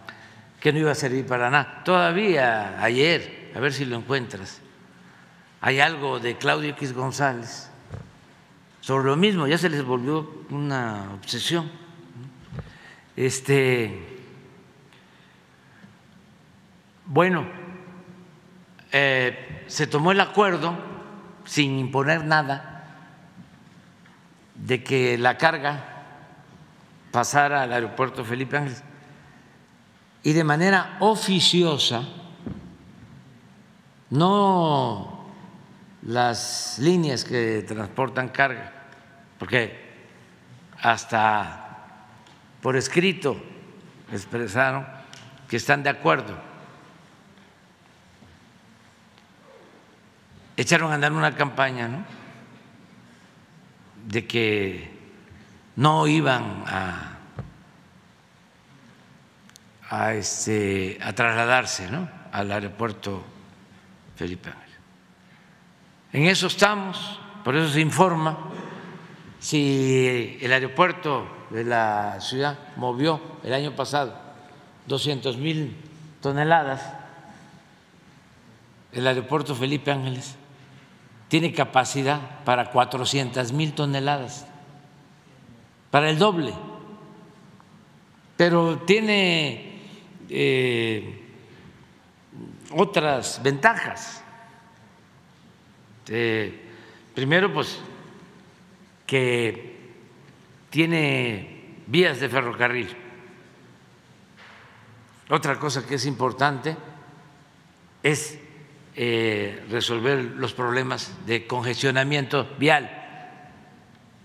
que 0.61 0.73
no 0.73 0.79
iba 0.79 0.93
a 0.93 0.95
servir 0.95 1.27
para 1.27 1.51
nada. 1.51 1.83
Todavía 1.83 2.81
ayer 2.81 3.44
a 3.55 3.61
ver 3.61 3.73
si 3.73 3.85
lo 3.85 3.97
encuentras. 3.97 4.61
Hay 5.61 5.81
algo 5.81 6.19
de 6.19 6.37
Claudio 6.37 6.71
X 6.71 6.93
González 6.93 7.71
sobre 8.81 9.07
lo 9.07 9.17
mismo, 9.17 9.47
ya 9.47 9.57
se 9.57 9.71
les 9.71 9.83
volvió 9.83 10.45
una 10.51 11.13
obsesión. 11.15 11.71
Este, 13.17 14.19
bueno, 17.07 17.47
eh, 18.93 19.65
se 19.69 19.87
tomó 19.87 20.13
el 20.13 20.21
acuerdo 20.21 20.77
sin 21.45 21.79
imponer 21.79 22.25
nada 22.25 22.85
de 24.55 24.83
que 24.83 25.17
la 25.17 25.39
carga 25.39 25.85
pasara 27.11 27.63
al 27.63 27.73
aeropuerto 27.73 28.25
Felipe 28.25 28.57
Ángeles 28.57 28.83
y 30.23 30.33
de 30.33 30.45
manera 30.45 30.97
oficiosa 31.01 32.05
no 34.15 35.25
las 36.03 36.79
líneas 36.79 37.25
que 37.25 37.65
transportan 37.67 38.29
carga, 38.29 38.73
porque 39.39 39.77
hasta 40.81 42.07
por 42.63 42.77
escrito 42.77 43.37
expresaron 44.13 44.87
que 45.49 45.57
están 45.57 45.83
de 45.83 45.91
acuerdo. 45.91 46.37
Echaron 50.57 50.93
a 50.93 50.95
andar 50.95 51.13
una 51.13 51.35
campaña, 51.35 51.89
¿no? 51.89 52.05
De 54.07 54.27
que 54.29 54.97
no 55.75 56.07
iban 56.07 56.63
a, 56.69 57.19
a, 59.91 60.15
este, 60.15 61.01
trasladarse 61.17 61.91
¿no? 61.91 62.09
al 62.31 62.53
aeropuerto 62.53 63.34
Felipe 64.17 64.51
Ángeles. 64.51 64.79
En 66.13 66.27
eso 66.27 66.47
estamos, 66.47 67.19
por 67.43 67.57
eso 67.57 67.69
se 67.69 67.81
informa 67.81 68.39
si 69.41 70.39
el 70.41 70.53
aeropuerto 70.53 71.27
de 71.51 71.65
la 71.65 72.21
ciudad 72.21 72.59
movió 72.77 73.21
el 73.43 73.53
año 73.53 73.75
pasado 73.77 74.15
200 74.87 75.37
mil 75.37 75.77
toneladas, 76.21 76.95
el 78.93 79.07
aeropuerto 79.07 79.55
Felipe 79.55 79.91
Ángeles 79.91 80.37
tiene 81.29 81.53
capacidad 81.53 82.45
para 82.45 82.71
400 82.71 83.53
mil 83.53 83.73
toneladas, 83.73 84.47
para 85.91 86.11
el 86.11 86.19
doble, 86.19 86.55
pero 88.37 88.79
tiene 88.79 89.81
eh, 90.29 91.24
otras 92.71 93.43
ventajas. 93.43 94.23
primero, 97.15 97.53
pues 97.53 97.81
que 99.07 99.75
tiene 100.71 101.77
vías 101.87 102.21
de 102.21 102.29
ferrocarril. 102.29 102.97
Otra 105.31 105.59
cosa 105.59 105.87
que 105.87 105.95
es 105.95 106.07
importante 106.07 106.77
es 108.03 108.39
eh, 108.97 109.65
resolver 109.71 110.19
los 110.37 110.53
problemas 110.53 111.13
de 111.27 111.47
congestionamiento 111.47 112.47
vial 112.59 112.91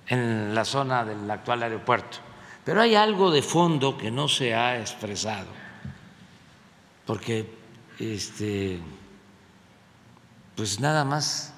en 0.07 0.53
la 0.53 0.66
zona 0.66 1.06
del 1.06 1.30
actual 1.30 1.64
aeropuerto. 1.64 2.18
Pero 2.66 2.82
hay 2.82 2.95
algo 2.95 3.32
de 3.32 3.41
fondo 3.41 3.98
que 3.98 4.11
no 4.11 4.28
se 4.28 4.53
ha 4.53 4.80
expresado, 4.80 5.48
porque 7.06 7.59
este, 7.99 8.80
pues 10.55 10.80
nada 10.80 11.03
más 11.03 11.53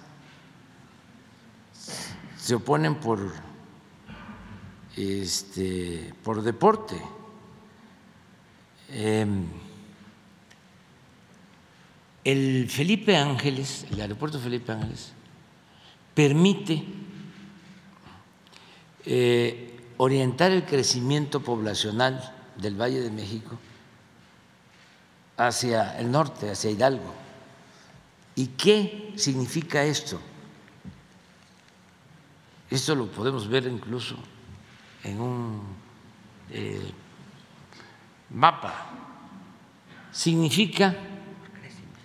se 2.37 2.55
oponen 2.55 2.95
por, 2.95 3.31
este, 4.97 6.13
por 6.23 6.41
deporte. 6.41 6.99
Em, 8.89 9.45
el 12.23 12.69
Felipe 12.69 13.15
Ángeles, 13.15 13.85
el 13.91 14.01
aeropuerto 14.01 14.39
Felipe 14.39 14.71
Ángeles, 14.71 15.13
permite 16.13 16.83
eh, 19.05 19.79
orientar 19.97 20.51
el 20.51 20.65
crecimiento 20.65 21.39
poblacional 21.39 22.35
del 22.57 22.79
Valle 22.79 23.01
de 23.01 23.11
México 23.11 23.57
hacia 25.37 25.97
el 25.99 26.11
norte, 26.11 26.51
hacia 26.51 26.71
Hidalgo. 26.71 27.13
¿Y 28.35 28.47
qué 28.47 29.13
significa 29.15 29.83
esto? 29.83 30.19
Esto 32.69 32.95
lo 32.95 33.07
podemos 33.07 33.47
ver 33.49 33.65
incluso 33.65 34.15
en 35.03 35.19
un 35.19 35.61
eh, 36.51 36.91
mapa. 38.29 38.89
Significa 40.11 40.95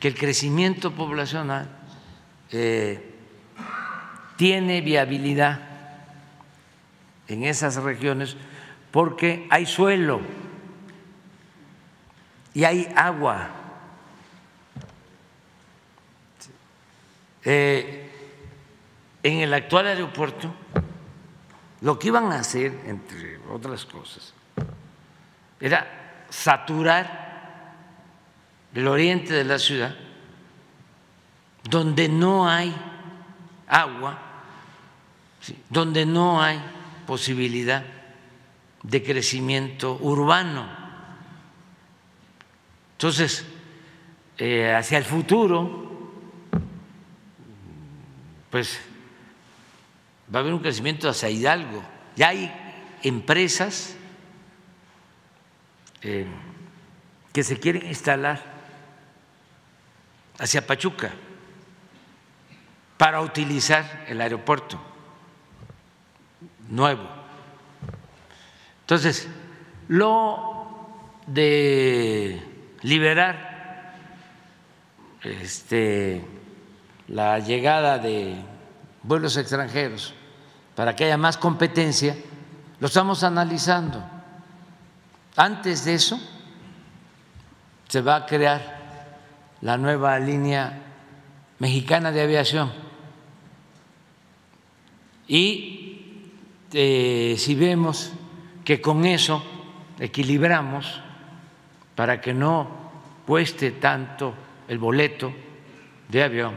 que 0.01 0.09
el 0.09 0.15
crecimiento 0.15 0.93
poblacional 0.93 1.69
eh, 2.51 3.15
tiene 4.37 4.81
viabilidad 4.81 5.61
en 7.29 7.45
esas 7.45 7.77
regiones 7.77 8.37
porque 8.91 9.47
hay 9.51 9.67
suelo 9.67 10.21
y 12.57 12.65
hay 12.65 12.91
agua. 12.97 13.51
Eh, 17.45 18.11
en 19.23 19.41
el 19.41 19.53
actual 19.53 19.89
aeropuerto, 19.89 20.55
lo 21.83 21.99
que 21.99 22.09
iban 22.09 22.33
a 22.33 22.39
hacer, 22.39 22.81
entre 22.87 23.37
otras 23.53 23.85
cosas, 23.85 24.33
era 25.61 26.25
saturar 26.31 27.75
el 28.75 28.89
oriente 28.89 29.35
de 29.35 29.45
la 29.45 29.59
ciudad, 29.59 29.95
donde 31.63 32.09
no 32.09 32.49
hay 32.49 32.75
agua, 33.69 34.19
donde 35.69 36.07
no 36.07 36.41
hay 36.41 36.59
posibilidad 37.07 37.85
de 38.83 39.03
crecimiento 39.03 39.99
urbano. 40.01 40.86
Entonces, 42.97 43.45
eh, 44.39 44.75
hacia 44.75 44.97
el 44.97 45.05
futuro, 45.05 46.11
pues 48.51 48.81
va 50.35 50.39
a 50.39 50.41
haber 50.41 50.55
un 50.55 50.61
crecimiento 50.61 51.07
hacia 51.07 51.29
Hidalgo. 51.29 51.83
Ya 52.17 52.29
hay 52.29 52.51
empresas 53.03 53.95
eh, 56.01 56.27
que 57.35 57.43
se 57.43 57.61
quieren 57.61 57.87
instalar 57.87 58.43
hacia 60.39 60.67
Pachuca 60.67 61.13
para 62.97 63.21
utilizar 63.21 64.07
el 64.09 64.23
aeropuerto 64.23 64.81
nuevo. 66.71 67.07
Entonces, 68.81 69.29
lo 69.89 70.89
de 71.27 72.56
liberar 72.83 73.95
este, 75.23 76.25
la 77.09 77.39
llegada 77.39 77.99
de 77.99 78.37
vuelos 79.03 79.37
extranjeros 79.37 80.15
para 80.75 80.95
que 80.95 81.05
haya 81.05 81.17
más 81.17 81.37
competencia, 81.37 82.17
lo 82.81 82.87
estamos 82.87 83.23
analizando. 83.25 84.05
Antes 85.37 85.85
de 85.85 85.95
eso, 85.95 86.21
se 87.89 88.01
va 88.03 88.17
a 88.17 88.27
crear 88.27 88.77
la 89.63 89.79
nueva 89.79 90.19
línea 90.19 90.83
mexicana 91.59 92.13
de 92.13 92.23
aviación. 92.23 92.73
Y 95.29 96.33
eh, 96.73 97.37
si 97.39 97.55
vemos 97.55 98.13
que 98.65 98.81
con 98.81 99.05
eso 99.07 99.43
equilibramos 99.99 101.01
para 101.97 102.21
que 102.21 102.33
no 102.33 102.69
cueste 103.27 103.73
tanto 103.73 104.35
el 104.69 104.79
boleto 104.79 105.33
de 106.09 106.23
avión, 106.23 106.55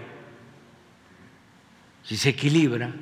si 2.03 2.17
se 2.17 2.29
equilibra, 2.29 2.93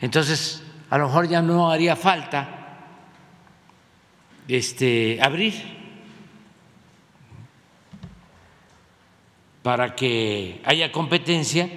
entonces 0.00 0.62
a 0.90 0.98
lo 0.98 1.06
mejor 1.06 1.28
ya 1.28 1.40
no 1.40 1.70
haría 1.70 1.96
falta 1.96 2.48
este, 4.48 5.18
abrir 5.22 5.54
para 9.62 9.94
que 9.94 10.60
haya 10.64 10.90
competencia 10.90 11.68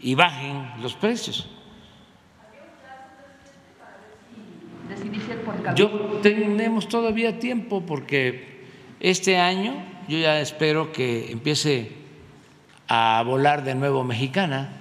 y 0.00 0.14
bajen 0.14 0.82
los 0.82 0.94
precios. 0.94 1.48
Yo 5.74 5.88
tenemos 6.22 6.88
todavía 6.88 7.38
tiempo 7.38 7.84
porque 7.84 8.55
este 9.00 9.38
año 9.38 9.74
yo 10.08 10.18
ya 10.18 10.40
espero 10.40 10.92
que 10.92 11.30
empiece 11.30 11.92
a 12.88 13.22
volar 13.24 13.64
de 13.64 13.74
nuevo 13.74 14.04
mexicana. 14.04 14.72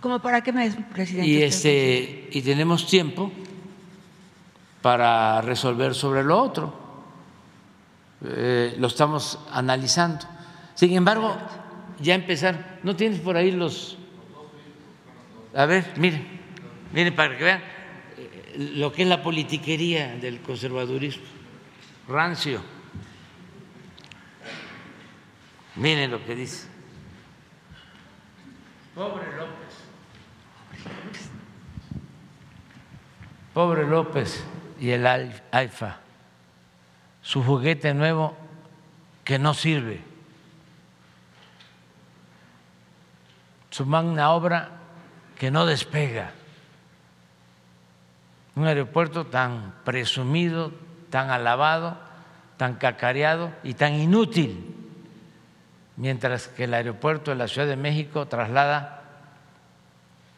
¿Cómo 0.00 0.20
para 0.20 0.42
qué 0.42 0.52
mes, 0.52 0.76
presidente? 0.92 1.28
Y 1.28 1.42
este 1.42 2.28
y 2.32 2.42
tenemos 2.42 2.86
tiempo 2.86 3.30
para 4.82 5.40
resolver 5.40 5.94
sobre 5.94 6.22
lo 6.22 6.40
otro. 6.40 6.74
Eh, 8.24 8.74
lo 8.78 8.86
estamos 8.86 9.38
analizando. 9.52 10.26
Sin 10.74 10.92
embargo, 10.94 11.36
ya 12.00 12.14
empezar. 12.14 12.78
¿No 12.82 12.96
tienes 12.96 13.20
por 13.20 13.36
ahí 13.36 13.50
los.? 13.50 13.96
A 15.54 15.64
ver, 15.66 15.92
miren, 15.96 16.26
miren 16.92 17.14
para 17.14 17.36
que 17.36 17.44
vean 17.44 17.60
eh, 18.16 18.72
lo 18.76 18.92
que 18.92 19.02
es 19.02 19.08
la 19.08 19.22
politiquería 19.22 20.16
del 20.16 20.40
conservadurismo. 20.40 21.24
Rancio. 22.08 22.75
Miren 25.76 26.10
lo 26.10 26.24
que 26.24 26.34
dice. 26.34 26.66
Pobre 28.94 29.36
López. 29.36 29.74
Pobre 33.52 33.86
López 33.86 34.44
y 34.80 34.90
el 34.90 35.06
AIFA. 35.06 35.98
Su 37.20 37.42
juguete 37.42 37.92
nuevo 37.92 38.34
que 39.22 39.38
no 39.38 39.52
sirve. 39.52 40.00
Su 43.70 43.84
magna 43.84 44.30
obra 44.30 44.70
que 45.38 45.50
no 45.50 45.66
despega. 45.66 46.32
Un 48.54 48.66
aeropuerto 48.66 49.26
tan 49.26 49.74
presumido, 49.84 50.72
tan 51.10 51.28
alabado, 51.28 51.98
tan 52.56 52.76
cacareado 52.76 53.52
y 53.62 53.74
tan 53.74 53.92
inútil 53.92 54.85
mientras 55.96 56.48
que 56.48 56.64
el 56.64 56.74
aeropuerto 56.74 57.30
de 57.30 57.36
la 57.36 57.48
Ciudad 57.48 57.66
de 57.66 57.76
México 57.76 58.26
traslada 58.26 59.02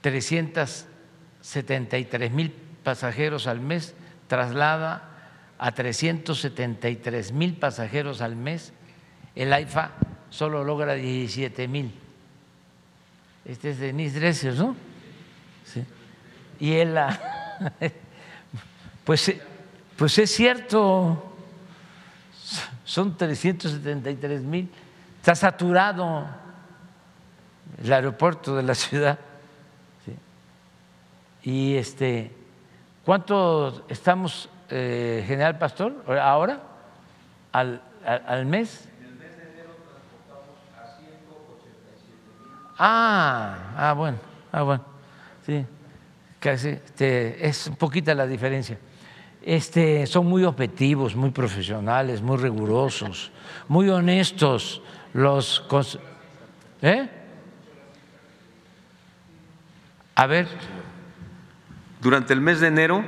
373 0.01 2.31
mil 2.31 2.53
pasajeros 2.83 3.47
al 3.47 3.61
mes, 3.61 3.95
traslada 4.29 5.03
a 5.59 5.73
373 5.73 7.33
mil 7.33 7.55
pasajeros 7.55 8.21
al 8.21 8.37
mes, 8.37 8.73
el 9.35 9.53
AIFA 9.53 9.91
solo 10.31 10.65
logra 10.65 10.95
17 10.95 11.69
mil. 11.69 11.93
Este 13.45 13.71
es 13.71 13.79
Denise 13.79 14.21
Dresser, 14.21 14.55
¿no? 14.55 14.77
Sí. 15.65 15.85
Y 16.61 16.75
él, 16.75 16.97
pues, 19.05 19.33
pues 19.97 20.19
es 20.19 20.31
cierto, 20.31 21.35
son 22.85 23.17
373 23.17 24.43
mil 24.43 24.69
Está 25.19 25.35
saturado 25.35 26.27
el 27.83 27.93
aeropuerto 27.93 28.57
de 28.57 28.63
la 28.63 28.75
ciudad. 28.75 29.19
Y 31.43 31.77
este, 31.77 32.33
¿cuánto 33.05 33.85
estamos, 33.89 34.49
eh, 34.71 35.25
General 35.27 35.57
Pastor, 35.59 36.05
ahora? 36.21 36.61
¿Al, 37.53 37.81
al, 38.05 38.45
mes? 38.47 38.89
En 38.99 39.07
el 39.07 39.15
mes 39.15 39.37
de 39.37 39.43
enero 39.45 39.71
transportamos 39.89 40.59
a 40.77 40.99
187 40.99 42.13
mil. 42.43 42.75
Ah, 42.79 43.75
ah, 43.77 43.93
bueno, 43.95 44.19
ah, 44.53 44.63
bueno. 44.63 44.85
Sí, 45.47 45.65
casi, 46.41 46.71
este, 46.71 47.47
es 47.47 47.71
poquita 47.79 48.15
la 48.15 48.27
diferencia. 48.27 48.79
Este, 49.41 50.07
son 50.07 50.27
muy 50.27 50.45
objetivos, 50.45 51.15
muy 51.15 51.31
profesionales, 51.31 52.21
muy 52.21 52.37
rigurosos, 52.37 53.31
muy 53.69 53.89
honestos 53.89 54.83
los... 55.13 55.65
¿Eh? 56.83 57.09
A 60.15 60.27
ver. 60.27 60.47
Durante 62.01 62.33
el 62.33 62.41
mes 62.41 62.61
de 62.61 62.69
enero, 62.69 63.05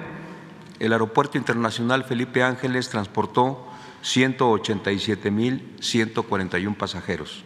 el 0.78 0.92
Aeropuerto 0.92 1.38
Internacional 1.38 2.04
Felipe 2.04 2.42
Ángeles 2.42 2.88
transportó 2.88 3.70
187.141 4.02 6.76
pasajeros. 6.76 7.44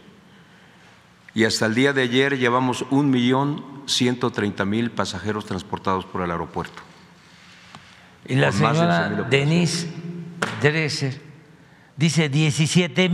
Y 1.34 1.44
hasta 1.44 1.66
el 1.66 1.74
día 1.74 1.92
de 1.92 2.02
ayer 2.02 2.38
llevamos 2.38 2.86
1.130.000 2.90 4.90
pasajeros 4.90 5.46
transportados 5.46 6.04
por 6.04 6.22
el 6.22 6.30
aeropuerto. 6.30 6.80
Y 8.26 8.36
la 8.36 8.52
señora 8.52 9.08
Denise 9.28 9.92
Dresser 10.62 11.20
dice 11.96 12.28
17 12.28 13.08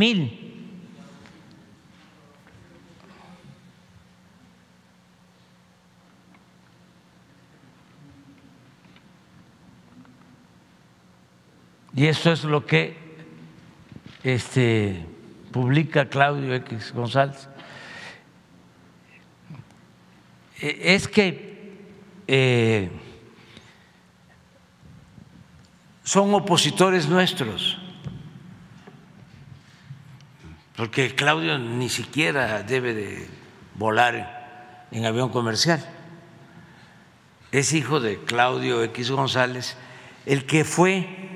Y 11.94 12.06
eso 12.06 12.32
es 12.32 12.44
lo 12.44 12.66
que 12.66 12.96
este, 14.22 15.04
publica 15.50 16.08
Claudio 16.08 16.54
X 16.54 16.92
González. 16.92 17.48
E, 20.60 20.94
es 20.94 21.08
que 21.08 21.72
eh, 22.28 22.90
son 26.04 26.34
opositores 26.34 27.08
nuestros, 27.08 27.78
porque 30.76 31.14
Claudio 31.14 31.58
ni 31.58 31.88
siquiera 31.88 32.62
debe 32.62 32.94
de 32.94 33.28
volar 33.74 34.86
en 34.90 35.04
avión 35.04 35.30
comercial. 35.30 35.84
Es 37.52 37.72
hijo 37.72 38.00
de 38.00 38.18
Claudio 38.18 38.82
X 38.84 39.10
González, 39.10 39.76
el 40.26 40.46
que 40.46 40.64
fue, 40.64 41.29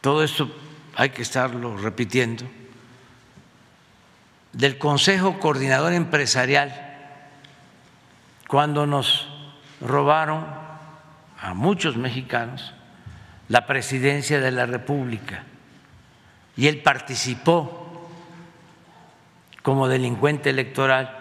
todo 0.00 0.22
esto 0.22 0.50
hay 0.96 1.10
que 1.10 1.22
estarlo 1.22 1.76
repitiendo, 1.76 2.44
del 4.52 4.78
Consejo 4.78 5.38
Coordinador 5.38 5.92
Empresarial, 5.92 6.84
cuando 8.48 8.86
nos 8.86 9.28
robaron 9.80 10.46
a 11.40 11.54
muchos 11.54 11.96
mexicanos 11.96 12.72
la 13.48 13.66
presidencia 13.66 14.40
de 14.40 14.50
la 14.50 14.66
República 14.66 15.44
y 16.56 16.66
él 16.66 16.82
participó 16.82 18.08
como 19.62 19.88
delincuente 19.88 20.50
electoral 20.50 21.16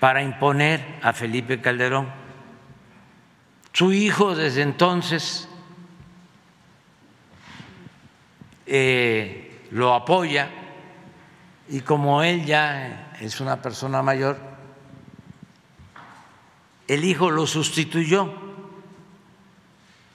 para 0.00 0.22
imponer 0.22 0.84
a 1.02 1.12
Felipe 1.12 1.60
Calderón. 1.60 2.08
Su 3.72 3.92
hijo 3.92 4.34
desde 4.34 4.62
entonces 4.62 5.47
eh, 8.68 9.66
lo 9.70 9.94
apoya 9.94 10.50
y 11.68 11.80
como 11.80 12.22
él 12.22 12.44
ya 12.44 13.16
es 13.20 13.40
una 13.40 13.60
persona 13.62 14.02
mayor, 14.02 14.38
el 16.86 17.04
hijo 17.04 17.30
lo 17.30 17.46
sustituyó 17.46 18.32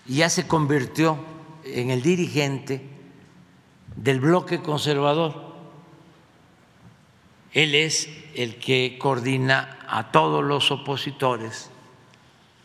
y 0.05 0.17
ya 0.17 0.29
se 0.29 0.47
convirtió 0.47 1.17
en 1.63 1.89
el 1.89 2.01
dirigente 2.01 2.87
del 3.95 4.19
bloque 4.19 4.61
conservador. 4.61 5.53
Él 7.51 7.75
es 7.75 8.09
el 8.35 8.57
que 8.57 8.97
coordina 8.99 9.79
a 9.87 10.11
todos 10.11 10.43
los 10.43 10.71
opositores 10.71 11.69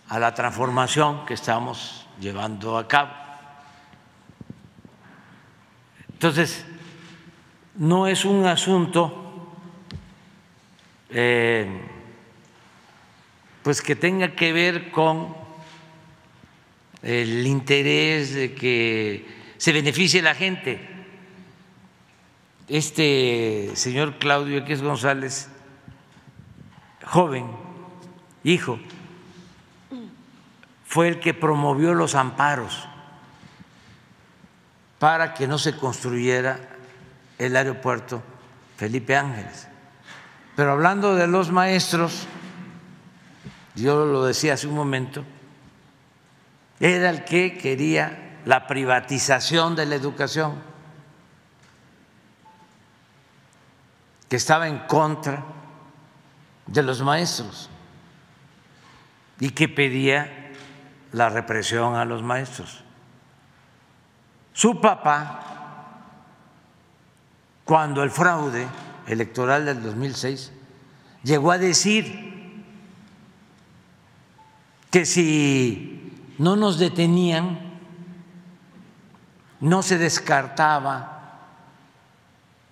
a 0.08 0.18
la 0.18 0.34
transformación 0.34 1.26
que 1.26 1.34
estamos 1.34 2.06
llevando 2.20 2.78
a 2.78 2.88
cabo. 2.88 3.27
Entonces, 6.18 6.64
no 7.76 8.08
es 8.08 8.24
un 8.24 8.44
asunto 8.44 9.54
eh, 11.10 11.80
pues 13.62 13.80
que 13.80 13.94
tenga 13.94 14.34
que 14.34 14.52
ver 14.52 14.90
con 14.90 15.36
el 17.02 17.46
interés 17.46 18.34
de 18.34 18.52
que 18.52 19.28
se 19.58 19.72
beneficie 19.72 20.20
la 20.20 20.34
gente. 20.34 20.80
Este 22.66 23.70
señor 23.74 24.18
Claudio 24.18 24.58
X 24.58 24.82
González, 24.82 25.48
joven, 27.04 27.46
hijo, 28.42 28.80
fue 30.84 31.06
el 31.06 31.20
que 31.20 31.32
promovió 31.32 31.94
los 31.94 32.16
amparos 32.16 32.88
para 34.98 35.34
que 35.34 35.46
no 35.46 35.58
se 35.58 35.76
construyera 35.76 36.58
el 37.38 37.56
aeropuerto 37.56 38.22
Felipe 38.76 39.16
Ángeles. 39.16 39.68
Pero 40.56 40.72
hablando 40.72 41.14
de 41.14 41.26
los 41.28 41.50
maestros, 41.50 42.26
yo 43.74 44.04
lo 44.06 44.24
decía 44.24 44.54
hace 44.54 44.66
un 44.66 44.74
momento, 44.74 45.24
era 46.80 47.10
el 47.10 47.24
que 47.24 47.56
quería 47.56 48.40
la 48.44 48.66
privatización 48.66 49.76
de 49.76 49.86
la 49.86 49.94
educación, 49.94 50.54
que 54.28 54.36
estaba 54.36 54.68
en 54.68 54.78
contra 54.80 55.44
de 56.66 56.82
los 56.82 57.02
maestros 57.02 57.70
y 59.40 59.50
que 59.50 59.68
pedía 59.68 60.52
la 61.12 61.28
represión 61.28 61.94
a 61.94 62.04
los 62.04 62.22
maestros. 62.22 62.84
Su 64.58 64.80
papá, 64.80 65.40
cuando 67.64 68.02
el 68.02 68.10
fraude 68.10 68.66
electoral 69.06 69.64
del 69.64 69.80
2006 69.80 70.52
llegó 71.22 71.52
a 71.52 71.58
decir 71.58 72.64
que 74.90 75.06
si 75.06 76.34
no 76.38 76.56
nos 76.56 76.80
detenían, 76.80 77.78
no 79.60 79.84
se 79.84 79.96
descartaba 79.96 81.44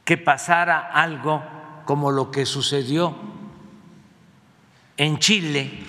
que 0.05 0.19
pasara 0.19 0.91
algo 0.93 1.41
como 1.85 2.11
lo 2.11 2.33
que 2.33 2.47
sucedió 2.47 3.15
en 4.97 5.21
Chile 5.21 5.85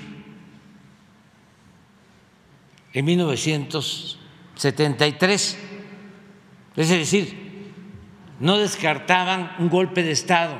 en 2.93 3.03
1973. 3.03 5.66
Es 6.77 6.89
decir, 6.89 7.73
no 8.39 8.57
descartaban 8.57 9.55
un 9.57 9.67
golpe 9.67 10.03
de 10.03 10.11
Estado, 10.11 10.55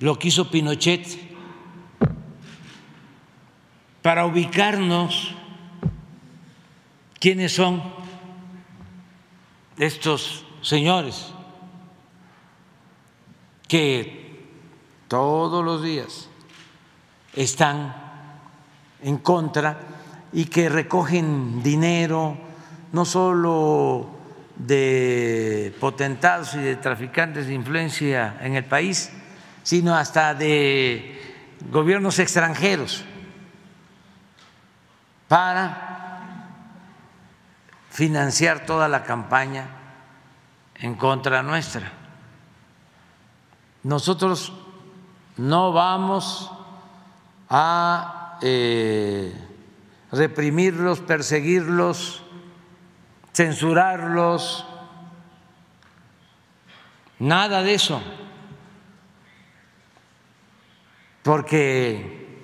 lo 0.00 0.18
que 0.18 0.28
hizo 0.28 0.50
Pinochet 0.50 1.06
para 4.02 4.26
ubicarnos 4.26 5.34
quiénes 7.20 7.54
son 7.54 7.80
estos 9.78 10.44
señores 10.62 11.32
que 13.68 14.48
todos 15.06 15.64
los 15.64 15.82
días 15.82 16.28
están 17.34 17.94
en 19.00 19.18
contra 19.18 19.78
y 20.32 20.46
que 20.46 20.68
recogen 20.68 21.62
dinero 21.62 22.36
no 22.92 23.04
solo 23.04 24.15
de 24.56 25.74
potentados 25.80 26.54
y 26.54 26.58
de 26.58 26.76
traficantes 26.76 27.46
de 27.46 27.54
influencia 27.54 28.38
en 28.40 28.54
el 28.56 28.64
país, 28.64 29.12
sino 29.62 29.94
hasta 29.94 30.34
de 30.34 31.20
gobiernos 31.70 32.18
extranjeros 32.18 33.04
para 35.28 35.86
financiar 37.90 38.66
toda 38.66 38.88
la 38.88 39.04
campaña 39.04 39.68
en 40.74 40.94
contra 40.94 41.42
nuestra. 41.42 41.92
Nosotros 43.82 44.52
no 45.36 45.72
vamos 45.72 46.50
a 47.48 48.38
eh, 48.42 49.32
reprimirlos, 50.12 51.00
perseguirlos, 51.00 52.22
censurarlos, 53.36 54.64
nada 57.18 57.62
de 57.62 57.74
eso, 57.74 58.02
porque 61.22 62.38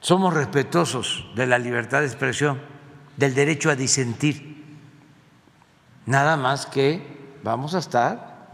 somos 0.00 0.32
respetuosos 0.32 1.26
de 1.34 1.46
la 1.46 1.58
libertad 1.58 2.00
de 2.00 2.06
expresión, 2.06 2.62
del 3.18 3.34
derecho 3.34 3.68
a 3.68 3.76
disentir, 3.76 4.64
nada 6.06 6.38
más 6.38 6.64
que 6.64 7.02
vamos 7.42 7.74
a 7.74 7.78
estar 7.78 8.48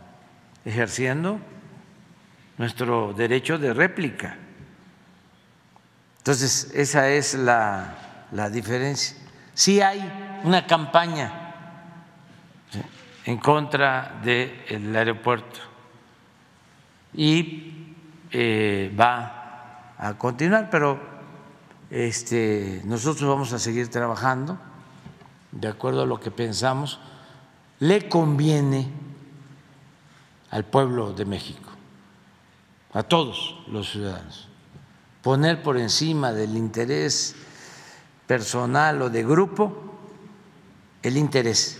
ejerciendo 0.64 1.38
nuestro 2.58 3.12
derecho 3.12 3.56
de 3.58 3.72
réplica. 3.72 4.36
Entonces, 6.18 6.72
esa 6.74 7.08
es 7.10 7.34
la, 7.34 7.94
diferencia. 8.50 9.23
Sí 9.54 9.80
hay 9.80 10.40
una 10.42 10.66
campaña 10.66 11.32
en 13.24 13.38
contra 13.38 14.20
del 14.22 14.94
aeropuerto 14.94 15.60
y 17.14 17.94
eh, 18.30 18.94
va 18.98 19.94
a 19.96 20.14
continuar, 20.18 20.68
pero 20.70 21.00
este, 21.88 22.82
nosotros 22.84 23.28
vamos 23.28 23.52
a 23.52 23.58
seguir 23.58 23.88
trabajando 23.88 24.58
de 25.52 25.68
acuerdo 25.68 26.02
a 26.02 26.06
lo 26.06 26.18
que 26.18 26.32
pensamos. 26.32 26.98
Le 27.78 28.08
conviene 28.08 28.90
al 30.50 30.64
pueblo 30.64 31.12
de 31.12 31.24
México, 31.24 31.70
a 32.92 33.04
todos 33.04 33.62
los 33.68 33.90
ciudadanos, 33.90 34.48
poner 35.22 35.62
por 35.62 35.78
encima 35.78 36.32
del 36.32 36.56
interés 36.56 37.36
personal 38.26 39.02
o 39.02 39.10
de 39.10 39.22
grupo 39.22 39.98
el 41.02 41.16
interés 41.16 41.78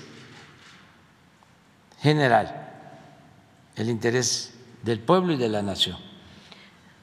general, 2.01 2.71
el 3.77 3.89
interés 3.89 4.53
del 4.83 5.01
pueblo 5.01 5.33
y 5.33 5.37
de 5.37 5.49
la 5.49 5.63
nación. 5.63 5.97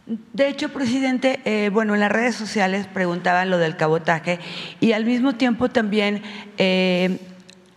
De 0.05 0.47
hecho, 0.47 0.69
presidente, 0.69 1.39
eh, 1.45 1.69
bueno, 1.69 1.93
en 1.93 2.01
las 2.01 2.11
redes 2.11 2.35
sociales 2.35 2.85
preguntaban 2.87 3.49
lo 3.49 3.57
del 3.57 3.77
cabotaje 3.77 4.39
y 4.79 4.91
al 4.91 5.05
mismo 5.05 5.33
tiempo 5.33 5.69
también 5.69 6.21
eh, 6.57 7.19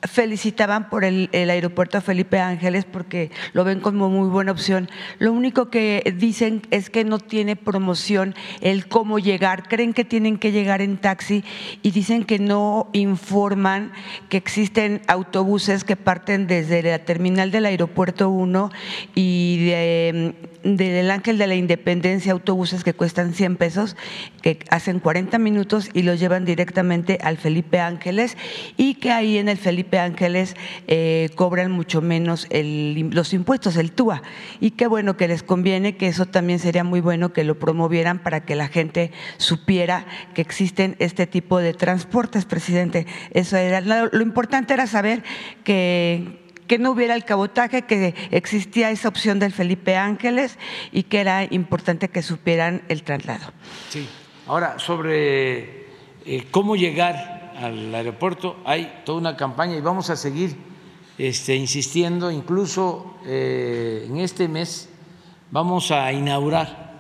felicitaban 0.04 0.88
por 0.88 1.04
el, 1.04 1.28
aeropuerto 1.32 2.00
Felipe 2.00 2.38
Ángeles 2.38 2.84
porque 2.84 3.30
lo 3.52 3.64
ven 3.64 3.80
como 3.80 4.08
muy 4.08 4.28
buena 4.28 4.52
opción. 4.52 4.88
Lo 5.18 5.32
único 5.32 5.70
que 5.70 6.14
dicen 6.16 6.62
es 6.70 6.90
que 6.90 7.04
no 7.04 7.18
tiene 7.18 7.56
promoción 7.56 8.34
el 8.60 8.86
cómo 8.86 9.18
llegar. 9.18 9.68
Creen 9.68 9.94
que 9.94 10.04
tienen 10.04 10.38
que 10.38 10.52
llegar 10.52 10.82
en 10.82 10.98
taxi 10.98 11.44
y 11.82 11.90
dicen 11.90 12.24
que 12.24 12.38
no 12.38 12.88
informan 12.92 13.92
que 14.28 14.36
existen 14.36 15.02
autobuses 15.06 15.84
que 15.84 15.96
parten 15.96 16.46
desde 16.46 16.82
la 16.82 16.98
terminal 16.98 17.50
del 17.50 17.66
aeropuerto 17.66 18.30
1 18.30 18.70
y 19.14 19.66
de 19.66 20.34
del 20.64 21.10
Ángel 21.10 21.36
de 21.38 21.46
la 21.46 21.54
Independencia 21.54 22.32
autobuses 22.32 22.84
que 22.84 22.94
cuestan 22.94 23.34
100 23.34 23.56
pesos, 23.56 23.96
que 24.40 24.58
hacen 24.70 24.98
40 24.98 25.38
minutos 25.38 25.90
y 25.92 26.02
los 26.02 26.18
llevan 26.18 26.44
directamente 26.44 27.18
al 27.22 27.36
Felipe 27.36 27.80
Ángeles 27.80 28.36
y 28.76 28.94
que 28.94 29.12
ahí 29.12 29.36
en 29.36 29.48
el 29.48 29.58
Felipe 29.58 29.93
Ángeles 29.98 30.56
eh, 30.86 31.30
cobran 31.34 31.70
mucho 31.70 32.00
menos 32.00 32.46
los 32.50 33.32
impuestos, 33.32 33.76
el 33.76 33.92
TUA. 33.92 34.22
Y 34.60 34.72
qué 34.72 34.86
bueno 34.86 35.16
que 35.16 35.28
les 35.28 35.42
conviene, 35.42 35.96
que 35.96 36.08
eso 36.08 36.26
también 36.26 36.58
sería 36.58 36.84
muy 36.84 37.00
bueno 37.00 37.32
que 37.32 37.44
lo 37.44 37.58
promovieran 37.58 38.18
para 38.18 38.44
que 38.44 38.56
la 38.56 38.68
gente 38.68 39.12
supiera 39.36 40.06
que 40.34 40.42
existen 40.42 40.96
este 40.98 41.26
tipo 41.26 41.58
de 41.58 41.74
transportes, 41.74 42.44
presidente. 42.44 43.06
Eso 43.32 43.56
era, 43.56 43.80
lo 43.80 44.22
importante 44.22 44.74
era 44.74 44.86
saber 44.86 45.22
que 45.64 46.42
que 46.66 46.78
no 46.78 46.92
hubiera 46.92 47.14
el 47.14 47.24
cabotaje, 47.24 47.82
que 47.82 48.14
existía 48.30 48.90
esa 48.90 49.08
opción 49.08 49.38
del 49.38 49.52
Felipe 49.52 49.96
Ángeles 49.96 50.58
y 50.92 51.04
que 51.04 51.20
era 51.20 51.44
importante 51.44 52.08
que 52.08 52.22
supieran 52.22 52.82
el 52.88 53.02
traslado. 53.02 53.52
Sí. 53.90 54.08
Ahora, 54.46 54.78
sobre 54.78 55.84
eh, 56.26 56.46
cómo 56.50 56.76
llegar 56.76 57.33
al 57.56 57.94
aeropuerto, 57.94 58.56
hay 58.64 59.02
toda 59.04 59.18
una 59.18 59.36
campaña 59.36 59.76
y 59.76 59.80
vamos 59.80 60.10
a 60.10 60.16
seguir 60.16 60.56
este, 61.18 61.54
insistiendo, 61.54 62.30
incluso 62.30 63.18
eh, 63.24 64.06
en 64.08 64.18
este 64.18 64.48
mes 64.48 64.88
vamos 65.50 65.90
a 65.90 66.12
inaugurar 66.12 66.92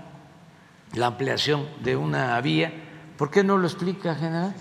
la 0.94 1.06
ampliación 1.06 1.66
de 1.82 1.96
una 1.96 2.40
vía. 2.40 2.72
¿Por 3.16 3.30
qué 3.30 3.42
no 3.42 3.58
lo 3.58 3.66
explica, 3.66 4.14
general? 4.14 4.54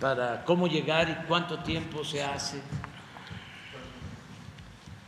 Para 0.00 0.44
cómo 0.44 0.66
llegar 0.66 1.08
y 1.08 1.26
cuánto 1.26 1.58
tiempo 1.60 2.04
se 2.04 2.22
hace. 2.22 2.60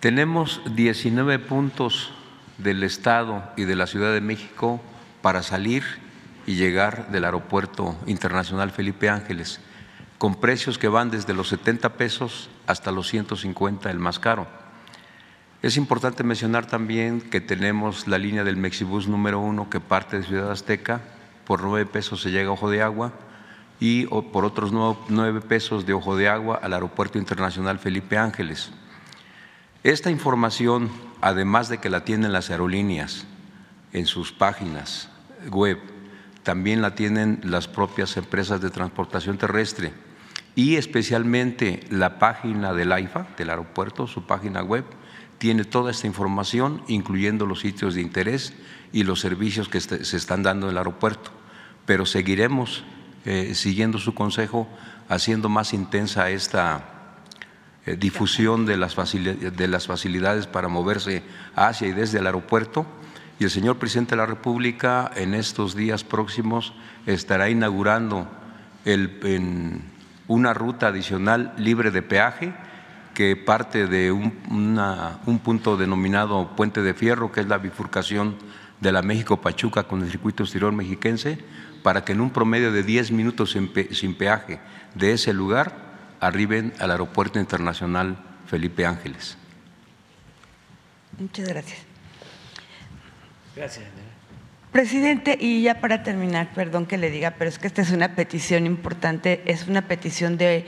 Tenemos 0.01 0.61
19 0.74 1.39
puntos 1.41 2.11
del 2.59 2.83
Estado 2.83 3.43
y 3.57 3.65
de 3.65 3.77
la 3.77 3.87
Ciudad 3.87 4.12
de 4.12 4.20
México 4.20 4.81
para 5.23 5.43
salir 5.43 5.85
y 6.47 6.55
llegar 6.55 7.10
del 7.10 7.24
Aeropuerto 7.24 7.97
Internacional 8.06 8.70
Felipe 8.70 9.09
Ángeles, 9.09 9.60
con 10.18 10.36
precios 10.36 10.78
que 10.78 10.89
van 10.89 11.10
desde 11.10 11.35
los 11.35 11.48
70 11.48 11.94
pesos 11.94 12.48
hasta 12.66 12.93
los 12.93 13.09
150, 13.09 13.90
el 13.90 13.98
más 13.98 14.18
caro. 14.18 14.47
Es 15.62 15.77
importante 15.77 16.23
mencionar 16.23 16.66
también 16.66 17.20
que 17.20 17.40
tenemos 17.40 18.06
la 18.06 18.18
línea 18.18 18.44
del 18.44 18.56
Mexibus 18.56 19.09
número 19.09 19.40
uno 19.40 19.68
que 19.68 19.81
parte 19.81 20.18
de 20.18 20.23
Ciudad 20.23 20.52
Azteca, 20.52 21.01
por 21.44 21.62
nueve 21.62 21.86
pesos 21.86 22.23
se 22.23 22.31
llega 22.31 22.51
a 22.51 22.52
Ojo 22.52 22.70
de 22.70 22.82
Agua 22.82 23.12
y 23.81 24.06
por 24.06 24.44
otros 24.44 24.73
nueve 24.73 25.40
pesos 25.40 25.86
de 25.86 25.93
Ojo 25.93 26.16
de 26.16 26.28
Agua 26.28 26.60
al 26.62 26.73
Aeropuerto 26.73 27.18
Internacional 27.18 27.78
Felipe 27.78 28.16
Ángeles. 28.16 28.70
Esta 29.82 30.10
información, 30.10 30.90
además 31.20 31.68
de 31.68 31.78
que 31.78 31.90
la 31.90 32.05
tienen 32.05 32.32
las 32.32 32.51
aerolíneas 32.51 33.27
en 33.93 34.06
sus 34.06 34.32
páginas 34.32 35.09
web, 35.51 35.78
también 36.47 36.81
la 36.81 36.94
tienen 36.94 37.40
las 37.43 37.66
propias 37.66 38.16
empresas 38.16 38.60
de 38.60 38.70
transportación 38.70 39.36
terrestre 39.36 39.93
y 40.55 40.77
especialmente 40.77 41.81
la 41.90 42.20
página 42.20 42.73
del 42.73 42.93
AIFA, 42.93 43.27
del 43.36 43.51
aeropuerto, 43.51 44.06
su 44.06 44.27
página 44.27 44.62
web, 44.62 44.85
tiene 45.39 45.64
toda 45.64 45.90
esta 45.90 46.06
información, 46.06 46.85
incluyendo 46.86 47.47
los 47.47 47.59
sitios 47.59 47.97
de 47.97 48.01
interés 48.01 48.52
y 48.93 49.02
los 49.02 49.18
servicios 49.18 49.68
que 49.68 49.81
se 49.81 50.16
están 50.16 50.44
dando 50.44 50.66
en 50.66 50.70
el 50.70 50.78
aeropuerto. 50.78 51.32
Pero 51.85 52.06
seguiremos 52.06 52.85
eh, 53.24 53.56
siguiendo 53.56 53.98
su 53.98 54.14
consejo, 54.14 54.68
haciendo 55.09 55.48
más 55.48 55.74
intensa 55.74 56.31
esta 56.31 57.24
eh, 57.86 57.97
difusión 57.97 58.66
de 58.66 58.77
las 58.77 58.94
facilidades 58.94 60.47
para 60.47 60.68
moverse 60.68 61.24
hacia 61.56 61.89
y 61.89 61.93
desde 61.93 62.20
el 62.20 62.27
aeropuerto. 62.27 62.86
Y 63.39 63.45
el 63.45 63.51
señor 63.51 63.77
presidente 63.77 64.11
de 64.11 64.17
la 64.17 64.27
República 64.27 65.11
en 65.15 65.35
estos 65.35 65.77
días 65.77 66.05
próximos 66.05 66.73
estará 67.05 67.51
inaugurando 67.51 68.29
una 70.27 70.55
ruta 70.55 70.89
adicional 70.89 71.53
libre 71.59 71.91
de 71.91 72.03
peaje 72.03 72.55
que 73.15 73.37
parte 73.37 73.87
de 73.87 74.13
un, 74.13 74.33
un, 75.27 75.39
punto 75.39 75.77
denominado 75.77 76.55
Puente 76.55 76.83
de 76.83 76.95
Fierro, 76.95 77.33
que 77.33 77.41
es 77.41 77.47
la 77.47 77.59
bifurcación 77.59 78.37
de 78.81 78.93
la 78.93 79.01
México-Pachuca 79.03 79.85
con 79.85 80.03
el 80.03 80.11
circuito 80.11 80.43
exterior 80.43 80.73
mexiquense, 80.73 81.39
para 81.83 82.05
que 82.05 82.13
en 82.13 82.21
un 82.21 82.31
promedio 82.31 82.73
de 82.73 82.83
10 82.83 83.13
minutos 83.13 83.53
sin 83.53 84.15
peaje 84.15 84.61
de 84.95 85.13
ese 85.13 85.33
lugar 85.33 85.87
arriben 86.21 86.75
al 86.79 86.91
Aeropuerto 86.91 87.39
Internacional 87.39 88.19
Felipe 88.47 88.85
Ángeles. 88.85 89.39
Muchas 91.19 91.49
gracias. 91.49 91.86
Gracias. 93.57 93.87
Presidente, 94.70 95.39
y 95.41 95.62
ya 95.62 95.81
para 95.81 96.03
terminar, 96.03 96.51
perdón 96.55 96.85
que 96.85 96.99
le 96.99 97.11
diga, 97.11 97.31
pero 97.39 97.49
es 97.49 97.59
que 97.59 97.66
esta 97.66 97.81
es 97.81 97.93
una 97.93 98.15
petición 98.15 98.66
importante, 98.66 99.41
es 99.47 99.69
una 99.69 99.81
petición 99.89 100.37
de, 100.37 100.66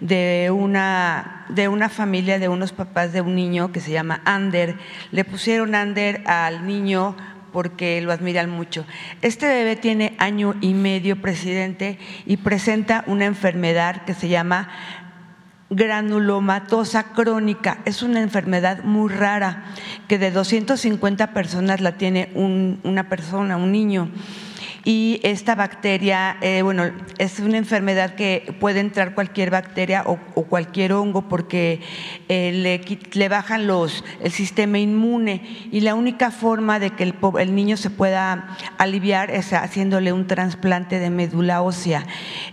de, 0.00 0.50
una, 0.50 1.46
de 1.50 1.68
una 1.68 1.88
familia, 1.88 2.40
de 2.40 2.48
unos 2.48 2.72
papás 2.72 3.12
de 3.12 3.20
un 3.20 3.36
niño 3.36 3.70
que 3.70 3.78
se 3.78 3.92
llama 3.92 4.22
Ander. 4.24 4.74
Le 5.12 5.24
pusieron 5.24 5.76
Ander 5.76 6.24
al 6.26 6.66
niño 6.66 7.16
porque 7.52 8.00
lo 8.00 8.10
admiran 8.10 8.50
mucho. 8.50 8.84
Este 9.22 9.46
bebé 9.46 9.76
tiene 9.76 10.16
año 10.18 10.56
y 10.60 10.74
medio, 10.74 11.22
presidente, 11.22 12.00
y 12.26 12.38
presenta 12.38 13.04
una 13.06 13.26
enfermedad 13.26 14.04
que 14.04 14.14
se 14.14 14.26
llama 14.26 14.68
granulomatosa 15.74 17.12
crónica. 17.12 17.78
Es 17.84 18.02
una 18.02 18.20
enfermedad 18.20 18.82
muy 18.84 19.12
rara 19.12 19.64
que 20.08 20.18
de 20.18 20.30
250 20.30 21.32
personas 21.32 21.80
la 21.80 21.96
tiene 21.96 22.30
una 22.34 23.08
persona, 23.08 23.56
un 23.56 23.72
niño 23.72 24.08
y 24.84 25.20
esta 25.22 25.54
bacteria, 25.54 26.36
eh, 26.42 26.60
bueno, 26.60 26.90
es 27.16 27.40
una 27.40 27.56
enfermedad 27.56 28.14
que 28.16 28.54
puede 28.60 28.80
entrar 28.80 29.14
cualquier 29.14 29.50
bacteria 29.50 30.04
o, 30.06 30.18
cualquier 30.44 30.92
hongo 30.92 31.26
porque 31.28 31.80
eh, 32.28 32.52
le, 32.52 32.98
le, 33.12 33.28
bajan 33.30 33.66
los, 33.66 34.04
el 34.20 34.30
sistema 34.30 34.78
inmune 34.78 35.68
y 35.72 35.80
la 35.80 35.94
única 35.94 36.30
forma 36.30 36.78
de 36.78 36.90
que 36.90 37.02
el, 37.02 37.54
niño 37.54 37.78
se 37.78 37.88
pueda 37.88 38.56
aliviar 38.76 39.30
es 39.30 39.54
haciéndole 39.54 40.12
un 40.12 40.26
trasplante 40.26 40.98
de 40.98 41.08
médula 41.08 41.62
ósea. 41.62 42.06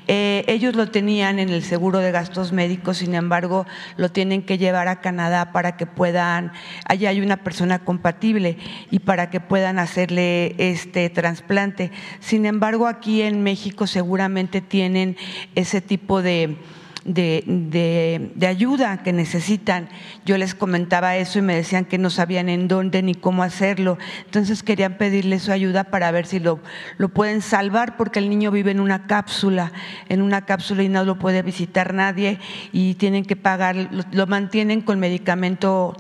Eh, 0.08 0.45
ellos 0.48 0.76
lo 0.76 0.90
tenían 0.90 1.38
en 1.38 1.49
el 1.49 1.64
seguro 1.64 1.99
de 1.99 2.12
gastos 2.12 2.53
médicos, 2.53 2.98
sin 2.99 3.14
embargo, 3.14 3.66
lo 3.98 4.10
tienen 4.10 4.44
que 4.44 4.58
llevar 4.58 4.88
a 4.88 5.02
Canadá 5.02 5.52
para 5.52 5.76
que 5.76 5.86
puedan, 5.86 6.53
allá 6.86 7.10
hay 7.10 7.20
una 7.20 7.38
persona 7.44 7.80
compatible 7.80 8.58
y 8.90 8.99
para 8.99 9.30
que 9.30 9.41
puedan 9.41 9.80
hacerle 9.80 10.56
este 10.58 11.10
trasplante. 11.10 11.91
Sin 12.22 12.45
embargo, 12.45 12.88
aquí 12.88 13.23
en 13.23 13.43
México 13.43 13.88
seguramente 13.88 14.61
tienen 14.61 15.18
ese 15.56 15.81
tipo 15.81 16.22
de, 16.22 16.56
de, 17.03 18.48
ayuda 18.48 19.02
que 19.03 19.11
necesitan. 19.11 19.89
Yo 20.23 20.38
les 20.38 20.53
comentaba 20.53 21.18
eso 21.18 21.39
y 21.39 21.41
me 21.41 21.56
decían 21.56 21.84
que 21.84 21.98
no 21.98 22.10
sabían 22.10 22.48
en 22.48 22.68
dónde 22.68 23.02
ni 23.02 23.15
cómo 23.15 23.43
hacerlo. 23.43 23.98
Entonces 24.26 24.61
querían 24.64 24.98
pedirle 24.98 25.39
su 25.39 25.52
ayuda 25.52 25.85
para 25.85 26.11
ver 26.11 26.27
si 26.27 26.39
lo, 26.39 26.60
lo 26.98 27.10
pueden 27.10 27.41
salvar 27.41 27.98
porque 27.98 28.19
el 28.19 28.30
niño 28.30 28.52
vive 28.52 28.72
en 28.72 28.80
una 28.80 29.07
cápsula, 29.07 29.72
en 30.07 30.22
una 30.22 30.45
cápsula 30.45 30.84
y 30.84 30.89
no 30.89 31.03
lo 31.03 31.18
puede 31.18 31.41
visitar 31.41 31.93
nadie 31.93 32.39
y 32.72 32.93
tienen 32.95 33.26
que 33.26 33.35
pagar, 33.35 33.89
lo 34.11 34.27
mantienen 34.27 34.81
con 34.81 34.99
medicamento 34.99 35.95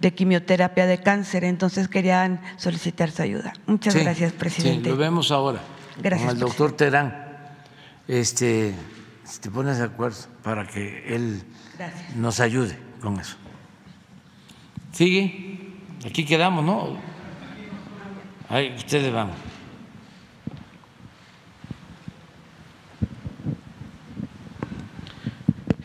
de 0.00 0.14
quimioterapia 0.14 0.86
de 0.86 0.98
cáncer, 1.02 1.44
entonces 1.44 1.88
querían 1.88 2.40
solicitar 2.56 3.10
su 3.10 3.22
ayuda. 3.22 3.52
Muchas 3.66 3.94
gracias, 3.94 4.32
presidente. 4.32 4.84
Sí, 4.84 4.90
lo 4.90 4.96
vemos 4.96 5.30
ahora. 5.30 5.60
Gracias. 6.02 6.28
Con 6.28 6.36
el 6.36 6.40
doctor 6.40 6.72
Terán. 6.72 7.26
Este, 8.06 8.74
si 9.24 9.40
te 9.40 9.50
pones 9.50 9.78
de 9.78 9.84
acuerdo 9.84 10.18
para 10.42 10.66
que 10.66 11.14
él 11.14 11.42
nos 12.14 12.40
ayude 12.40 12.78
con 13.00 13.18
eso. 13.18 13.36
Sigue, 14.92 15.74
aquí 16.06 16.24
quedamos, 16.24 16.64
¿no? 16.64 16.96
Ahí 18.48 18.74
ustedes 18.76 19.12
van. 19.12 19.30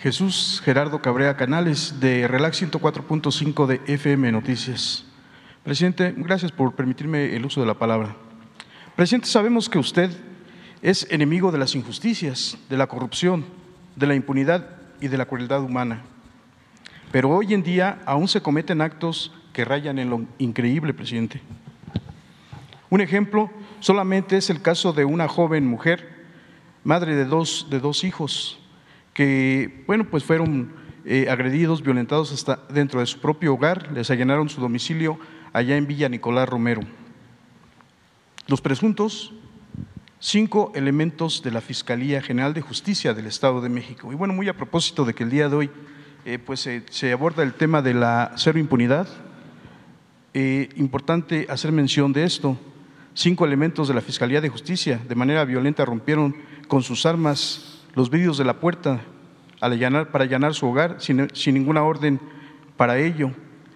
Jesús 0.02 0.64
Gerardo 0.65 0.99
Cabrera 0.99 1.38
Canales, 1.38 1.99
de 1.99 2.28
Relax 2.28 2.64
104.5 2.64 3.68
de 3.68 3.82
FM 3.86 4.32
Noticias. 4.32 5.06
Presidente, 5.64 6.11
gracias 6.18 6.52
por 6.52 6.73
permitirme 6.73 7.36
el 7.36 7.45
uso 7.45 7.61
de 7.61 7.68
la 7.68 7.76
palabra. 7.76 8.15
Presidente, 8.95 9.28
sabemos 9.28 9.69
que 9.69 9.78
usted 9.78 10.10
es 10.82 11.06
enemigo 11.11 11.52
de 11.52 11.60
las 11.60 11.76
injusticias, 11.76 12.57
de 12.68 12.78
la 12.78 12.88
corrupción, 12.88 13.45
de 13.95 14.07
la 14.07 14.15
impunidad 14.15 14.69
y 15.02 15.07
de 15.07 15.19
la 15.19 15.28
crueldad 15.28 15.61
humana. 15.61 16.02
Pero 17.11 17.30
hoy 17.30 17.53
en 17.53 17.61
día 17.61 18.02
aún 18.07 18.28
se 18.28 18.41
cometen 18.41 18.82
actos 18.82 19.32
que 19.53 19.65
rayan 19.65 19.99
en 19.99 20.10
lo 20.10 20.26
increíble, 20.40 20.95
presidente. 20.95 21.44
Un 22.90 23.02
ejemplo 23.02 23.52
solamente 23.82 24.36
es 24.36 24.49
el 24.49 24.64
caso 24.64 24.94
de 24.94 25.06
una 25.06 25.28
joven 25.28 25.68
mujer, 25.68 26.26
madre 26.84 27.14
de 27.14 27.26
dos, 27.26 27.68
de 27.69 27.80
dos 27.80 28.03
hijos, 28.03 28.60
que, 29.13 29.83
bueno, 29.88 30.05
pues 30.09 30.23
fueron 30.23 30.73
eh, 31.05 31.27
agredidos, 31.29 31.81
violentados 31.81 32.31
hasta 32.31 32.59
dentro 32.69 32.99
de 32.99 33.05
su 33.05 33.19
propio 33.19 33.53
hogar, 33.53 33.91
les 33.91 34.09
allanaron 34.11 34.49
su 34.49 34.61
domicilio 34.61 35.19
allá 35.53 35.75
en 35.75 35.88
Villa 35.88 36.09
Nicolás 36.09 36.47
Romero. 36.47 36.81
Los 38.47 38.61
presuntos, 38.61 39.33
cinco 40.19 40.71
elementos 40.75 41.41
de 41.43 41.51
la 41.51 41.61
Fiscalía 41.61 42.21
General 42.21 42.53
de 42.53 42.61
Justicia 42.61 43.13
del 43.13 43.25
Estado 43.25 43.61
de 43.61 43.69
México. 43.69 44.11
Y 44.11 44.15
bueno, 44.15 44.33
muy 44.33 44.47
a 44.47 44.57
propósito 44.57 45.05
de 45.05 45.13
que 45.13 45.23
el 45.23 45.29
día 45.29 45.49
de 45.49 45.55
hoy 45.55 45.69
eh, 46.25 46.38
pues, 46.38 46.69
se 46.89 47.11
aborda 47.11 47.43
el 47.43 47.53
tema 47.53 47.81
de 47.81 47.93
la 47.93 48.33
cero 48.35 48.59
impunidad, 48.59 49.07
eh, 50.33 50.69
importante 50.75 51.47
hacer 51.49 51.71
mención 51.71 52.13
de 52.13 52.23
esto. 52.23 52.57
Cinco 53.13 53.45
elementos 53.45 53.88
de 53.88 53.93
la 53.93 54.01
Fiscalía 54.01 54.39
de 54.39 54.49
Justicia 54.49 55.01
de 55.07 55.15
manera 55.15 55.43
violenta 55.43 55.83
rompieron 55.83 56.35
con 56.67 56.83
sus 56.83 57.05
armas 57.05 57.70
los 57.95 58.09
vidrios 58.09 58.38
de 58.38 58.45
la 58.45 58.59
puerta 58.59 59.01
para 59.59 60.23
allanar 60.23 60.53
su 60.53 60.68
hogar 60.68 60.97
sin, 60.99 61.27
ninguna 61.53 61.84
orden 61.84 62.19
para 62.77 62.97
ello. 62.97 63.31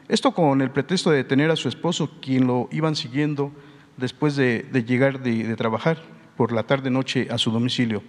Esto 0.07 0.31
con 0.31 0.61
el 0.61 0.71
pretexto 0.71 1.11
de 1.11 1.17
detener 1.17 1.51
a 1.51 1.55
su 1.55 1.67
esposo, 1.67 2.09
quien 2.21 2.47
lo 2.47 2.67
iban 2.71 2.95
siguiendo 2.95 3.51
después 3.97 4.35
de, 4.35 4.65
llegar 4.85 5.21
de, 5.21 5.55
trabajar 5.55 6.01
por 6.35 6.51
la 6.51 6.63
tarde-noche 6.63 7.27
a 7.29 7.37
su 7.37 7.51
domicilio. 7.51 8.01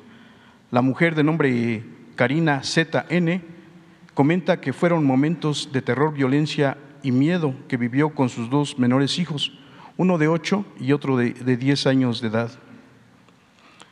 La 0.70 0.83
mujer 0.83 1.15
de 1.15 1.23
nombre 1.23 1.85
Karina 2.16 2.62
ZN 2.62 3.43
comenta 4.15 4.61
que 4.61 4.73
fueron 4.73 5.05
momentos 5.05 5.70
de 5.73 5.83
terror, 5.83 6.15
violencia 6.15 6.78
y 7.03 7.12
miedo 7.12 7.55
que 7.69 7.77
vivió 7.77 8.15
con 8.15 8.31
sus 8.31 8.49
dos 8.49 8.78
menores 8.78 9.19
hijos, 9.19 9.53
uno 9.99 10.19
de 10.19 10.28
ocho 10.28 10.65
y 10.81 10.93
otro 10.93 11.16
de, 11.16 11.57
diez 11.57 11.87
años 11.87 12.20
de 12.20 12.28
edad. 12.28 12.51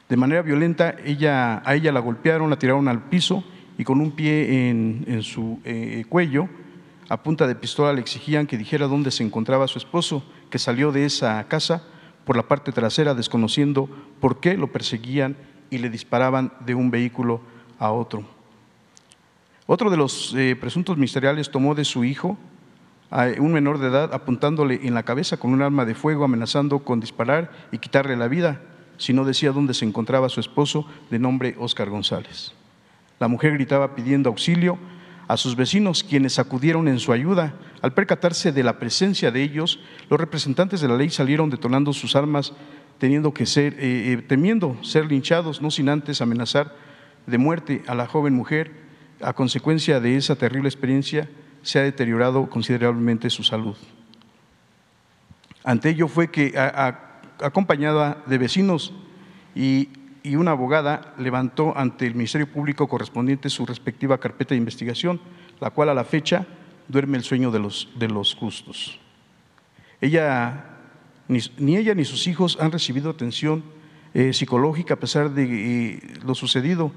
De 0.09 0.17
manera 0.17 0.43
violenta, 0.43 0.95
ella, 1.05 1.63
a 1.65 1.75
ella 1.75 1.91
la 1.91 2.01
golpearon, 2.01 2.51
la 2.51 2.59
tiraron 2.59 2.89
al 2.89 3.05
piso 3.05 3.43
y 3.79 3.85
con 3.85 4.01
un 4.01 4.13
pie 4.13 4.69
en, 4.69 5.23
su 5.23 5.61
eh, 5.65 6.05
cuello, 6.09 6.49
a 7.09 7.23
punta 7.23 7.47
de 7.47 7.55
pistola, 7.55 7.93
le 7.93 8.01
exigían 8.01 8.47
que 8.47 8.59
dijera 8.59 8.87
dónde 8.87 9.11
se 9.11 9.23
encontraba 9.23 9.67
su 9.67 9.79
esposo, 9.79 10.23
que 10.51 10.59
salió 10.59 10.93
de 10.93 11.07
esa 11.07 11.43
casa 11.49 11.83
por 12.25 12.37
la 12.37 12.43
parte 12.43 12.71
trasera, 12.71 13.15
desconociendo 13.15 13.89
por 14.21 14.41
qué 14.41 14.57
lo 14.57 14.73
perseguían 14.73 15.37
y 15.71 15.79
le 15.79 15.91
disparaban 15.91 16.53
de 16.65 16.75
un 16.75 16.91
vehículo 16.91 17.41
a 17.79 17.91
otro. 17.91 18.25
Otro 19.67 19.91
de 19.91 19.97
los 19.97 20.35
eh, 20.37 20.57
presuntos 20.61 20.97
ministeriales 20.97 21.51
tomó 21.51 21.75
de 21.75 21.85
su 21.85 22.05
hijo 22.05 22.37
a 23.11 23.29
un 23.39 23.53
menor 23.53 23.79
de 23.79 23.89
edad 23.89 24.13
apuntándole 24.13 24.81
en 24.87 24.93
la 24.93 25.03
cabeza 25.03 25.39
con 25.39 25.53
un 25.53 25.63
arma 25.63 25.87
de 25.87 25.95
fuego, 25.95 26.25
amenazando 26.25 26.81
con 26.81 27.01
disparar 27.01 27.51
y 27.73 27.79
quitarle 27.79 28.17
la 28.17 28.29
vida 28.29 28.61
si 28.97 29.13
no 29.13 29.25
decía 29.25 29.53
dónde 29.53 29.75
se 29.75 29.85
encontraba 29.85 30.29
su 30.29 30.41
esposo 30.41 30.87
de 31.11 31.19
nombre 31.19 31.55
Óscar 31.59 31.91
González. 31.91 32.53
La 33.19 33.29
mujer 33.29 33.53
gritaba 33.53 33.95
pidiendo 33.95 34.29
auxilio 34.29 34.79
a 35.29 35.37
sus 35.37 35.57
vecinos, 35.57 36.05
quienes 36.05 36.39
acudieron 36.39 36.89
en 36.89 36.99
su 36.99 37.13
ayuda. 37.13 37.55
Al 37.81 37.95
percatarse 37.95 38.53
de 38.53 38.63
la 38.63 38.79
presencia 38.79 39.31
de 39.31 39.43
ellos, 39.43 39.81
los 40.11 40.21
representantes 40.21 40.81
de 40.81 40.89
la 40.89 40.97
ley 40.97 41.11
salieron 41.11 41.51
detonando 41.51 41.93
sus 41.93 42.17
armas, 42.17 42.53
teniendo 42.99 43.33
que 43.33 43.47
ser, 43.47 43.75
eh, 43.75 44.13
eh, 44.13 44.25
temiendo 44.27 44.77
ser 44.83 45.07
linchados, 45.07 45.63
no 45.63 45.71
sin 45.71 45.89
antes 45.89 46.21
amenazar 46.21 46.75
de 47.27 47.39
muerte 47.39 47.83
a 47.87 47.95
la 47.95 48.07
joven 48.07 48.35
mujer. 48.35 48.85
A 49.23 49.33
consecuencia 49.33 50.01
de 50.01 50.17
esa 50.17 50.37
terrible 50.37 50.69
experiencia, 50.69 51.29
se 51.63 51.79
ha 51.79 51.83
deteriorado 51.83 52.51
considerablemente 52.51 53.31
su 53.31 53.43
salud. 53.43 53.77
Ante 55.65 55.91
ello 55.91 56.09
fue 56.09 56.31
que, 56.31 56.53
acompañada 57.41 58.23
de 58.27 58.39
vecinos 58.39 58.93
y 59.55 59.89
y 60.25 60.37
una 60.37 60.53
abogada 60.53 61.15
levantó 61.19 61.77
ante 61.77 62.07
el 62.07 62.15
Ministerio 62.15 62.51
Público 62.51 62.89
correspondiente 62.89 63.51
su 63.51 63.67
respectiva 63.67 64.19
carpeta 64.19 64.55
de 64.55 64.59
investigación, 64.59 65.21
la 65.61 65.71
cual 65.71 65.91
a 65.91 65.95
la 65.95 66.05
fecha 66.05 66.47
duerme 66.89 67.19
el 67.19 67.25
sueño 67.25 67.51
de 67.51 67.59
los, 67.59 67.91
de 67.97 68.09
los 68.09 68.35
justos. 68.35 68.99
Ella, 70.01 70.65
ni, 71.29 71.77
ella 71.77 71.95
ni 71.95 72.07
sus 72.07 72.27
hijos 72.27 72.57
han 72.59 72.73
recibido 72.73 73.11
atención 73.11 73.63
eh, 74.15 74.33
psicológica 74.33 74.95
a 74.95 74.99
pesar 74.99 75.31
de 75.31 75.45
eh, 75.45 76.01
lo 76.25 76.35
sucedido, 76.35 76.91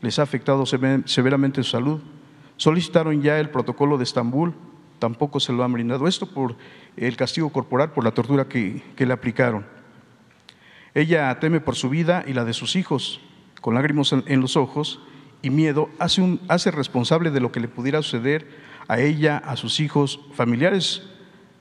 les 0.00 0.18
ha 0.18 0.22
afectado 0.22 0.66
severamente 0.66 1.62
su 1.62 1.70
salud. 1.70 2.00
Solicitaron 2.56 3.22
ya 3.22 3.38
el 3.38 3.50
protocolo 3.50 3.96
de 3.96 4.04
Estambul, 4.04 4.54
tampoco 4.98 5.38
se 5.38 5.52
lo 5.52 5.62
han 5.62 5.72
brindado. 5.72 6.08
Esto 6.08 6.26
por 6.26 6.56
el 6.96 7.16
castigo 7.16 7.50
corporal, 7.50 7.92
por 7.92 8.02
la 8.02 8.10
tortura 8.10 8.48
que 8.48 8.82
le 8.98 9.12
aplicaron. 9.12 9.81
Ella 10.94 11.38
teme 11.40 11.60
por 11.60 11.76
su 11.76 11.88
vida 11.88 12.24
y 12.26 12.32
la 12.32 12.44
de 12.44 12.52
sus 12.52 12.76
hijos, 12.76 13.20
con 13.60 13.74
lágrimas 13.74 14.12
en 14.12 14.40
los 14.40 14.56
ojos 14.56 15.00
y 15.42 15.50
miedo, 15.50 15.90
hace, 15.98 16.38
hace 16.48 16.70
responsable 16.70 17.30
de 17.30 17.40
lo 17.40 17.52
que 17.52 17.60
le 17.60 17.68
pudiera 17.68 18.00
suceder 18.02 18.46
a 18.88 19.00
ella, 19.00 19.38
a 19.38 19.56
sus 19.56 19.80
hijos, 19.80 20.20
familiares 20.34 21.02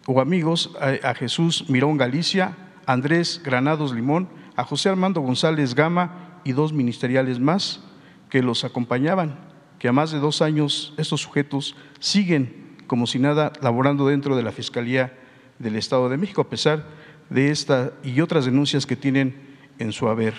o 0.05 0.21
amigos, 0.21 0.71
a, 0.79 1.13
Jesús 1.13 1.65
Mirón 1.69 1.97
Galicia, 1.97 2.57
Andrés 2.85 3.41
Granados 3.43 3.93
Limón, 3.93 4.29
a 4.55 4.63
José 4.63 4.89
Armando 4.89 5.21
González 5.21 5.75
Gama 5.75 6.39
y 6.43 6.51
dos 6.53 6.73
ministeriales 6.73 7.39
más 7.39 7.83
que 8.29 8.41
los 8.41 8.63
acompañaban, 8.63 9.39
que 9.79 9.87
a 9.87 9.93
más 9.93 10.11
de 10.11 10.19
dos 10.19 10.41
años 10.41 10.93
estos 10.97 11.21
sujetos 11.21 11.75
siguen 11.99 12.75
como 12.87 13.07
si 13.07 13.19
nada 13.19 13.53
laborando 13.61 14.07
dentro 14.07 14.35
de 14.35 14.43
la 14.43 14.51
Fiscalía 14.51 15.17
del 15.59 15.75
Estado 15.75 16.09
de 16.09 16.17
México, 16.17 16.41
a 16.41 16.49
pesar 16.49 16.85
de 17.31 17.49
esta 17.49 17.93
y 18.03 18.21
otras 18.21 18.45
denuncias 18.45 18.85
que 18.85 18.95
tienen 18.95 19.57
en 19.79 19.91
su 19.93 20.07
haber. 20.07 20.35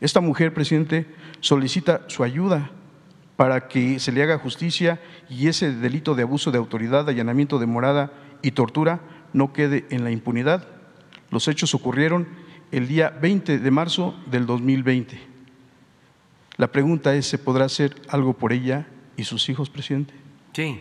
Esta 0.00 0.20
mujer, 0.20 0.52
presidente, 0.52 1.06
solicita 1.40 2.02
su 2.08 2.22
ayuda 2.22 2.70
para 3.36 3.66
que 3.66 3.98
se 3.98 4.12
le 4.12 4.22
haga 4.22 4.38
justicia 4.38 5.00
y 5.28 5.48
ese 5.48 5.72
delito 5.72 6.14
de 6.14 6.22
abuso 6.22 6.50
de 6.50 6.58
autoridad, 6.58 7.08
allanamiento 7.08 7.58
de 7.58 7.66
morada 7.66 8.12
y 8.42 8.52
tortura 8.52 9.00
no 9.32 9.52
quede 9.52 9.86
en 9.90 10.04
la 10.04 10.10
impunidad. 10.10 10.68
Los 11.30 11.48
hechos 11.48 11.74
ocurrieron 11.74 12.28
el 12.70 12.86
día 12.86 13.10
20 13.10 13.58
de 13.58 13.70
marzo 13.70 14.14
del 14.30 14.44
2020. 14.46 15.18
La 16.58 16.70
pregunta 16.70 17.14
es, 17.14 17.26
¿se 17.26 17.38
podrá 17.38 17.64
hacer 17.64 17.96
algo 18.08 18.34
por 18.34 18.52
ella 18.52 18.86
y 19.16 19.24
sus 19.24 19.48
hijos, 19.48 19.70
presidente? 19.70 20.14
Sí. 20.52 20.80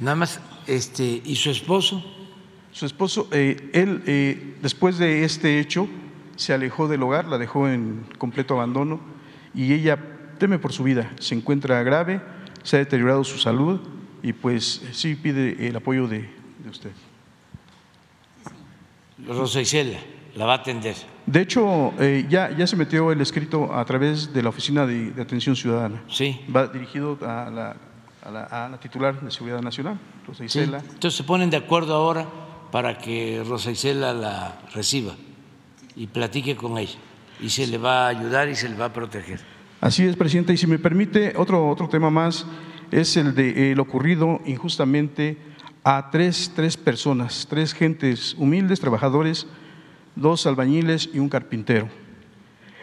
Nada 0.00 0.16
más, 0.16 0.40
este, 0.66 1.22
¿y 1.24 1.36
su 1.36 1.50
esposo? 1.50 2.04
Su 2.72 2.86
esposo, 2.86 3.28
eh, 3.32 3.70
él, 3.74 4.02
eh, 4.06 4.56
después 4.62 4.96
de 4.98 5.24
este 5.24 5.60
hecho, 5.60 5.88
se 6.36 6.54
alejó 6.54 6.88
del 6.88 7.02
hogar, 7.02 7.26
la 7.26 7.36
dejó 7.36 7.68
en 7.68 8.04
completo 8.18 8.54
abandono 8.54 9.00
y 9.54 9.72
ella 9.74 9.98
teme 10.38 10.58
por 10.58 10.72
su 10.72 10.82
vida, 10.82 11.12
se 11.20 11.34
encuentra 11.34 11.82
grave, 11.82 12.20
se 12.62 12.76
ha 12.76 12.78
deteriorado 12.78 13.24
su 13.24 13.38
salud 13.38 13.80
y 14.22 14.32
pues 14.32 14.82
sí 14.92 15.14
pide 15.14 15.68
el 15.68 15.76
apoyo 15.76 16.08
de, 16.08 16.28
usted. 16.68 16.90
Rosa 19.28 19.60
Isela 19.60 19.98
la 20.34 20.46
va 20.46 20.54
a 20.54 20.56
atender. 20.56 20.96
De 21.26 21.42
hecho, 21.42 21.92
eh, 22.00 22.26
ya, 22.28 22.50
ya 22.56 22.66
se 22.66 22.74
metió 22.74 23.12
el 23.12 23.20
escrito 23.20 23.72
a 23.74 23.84
través 23.84 24.32
de 24.32 24.42
la 24.42 24.48
Oficina 24.48 24.86
de, 24.86 25.12
Atención 25.20 25.54
Ciudadana. 25.54 26.02
Sí. 26.08 26.40
Va 26.54 26.66
dirigido 26.66 27.18
a 27.20 27.50
la, 27.50 27.76
a 28.24 28.68
la, 28.70 28.80
titular 28.80 29.20
de 29.20 29.30
Seguridad 29.30 29.60
Nacional, 29.60 29.98
Rosa 30.26 30.44
Isela. 30.44 30.78
Entonces 30.78 31.14
se 31.14 31.24
ponen 31.24 31.50
de 31.50 31.58
acuerdo 31.58 31.94
ahora 31.94 32.26
para 32.72 32.96
que 32.96 33.44
Rosa 33.46 33.70
Isela 33.70 34.14
la 34.14 34.58
reciba 34.74 35.14
y 35.94 36.06
platique 36.08 36.56
con 36.56 36.78
ella. 36.78 36.98
Y 37.38 37.50
se 37.50 37.66
le 37.66 37.76
va 37.76 38.06
a 38.06 38.08
ayudar 38.08 38.48
y 38.48 38.56
se 38.56 38.68
le 38.68 38.74
va 38.74 38.86
a 38.86 38.92
proteger. 38.92 39.40
Así 39.80 40.04
es, 40.04 40.16
presidente. 40.16 40.54
Y 40.54 40.56
si 40.56 40.66
me 40.66 40.78
permite, 40.78 41.34
otro, 41.36 41.68
otro 41.68 41.88
tema 41.88 42.08
más 42.08 42.46
es 42.90 43.16
el 43.16 43.34
de 43.34 43.74
lo 43.76 43.82
ocurrido 43.82 44.40
injustamente 44.46 45.36
a 45.84 46.10
tres, 46.10 46.52
tres 46.56 46.76
personas, 46.76 47.46
tres 47.48 47.74
gentes 47.74 48.34
humildes, 48.38 48.80
trabajadores, 48.80 49.46
dos 50.16 50.46
albañiles 50.46 51.10
y 51.12 51.18
un 51.18 51.28
carpintero. 51.28 51.88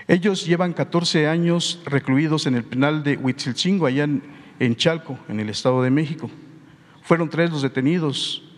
Ellos 0.08 0.46
llevan 0.46 0.74
14 0.74 1.28
años 1.28 1.82
recluidos 1.86 2.46
en 2.46 2.56
el 2.56 2.64
penal 2.64 3.04
de 3.04 3.18
Huitzilchingo, 3.18 3.86
allá 3.86 4.04
en, 4.04 4.22
en 4.60 4.76
Chalco, 4.76 5.18
en 5.30 5.40
el 5.40 5.50
Estado 5.50 5.82
de 5.82 5.90
México. 5.90 6.30
Fueron 7.02 7.30
tres 7.30 7.50
los 7.50 7.62
detenidos, 7.62 8.49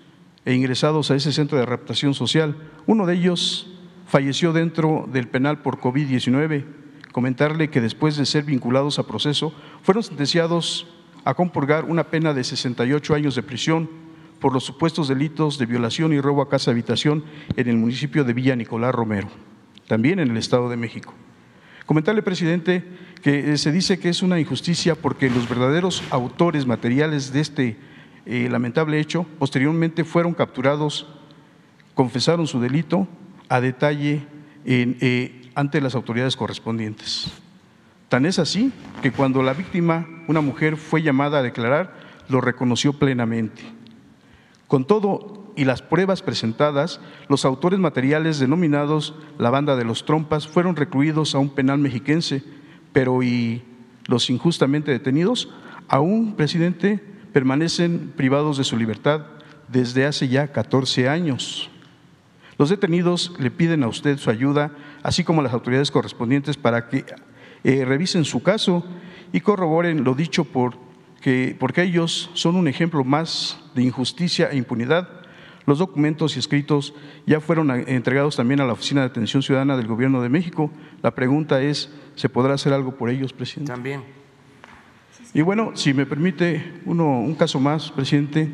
e 0.45 0.53
ingresados 0.53 1.11
a 1.11 1.15
ese 1.15 1.31
centro 1.31 1.57
de 1.57 1.63
adaptación 1.63 2.13
social. 2.13 2.55
Uno 2.87 3.05
de 3.05 3.15
ellos 3.15 3.69
falleció 4.07 4.53
dentro 4.53 5.07
del 5.11 5.27
penal 5.27 5.61
por 5.61 5.79
COVID-19. 5.79 6.65
Comentarle 7.11 7.69
que 7.69 7.81
después 7.81 8.17
de 8.17 8.25
ser 8.25 8.43
vinculados 8.43 8.99
a 8.99 9.07
proceso, 9.07 9.53
fueron 9.83 10.03
sentenciados 10.03 10.87
a 11.23 11.33
compurgar 11.33 11.85
una 11.85 12.05
pena 12.05 12.33
de 12.33 12.43
68 12.43 13.13
años 13.13 13.35
de 13.35 13.43
prisión 13.43 13.89
por 14.39 14.53
los 14.53 14.63
supuestos 14.63 15.07
delitos 15.07 15.59
de 15.59 15.67
violación 15.67 16.13
y 16.13 16.19
robo 16.19 16.41
a 16.41 16.49
casa 16.49 16.71
habitación 16.71 17.23
en 17.55 17.67
el 17.67 17.77
municipio 17.77 18.23
de 18.23 18.33
Villa 18.33 18.55
Nicolás 18.55 18.93
Romero, 18.93 19.27
también 19.87 20.19
en 20.19 20.31
el 20.31 20.37
Estado 20.37 20.67
de 20.67 20.77
México. 20.77 21.13
Comentarle, 21.85 22.23
presidente, 22.23 22.83
que 23.21 23.53
eh, 23.53 23.57
se 23.57 23.71
dice 23.71 23.99
que 23.99 24.09
es 24.09 24.23
una 24.23 24.39
injusticia 24.39 24.95
porque 24.95 25.29
los 25.29 25.47
verdaderos 25.47 26.03
autores 26.09 26.65
materiales 26.65 27.33
de 27.33 27.39
este 27.39 27.77
eh, 28.25 28.47
lamentable 28.49 28.99
hecho 28.99 29.25
posteriormente 29.39 30.03
fueron 30.03 30.33
capturados, 30.33 31.07
confesaron 31.95 32.47
su 32.47 32.59
delito 32.59 33.07
a 33.49 33.61
detalle 33.61 34.25
eh, 34.65 35.49
ante 35.55 35.81
las 35.81 35.95
autoridades 35.95 36.35
correspondientes. 36.35 37.31
Tan 38.09 38.25
es 38.25 38.39
así 38.39 38.71
que 39.01 39.11
cuando 39.11 39.41
la 39.41 39.53
víctima, 39.53 40.05
una 40.27 40.41
mujer, 40.41 40.77
fue 40.77 41.01
llamada 41.01 41.39
a 41.39 41.43
declarar, 41.43 41.95
lo 42.29 42.41
reconoció 42.41 42.93
plenamente. 42.93 43.63
Con 44.67 44.85
todo 44.85 45.41
y 45.55 45.65
las 45.65 45.81
pruebas 45.81 46.21
presentadas, 46.21 46.99
los 47.27 47.45
autores 47.45 47.79
materiales 47.79 48.39
denominados 48.39 49.15
la 49.37 49.49
banda 49.49 49.75
de 49.75 49.83
los 49.83 50.05
trompas 50.05 50.47
fueron 50.47 50.75
recluidos 50.75 51.35
a 51.35 51.39
un 51.39 51.49
penal 51.49 51.79
mexiquense, 51.79 52.43
pero 52.93 53.23
y 53.23 53.63
los 54.07 54.29
injustamente 54.29 54.91
detenidos, 54.91 55.49
aún, 55.87 56.35
presidente, 56.35 57.03
permanecen 57.33 58.13
privados 58.15 58.57
de 58.57 58.63
su 58.63 58.77
libertad 58.77 59.21
desde 59.67 60.05
hace 60.05 60.27
ya 60.27 60.47
14 60.51 61.07
años. 61.07 61.69
Los 62.57 62.69
detenidos 62.69 63.33
le 63.39 63.49
piden 63.49 63.83
a 63.83 63.87
usted 63.87 64.17
su 64.17 64.29
ayuda, 64.29 64.71
así 65.01 65.23
como 65.23 65.41
a 65.41 65.43
las 65.43 65.53
autoridades 65.53 65.89
correspondientes, 65.89 66.57
para 66.57 66.89
que 66.89 67.05
eh, 67.63 67.85
revisen 67.85 68.25
su 68.25 68.43
caso 68.43 68.85
y 69.31 69.39
corroboren 69.39 70.03
lo 70.03 70.13
dicho 70.13 70.43
por 70.43 70.75
que, 71.21 71.55
porque 71.59 71.83
ellos 71.83 72.31
son 72.33 72.55
un 72.55 72.67
ejemplo 72.67 73.03
más 73.03 73.59
de 73.75 73.83
injusticia 73.83 74.49
e 74.51 74.57
impunidad. 74.57 75.07
Los 75.67 75.77
documentos 75.77 76.35
y 76.35 76.39
escritos 76.39 76.93
ya 77.27 77.39
fueron 77.39 77.71
entregados 77.87 78.35
también 78.35 78.59
a 78.61 78.65
la 78.65 78.73
Oficina 78.73 79.01
de 79.01 79.07
Atención 79.07 79.43
Ciudadana 79.43 79.77
del 79.77 79.87
Gobierno 79.87 80.21
de 80.21 80.29
México. 80.29 80.71
La 81.03 81.13
pregunta 81.13 81.61
es, 81.61 81.91
¿se 82.15 82.29
podrá 82.29 82.55
hacer 82.55 82.73
algo 82.73 82.95
por 82.95 83.09
ellos, 83.09 83.31
presidente? 83.31 83.71
También. 83.71 84.20
Y 85.33 85.41
bueno, 85.41 85.71
si 85.75 85.93
me 85.93 86.05
permite 86.05 86.81
uno, 86.85 87.21
un 87.21 87.35
caso 87.35 87.61
más, 87.61 87.89
presidente, 87.91 88.51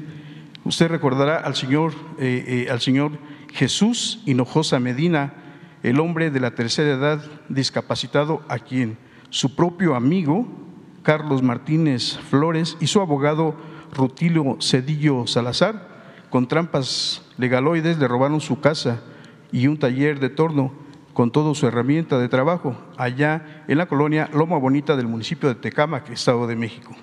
usted 0.64 0.90
recordará 0.90 1.38
al 1.38 1.56
señor, 1.56 1.94
eh, 2.20 2.66
eh, 2.68 2.72
al 2.72 2.82
señor 2.82 3.14
Jesús 3.52 4.22
Hinojosa 4.28 4.80
Medina, 4.80 5.34
el 5.82 6.00
hombre 6.00 6.30
de 6.30 6.40
la 6.40 6.54
tercera 6.54 6.92
edad 6.92 7.24
discapacitado 7.50 8.44
a 8.48 8.60
quien 8.60 8.98
su 9.32 9.56
propio 9.56 9.96
amigo 9.96 10.48
Carlos 11.02 11.42
Martínez 11.42 12.20
Flores 12.30 12.78
y 12.80 12.88
su 12.88 13.02
abogado 13.02 13.56
Rutilio 13.92 14.58
Cedillo 14.62 15.26
Salazar, 15.26 15.88
con 16.30 16.48
trampas 16.48 17.24
legaloides, 17.38 17.98
le 17.98 18.08
robaron 18.08 18.40
su 18.40 18.60
casa 18.60 19.02
y 19.52 19.66
un 19.66 19.80
taller 19.80 20.20
de 20.20 20.30
torno 20.30 20.74
con 21.18 21.32
toda 21.32 21.56
su 21.56 21.66
herramienta 21.66 22.20
de 22.20 22.30
trabajo 22.30 22.78
allá 22.96 23.64
en 23.68 23.80
la 23.80 23.88
colonia 23.88 24.30
Loma 24.34 24.60
Bonita 24.60 24.96
del 24.96 25.08
municipio 25.08 25.50
de 25.50 25.56
Tecámac, 25.56 26.12
Estado 26.12 26.46
de 26.46 26.56
México. 26.56 26.96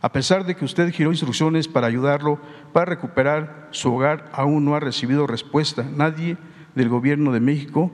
A 0.00 0.12
pesar 0.12 0.46
de 0.46 0.54
que 0.54 0.64
usted 0.64 0.88
giró 0.92 1.10
instrucciones 1.10 1.66
para 1.66 1.88
ayudarlo 1.88 2.38
para 2.72 2.84
recuperar 2.84 3.66
su 3.72 3.92
hogar, 3.92 4.30
aún 4.32 4.64
no 4.64 4.76
ha 4.76 4.78
recibido 4.78 5.26
respuesta. 5.26 5.82
Nadie 5.82 6.36
del 6.76 6.88
Gobierno 6.88 7.32
de 7.32 7.40
México 7.40 7.90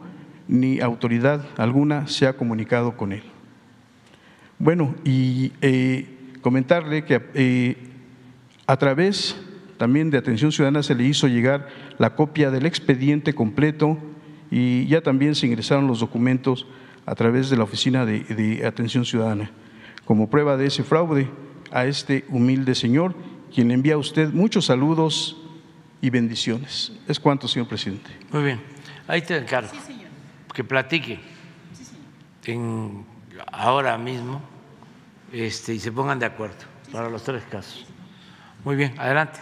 ni 0.46 0.78
autoridad 0.80 1.42
alguna 1.56 2.06
se 2.06 2.26
ha 2.26 2.36
comunicado 2.36 2.98
con 2.98 3.14
él. 3.14 3.22
Bueno, 4.58 4.94
y 5.04 5.52
eh, 5.62 6.34
comentarle 6.42 7.06
que 7.06 7.22
eh, 7.32 7.76
a 8.66 8.76
través 8.76 9.40
también 9.78 10.10
de 10.10 10.18
Atención 10.18 10.52
Ciudadana 10.52 10.82
se 10.82 10.94
le 10.94 11.04
hizo 11.04 11.28
llegar 11.28 11.68
la 11.96 12.14
copia 12.14 12.50
del 12.50 12.66
expediente 12.66 13.34
completo 13.34 13.96
y 14.50 14.86
ya 14.86 15.00
también 15.00 15.34
se 15.34 15.46
ingresaron 15.46 15.86
los 15.86 16.00
documentos 16.00 16.66
a 17.06 17.14
través 17.14 17.50
de 17.50 17.56
la 17.56 17.64
Oficina 17.64 18.04
de, 18.04 18.20
de 18.20 18.66
Atención 18.66 19.04
Ciudadana 19.04 19.50
como 20.08 20.30
prueba 20.30 20.56
de 20.56 20.64
ese 20.64 20.84
fraude 20.84 21.28
a 21.70 21.84
este 21.84 22.24
humilde 22.30 22.74
señor, 22.74 23.14
quien 23.54 23.68
le 23.68 23.74
envía 23.74 23.92
a 23.92 23.98
usted 23.98 24.30
muchos 24.32 24.64
saludos 24.64 25.36
y 26.00 26.08
bendiciones. 26.08 26.92
Es 27.06 27.20
cuanto, 27.20 27.46
señor 27.46 27.68
presidente. 27.68 28.10
Muy 28.32 28.42
bien. 28.42 28.60
Ahí 29.06 29.20
te 29.20 29.36
encargo. 29.36 29.68
Que 30.54 30.64
platique 30.64 31.20
en, 32.44 33.04
ahora 33.52 33.98
mismo 33.98 34.40
este, 35.30 35.74
y 35.74 35.78
se 35.78 35.92
pongan 35.92 36.18
de 36.18 36.24
acuerdo 36.24 36.56
para 36.90 37.10
los 37.10 37.22
tres 37.22 37.44
casos. 37.44 37.84
Muy 38.64 38.76
bien, 38.76 38.94
adelante. 38.96 39.40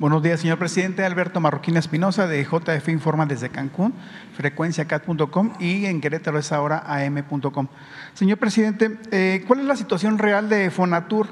Buenos 0.00 0.22
días, 0.22 0.40
señor 0.40 0.58
presidente. 0.58 1.04
Alberto 1.04 1.40
Marroquín 1.40 1.76
Espinosa 1.76 2.26
de 2.26 2.42
JF 2.42 2.88
Informa 2.88 3.26
desde 3.26 3.50
Cancún, 3.50 3.92
frecuenciacat.com 4.34 5.52
y 5.60 5.84
en 5.84 6.00
Querétaro 6.00 6.38
es 6.38 6.52
ahora 6.52 6.82
am.com. 6.86 7.68
Señor 8.14 8.38
presidente, 8.38 8.96
eh, 9.10 9.44
¿cuál 9.46 9.60
es 9.60 9.66
la 9.66 9.76
situación 9.76 10.16
real 10.16 10.48
de 10.48 10.70
Fonatur? 10.70 11.26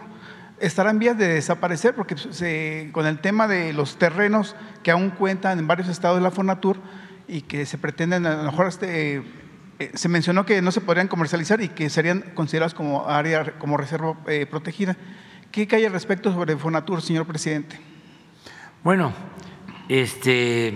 estará 0.61 0.91
en 0.91 0.99
vías 0.99 1.17
de 1.17 1.29
desaparecer 1.29 1.95
porque 1.95 2.91
con 2.93 3.07
el 3.07 3.21
tema 3.21 3.49
de 3.49 3.73
los 3.73 3.97
terrenos 3.97 4.55
que 4.83 4.91
aún 4.91 5.09
cuentan 5.09 5.59
en 5.59 5.67
varios 5.67 5.89
estados 5.89 6.19
de 6.19 6.23
la 6.23 6.31
Fonatur 6.31 6.77
y 7.27 7.41
que 7.41 7.65
se 7.65 7.79
pretenden, 7.79 8.27
a 8.27 8.37
lo 8.37 8.51
mejor 8.51 8.67
este, 8.67 9.23
eh, 9.79 9.93
se 9.95 10.11
mencionó 10.11 10.45
que 10.45 10.61
no 10.61 10.73
se 10.73 10.83
podrían 10.83 11.09
comercializar 11.09 11.63
y 11.63 11.71
que 11.71 11.89
serían 11.89 12.21
considerados 12.35 12.75
como 12.75 13.09
área, 13.09 13.51
como 13.59 13.79
reserva 13.79 14.19
eh, 14.27 14.45
protegida. 14.45 14.95
¿Qué 15.53 15.67
hay 15.73 15.87
al 15.87 15.93
respecto 15.93 16.31
sobre 16.35 16.55
Fonatur, 16.59 17.01
señor 17.01 17.27
presidente? 17.27 17.89
Bueno, 18.85 19.13
este, 19.89 20.73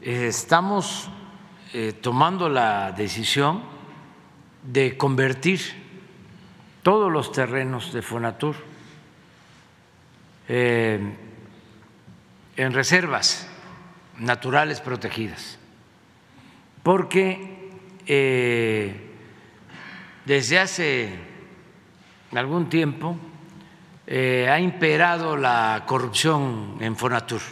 estamos 0.00 1.08
eh, 1.72 1.92
tomando 1.92 2.48
la 2.48 2.90
decisión 2.90 3.62
de 4.64 4.96
convertir 4.96 5.60
todos 6.82 7.10
los 7.12 7.30
terrenos 7.30 7.92
de 7.92 8.02
Fonatur 8.02 8.56
eh, 10.48 11.00
en 12.56 12.72
reservas 12.72 13.48
naturales 14.18 14.80
protegidas, 14.80 15.60
porque 16.82 17.70
eh, 18.06 19.08
desde 20.24 20.58
hace 20.58 21.16
algún 22.34 22.68
tiempo 22.68 23.16
eh, 24.06 24.48
ha 24.50 24.58
imperado 24.58 25.36
la 25.36 25.84
corrupción 25.86 26.76
en 26.80 26.96
Fonatur 26.96 27.42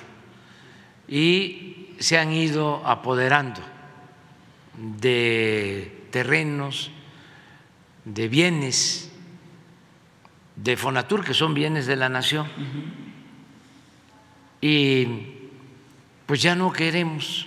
y 1.06 1.94
se 1.98 2.18
han 2.18 2.32
ido 2.32 2.82
apoderando 2.86 3.60
de 4.76 6.06
terrenos, 6.10 6.90
de 8.04 8.28
bienes 8.28 9.10
de 10.56 10.76
Fonatur, 10.76 11.24
que 11.24 11.34
son 11.34 11.54
bienes 11.54 11.86
de 11.86 11.96
la 11.96 12.08
nación. 12.08 12.48
Y 14.60 15.06
pues 16.26 16.42
ya 16.42 16.54
no 16.54 16.72
queremos 16.72 17.46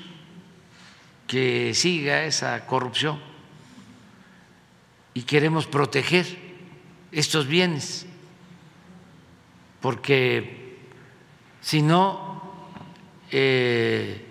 que 1.28 1.74
siga 1.74 2.26
esa 2.26 2.66
corrupción 2.66 3.20
y 5.14 5.24
queremos 5.24 5.68
proteger 5.68 6.26
estos 7.12 7.48
bienes, 7.48 8.08
porque 9.84 10.80
si 11.60 11.82
no, 11.82 12.42
eh, 13.30 14.26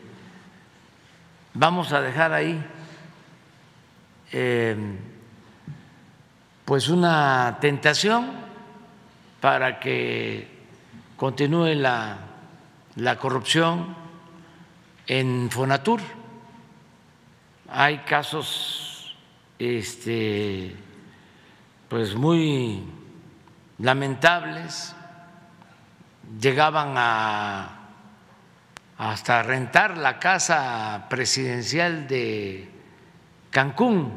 vamos 1.53 1.93
a 1.93 2.01
dejar 2.01 2.33
ahí 2.33 2.65
eh, 4.33 4.75
pues 6.65 6.89
una 6.89 7.59
tentación 7.61 8.31
para 9.43 9.79
que 9.79 10.49
continúe 11.19 11.75
la, 11.75 12.17
la 12.97 13.19
corrupción 13.19 13.95
en 15.07 15.51
Fonatur. 15.51 16.01
Hay 17.69 17.99
casos 17.99 19.15
este, 19.59 20.75
pues 21.91 22.15
muy 22.15 22.85
lamentables, 23.77 24.97
llegaban 26.41 26.95
a 26.97 27.83
hasta 28.99 29.43
rentar 29.43 29.99
la 29.99 30.21
casa 30.21 31.07
presidencial 31.11 32.07
de 32.07 32.71
Cancún, 33.51 34.13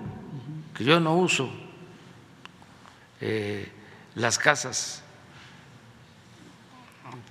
que 0.76 0.84
yo 0.84 1.00
no 1.00 1.16
uso 1.16 1.52
eh, 3.20 3.72
las 4.14 4.38
casas 4.38 5.02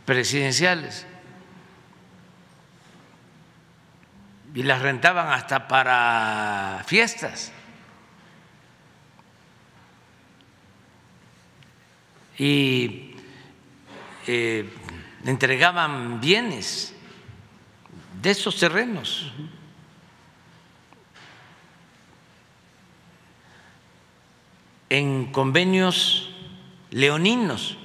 presidenciales 0.04 1.06
y 4.54 4.62
las 4.64 4.82
rentaban 4.82 5.28
hasta 5.28 5.68
para 5.68 6.82
fiestas. 6.86 7.52
Y 12.36 13.03
eh, 14.26 14.68
entregaban 15.24 16.20
bienes 16.20 16.94
de 18.22 18.30
esos 18.30 18.56
terrenos. 18.58 19.32
en 24.94 25.26
convenios 25.32 26.30
leoninos, 26.90 27.76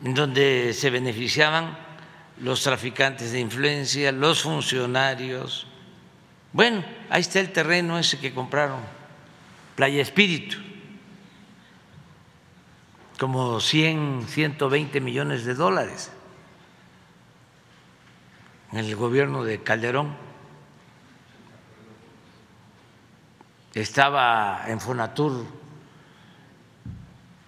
donde 0.00 0.72
se 0.72 0.88
beneficiaban 0.88 1.76
los 2.40 2.62
traficantes 2.62 3.32
de 3.32 3.40
influencia, 3.40 4.10
los 4.10 4.40
funcionarios. 4.40 5.66
Bueno, 6.52 6.82
ahí 7.10 7.20
está 7.20 7.40
el 7.40 7.52
terreno 7.52 7.98
ese 7.98 8.18
que 8.18 8.32
compraron, 8.32 8.80
Playa 9.76 10.00
Espíritu 10.00 10.56
como 13.18 13.60
100, 13.60 14.26
120 14.28 15.00
millones 15.00 15.44
de 15.44 15.54
dólares 15.54 16.10
en 18.72 18.78
el 18.78 18.96
gobierno 18.96 19.44
de 19.44 19.62
Calderón. 19.62 20.16
Estaba 23.72 24.64
en 24.66 24.80
Fonatur 24.80 25.44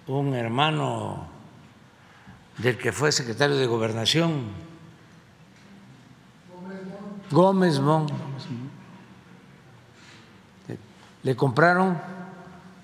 un 0.07 0.35
hermano 0.35 1.27
del 2.59 2.79
que 2.79 2.93
fue 2.93 3.13
secretario 3.13 3.57
de 3.57 3.67
gobernación, 3.67 4.67
Gómez 7.31 7.81
Mon. 7.81 8.07
Le 11.25 11.35
compraron 11.35 12.01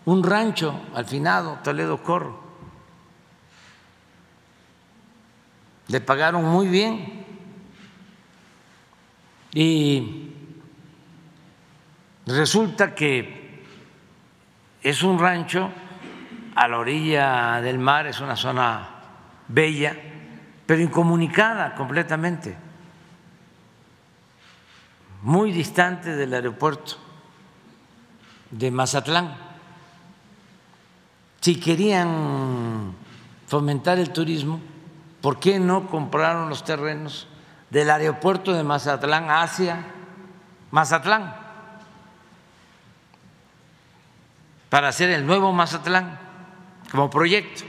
un 0.05 0.23
rancho 0.25 0.75
al 0.95 1.05
finado, 1.07 1.59
Toledo 1.63 2.03
Corro. 2.03 2.42
Le 5.93 6.01
pagaron 6.01 6.43
muy 6.47 6.69
bien. 6.69 7.23
Y 9.53 10.31
resulta 12.25 12.95
que 12.95 13.63
es 14.83 15.03
un 15.03 15.19
rancho 15.19 15.71
a 16.55 16.67
la 16.67 16.79
orilla 16.79 17.61
del 17.61 17.79
mar, 17.79 18.07
es 18.07 18.21
una 18.21 18.37
zona 18.37 18.89
bella, 19.49 19.95
pero 20.65 20.81
incomunicada 20.81 21.75
completamente, 21.75 22.57
muy 25.21 25.53
distante 25.53 26.17
del 26.17 26.33
aeropuerto 26.33 26.97
de 28.51 28.71
Mazatlán. 28.71 29.37
Si 31.43 31.61
querían 31.61 32.95
fomentar 33.47 33.99
el 33.99 34.11
turismo, 34.11 34.72
¿por 35.23 35.39
qué 35.39 35.59
no 35.59 35.87
compraron 35.87 36.51
los 36.51 36.65
terrenos 36.65 37.29
del 37.71 37.89
aeropuerto 37.89 38.53
de 38.53 38.65
Mazatlán 38.65 39.31
hacia 39.31 39.87
Mazatlán? 40.71 41.35
Para 44.69 44.89
hacer 44.89 45.11
el 45.11 45.25
nuevo 45.25 45.53
Mazatlán 45.53 46.19
como 46.91 47.09
proyecto. 47.09 47.63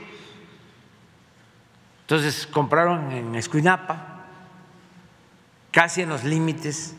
Entonces 2.02 2.48
compraron 2.48 3.12
en 3.12 3.36
Escuinapa, 3.36 4.26
casi 5.72 6.02
en 6.02 6.10
los 6.10 6.24
límites 6.24 6.96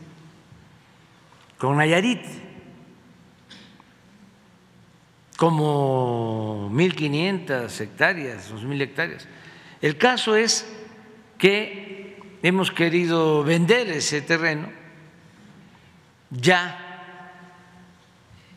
con 1.58 1.76
Nayarit, 1.76 2.24
como 5.36 6.70
1.500 6.70 7.80
hectáreas, 7.80 8.52
2.000 8.52 8.82
hectáreas. 8.82 9.28
El 9.80 9.98
caso 9.98 10.36
es 10.36 10.66
que 11.38 12.18
hemos 12.42 12.70
querido 12.70 13.44
vender 13.44 13.88
ese 13.88 14.20
terreno 14.22 14.68
ya 16.30 16.80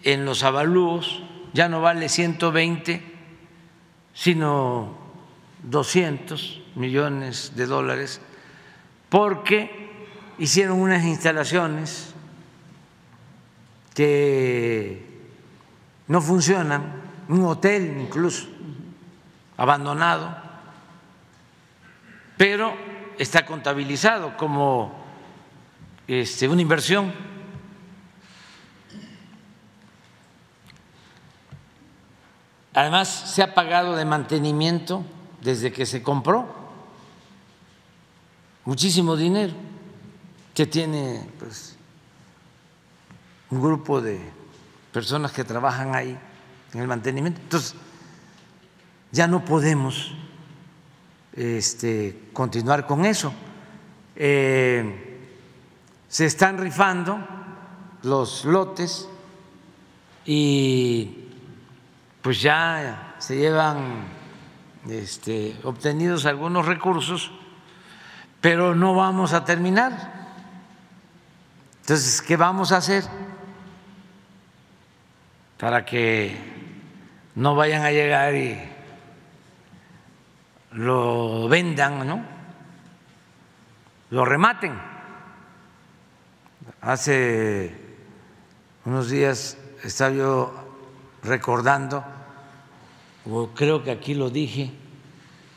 en 0.04 0.26
los 0.26 0.44
avalúos, 0.44 1.24
ya 1.54 1.70
no 1.70 1.82
vale 1.82 2.10
120, 2.10 3.02
sino 4.14 4.98
200 5.64 6.62
millones 6.76 7.54
de 7.56 7.66
dólares, 7.66 8.22
porque 9.10 9.90
hicieron 10.38 10.80
unas 10.80 11.04
instalaciones 11.04 12.14
que 13.94 15.06
no 16.08 16.22
funcionan, 16.22 17.02
un 17.28 17.44
hotel 17.44 17.98
incluso 18.00 18.48
abandonado, 19.58 20.47
pero 22.38 22.74
está 23.18 23.46
contabilizado 23.46 24.38
como 24.38 24.94
este, 26.08 26.48
una 26.48 26.62
inversión. 26.62 27.12
Además, 32.74 33.08
se 33.08 33.42
ha 33.42 33.56
pagado 33.56 33.96
de 33.96 34.06
mantenimiento 34.06 35.04
desde 35.42 35.72
que 35.72 35.86
se 35.86 36.04
compró 36.04 36.48
muchísimo 38.66 39.16
dinero 39.16 39.54
que 40.54 40.68
tiene 40.68 41.28
pues, 41.40 41.76
un 43.50 43.62
grupo 43.62 44.00
de 44.00 44.20
personas 44.92 45.32
que 45.32 45.44
trabajan 45.44 45.96
ahí 45.96 46.18
en 46.74 46.82
el 46.82 46.88
mantenimiento. 46.88 47.42
Entonces, 47.42 47.76
ya 49.12 49.26
no 49.28 49.44
podemos 49.44 50.14
este, 51.38 52.30
continuar 52.34 52.88
con 52.88 53.06
eso. 53.06 53.32
Eh, 54.16 55.30
se 56.08 56.26
están 56.26 56.58
rifando 56.58 57.20
los 58.02 58.44
lotes 58.44 59.08
y 60.26 61.30
pues 62.22 62.42
ya 62.42 63.16
se 63.20 63.38
llevan 63.38 64.06
este, 64.90 65.56
obtenidos 65.64 66.26
algunos 66.26 66.66
recursos, 66.66 67.32
pero 68.42 68.74
no 68.74 68.96
vamos 68.96 69.34
a 69.34 69.46
terminar. 69.46 70.18
Entonces, 71.82 72.22
¿qué 72.22 72.36
vamos 72.36 72.72
a 72.72 72.78
hacer 72.78 73.04
para 75.60 75.86
que 75.86 76.36
no 77.36 77.56
vayan 77.56 77.84
a 77.84 77.92
llegar 77.92 78.36
y 78.36 78.77
lo 80.78 81.50
vendan, 81.50 82.06
¿no? 82.08 82.24
Lo 84.12 84.26
rematen. 84.26 84.80
Hace 86.82 87.76
unos 88.86 89.10
días 89.10 89.58
estaba 89.84 90.12
yo 90.12 90.54
recordando, 91.24 92.06
o 93.26 93.50
creo 93.50 93.84
que 93.84 93.90
aquí 93.90 94.14
lo 94.14 94.30
dije, 94.30 94.72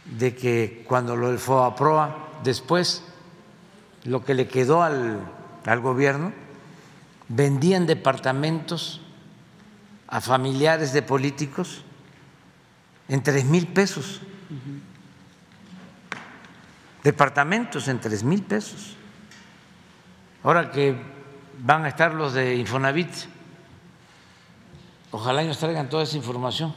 de 0.06 0.34
que 0.34 0.84
cuando 0.88 1.14
lo 1.14 1.28
del 1.28 1.38
FOAPROA, 1.38 2.40
después, 2.42 3.04
lo 4.04 4.24
que 4.24 4.32
le 4.32 4.48
quedó 4.48 4.82
al, 4.82 5.20
al 5.66 5.80
gobierno, 5.80 6.32
vendían 7.28 7.86
departamentos 7.86 9.02
a 10.08 10.22
familiares 10.22 10.94
de 10.94 11.02
políticos 11.02 11.84
en 13.08 13.22
tres 13.22 13.44
mil 13.44 13.66
pesos 13.66 14.22
departamentos 17.02 17.88
en 17.88 18.00
tres 18.00 18.22
mil 18.22 18.42
pesos. 18.42 18.96
Ahora 20.42 20.70
que 20.70 20.96
van 21.58 21.84
a 21.84 21.88
estar 21.88 22.14
los 22.14 22.32
de 22.32 22.56
Infonavit, 22.56 23.10
ojalá 25.10 25.42
nos 25.42 25.58
traigan 25.58 25.88
toda 25.88 26.04
esa 26.04 26.16
información, 26.16 26.74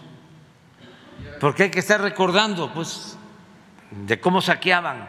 porque 1.40 1.64
hay 1.64 1.72
que 1.72 1.80
estar 1.80 2.02
recordando, 2.02 2.74
pues, 2.74 3.18
de 3.92 4.20
cómo 4.20 4.42
saqueaban, 4.42 5.08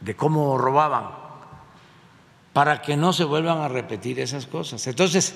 de 0.00 0.16
cómo 0.16 0.58
robaban, 0.58 1.10
para 2.52 2.82
que 2.82 2.96
no 2.96 3.12
se 3.12 3.24
vuelvan 3.24 3.58
a 3.58 3.68
repetir 3.68 4.18
esas 4.18 4.46
cosas. 4.46 4.86
Entonces, 4.86 5.34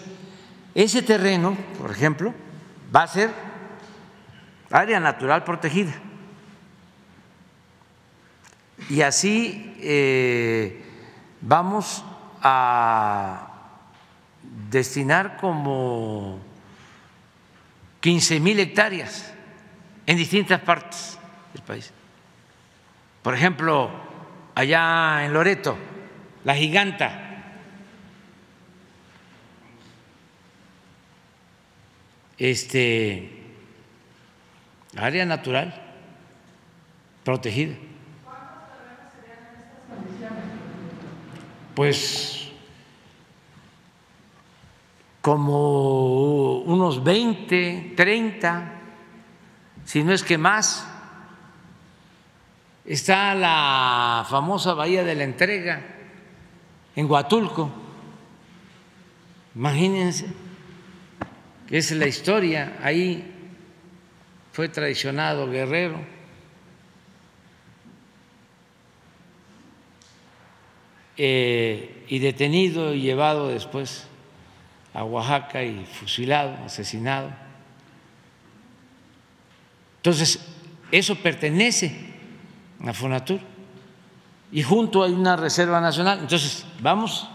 ese 0.75 1.03
terreno, 1.03 1.57
por 1.79 1.91
ejemplo, 1.91 2.35
va 2.95 3.03
a 3.03 3.09
ser 3.09 3.31
área 4.71 4.99
natural 4.99 5.45
protegida 5.45 5.93
y 8.91 9.03
así 9.03 9.77
eh, 9.81 10.83
vamos 11.41 12.05
a 12.43 13.47
destinar 14.69 15.37
como 15.37 16.41
15 18.01 18.41
mil 18.41 18.59
hectáreas 18.59 19.33
en 20.07 20.17
distintas 20.17 20.61
partes 20.63 21.17
del 21.55 21.63
país. 21.63 21.93
Por 23.23 23.35
ejemplo, 23.35 23.91
allá 24.57 25.25
en 25.25 25.33
Loreto, 25.35 25.79
la 26.43 26.57
giganta. 26.57 27.27
Este 32.39 33.45
área 34.97 35.25
natural 35.27 35.81
protegida. 37.23 37.77
Pues 41.75 42.49
como 45.21 46.59
unos 46.61 46.97
unos 46.97 47.05
20, 47.05 47.93
30, 47.97 48.73
si 49.85 50.03
no 50.03 50.13
es 50.13 50.23
que 50.23 50.39
más. 50.39 50.87
Está 52.85 53.35
la 53.35 54.27
famosa 54.29 54.75
Bahía 54.75 55.05
de 55.05 55.15
la 55.15 55.25
Entrega 55.25 55.83
en 56.97 57.09
Huatulco. 57.09 57.71
Imagínense 59.55 60.27
que 61.69 61.79
es 61.79 61.91
la 61.93 62.07
historia. 62.07 62.79
Ahí 62.83 63.33
fue 64.53 64.69
traicionado 64.69 65.49
Guerrero. 65.49 66.20
Eh, 71.23 72.07
y 72.09 72.19
detenido 72.19 72.95
y 72.95 73.03
llevado 73.03 73.49
después 73.49 74.07
a 74.95 75.05
Oaxaca 75.05 75.63
y 75.63 75.85
fusilado, 75.85 76.57
asesinado. 76.65 77.31
Entonces, 79.99 80.41
eso 80.91 81.17
pertenece 81.17 81.95
a 82.87 82.95
Fonatur 82.95 83.39
y 84.51 84.63
junto 84.63 85.03
hay 85.05 85.13
una 85.13 85.37
reserva 85.37 85.79
nacional. 85.79 86.21
Entonces, 86.21 86.65
vamos 86.81 87.29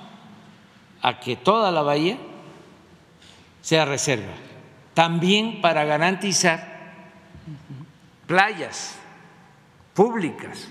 a 1.04 1.20
que 1.20 1.36
toda 1.36 1.70
la 1.72 1.84
bahía 1.84 2.18
sea 3.62 3.86
reserva, 3.86 4.34
también 4.96 5.62
para 5.62 5.86
garantizar 5.86 6.96
playas 8.26 8.98
públicas, 9.94 10.70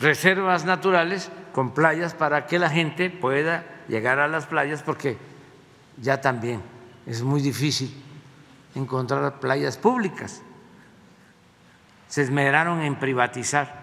reservas 0.00 0.64
naturales 0.64 1.30
con 1.52 1.72
playas 1.74 2.14
para 2.14 2.46
que 2.46 2.58
la 2.58 2.70
gente 2.70 3.10
pueda 3.10 3.64
llegar 3.86 4.18
a 4.18 4.28
las 4.28 4.46
playas 4.46 4.82
porque 4.82 5.18
ya 6.00 6.20
también 6.20 6.62
es 7.06 7.22
muy 7.22 7.42
difícil 7.42 7.94
encontrar 8.74 9.38
playas 9.40 9.76
públicas. 9.76 10.42
Se 12.08 12.22
esmeraron 12.22 12.80
en 12.80 12.98
privatizar 12.98 13.80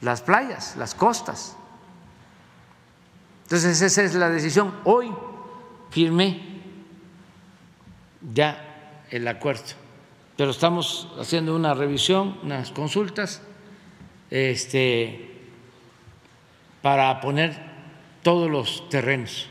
las 0.00 0.20
playas, 0.20 0.76
las 0.76 0.94
costas. 0.94 1.56
Entonces 3.44 3.80
esa 3.80 4.02
es 4.02 4.14
la 4.14 4.28
decisión. 4.28 4.74
Hoy 4.84 5.12
firmé 5.90 6.60
ya 8.32 9.04
el 9.10 9.26
acuerdo, 9.28 9.62
pero 10.36 10.50
estamos 10.50 11.12
haciendo 11.18 11.54
una 11.54 11.74
revisión, 11.74 12.38
unas 12.42 12.70
consultas, 12.70 13.42
este, 14.30 15.28
para 16.82 17.20
poner 17.20 17.56
todos 18.22 18.50
los 18.50 18.88
terrenos. 18.88 19.48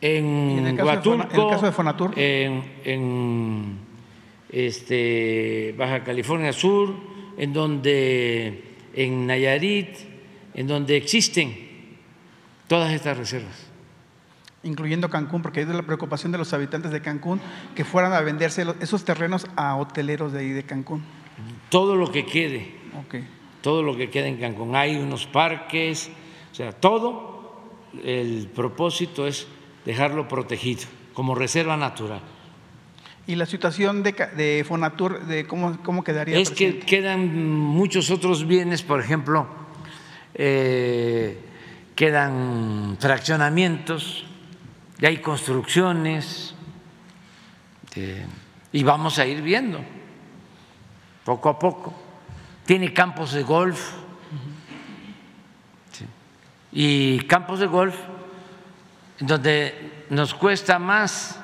En, 0.00 0.76
de 0.76 0.82
Huatulco, 0.82 1.58
en 1.58 1.64
el 1.64 1.72
Fonatur? 1.72 2.18
en, 2.18 2.64
en, 2.84 3.78
este, 4.50 5.74
Baja 5.78 6.02
California 6.02 6.52
Sur, 6.52 6.94
en 7.38 7.52
donde 7.52 8.64
en 8.94 9.26
Nayarit, 9.28 9.96
en 10.54 10.66
donde 10.66 10.96
existen 10.96 11.56
todas 12.66 12.92
estas 12.92 13.16
reservas. 13.16 13.68
incluyendo 14.64 15.08
Cancún, 15.08 15.42
porque 15.42 15.60
es 15.62 15.68
la 15.68 15.82
preocupación 15.82 16.32
de 16.32 16.38
los 16.38 16.52
habitantes 16.52 16.90
de 16.90 17.00
Cancún 17.00 17.40
que 17.74 17.84
fueran 17.84 18.12
a 18.12 18.20
venderse 18.20 18.64
esos 18.80 19.04
terrenos 19.04 19.46
a 19.56 19.76
hoteleros 19.76 20.32
de 20.32 20.40
ahí 20.40 20.50
de 20.50 20.64
Cancún. 20.64 21.02
Todo 21.72 21.96
lo 21.96 22.12
que 22.12 22.26
quede, 22.26 22.70
todo 23.62 23.82
lo 23.82 23.96
que 23.96 24.10
quede 24.10 24.28
en 24.28 24.36
Cancún. 24.36 24.76
Hay 24.76 24.94
unos 24.94 25.24
parques, 25.24 26.10
o 26.52 26.54
sea, 26.54 26.72
todo 26.72 27.62
el 28.04 28.50
propósito 28.54 29.26
es 29.26 29.46
dejarlo 29.86 30.28
protegido 30.28 30.82
como 31.14 31.34
reserva 31.34 31.78
natural. 31.78 32.20
Y 33.26 33.36
la 33.36 33.46
situación 33.46 34.02
de, 34.02 34.66
Fonatur, 34.68 35.24
de 35.24 35.46
cómo, 35.46 35.82
cómo 35.82 36.04
quedaría. 36.04 36.36
Es 36.36 36.50
que 36.50 36.78
quedan 36.78 37.48
muchos 37.48 38.10
otros 38.10 38.46
bienes, 38.46 38.82
por 38.82 39.00
ejemplo, 39.00 39.46
eh, 40.34 41.38
quedan 41.94 42.98
fraccionamientos, 43.00 44.26
y 45.00 45.06
hay 45.06 45.22
construcciones, 45.22 46.54
eh, 47.96 48.26
y 48.74 48.82
vamos 48.82 49.18
a 49.18 49.26
ir 49.26 49.40
viendo 49.40 50.01
poco 51.24 51.48
a 51.48 51.58
poco. 51.58 51.94
Tiene 52.66 52.92
campos 52.92 53.32
de 53.32 53.42
golf 53.42 53.94
y 56.72 57.20
campos 57.26 57.58
de 57.60 57.66
golf 57.66 57.96
donde 59.20 60.04
nos 60.10 60.34
cuesta 60.34 60.78
más 60.78 61.38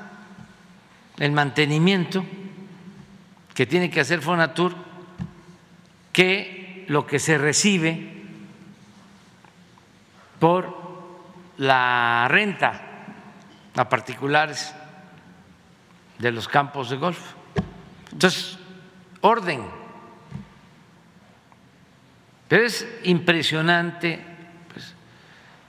el 1.18 1.32
mantenimiento 1.32 2.24
que 3.55 3.66
tiene 3.66 3.90
que 3.90 4.00
hacer 4.00 4.22
Fonatur 4.22 4.74
que 6.12 6.84
lo 6.88 7.06
que 7.06 7.18
se 7.18 7.38
recibe 7.38 8.18
por 10.38 10.76
la 11.59 12.26
renta 12.28 12.82
a 13.76 13.88
particulares 13.88 14.74
de 16.18 16.32
los 16.32 16.48
campos 16.48 16.90
de 16.90 16.96
golf. 16.96 17.18
Entonces, 18.12 18.57
orden. 19.20 19.62
Pero 22.49 22.65
es 22.65 22.86
impresionante 23.05 24.24
pues, 24.73 24.95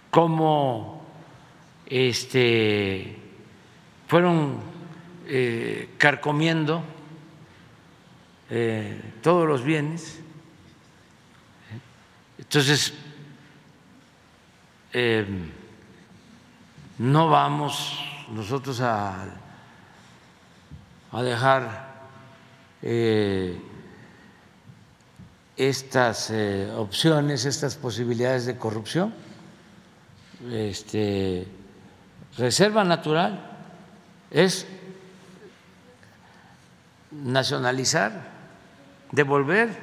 cómo 0.10 1.06
este, 1.86 3.18
fueron 4.08 4.60
eh, 5.28 5.90
carcomiendo 5.98 6.84
eh, 8.50 9.14
todos 9.22 9.48
los 9.48 9.64
bienes. 9.64 10.22
Entonces, 12.38 12.94
eh, 14.94 15.26
no 16.98 17.30
vamos 17.30 18.00
nosotros 18.32 18.82
a, 18.82 19.26
a 21.12 21.22
dejar 21.22 21.89
eh, 22.82 23.62
estas 25.58 26.30
eh, 26.32 26.72
opciones, 26.76 27.46
estas 27.46 27.76
posibilidades 27.76 28.46
de 28.46 28.58
corrupción. 28.58 29.14
Este, 30.52 31.46
reserva 32.38 32.84
natural 32.84 33.60
es 34.32 34.66
nacionalizar, 37.12 38.30
devolver 39.12 39.76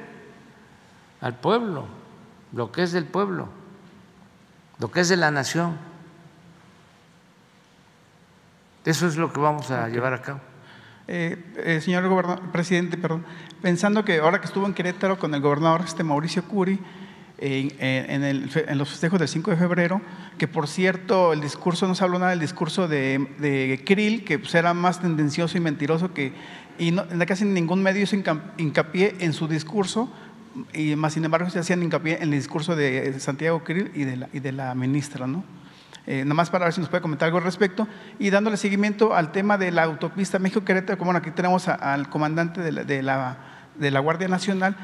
al 1.21 1.35
pueblo 1.35 1.97
lo 2.53 2.71
que 2.71 2.83
es 2.83 2.91
del 2.91 3.05
pueblo, 3.05 3.49
lo 4.79 4.91
que 4.91 5.01
es 5.01 5.09
de 5.09 5.17
la 5.17 5.31
nación. 5.31 5.77
Eso 8.85 9.07
es 9.07 9.17
lo 9.17 9.33
que 9.33 9.39
vamos 9.39 9.69
a 9.69 9.89
llevar 9.89 10.13
a 10.13 10.21
cabo. 10.21 10.39
Eh, 11.09 11.37
eh, 11.57 11.79
señor 11.81 12.41
presidente, 12.51 12.97
perdón, 12.97 13.23
pensando 13.61 14.03
que 14.03 14.17
ahora 14.19 14.39
que 14.41 14.45
estuvo 14.47 14.65
en 14.65 14.73
Querétaro 14.73 15.17
con 15.17 15.33
el 15.33 15.39
gobernador 15.41 15.81
este 15.85 16.03
Mauricio 16.03 16.43
Curi, 16.43 16.79
en, 17.39 17.71
en- 17.79 18.09
en 18.11 18.23
el 18.23 18.49
en 18.67 18.77
los 18.77 18.89
festejos 18.89 19.19
del 19.19 19.27
5 19.27 19.51
de 19.51 19.57
febrero, 19.57 20.01
que 20.37 20.47
por 20.47 20.67
cierto 20.67 21.31
el 21.33 21.39
discurso, 21.39 21.87
no 21.87 21.95
se 21.95 22.03
habló 22.03 22.17
nada 22.19 22.31
del 22.31 22.39
discurso 22.39 22.87
de, 22.87 23.25
de 23.39 23.81
Krill, 23.85 24.25
que 24.25 24.39
pues, 24.39 24.53
era 24.55 24.73
más 24.73 24.99
tendencioso 24.99 25.57
y 25.57 25.61
mentiroso 25.61 26.13
que, 26.13 26.33
y 26.79 26.91
no, 26.91 27.05
casi 27.27 27.45
ningún 27.45 27.81
medio 27.83 28.01
hizo 28.03 28.15
hincapié 28.57 29.15
en 29.19 29.33
su 29.33 29.47
discurso, 29.47 30.11
y 30.73 30.95
más 30.95 31.13
sin 31.13 31.23
embargo 31.23 31.49
se 31.51 31.59
hacían 31.59 31.83
hincapié 31.83 32.15
en 32.17 32.23
el 32.23 32.31
discurso 32.31 32.75
de 32.75 33.17
Santiago 33.19 33.63
Krill 33.63 33.91
y 33.93 34.03
de 34.03 34.17
la, 34.17 34.29
y 34.33 34.39
de 34.39 34.51
la 34.51 34.73
ministra, 34.75 35.27
¿no? 35.27 35.43
Eh, 36.07 36.23
nada 36.23 36.35
más 36.35 36.49
para 36.49 36.65
ver 36.65 36.73
si 36.73 36.79
nos 36.79 36.89
puede 36.89 37.01
comentar 37.01 37.25
algo 37.27 37.37
al 37.37 37.43
respecto. 37.43 37.87
Y 38.17 38.29
dándole 38.29 38.55
seguimiento 38.57 39.13
al 39.13 39.31
tema 39.33 39.57
de 39.57 39.71
la 39.71 39.83
autopista 39.83 40.39
México-Querétaro, 40.39 40.97
como 40.97 41.09
bueno, 41.09 41.19
aquí 41.19 41.31
tenemos 41.31 41.67
a- 41.67 41.75
al 41.75 42.09
comandante 42.09 42.61
de 42.61 42.71
la, 42.71 42.83
de, 42.83 43.03
la, 43.03 43.37
de 43.75 43.91
la 43.91 43.99
Guardia 43.99 44.27
Nacional, 44.29 44.75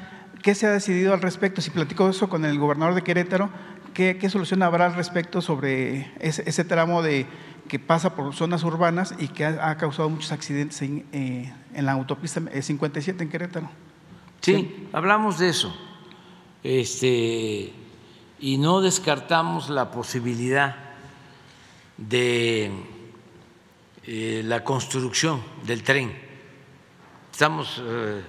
¿qué 0.42 0.54
se 0.54 0.68
ha 0.68 0.72
decidido 0.72 1.14
al 1.14 1.22
respecto? 1.22 1.62
Si 1.62 1.70
platico 1.72 2.10
eso 2.10 2.28
con 2.30 2.44
el 2.44 2.60
gobernador 2.60 2.94
de 2.94 3.02
Querétaro, 3.04 3.50
¿qué, 3.94 4.18
qué 4.18 4.30
solución 4.30 4.62
habrá 4.64 4.86
al 4.88 4.96
respecto 4.96 5.42
sobre 5.42 6.12
ese, 6.20 6.44
ese 6.46 6.66
tramo 6.66 7.02
de 7.02 7.26
que 7.70 7.80
pasa 7.80 8.14
por 8.14 8.34
zonas 8.36 8.64
urbanas 8.66 9.16
y 9.18 9.30
que 9.30 9.46
ha, 9.46 9.70
ha 9.70 9.78
causado 9.78 10.10
muchos 10.10 10.34
accidentes 10.34 10.82
en, 10.82 11.06
eh, 11.14 11.54
en 11.74 11.86
la 11.86 11.94
autopista 11.94 12.42
eh, 12.52 12.62
57 12.62 13.24
en 13.24 13.30
Querétaro? 13.30 13.70
Sí, 14.42 14.90
hablamos 14.92 15.40
de 15.40 15.48
eso. 15.48 15.74
Este, 16.64 17.72
y 18.40 18.58
no 18.58 18.82
descartamos 18.82 19.70
la 19.70 19.92
posibilidad 19.92 20.76
de 21.98 22.72
eh, 24.06 24.42
la 24.46 24.64
construcción 24.64 25.44
del 25.66 25.84
tren. 25.84 26.14
Estamos 27.32 27.82
eh, 27.84 28.22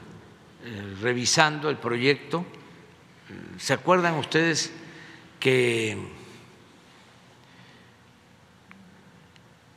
eh, 0.64 0.96
revisando 1.00 1.70
el 1.70 1.76
proyecto. 1.76 2.44
¿Se 3.58 3.72
acuerdan 3.72 4.14
ustedes 4.14 4.72
que 5.40 5.98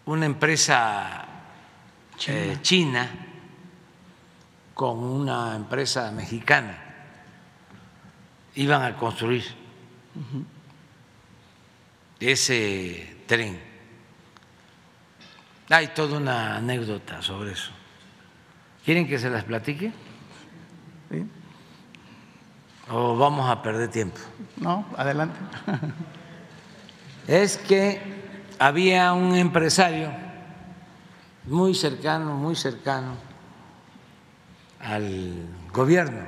una 0.08 0.26
empresa 0.26 1.28
eh, 2.26 2.58
china 2.62 3.10
con 4.74 4.98
una 5.00 5.56
empresa 5.56 6.12
mexicana 6.12 6.78
iban 8.56 8.82
a 8.82 8.96
construir 8.96 9.44
ese 12.20 13.18
tren. 13.28 13.67
Hay 15.70 15.90
toda 15.90 16.18
una 16.18 16.56
anécdota 16.58 17.22
sobre 17.22 17.52
eso. 17.52 17.72
¿Quieren 18.86 19.08
que 19.08 19.20
se 19.20 19.30
las 19.30 19.44
platique? 19.44 19.92
¿O 22.90 23.18
vamos 23.18 23.50
a 23.50 23.62
perder 23.62 23.90
tiempo? 23.90 24.18
No, 24.56 24.86
adelante. 24.96 25.38
Es 27.28 27.58
que 27.58 28.02
había 28.58 29.12
un 29.12 29.36
empresario 29.36 30.10
muy 31.44 31.76
cercano, 31.76 32.36
muy 32.36 32.56
cercano 32.56 33.16
al 34.80 35.48
gobierno, 35.74 36.22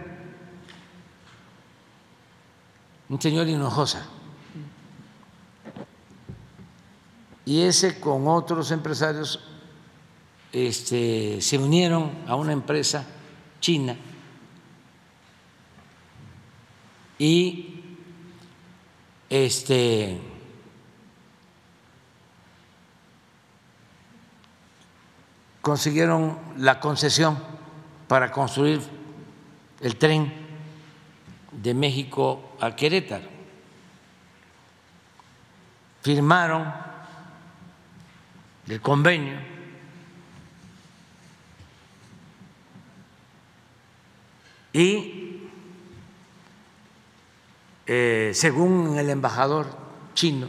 un 3.08 3.22
señor 3.22 3.48
Hinojosa. 3.48 4.06
Y 7.50 7.64
ese 7.64 8.00
con 8.00 8.28
otros 8.28 8.70
empresarios 8.70 9.40
este, 10.54 11.42
se 11.42 11.58
unieron 11.58 12.12
a 12.28 12.36
una 12.36 12.54
empresa 12.54 13.04
china 13.60 13.96
y 17.18 17.86
este 19.32 20.22
consiguieron 25.64 26.38
la 26.58 26.80
concesión 26.80 27.40
para 28.08 28.32
construir 28.32 28.80
el 29.82 29.96
tren 29.96 30.32
de 31.52 31.74
México 31.74 32.56
a 32.60 32.76
Querétaro. 32.76 33.28
Firmaron 36.04 36.89
el 38.70 38.82
convenio. 38.82 39.40
Y 44.72 45.50
eh, 47.88 48.32
según 48.36 48.98
el 48.98 49.10
embajador 49.10 49.76
chino 50.14 50.48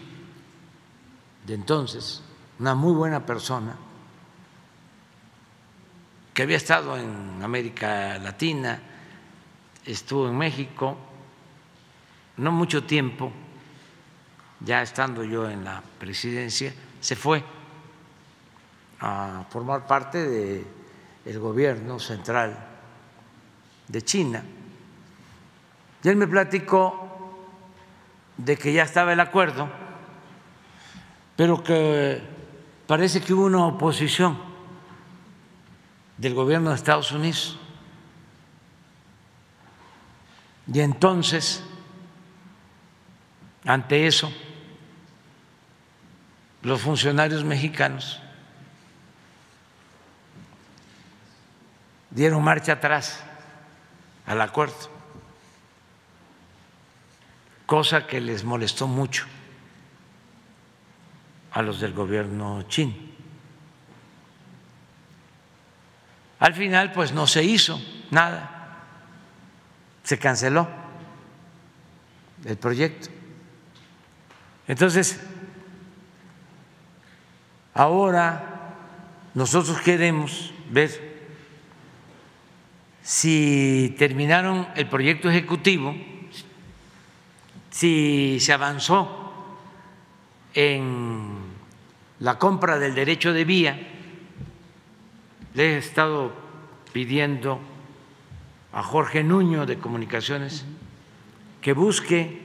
de 1.46 1.54
entonces, 1.54 2.22
una 2.58 2.74
muy 2.74 2.92
buena 2.92 3.24
persona, 3.24 3.76
que 6.34 6.42
había 6.42 6.58
estado 6.58 6.96
en 6.98 7.42
América 7.42 8.18
Latina, 8.18 8.80
estuvo 9.84 10.28
en 10.28 10.36
México, 10.36 10.96
no 12.36 12.52
mucho 12.52 12.84
tiempo, 12.84 13.32
ya 14.60 14.82
estando 14.82 15.24
yo 15.24 15.48
en 15.48 15.64
la 15.64 15.82
presidencia, 15.98 16.74
se 17.00 17.16
fue 17.16 17.42
a 19.00 19.44
formar 19.48 19.86
parte 19.86 20.64
del 21.24 21.38
gobierno 21.38 21.98
central 21.98 22.56
de 23.88 24.02
China. 24.02 24.42
Y 26.02 26.08
él 26.08 26.16
me 26.16 26.26
platicó 26.26 27.08
de 28.36 28.56
que 28.56 28.72
ya 28.72 28.82
estaba 28.82 29.12
el 29.12 29.20
acuerdo, 29.20 29.68
pero 31.36 31.62
que 31.62 32.22
parece 32.86 33.20
que 33.20 33.32
hubo 33.32 33.46
una 33.46 33.66
oposición 33.66 34.38
del 36.18 36.34
gobierno 36.34 36.70
de 36.70 36.76
Estados 36.76 37.12
Unidos. 37.12 37.58
Y 40.72 40.80
entonces, 40.80 41.64
ante 43.64 44.06
eso, 44.06 44.30
los 46.62 46.80
funcionarios 46.80 47.42
mexicanos 47.44 48.20
dieron 52.10 52.42
marcha 52.42 52.72
atrás 52.72 53.20
al 54.26 54.40
acuerdo 54.40 55.00
cosa 57.70 58.04
que 58.04 58.20
les 58.20 58.42
molestó 58.42 58.88
mucho 58.88 59.26
a 61.52 61.62
los 61.62 61.78
del 61.78 61.92
gobierno 61.92 62.64
chino. 62.64 62.94
Al 66.40 66.52
final, 66.52 66.90
pues 66.90 67.12
no 67.12 67.28
se 67.28 67.44
hizo 67.44 67.80
nada, 68.10 68.80
se 70.02 70.18
canceló 70.18 70.66
el 72.44 72.56
proyecto. 72.56 73.08
Entonces, 74.66 75.20
ahora 77.72 78.74
nosotros 79.32 79.80
queremos 79.80 80.52
ver 80.70 81.09
si 83.02 83.94
terminaron 83.98 84.68
el 84.76 84.88
proyecto 84.88 85.30
ejecutivo 85.30 85.94
si 87.70 88.38
se 88.40 88.52
avanzó 88.52 89.32
en 90.54 91.38
la 92.18 92.38
compra 92.38 92.78
del 92.78 92.94
derecho 92.94 93.32
de 93.32 93.44
vía, 93.44 93.80
le 95.54 95.74
he 95.74 95.78
estado 95.78 96.32
pidiendo 96.92 97.60
a 98.72 98.82
Jorge 98.82 99.22
Nuño 99.22 99.66
de 99.66 99.78
Comunicaciones 99.78 100.64
que 101.62 101.72
busque 101.72 102.40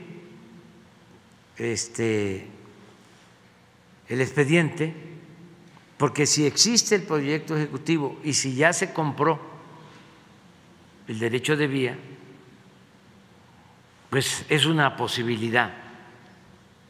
este 1.56 2.48
el 4.08 4.20
expediente, 4.20 4.94
porque 5.96 6.26
si 6.26 6.46
existe 6.46 6.94
el 6.94 7.02
proyecto 7.02 7.56
ejecutivo 7.56 8.20
y 8.22 8.34
si 8.34 8.54
ya 8.54 8.72
se 8.72 8.92
compró 8.92 9.55
el 11.08 11.18
derecho 11.18 11.56
de 11.56 11.66
vía, 11.66 11.98
pues 14.10 14.44
es 14.48 14.66
una 14.66 14.96
posibilidad 14.96 15.72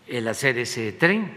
el 0.06 0.28
hacer 0.28 0.58
ese 0.58 0.92
tren, 0.92 1.32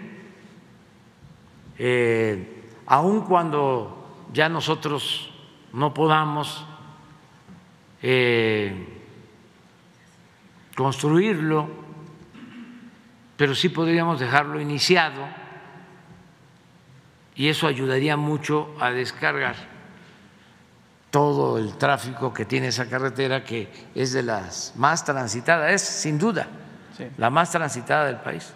eh, 1.77 2.63
aun 2.85 3.21
cuando 3.21 4.27
ya 4.31 4.49
nosotros 4.49 5.31
no 5.73 5.93
podamos 5.93 6.65
eh, 8.01 8.73
construirlo, 10.75 11.67
pero 13.37 13.55
sí 13.55 13.69
podríamos 13.69 14.19
dejarlo 14.19 14.59
iniciado 14.59 15.27
y 17.35 17.47
eso 17.47 17.67
ayudaría 17.67 18.17
mucho 18.17 18.75
a 18.79 18.91
descargar 18.91 19.55
todo 21.09 21.57
el 21.57 21.77
tráfico 21.77 22.33
que 22.33 22.45
tiene 22.45 22.67
esa 22.67 22.87
carretera, 22.87 23.43
que 23.43 23.69
es 23.95 24.13
de 24.13 24.23
las 24.23 24.73
más 24.75 25.03
transitadas, 25.03 25.71
es 25.71 25.81
sin 25.81 26.17
duda 26.19 26.47
la 27.17 27.29
más 27.29 27.51
transitada 27.51 28.05
del 28.05 28.17
país. 28.17 28.53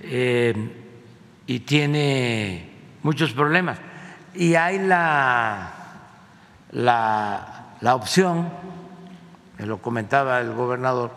Eh, 0.00 0.54
y 1.46 1.60
tiene 1.60 2.70
muchos 3.02 3.32
problemas. 3.32 3.78
Y 4.34 4.54
hay 4.54 4.78
la, 4.78 5.72
la, 6.72 7.76
la 7.80 7.94
opción, 7.94 8.48
me 9.58 9.66
lo 9.66 9.80
comentaba 9.80 10.40
el 10.40 10.52
gobernador, 10.52 11.10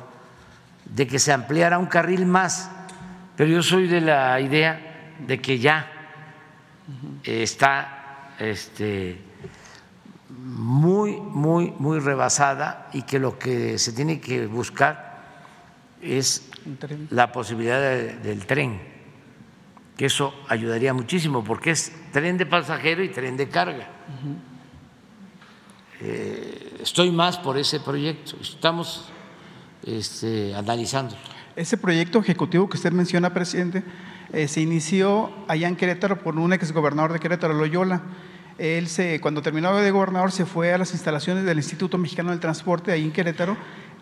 de 0.86 1.08
que 1.08 1.20
se 1.20 1.34
ampliara 1.34 1.78
un 1.78 1.88
carril 1.88 2.26
más, 2.26 2.70
pero 3.36 3.50
yo 3.50 3.64
soy 3.64 3.88
de 3.88 4.02
la 4.02 4.40
idea 4.40 5.14
de 5.20 5.42
que 5.42 5.60
ya 5.60 5.92
está 7.24 8.32
este, 8.40 9.22
muy, 10.46 11.14
muy, 11.20 11.74
muy 11.80 12.00
rebasada 12.00 12.88
y 12.94 13.02
que 13.02 13.18
lo 13.18 13.40
que 13.40 13.80
se 13.80 13.94
tiene 13.94 14.22
que 14.22 14.46
buscar 14.46 15.26
es 16.04 16.48
la 17.10 17.32
posibilidad 17.32 17.82
del 17.82 18.46
tren, 18.46 18.80
que 19.98 20.06
eso 20.06 20.36
ayudaría 20.48 20.94
muchísimo 20.94 21.44
porque 21.44 21.72
es 21.72 21.92
tren 22.12 22.38
de 22.38 22.46
pasajero 22.46 23.04
y 23.04 23.10
tren 23.10 23.36
de 23.38 23.50
carga. 23.50 23.88
Eh, 26.00 26.78
estoy 26.80 27.10
más 27.10 27.40
por 27.40 27.58
ese 27.58 27.80
proyecto, 27.80 28.38
estamos 28.40 29.10
este, 29.84 30.54
analizando. 30.54 31.16
Ese 31.56 31.76
proyecto 31.76 32.20
ejecutivo 32.20 32.70
que 32.70 32.78
usted 32.78 32.92
menciona, 32.92 33.34
presidente, 33.34 33.84
eh, 34.32 34.48
se 34.48 34.62
inició 34.62 35.34
allá 35.48 35.68
en 35.68 35.76
Querétaro 35.76 36.20
por 36.20 36.38
un 36.38 36.54
exgobernador 36.54 37.14
de 37.14 37.20
Querétaro, 37.20 37.56
Loyola 37.56 38.04
él 38.58 38.88
se, 38.88 39.20
cuando 39.20 39.42
terminó 39.42 39.76
de 39.76 39.92
gobernador 39.92 40.32
se 40.32 40.46
fue 40.46 40.74
a 40.74 40.78
las 40.78 40.92
instalaciones 40.94 41.44
del 41.44 41.58
Instituto 41.58 41.98
Mexicano 41.98 42.32
del 42.32 42.40
Transporte, 42.40 42.92
ahí 42.92 43.04
en 43.04 43.12
Querétaro. 43.12 43.58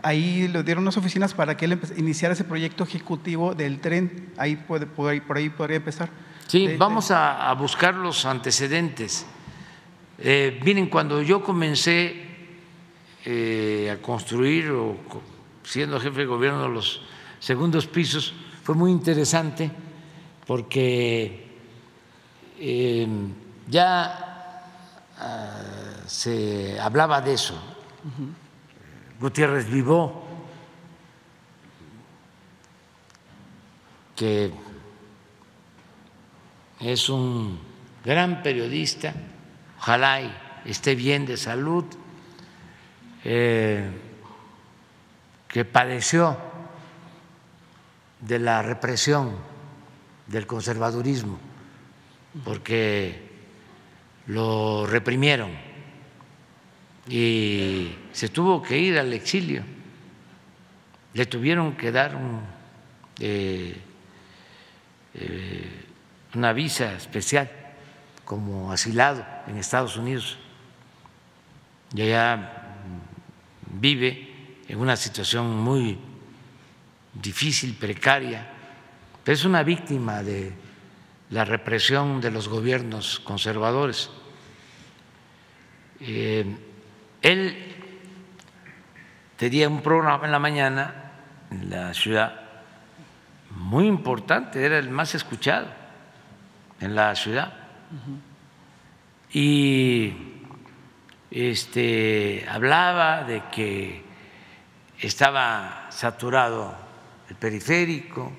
Ahí 0.05 0.47
le 0.49 0.63
dieron 0.63 0.84
unas 0.84 0.97
oficinas 0.97 1.34
para 1.34 1.55
que 1.55 1.65
él 1.65 1.80
iniciara 1.97 2.34
ese 2.34 2.43
proyecto 2.43 2.84
ejecutivo 2.84 3.55
del 3.55 3.80
tren. 3.80 4.31
Ahí 4.38 4.57
puede, 4.57 4.85
por, 4.85 5.09
ahí, 5.09 5.21
por 5.21 5.38
ahí 5.38 5.49
podría 5.49 5.77
empezar. 5.77 6.09
Sí, 6.47 6.67
de- 6.67 6.77
vamos 6.77 7.09
a, 7.09 7.49
a 7.49 7.53
buscar 7.53 7.95
los 7.95 8.25
antecedentes. 8.25 9.25
Eh, 10.19 10.59
miren, 10.63 10.88
cuando 10.88 11.21
yo 11.21 11.41
comencé 11.41 12.21
eh, 13.25 13.89
a 13.97 14.01
construir 14.01 14.69
o 14.71 14.97
siendo 15.63 15.99
jefe 15.99 16.19
de 16.19 16.25
gobierno 16.25 16.67
los 16.67 17.01
segundos 17.39 17.88
pisos, 17.88 18.34
fue 18.63 18.75
muy 18.75 18.91
interesante 18.91 19.71
porque 20.45 21.47
eh, 22.59 23.07
ya 23.67 24.23
ah, 25.19 25.61
se 26.06 26.80
hablaba 26.80 27.22
de 27.22 27.34
eso. 27.34 27.60
Gutiérrez 29.19 29.69
Vivó, 29.69 30.26
que 34.15 34.52
es 36.80 37.10
un 37.10 37.60
gran 38.03 38.44
periodista, 38.44 39.14
ojalá 39.77 40.61
esté 40.65 40.95
bien 40.95 41.26
de 41.26 41.38
salud, 41.38 41.85
eh, 43.23 43.90
que 45.48 45.64
padeció 45.64 46.38
de 48.19 48.40
la 48.40 48.61
represión 48.61 49.35
del 50.27 50.48
conservadurismo, 50.48 51.38
porque 52.44 53.23
lo 54.28 54.86
reprimieron. 54.86 55.52
Y 57.08 57.95
se 58.12 58.30
tuvo 58.30 58.62
que 58.62 58.78
ir 58.78 58.98
al 58.98 59.12
exilio, 59.14 59.64
le 61.14 61.26
tuvieron 61.26 61.76
que 61.76 61.91
dar 61.91 62.16
un, 62.16 62.41
eh, 63.20 63.76
eh, 65.14 65.86
una 66.34 66.54
visa 66.54 66.94
especial 66.94 67.50
como 68.24 68.72
asilado 68.72 69.26
en 69.48 69.58
Estados 69.58 69.98
Unidos. 69.98 70.38
Y 71.94 72.02
allá 72.04 72.78
vive 73.80 74.34
en 74.68 74.80
una 74.80 74.95
situación 74.95 75.58
muy 75.58 76.00
difícil, 77.14 77.76
precaria, 77.76 78.48
pero 79.24 79.36
es 79.36 79.45
una 79.45 79.62
víctima 79.62 80.24
de 80.24 80.52
la 81.34 81.45
represión 81.45 82.22
de 82.22 82.30
los 82.30 82.47
gobiernos 82.47 83.19
conservadores. 83.19 84.11
Eh, 85.99 86.45
él 87.23 87.57
tenía 89.35 89.68
un 89.68 89.81
programa 89.81 90.26
en 90.26 90.31
la 90.31 90.38
mañana 90.38 91.11
en 91.49 91.72
la 91.72 91.93
ciudad 91.95 92.39
muy 93.49 93.88
importante, 93.88 94.64
era 94.64 94.77
el 94.77 94.91
más 94.91 95.15
escuchado 95.15 95.65
en 96.80 96.93
la 96.93 97.15
ciudad. 97.15 97.51
Y 99.31 100.14
este, 101.31 102.45
hablaba 102.47 103.23
de 103.23 103.41
que 103.51 104.03
estaba 104.99 105.88
saturado 105.89 106.76
el 107.27 107.35
periférico 107.38 108.31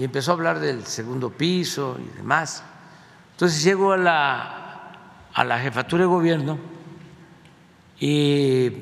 y 0.00 0.04
empezó 0.04 0.30
a 0.30 0.34
hablar 0.34 0.60
del 0.60 0.86
segundo 0.86 1.28
piso 1.28 1.98
y 2.00 2.16
demás. 2.16 2.62
Entonces 3.32 3.62
llegó 3.62 3.92
a 3.92 3.98
la, 3.98 4.92
a 5.30 5.44
la 5.44 5.58
jefatura 5.58 6.04
de 6.04 6.06
gobierno 6.06 6.58
y 7.98 8.72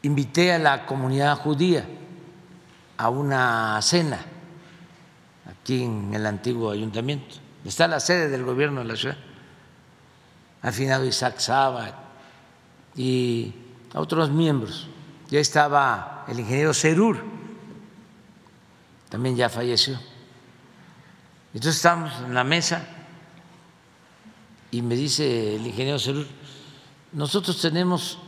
invité 0.00 0.54
a 0.54 0.58
la 0.58 0.86
comunidad 0.86 1.36
judía 1.36 1.84
a 2.96 3.10
una 3.10 3.82
cena 3.82 4.18
aquí 5.46 5.84
en 5.84 6.14
el 6.14 6.24
antiguo 6.24 6.70
ayuntamiento. 6.70 7.34
Está 7.66 7.86
la 7.88 8.00
sede 8.00 8.30
del 8.30 8.44
gobierno 8.44 8.80
de 8.80 8.86
la 8.86 8.96
ciudad. 8.96 9.18
Al 10.62 10.72
final 10.72 11.06
Isaac 11.06 11.38
Saba 11.38 11.92
y 12.96 13.52
otros 13.92 14.30
miembros. 14.30 14.88
Ya 15.28 15.38
estaba 15.38 16.24
el 16.28 16.40
ingeniero 16.40 16.72
Cerur, 16.72 17.41
también 19.12 19.36
ya 19.36 19.50
falleció. 19.50 20.00
Entonces 21.52 21.76
estamos 21.76 22.10
en 22.24 22.32
la 22.32 22.44
mesa 22.44 22.88
y 24.70 24.80
me 24.80 24.96
dice 24.96 25.56
el 25.56 25.66
ingeniero 25.66 25.98
Cerur, 25.98 26.26
nosotros 27.12 27.60
tenemos 27.60 28.18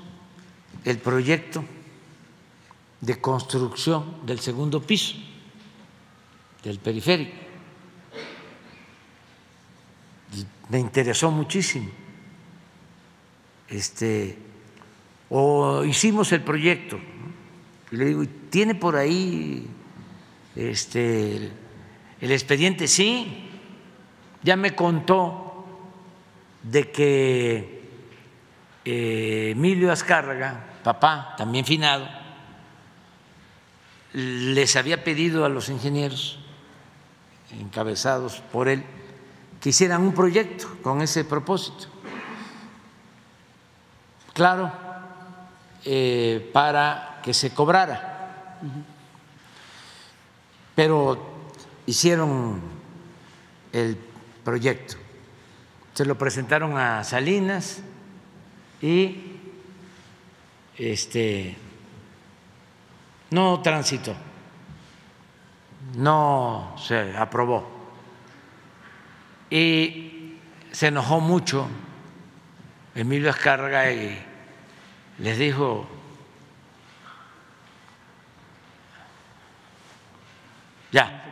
el 0.84 0.98
proyecto 0.98 1.64
de 3.00 3.18
construcción 3.18 4.26
del 4.26 4.40
segundo 4.40 4.82
piso 4.82 5.14
del 6.62 6.78
periférico. 6.78 7.32
Me 10.68 10.80
interesó 10.80 11.30
muchísimo. 11.30 11.88
Este, 13.68 14.36
o 15.30 15.82
hicimos 15.82 16.30
el 16.32 16.42
proyecto. 16.42 17.00
Y 17.90 17.96
le 17.96 18.04
digo, 18.04 18.24
¿tiene 18.50 18.74
por 18.74 18.96
ahí 18.96 19.66
este, 20.56 21.50
el 22.20 22.32
expediente? 22.32 22.88
Sí, 22.88 23.50
ya 24.42 24.56
me 24.56 24.74
contó 24.74 25.66
de 26.62 26.90
que 26.90 27.88
eh, 28.84 29.50
Emilio 29.52 29.90
Azcárraga, 29.92 30.78
papá, 30.82 31.34
también 31.36 31.64
finado, 31.64 32.08
les 34.12 34.76
había 34.76 35.02
pedido 35.02 35.44
a 35.44 35.48
los 35.48 35.68
ingenieros 35.68 36.38
encabezados 37.50 38.42
por 38.52 38.68
él 38.68 38.84
que 39.60 39.70
hicieran 39.70 40.02
un 40.02 40.12
proyecto 40.12 40.68
con 40.82 41.00
ese 41.00 41.24
propósito. 41.24 41.86
Claro, 44.34 44.70
eh, 45.84 46.50
para 46.52 47.20
que 47.22 47.32
se 47.32 47.54
cobrara, 47.54 48.60
pero 50.74 51.46
hicieron 51.86 52.60
el 53.72 53.96
proyecto, 54.44 54.96
se 55.94 56.04
lo 56.04 56.16
presentaron 56.18 56.76
a 56.76 57.04
Salinas 57.04 57.82
y 58.82 59.34
este 60.76 61.56
no 63.30 63.60
transitó, 63.62 64.14
no 65.96 66.74
se 66.78 67.16
aprobó. 67.16 67.72
Y 69.50 70.38
se 70.72 70.88
enojó 70.88 71.20
mucho 71.20 71.68
Emilio 72.94 73.30
Azcárraga 73.30 73.90
y 73.90 74.20
les 75.18 75.38
dijo, 75.38 75.86
ya, 80.90 81.24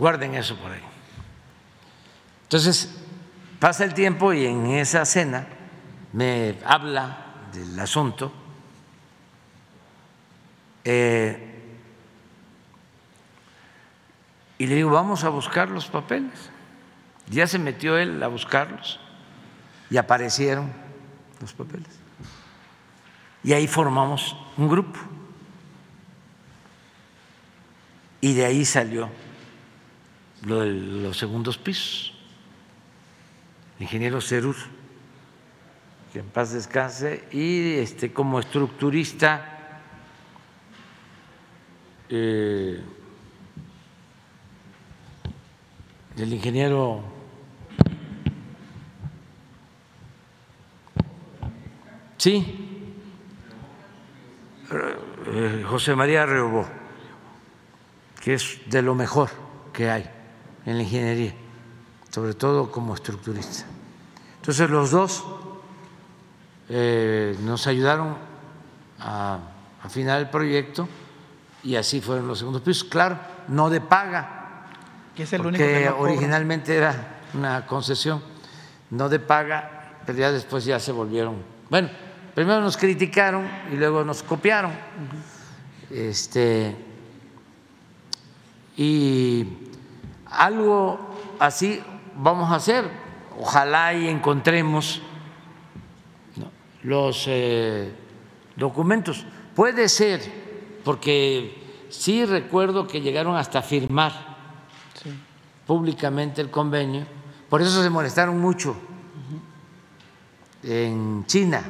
guarden 0.00 0.34
eso 0.34 0.56
por 0.56 0.72
ahí. 0.72 0.80
Entonces, 2.44 2.96
pasa 3.60 3.84
el 3.84 3.92
tiempo 3.92 4.32
y 4.32 4.46
en 4.46 4.66
esa 4.68 5.04
cena 5.04 5.46
me 6.14 6.58
habla 6.64 7.18
del 7.52 7.78
asunto. 7.78 8.32
eh, 10.84 11.46
y 14.56 14.66
le 14.66 14.74
digo, 14.74 14.90
vamos 14.90 15.24
a 15.24 15.28
buscar 15.28 15.68
los 15.68 15.86
papeles. 15.86 16.50
Ya 17.28 17.46
se 17.46 17.58
metió 17.58 17.96
él 17.98 18.22
a 18.22 18.28
buscarlos 18.28 18.98
y 19.90 19.98
aparecieron 19.98 20.72
los 21.40 21.52
papeles. 21.52 21.88
Y 23.42 23.52
ahí 23.52 23.66
formamos 23.66 24.36
un 24.56 24.68
grupo. 24.68 24.98
Y 28.22 28.34
de 28.34 28.44
ahí 28.46 28.64
salió 28.64 29.10
lo 30.42 30.60
de 30.60 30.70
los 30.70 31.16
segundos 31.16 31.58
pisos. 31.58 32.14
Ingeniero 33.78 34.20
Cerur, 34.20 34.56
que 36.12 36.18
en 36.18 36.26
paz 36.26 36.52
descanse, 36.52 37.24
y 37.32 37.74
este, 37.74 38.12
como 38.12 38.40
estructurista, 38.40 39.60
eh, 42.08 42.82
el 46.16 46.32
ingeniero 46.32 47.04
sí 52.18 52.44
eh, 54.72 55.64
José 55.66 55.94
María 55.94 56.26
Reobó 56.26 56.66
que 58.20 58.34
es 58.34 58.60
de 58.66 58.82
lo 58.82 58.94
mejor 58.94 59.30
que 59.72 59.88
hay 59.88 60.19
en 60.66 60.76
la 60.76 60.82
ingeniería 60.82 61.34
sobre 62.10 62.34
todo 62.34 62.70
como 62.70 62.94
estructurista 62.94 63.64
entonces 64.40 64.70
los 64.70 64.90
dos 64.90 65.24
eh, 66.68 67.36
nos 67.42 67.66
ayudaron 67.66 68.16
a 69.00 69.38
afinar 69.82 70.20
el 70.20 70.30
proyecto 70.30 70.88
y 71.62 71.76
así 71.76 72.00
fueron 72.00 72.28
los 72.28 72.38
segundos 72.38 72.62
pisos. 72.62 72.84
Claro, 72.84 73.18
no 73.48 73.70
de 73.70 73.80
paga, 73.80 74.66
Que 75.16 75.24
es 75.24 75.32
el 75.32 75.42
porque 75.42 75.62
único 75.62 75.78
que 75.78 75.84
no 75.86 75.98
originalmente 75.98 76.76
era 76.76 77.18
una 77.34 77.66
concesión, 77.66 78.22
no 78.90 79.08
de 79.08 79.18
paga, 79.18 79.98
pero 80.06 80.18
ya 80.18 80.32
después 80.32 80.64
ya 80.64 80.78
se 80.78 80.92
volvieron. 80.92 81.36
Bueno, 81.68 81.90
primero 82.34 82.60
nos 82.60 82.76
criticaron 82.76 83.48
y 83.72 83.76
luego 83.76 84.04
nos 84.04 84.22
copiaron. 84.22 84.72
Este 85.90 86.76
y 88.76 89.44
algo 90.30 90.98
así 91.38 91.82
vamos 92.16 92.50
a 92.50 92.56
hacer. 92.56 92.90
Ojalá 93.38 93.94
y 93.94 94.08
encontremos 94.08 95.00
los 96.82 97.24
eh, 97.26 97.92
documentos. 98.56 99.24
Puede 99.54 99.88
ser, 99.88 100.20
porque 100.84 101.86
sí 101.88 102.24
recuerdo 102.24 102.86
que 102.86 103.00
llegaron 103.00 103.36
hasta 103.36 103.62
firmar 103.62 104.30
públicamente 105.66 106.40
el 106.40 106.50
convenio, 106.50 107.06
por 107.48 107.62
eso 107.62 107.82
se 107.82 107.90
molestaron 107.90 108.40
mucho 108.40 108.76
en 110.62 111.24
China, 111.26 111.62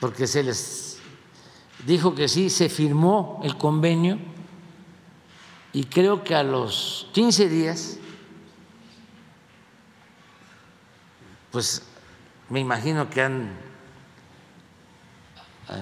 porque 0.00 0.26
se 0.26 0.42
les 0.42 1.00
dijo 1.86 2.14
que 2.14 2.28
sí, 2.28 2.50
se 2.50 2.68
firmó 2.68 3.40
el 3.42 3.56
convenio 3.56 4.18
y 5.74 5.84
creo 5.84 6.22
que 6.22 6.36
a 6.36 6.44
los 6.44 7.08
15 7.12 7.48
días, 7.48 7.98
pues 11.50 11.82
me 12.48 12.60
imagino 12.60 13.10
que 13.10 13.22
han 13.22 13.50
eh, 15.68 15.74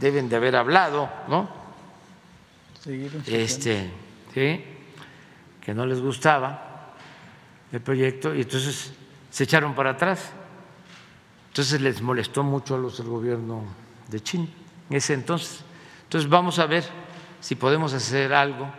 deben 0.00 0.28
de 0.28 0.34
haber 0.34 0.56
hablado, 0.56 1.08
¿no? 1.28 1.48
Este, 3.26 3.92
sí, 4.34 4.64
que 5.60 5.72
no 5.72 5.86
les 5.86 6.00
gustaba 6.00 6.94
el 7.70 7.80
proyecto 7.80 8.34
y 8.34 8.40
entonces 8.42 8.92
se 9.30 9.44
echaron 9.44 9.76
para 9.76 9.90
atrás. 9.90 10.32
Entonces 11.50 11.80
les 11.80 12.02
molestó 12.02 12.42
mucho 12.42 12.74
a 12.74 12.78
los 12.78 12.98
del 12.98 13.06
gobierno 13.06 13.62
de 14.08 14.20
China 14.20 14.48
en 14.90 14.96
ese 14.96 15.14
entonces. 15.14 15.60
Entonces 16.04 16.28
vamos 16.28 16.58
a 16.58 16.66
ver 16.66 17.01
si 17.42 17.54
podemos 17.56 17.92
hacer 17.92 18.32
algo 18.32 18.72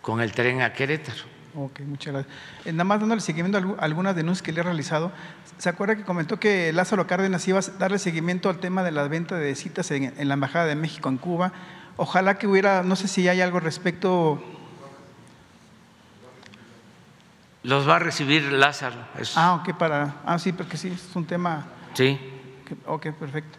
con 0.00 0.22
el 0.22 0.32
tren 0.32 0.62
a 0.62 0.72
Querétaro. 0.72 1.18
Ok, 1.54 1.80
muchas 1.80 2.14
gracias. 2.14 2.34
Eh, 2.64 2.72
nada 2.72 2.84
más 2.84 3.00
dándole 3.00 3.20
seguimiento 3.20 3.58
a 3.58 3.60
algu- 3.60 3.76
algunas 3.80 4.14
denuncias 4.16 4.42
que 4.42 4.52
le 4.52 4.60
he 4.60 4.62
realizado. 4.62 5.12
¿Se 5.58 5.68
acuerda 5.68 5.96
que 5.96 6.04
comentó 6.04 6.38
que 6.38 6.72
Lázaro 6.72 7.06
Cárdenas 7.06 7.46
iba 7.48 7.58
a 7.58 7.62
darle 7.78 7.98
seguimiento 7.98 8.48
al 8.48 8.58
tema 8.60 8.82
de 8.84 8.92
la 8.92 9.06
venta 9.08 9.34
de 9.36 9.54
citas 9.56 9.90
en, 9.90 10.14
en 10.16 10.28
la 10.28 10.34
Embajada 10.34 10.66
de 10.66 10.76
México 10.76 11.08
en 11.10 11.18
Cuba? 11.18 11.52
Ojalá 11.96 12.38
que 12.38 12.46
hubiera, 12.46 12.82
no 12.84 12.94
sé 12.96 13.08
si 13.08 13.26
hay 13.28 13.40
algo 13.40 13.58
respecto. 13.60 14.40
Los 17.64 17.88
va 17.88 17.96
a 17.96 17.98
recibir 17.98 18.52
Lázaro. 18.52 18.96
es- 19.18 19.36
Ah, 19.36 19.54
ok, 19.54 19.76
para. 19.76 20.14
Ah, 20.24 20.38
sí, 20.38 20.52
porque 20.52 20.76
sí, 20.76 20.88
es 20.88 21.16
un 21.16 21.24
tema. 21.26 21.66
Sí. 21.94 22.18
ok, 22.86 23.08
perfecto. 23.18 23.58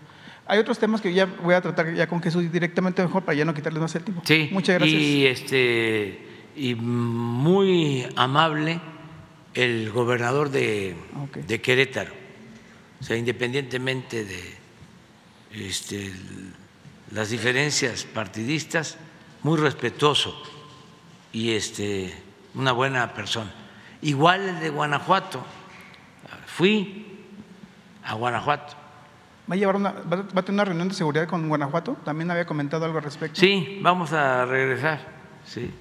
Hay 0.49 0.57
otros 0.57 0.79
temas 0.79 0.99
que 0.99 1.13
ya 1.13 1.27
voy 1.27 1.53
a 1.53 1.61
tratar 1.61 1.93
ya 1.93 2.07
con 2.07 2.23
Jesús 2.23 2.51
directamente 2.51 3.03
mejor 3.03 3.23
para 3.23 3.37
ya 3.37 3.45
no 3.45 3.53
quitarles 3.53 3.79
más 3.83 3.93
el 3.93 4.03
tiempo. 4.03 4.23
Sí. 4.25 4.49
Muchas 4.51 4.79
gracias. 4.79 4.99
Y, 4.99 5.27
este, 5.27 6.27
y 6.55 6.73
muy 6.73 8.07
amable 8.15 8.81
el 9.53 9.91
gobernador 9.91 10.49
de, 10.49 10.95
de 11.45 11.61
Querétaro. 11.61 12.11
O 12.99 13.03
sea, 13.03 13.15
independientemente 13.15 14.25
de 14.25 14.55
este, 15.67 16.11
las 17.11 17.29
diferencias 17.29 18.05
partidistas, 18.05 18.97
muy 19.43 19.59
respetuoso 19.59 20.35
y 21.31 21.51
este, 21.51 22.11
una 22.55 22.71
buena 22.71 23.13
persona. 23.13 23.53
Igual 24.01 24.49
el 24.49 24.59
de 24.61 24.69
Guanajuato. 24.71 25.45
Fui 26.47 27.05
a 28.03 28.15
Guanajuato. 28.15 28.88
¿Va 29.49 29.55
a, 29.55 29.57
llevar 29.57 29.75
una, 29.77 29.91
va, 29.91 30.25
a- 30.35 30.41
tener 30.43 30.53
una 30.53 30.65
reunión 30.65 30.87
de 30.89 30.93
seguridad 30.93 31.27
con 31.27 31.47
Guanajuato? 31.49 31.97
También 32.05 32.29
había 32.29 32.45
comentado 32.45 32.85
algo 32.85 32.97
al 32.99 33.03
respecto. 33.03 33.39
Sí, 33.39 33.79
vamos 33.81 34.13
a 34.13 34.45
regresar, 34.45 34.99
sí. 35.45 35.71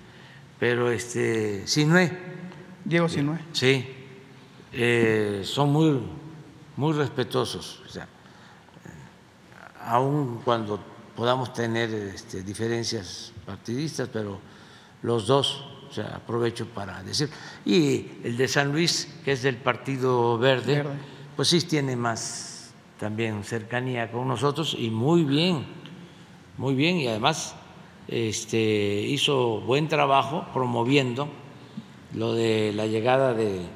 Pero 0.58 0.90
este, 0.90 1.66
Sinue. 1.66 2.10
Diego 2.84 3.08
Sinue. 3.08 3.38
Sí, 3.52 3.86
eh, 4.72 5.42
son 5.44 5.70
muy, 5.70 6.00
muy 6.76 6.92
respetuosos. 6.94 7.82
O 7.86 7.88
sea, 7.90 8.08
aun 9.86 10.40
cuando 10.44 10.80
podamos 11.16 11.52
tener 11.52 11.90
este, 11.92 12.42
diferencias 12.42 13.32
partidistas, 13.46 14.08
pero 14.12 14.40
los 15.02 15.26
dos, 15.26 15.64
o 15.88 15.92
sea, 15.92 16.16
aprovecho 16.16 16.66
para 16.66 17.02
decir. 17.02 17.28
Y 17.64 18.06
el 18.24 18.36
de 18.36 18.48
San 18.48 18.72
Luis, 18.72 19.08
que 19.24 19.32
es 19.32 19.42
del 19.42 19.56
Partido 19.56 20.38
Verde, 20.38 20.76
Verde. 20.76 20.98
pues 21.36 21.48
sí 21.48 21.60
tiene 21.62 21.96
más 21.96 22.47
también 22.98 23.44
cercanía 23.44 24.10
con 24.10 24.28
nosotros 24.28 24.76
y 24.78 24.90
muy 24.90 25.24
bien, 25.24 25.64
muy 26.56 26.74
bien. 26.74 26.96
Y 26.96 27.06
además 27.06 27.54
este, 28.08 28.58
hizo 28.58 29.60
buen 29.60 29.88
trabajo 29.88 30.46
promoviendo 30.52 31.28
lo 32.14 32.34
de 32.34 32.72
la 32.74 32.86
llegada 32.86 33.34
de 33.34 33.66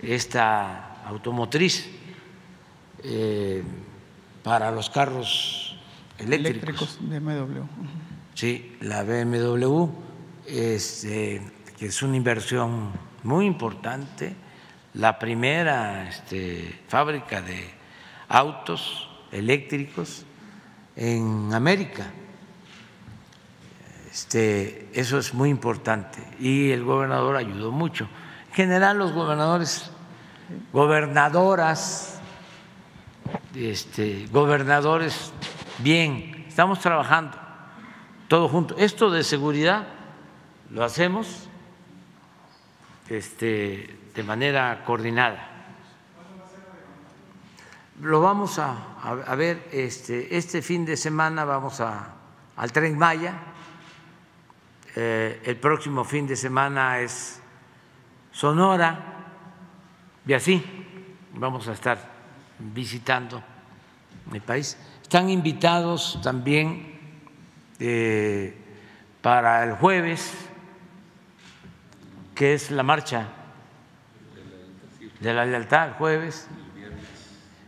esta 0.00 1.04
automotriz 1.06 1.90
eh, 3.02 3.62
para 4.42 4.70
los 4.70 4.88
carros 4.90 5.76
eléctricos. 6.18 6.98
Eléctricos 6.98 6.98
de 7.10 7.20
MW. 7.20 7.64
Sí, 8.34 8.76
la 8.80 9.02
BMW, 9.02 9.86
este, 10.46 11.42
que 11.78 11.86
es 11.86 12.02
una 12.02 12.16
inversión 12.16 12.92
muy 13.22 13.46
importante, 13.46 14.34
la 14.94 15.18
primera 15.18 16.08
este, 16.08 16.80
fábrica 16.88 17.42
de 17.42 17.79
autos 18.30 19.10
eléctricos 19.32 20.24
en 20.96 21.52
América. 21.52 22.06
Este, 24.10 24.88
eso 24.92 25.18
es 25.18 25.34
muy 25.34 25.50
importante 25.50 26.18
y 26.38 26.70
el 26.70 26.84
gobernador 26.84 27.36
ayudó 27.36 27.70
mucho. 27.70 28.08
En 28.48 28.54
general, 28.54 28.98
los 28.98 29.12
gobernadores, 29.12 29.90
gobernadoras, 30.72 32.20
este, 33.54 34.26
gobernadores, 34.32 35.32
bien, 35.78 36.46
estamos 36.48 36.80
trabajando 36.80 37.36
todos 38.28 38.50
juntos. 38.50 38.76
Esto 38.80 39.10
de 39.10 39.22
seguridad 39.24 39.86
lo 40.70 40.84
hacemos 40.84 41.48
este, 43.08 43.98
de 44.14 44.22
manera 44.22 44.82
coordinada. 44.84 45.49
Lo 48.00 48.20
vamos 48.20 48.58
a, 48.58 48.96
a- 49.02 49.34
ver, 49.34 49.68
este, 49.72 50.34
este 50.36 50.62
fin 50.62 50.84
de 50.86 50.96
semana 50.96 51.44
vamos 51.44 51.80
a, 51.80 52.14
al 52.56 52.72
Tren 52.72 52.96
Maya, 52.98 53.34
Eh, 54.96 55.40
el 55.44 55.54
próximo 55.56 56.02
fin 56.02 56.26
de 56.26 56.34
semana 56.34 56.98
es 56.98 57.38
Sonora, 58.32 58.98
y 60.26 60.32
así 60.32 60.58
vamos 61.32 61.68
a 61.68 61.72
estar 61.74 61.96
visitando 62.58 63.40
el 64.32 64.40
país. 64.42 64.76
Están 65.00 65.30
invitados 65.30 66.18
también 66.24 66.98
eh, 67.78 68.52
para 69.22 69.62
el 69.62 69.74
jueves, 69.74 70.34
que 72.34 72.54
es 72.54 72.72
la 72.72 72.82
marcha 72.82 73.28
de 75.20 75.32
la 75.32 75.44
lealtad, 75.44 75.86
el 75.90 75.94
jueves, 75.94 76.48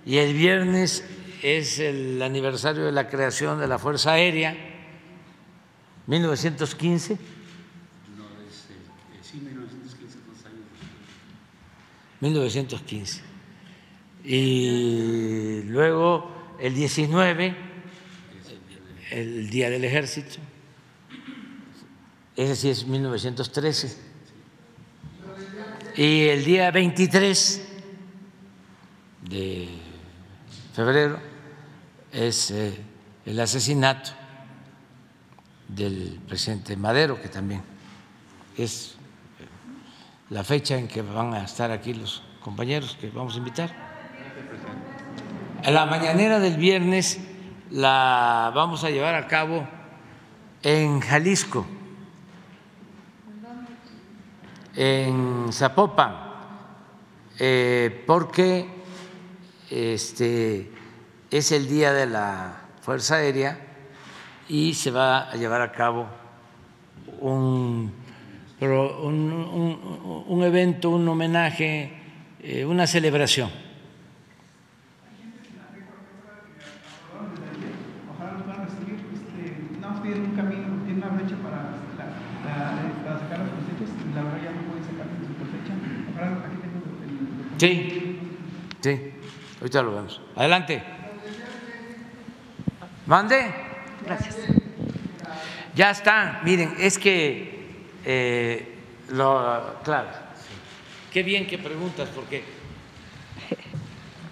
y 0.05 0.19
el 0.19 0.35
viernes 0.35 1.05
es 1.43 1.79
el 1.79 2.21
aniversario 2.23 2.85
de 2.85 2.93
la 2.93 3.09
creación 3.09 3.59
de 3.59 3.67
la 3.67 3.79
Fuerza 3.79 4.13
Aérea, 4.13 4.57
1915. 6.07 7.15
No, 8.17 8.25
es, 8.49 8.67
eh, 8.71 9.21
sí, 9.23 9.39
1915, 9.39 10.19
dos 10.27 10.47
años. 10.47 10.67
1915. 12.21 13.23
Y 14.25 15.63
luego 15.65 16.57
el 16.61 16.75
19, 16.75 17.57
el 19.11 19.51
Día 19.51 19.71
del 19.71 19.85
Ejército, 19.85 20.39
ese 22.37 22.57
sí 22.57 22.71
es 22.71 22.87
1913. 22.87 24.13
Y 25.97 26.23
el 26.29 26.45
día 26.45 26.71
23 26.71 27.69
de 29.29 29.82
febrero 30.73 31.19
es 32.13 32.51
eh, 32.51 32.81
el 33.27 33.39
asesinato 33.41 34.11
del 35.69 36.21
presidente 36.27 36.77
Madero, 36.77 37.21
que 37.21 37.29
también 37.29 37.63
es 38.57 38.97
la 40.31 40.45
fecha 40.45 40.77
en 40.79 40.89
que 40.89 41.03
van 41.03 41.35
a 41.35 41.45
estar 41.45 41.71
aquí 41.71 41.95
los 41.95 42.23
compañeros 42.41 42.97
que 43.01 43.11
vamos 43.11 43.35
a 43.35 43.39
invitar. 43.39 43.71
A 45.65 45.71
la 45.71 45.87
mañanera 45.87 46.41
del 46.41 46.57
viernes 46.57 47.21
la 47.71 48.51
vamos 48.55 48.83
a 48.85 48.91
llevar 48.91 49.15
a 49.15 49.29
cabo 49.29 49.67
en 50.63 51.01
Jalisco, 51.01 51.67
en 54.75 55.49
Zapopan, 55.53 56.17
eh, 57.39 58.05
porque 58.07 58.82
este, 59.73 60.71
es 61.31 61.51
el 61.51 61.67
día 61.67 61.93
de 61.95 62.07
la 62.07 62.61
Fuerza 62.83 63.17
Aérea 63.17 63.59
y 64.49 64.75
se 64.75 64.91
va 64.91 65.31
a 65.31 65.37
llevar 65.37 65.63
a 65.63 65.73
cabo 65.73 66.07
un, 67.21 67.91
un, 68.61 70.25
un 70.29 70.43
evento, 70.43 70.91
un 70.91 71.09
homenaje, 71.09 71.91
eh, 72.43 72.67
una 72.67 72.87
celebración. 72.87 73.51
Sí, 87.59 88.19
sí, 88.81 89.12
ahorita 89.63 89.83
lo 89.83 89.95
vemos. 89.95 90.21
Adelante. 90.35 90.83
Mande. 93.07 93.55
Gracias. 94.05 94.37
Ya 95.75 95.91
está, 95.91 96.41
miren, 96.45 96.75
es 96.79 96.99
que, 96.99 97.87
eh, 98.05 98.79
lo, 99.11 99.79
claro, 99.85 100.09
qué 101.13 101.23
bien 101.23 101.47
que 101.47 101.59
preguntas, 101.59 102.09
porque... 102.15 102.45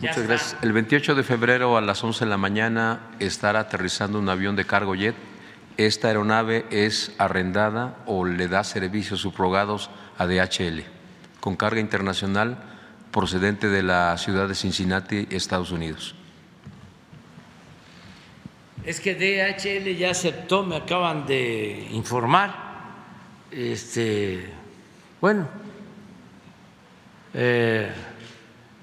Muchas 0.01 0.27
gracias. 0.27 0.57
El 0.63 0.73
28 0.73 1.15
de 1.15 1.23
febrero 1.23 1.77
a 1.77 1.81
las 1.81 2.03
11 2.03 2.25
de 2.25 2.31
la 2.31 2.37
mañana 2.37 3.11
estará 3.21 3.61
aterrizando 3.61 4.19
un 4.19 4.29
avión 4.29 4.57
de 4.57 4.65
cargo 4.65 4.95
jet. 4.95 5.15
Esta 5.77 6.09
aeronave 6.09 6.67
es 6.71 7.15
arrendada 7.19 7.99
o 8.07 8.25
le 8.25 8.49
da 8.49 8.65
servicios 8.65 9.21
subrogados 9.21 9.91
a 10.19 10.27
DHL 10.27 10.83
con 11.41 11.57
carga 11.57 11.81
internacional 11.81 12.70
procedente 13.11 13.69
de 13.69 13.83
la 13.83 14.17
ciudad 14.19 14.49
de 14.49 14.55
Cincinnati, 14.55 15.27
Estados 15.31 15.71
Unidos. 15.71 16.15
Es 18.85 19.01
que 19.01 19.15
DHL 19.15 19.97
ya 19.97 20.11
aceptó, 20.11 20.63
me 20.63 20.77
acaban 20.77 21.27
de 21.27 21.89
informar. 21.91 22.71
Este, 23.51 24.51
bueno, 25.21 25.49
eh, 27.35 27.91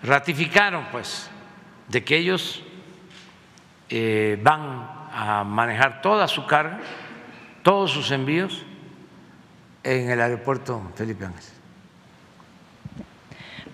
ratificaron 0.04 0.86
pues 0.92 1.30
de 1.88 2.04
que 2.04 2.18
ellos 2.18 2.62
eh, 3.90 4.38
van 4.42 4.88
a 5.12 5.44
manejar 5.44 6.02
toda 6.02 6.28
su 6.28 6.46
carga, 6.46 6.80
todos 7.64 7.92
sus 7.92 8.12
envíos 8.12 8.64
en 9.84 10.10
el 10.12 10.22
aeropuerto 10.22 10.92
Felipe 10.96 11.26
Ángeles. 11.26 11.57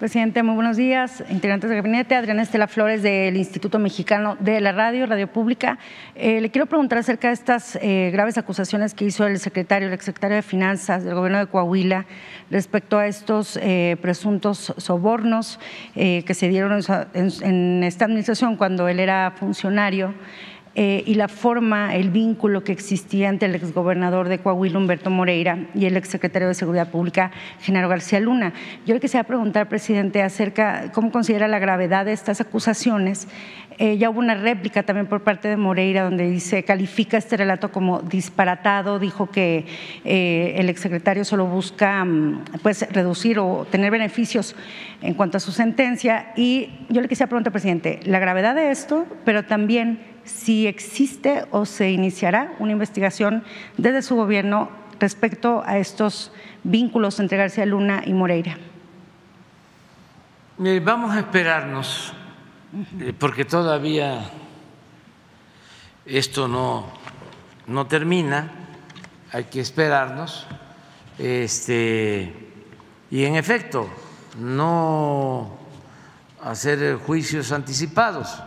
Presidente, 0.04 0.44
muy 0.44 0.56
buenos 0.56 0.76
días. 0.76 1.24
Integrantes 1.30 1.70
del 1.70 1.78
gabinete, 1.78 2.14
Adriana 2.16 2.42
Estela 2.42 2.68
Flores 2.68 3.02
del 3.02 3.38
Instituto 3.38 3.80
Mexicano 3.80 4.36
de 4.42 4.60
la 4.60 4.74
Radio, 4.74 5.06
Radio 5.06 5.28
Pública. 5.32 5.80
Eh, 6.16 6.42
le 6.42 6.52
quiero 6.52 6.66
preguntar 6.66 6.98
acerca 6.98 7.30
de 7.30 7.36
estas 7.36 7.78
eh, 7.78 8.10
graves 8.12 8.38
acusaciones 8.38 8.94
que 8.94 9.06
hizo 9.06 9.26
el 9.26 9.40
secretario, 9.40 9.88
el 9.88 9.94
exsecretario 9.94 10.36
de 10.36 10.42
Finanzas 10.42 11.06
del 11.06 11.16
gobierno 11.16 11.40
de 11.40 11.48
Coahuila 11.48 12.06
respecto 12.52 12.98
a 12.98 13.08
estos 13.08 13.56
eh, 13.56 13.96
presuntos 14.02 14.74
sobornos 14.76 15.58
que 15.94 16.34
se 16.34 16.50
dieron 16.50 16.82
en 17.14 17.84
esta 17.86 18.04
administración 18.04 18.58
cuando 18.58 18.90
él 18.90 19.00
era 19.00 19.32
funcionario. 19.38 20.14
Eh, 20.76 21.04
y 21.06 21.14
la 21.14 21.28
forma, 21.28 21.94
el 21.94 22.10
vínculo 22.10 22.64
que 22.64 22.72
existía 22.72 23.30
entre 23.30 23.48
el 23.48 23.54
exgobernador 23.54 24.28
de 24.28 24.40
Coahuila, 24.40 24.80
Humberto 24.80 25.12
Moreira, 25.12 25.68
y 25.76 25.86
el 25.86 25.96
exsecretario 25.98 26.48
de 26.48 26.56
Seguridad 26.56 26.90
Pública, 26.90 27.32
Genaro 27.62 27.90
García 27.90 28.20
Luna. 28.20 28.54
Yo 28.88 28.96
le 28.96 29.00
quisiera 29.00 29.24
preguntar, 29.24 29.70
presidente, 29.70 30.24
acerca 30.24 30.92
cómo 30.92 31.12
considera 31.12 31.48
la 31.48 31.60
gravedad 31.60 32.06
de 32.06 32.14
estas 32.14 32.42
acusaciones. 32.42 33.28
Eh, 33.78 33.98
ya 33.98 34.10
hubo 34.10 34.20
una 34.20 34.36
réplica 34.36 34.84
también 34.84 35.08
por 35.08 35.22
parte 35.22 35.48
de 35.48 35.58
Moreira 35.58 36.04
donde 36.04 36.30
dice, 36.30 36.64
califica 36.64 37.18
este 37.18 37.38
relato 37.38 37.72
como 37.72 38.02
disparatado, 38.02 39.00
dijo 39.00 39.30
que 39.30 39.66
eh, 40.06 40.56
el 40.58 40.70
exsecretario 40.70 41.26
solo 41.26 41.46
busca 41.46 42.04
mm, 42.04 42.46
pues, 42.64 42.88
reducir 42.92 43.40
o 43.40 43.68
tener 43.70 43.92
beneficios 43.92 44.56
en 45.02 45.14
cuanto 45.14 45.38
a 45.38 45.40
su 45.40 45.52
sentencia. 45.52 46.34
Y 46.36 46.70
yo 46.90 47.02
le 47.02 47.08
quisiera 47.08 47.30
preguntar, 47.30 47.52
presidente, 47.52 48.00
la 48.06 48.18
gravedad 48.18 48.56
de 48.56 48.72
esto, 48.72 49.06
pero 49.24 49.44
también 49.44 50.13
si 50.26 50.68
existe 50.68 51.46
o 51.52 51.66
se 51.66 51.92
iniciará 51.92 52.54
una 52.60 52.72
investigación 52.72 53.44
desde 53.78 54.02
su 54.02 54.16
gobierno 54.16 54.70
respecto 55.00 55.64
a 55.66 55.78
estos 55.78 56.32
vínculos 56.64 57.20
entre 57.20 57.38
García 57.38 57.66
Luna 57.66 58.04
y 58.06 58.14
Moreira. 58.14 58.58
Vamos 60.58 61.12
a 61.12 61.20
esperarnos, 61.20 62.14
eh, 63.00 63.14
porque 63.18 63.44
todavía 63.44 64.30
esto 66.06 66.48
no, 66.48 66.88
no 67.68 67.88
termina, 67.88 68.52
hay 69.32 69.46
que 69.46 69.60
esperarnos. 69.60 70.46
Este, 71.18 72.34
y 73.12 73.26
en 73.26 73.36
efecto, 73.36 73.90
no 74.40 75.58
hacer 76.42 76.96
juicios 76.96 77.52
anticipados 77.52 78.42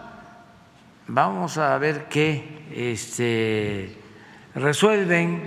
Vamos 1.08 1.56
a 1.56 1.78
ver 1.78 2.08
qué 2.08 2.66
este, 2.74 3.96
resuelven 4.56 5.40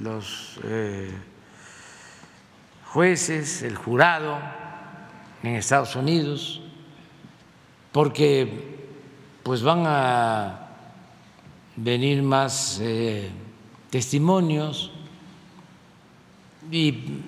los 0.00 0.60
eh, 0.62 1.10
jueces, 2.84 3.64
el 3.64 3.74
jurado 3.74 4.38
en 5.42 5.56
Estados 5.56 5.96
Unidos, 5.96 6.62
porque 7.90 8.86
pues 9.42 9.64
van 9.64 9.82
a 9.84 10.68
venir 11.74 12.22
más 12.22 12.78
eh, 12.80 13.28
testimonios 13.90 14.92
y 16.70 17.20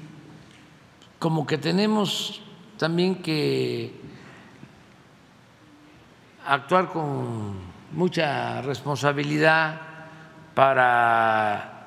como 1.18 1.44
que 1.48 1.58
tenemos 1.58 2.42
también 2.76 3.16
que 3.16 3.97
actuar 6.48 6.88
con 6.88 7.56
mucha 7.92 8.62
responsabilidad 8.62 9.80
para, 10.54 11.86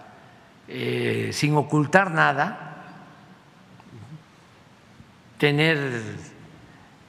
eh, 0.67 1.31
sin 1.33 1.55
ocultar 1.55 2.11
nada, 2.11 2.67
tener 5.39 6.15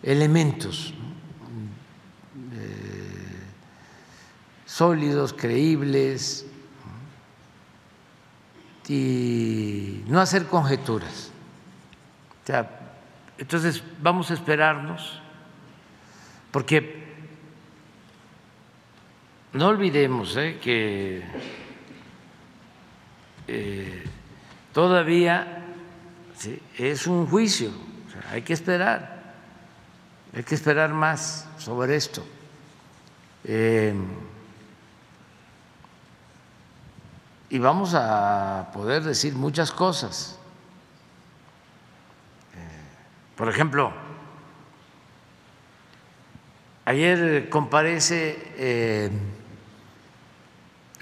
elementos 0.03 0.95
eh, 2.55 3.47
sólidos, 4.65 5.35
creíbles 5.35 6.47
y 8.89 10.03
no 10.07 10.21
hacer 10.21 10.47
conjeturas. 10.47 11.31
entonces 13.37 13.85
vamos 14.01 14.31
a 14.31 14.35
esperarnos, 14.35 15.21
porque 16.51 17.02
no 19.53 19.69
olvidemos 19.69 20.35
eh, 20.37 20.59
que 20.63 21.23
eh, 23.47 24.05
todavía 24.73 25.65
es 26.79 27.07
un 27.07 27.27
juicio, 27.27 27.71
hay 28.31 28.43
que 28.43 28.55
esperar, 28.55 29.35
hay 30.35 30.43
que 30.43 30.55
esperar 30.55 30.93
más 30.95 31.47
sobre 31.59 31.97
esto. 31.97 32.25
Eh, 33.45 33.95
y 37.51 37.59
vamos 37.59 37.93
a 37.95 38.71
poder 38.73 39.03
decir 39.03 39.35
muchas 39.35 39.71
cosas. 39.71 40.39
por 43.37 43.49
ejemplo, 43.49 43.93
ayer 46.85 47.49
comparece 47.51 49.41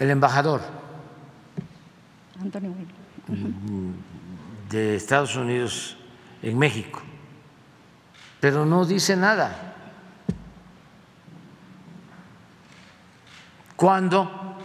el 0.00 0.10
embajador. 0.10 0.62
De 4.70 4.96
Estados 4.96 5.36
Unidos 5.36 5.96
en 6.42 6.58
México, 6.58 7.02
pero 8.40 8.64
no 8.64 8.86
dice 8.86 9.14
nada. 9.14 9.74
Cuando 13.76 14.56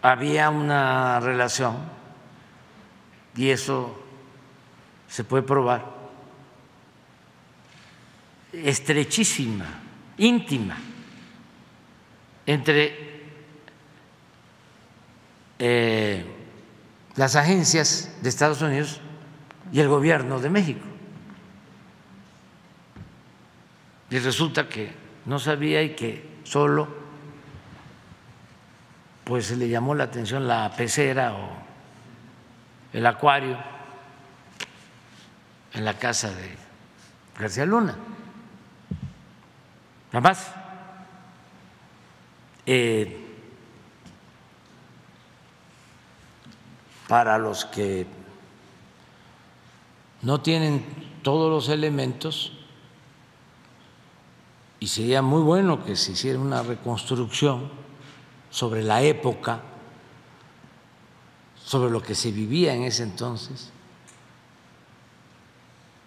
había 0.00 0.48
una 0.48 1.20
relación, 1.20 1.76
y 3.36 3.50
eso 3.50 4.02
se 5.06 5.22
puede 5.24 5.42
probar, 5.42 5.84
estrechísima, 8.52 9.66
íntima, 10.16 10.76
entre 12.46 13.09
eh, 15.60 16.24
las 17.16 17.36
agencias 17.36 18.16
de 18.22 18.28
Estados 18.30 18.62
Unidos 18.62 19.00
y 19.72 19.80
el 19.80 19.88
gobierno 19.88 20.40
de 20.40 20.50
México. 20.50 20.80
Y 24.08 24.18
resulta 24.18 24.68
que 24.68 24.92
no 25.26 25.38
sabía 25.38 25.82
y 25.82 25.94
que 25.94 26.40
solo 26.42 26.88
pues 29.24 29.50
le 29.52 29.68
llamó 29.68 29.94
la 29.94 30.04
atención 30.04 30.48
la 30.48 30.72
pecera 30.76 31.34
o 31.34 31.50
el 32.92 33.06
acuario 33.06 33.56
en 35.74 35.84
la 35.84 35.94
casa 35.94 36.32
de 36.34 36.56
García 37.38 37.66
Luna. 37.66 37.94
Nada 40.12 40.20
más. 40.20 40.52
Eh, 42.66 43.19
para 47.10 47.38
los 47.38 47.64
que 47.64 48.06
no 50.22 50.40
tienen 50.42 50.84
todos 51.24 51.50
los 51.50 51.68
elementos, 51.68 52.52
y 54.78 54.86
sería 54.86 55.20
muy 55.20 55.42
bueno 55.42 55.84
que 55.84 55.96
se 55.96 56.12
hiciera 56.12 56.38
una 56.38 56.62
reconstrucción 56.62 57.68
sobre 58.48 58.84
la 58.84 59.02
época, 59.02 59.60
sobre 61.64 61.90
lo 61.90 62.00
que 62.00 62.14
se 62.14 62.30
vivía 62.30 62.74
en 62.74 62.84
ese 62.84 63.02
entonces. 63.02 63.72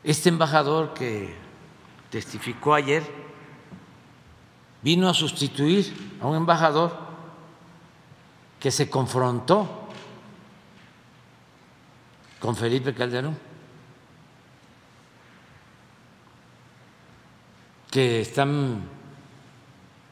Este 0.05 0.29
embajador 0.29 0.93
que 0.93 1.35
testificó 2.11 2.75
ayer 2.75 3.03
vino 4.81 5.09
a 5.09 5.13
sustituir 5.13 6.17
a 6.21 6.27
un 6.27 6.37
embajador 6.37 6.97
que 8.61 8.71
se 8.71 8.89
confrontó 8.89 9.82
con 12.43 12.57
Felipe 12.57 12.93
Calderón, 12.93 13.37
que 17.89 18.19
están 18.19 18.81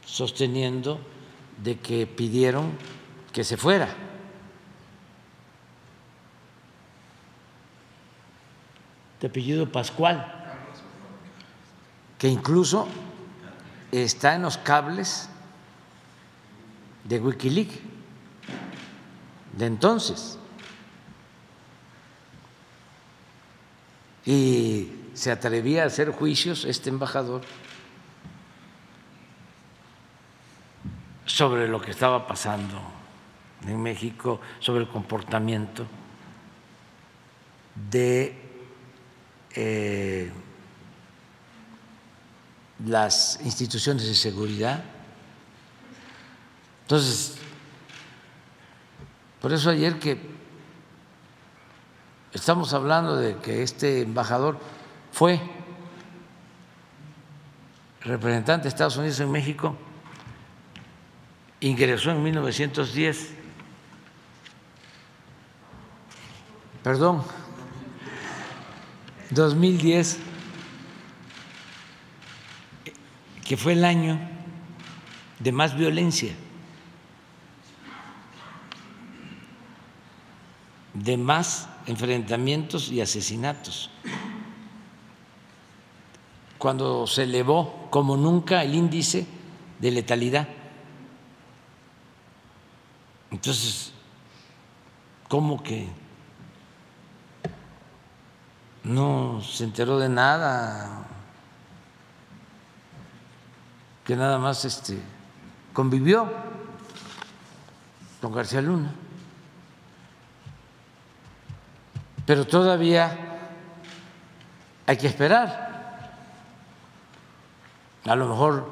sosteniendo 0.06 1.02
de 1.62 1.78
que 1.78 2.08
pidieron 2.08 2.72
que 3.34 3.44
se 3.44 3.58
fuera. 3.58 3.90
De 9.20 9.28
apellido 9.28 9.70
Pascual, 9.70 10.56
que 12.18 12.30
incluso 12.30 12.88
está 13.91 14.36
en 14.36 14.44
los 14.44 14.58
cables 14.58 15.28
de 17.03 17.20
Wikileaks 17.20 17.78
de 19.58 19.66
entonces. 19.66 20.38
Y 24.26 24.91
se 25.14 25.31
atrevía 25.31 25.84
a 25.84 25.88
hacer 25.88 26.11
juicios 26.11 26.65
este 26.65 26.89
embajador 26.89 27.41
sobre 31.26 31.68
lo 31.68 31.81
que 31.81 31.91
estaba 31.91 32.27
pasando 32.27 32.81
en 33.65 33.81
México, 33.81 34.39
sobre 34.60 34.81
el 34.81 34.89
comportamiento 34.89 35.85
de 37.89 38.35
eh, 39.56 40.31
las 42.85 43.39
instituciones 43.43 44.06
de 44.06 44.15
seguridad. 44.15 44.84
Entonces, 46.84 47.38
por 49.39 49.53
eso 49.53 49.69
ayer 49.69 49.99
que 49.99 50.31
estamos 52.34 52.74
hablando 52.74 53.16
de 53.18 53.38
que 53.38 53.64
este 53.64 54.02
embajador 54.02 54.60
fue 55.12 55.41
representante 58.02 58.64
de 58.64 58.70
Estados 58.70 58.98
Unidos 58.98 59.20
en 59.20 59.32
México, 59.32 59.76
ingresó 61.60 62.12
en 62.12 62.24
1910, 62.24 63.34
perdón, 66.84 67.24
2010, 69.30 70.20
que 73.45 73.58
fue 73.58 73.74
el 73.74 73.86
año 73.86 74.20
de 75.40 75.52
más 75.52 75.76
violencia, 75.76 76.34
de 80.94 81.18
más 81.18 81.70
enfrentamientos 81.86 82.91
y 82.91 83.02
asesinatos, 83.02 83.90
cuando 86.58 87.08
se 87.08 87.24
elevó 87.24 87.88
como 87.90 88.16
nunca 88.18 88.64
el 88.64 88.76
índice 88.76 89.26
de 89.80 89.91
letalidad. 89.91 90.48
Entonces, 93.32 93.93
¿cómo 95.27 95.64
que 95.64 95.88
no 98.84 99.42
se 99.42 99.64
enteró 99.64 99.98
de 99.98 100.10
nada? 100.10 101.08
Que 104.03 104.16
nada 104.16 104.38
más 104.38 104.66
este, 104.66 105.00
convivió 105.74 106.30
con 108.22 108.34
García 108.34 108.61
Luna. 108.61 108.93
Pero 112.32 112.48
todavía 112.48 113.18
hay 114.88 114.95
que 114.95 115.08
esperar. 115.08 116.16
A 118.06 118.16
lo 118.16 118.30
mejor 118.30 118.72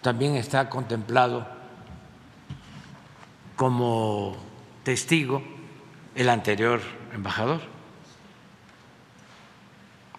también 0.00 0.36
está 0.36 0.70
contemplado 0.70 1.46
como 3.54 4.34
testigo 4.82 5.42
el 6.14 6.30
anterior 6.30 6.80
embajador, 7.12 7.60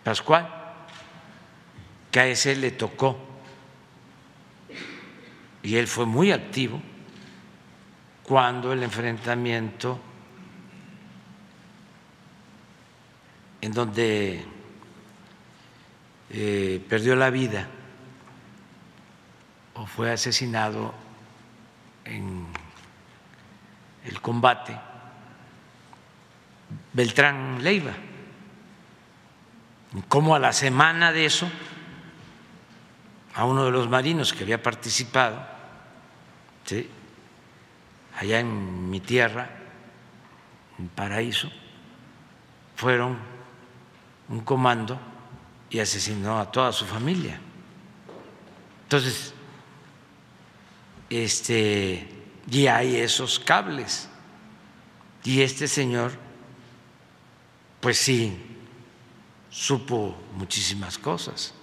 Pascual, 0.04 0.48
que 2.12 2.20
a 2.20 2.28
ese 2.28 2.56
le 2.56 2.70
tocó 2.70 3.18
y 5.64 5.78
él 5.78 5.88
fue 5.88 6.06
muy 6.06 6.32
activo 6.32 6.80
cuando 8.22 8.72
el 8.72 8.84
enfrentamiento 8.84 10.00
en 13.66 13.72
donde 13.72 14.46
eh, 16.30 16.86
perdió 16.88 17.16
la 17.16 17.32
vida 17.32 17.68
o 19.74 19.88
fue 19.88 20.12
asesinado 20.12 20.94
en 22.04 22.46
el 24.06 24.22
combate, 24.22 24.78
Beltrán 26.94 27.64
Leiva. 27.64 27.94
Como 30.10 30.36
a 30.36 30.40
la 30.40 30.54
semana 30.54 31.12
de 31.12 31.26
eso, 31.26 31.50
a 33.34 33.46
uno 33.46 33.66
de 33.66 33.72
los 33.72 33.90
marinos 33.90 34.32
que 34.32 34.44
había 34.44 34.62
participado, 34.62 35.44
allá 38.16 38.40
en 38.40 38.92
mi 38.92 39.00
tierra, 39.00 39.50
en 40.78 40.88
Paraíso, 40.90 41.52
fueron 42.76 43.35
un 44.30 44.42
comando 44.42 45.00
y 45.70 45.80
asesinó 45.80 46.40
a 46.40 46.52
toda 46.52 46.72
su 46.72 46.86
familia. 46.86 47.40
Entonces, 48.84 49.34
este 51.10 52.16
y 52.50 52.68
hay 52.68 52.98
esos 52.98 53.40
cables. 53.40 54.10
Y 55.24 55.42
este 55.42 55.68
señor, 55.68 56.12
pues 57.80 57.98
sí, 57.98 58.38
supo 59.50 60.16
muchísimas 60.36 60.98
cosas. 60.98 61.54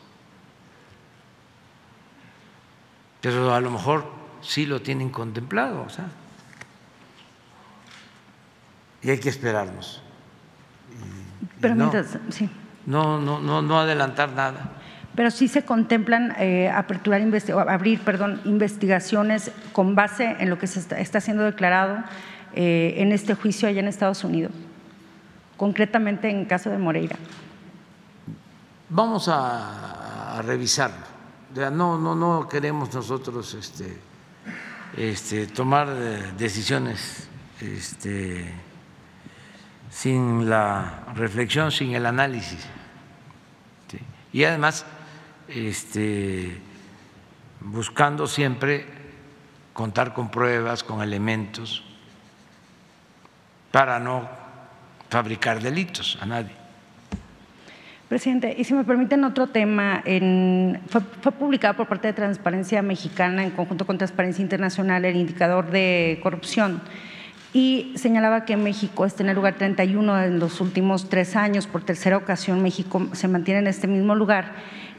Pero 3.20 3.54
a 3.54 3.60
lo 3.60 3.70
mejor 3.70 4.10
sí 4.40 4.66
lo 4.66 4.82
tienen 4.82 5.10
contemplado. 5.10 5.86
Y 9.02 9.10
hay 9.10 9.20
que 9.20 9.28
esperarnos. 9.28 10.01
No, 11.60 11.92
sí. 12.30 12.48
No, 12.86 13.20
no, 13.20 13.40
no, 13.40 13.62
no 13.62 13.80
adelantar 13.80 14.32
nada 14.32 14.72
pero 15.14 15.30
sí 15.30 15.48
se 15.48 15.64
contemplan 15.64 16.34
eh, 16.38 16.70
aperturar 16.70 17.22
abrir 17.68 18.00
perdón, 18.00 18.40
investigaciones 18.44 19.50
con 19.72 19.94
base 19.94 20.36
en 20.38 20.48
lo 20.48 20.58
que 20.58 20.66
se 20.66 20.80
está, 21.00 21.20
siendo 21.20 21.42
declarado 21.44 21.98
eh, 22.54 22.94
en 22.98 23.12
este 23.12 23.34
juicio 23.34 23.68
allá 23.68 23.80
en 23.80 23.88
Estados 23.88 24.24
Unidos, 24.24 24.52
concretamente 25.56 26.30
en 26.30 26.40
el 26.40 26.46
caso 26.46 26.70
de 26.70 26.78
Moreira. 26.78 27.16
Vamos 28.88 29.28
a, 29.28 30.40
revisarlo. 30.46 31.12
No, 31.54 31.98
no, 31.98 32.14
no 32.14 32.48
queremos 32.48 32.92
nosotros 32.94 33.52
este, 33.52 33.98
este, 34.96 35.46
tomar 35.46 35.88
eh, 35.90 36.32
decisiones 36.38 37.28
este, 37.60 38.50
sin 39.92 40.48
la 40.48 41.04
reflexión, 41.14 41.70
sin 41.70 41.94
el 41.94 42.06
análisis. 42.06 42.66
Y 44.32 44.44
además, 44.44 44.86
este, 45.48 46.58
buscando 47.60 48.26
siempre 48.26 48.86
contar 49.74 50.14
con 50.14 50.30
pruebas, 50.30 50.82
con 50.82 51.02
elementos, 51.02 51.84
para 53.70 54.00
no 54.00 54.28
fabricar 55.10 55.62
delitos 55.62 56.18
a 56.22 56.26
nadie. 56.26 56.52
Presidente, 58.08 58.54
y 58.56 58.64
si 58.64 58.72
me 58.72 58.84
permiten 58.84 59.24
otro 59.24 59.48
tema, 59.48 60.02
fue, 60.88 61.32
publicado 61.32 61.74
por 61.74 61.86
parte 61.86 62.08
de 62.08 62.14
Transparencia 62.14 62.80
Mexicana 62.80 63.44
en 63.44 63.50
conjunto 63.50 63.86
con 63.86 63.98
Transparencia 63.98 64.42
Internacional 64.42 65.04
el 65.04 65.16
indicador 65.16 65.70
de 65.70 66.18
corrupción 66.22 66.80
y 67.54 67.92
señalaba 67.96 68.44
que 68.44 68.56
México 68.56 69.04
está 69.04 69.22
en 69.22 69.28
el 69.28 69.36
lugar 69.36 69.54
31 69.54 70.24
en 70.24 70.38
los 70.38 70.60
últimos 70.60 71.08
tres 71.08 71.36
años. 71.36 71.66
Por 71.66 71.84
tercera 71.84 72.16
ocasión 72.16 72.62
México 72.62 73.08
se 73.12 73.28
mantiene 73.28 73.60
en 73.60 73.66
este 73.66 73.86
mismo 73.86 74.14
lugar 74.14 74.52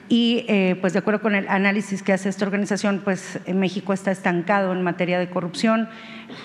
y 0.09 0.45
eh, 0.47 0.77
pues 0.79 0.93
de 0.93 0.99
acuerdo 0.99 1.21
con 1.21 1.33
el 1.33 1.47
análisis 1.47 2.03
que 2.03 2.13
hace 2.13 2.29
esta 2.29 2.45
organización, 2.45 3.01
pues 3.03 3.39
México 3.51 3.93
está 3.93 4.11
estancado 4.11 4.71
en 4.71 4.83
materia 4.83 5.17
de 5.17 5.29
corrupción, 5.29 5.89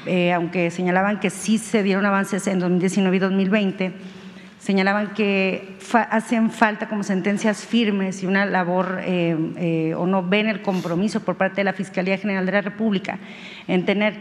eh, 0.07 0.33
aunque 0.33 0.71
señalaban 0.71 1.21
que 1.21 1.29
sí 1.29 1.59
se 1.59 1.83
dieron 1.83 2.07
avances 2.07 2.47
en 2.47 2.61
2019 2.61 3.17
y 3.17 3.21
2020 3.21 3.93
señalaban 4.69 5.15
que 5.15 5.79
hacen 6.11 6.51
falta 6.51 6.91
como 6.91 7.03
sentencias 7.03 7.65
firmes 7.65 8.23
y 8.23 8.27
una 8.27 8.45
labor 8.45 9.01
eh, 9.03 9.35
eh, 9.57 9.95
o 9.95 10.07
no 10.07 10.23
ven 10.23 10.47
el 10.47 10.61
compromiso 10.61 11.21
por 11.21 11.37
parte 11.39 11.63
de 11.63 11.65
la 11.65 11.73
Fiscalía 11.73 12.19
General 12.19 12.45
de 12.45 12.53
la 12.53 12.61
República 12.61 13.19
en 13.67 13.87
tener 13.87 14.21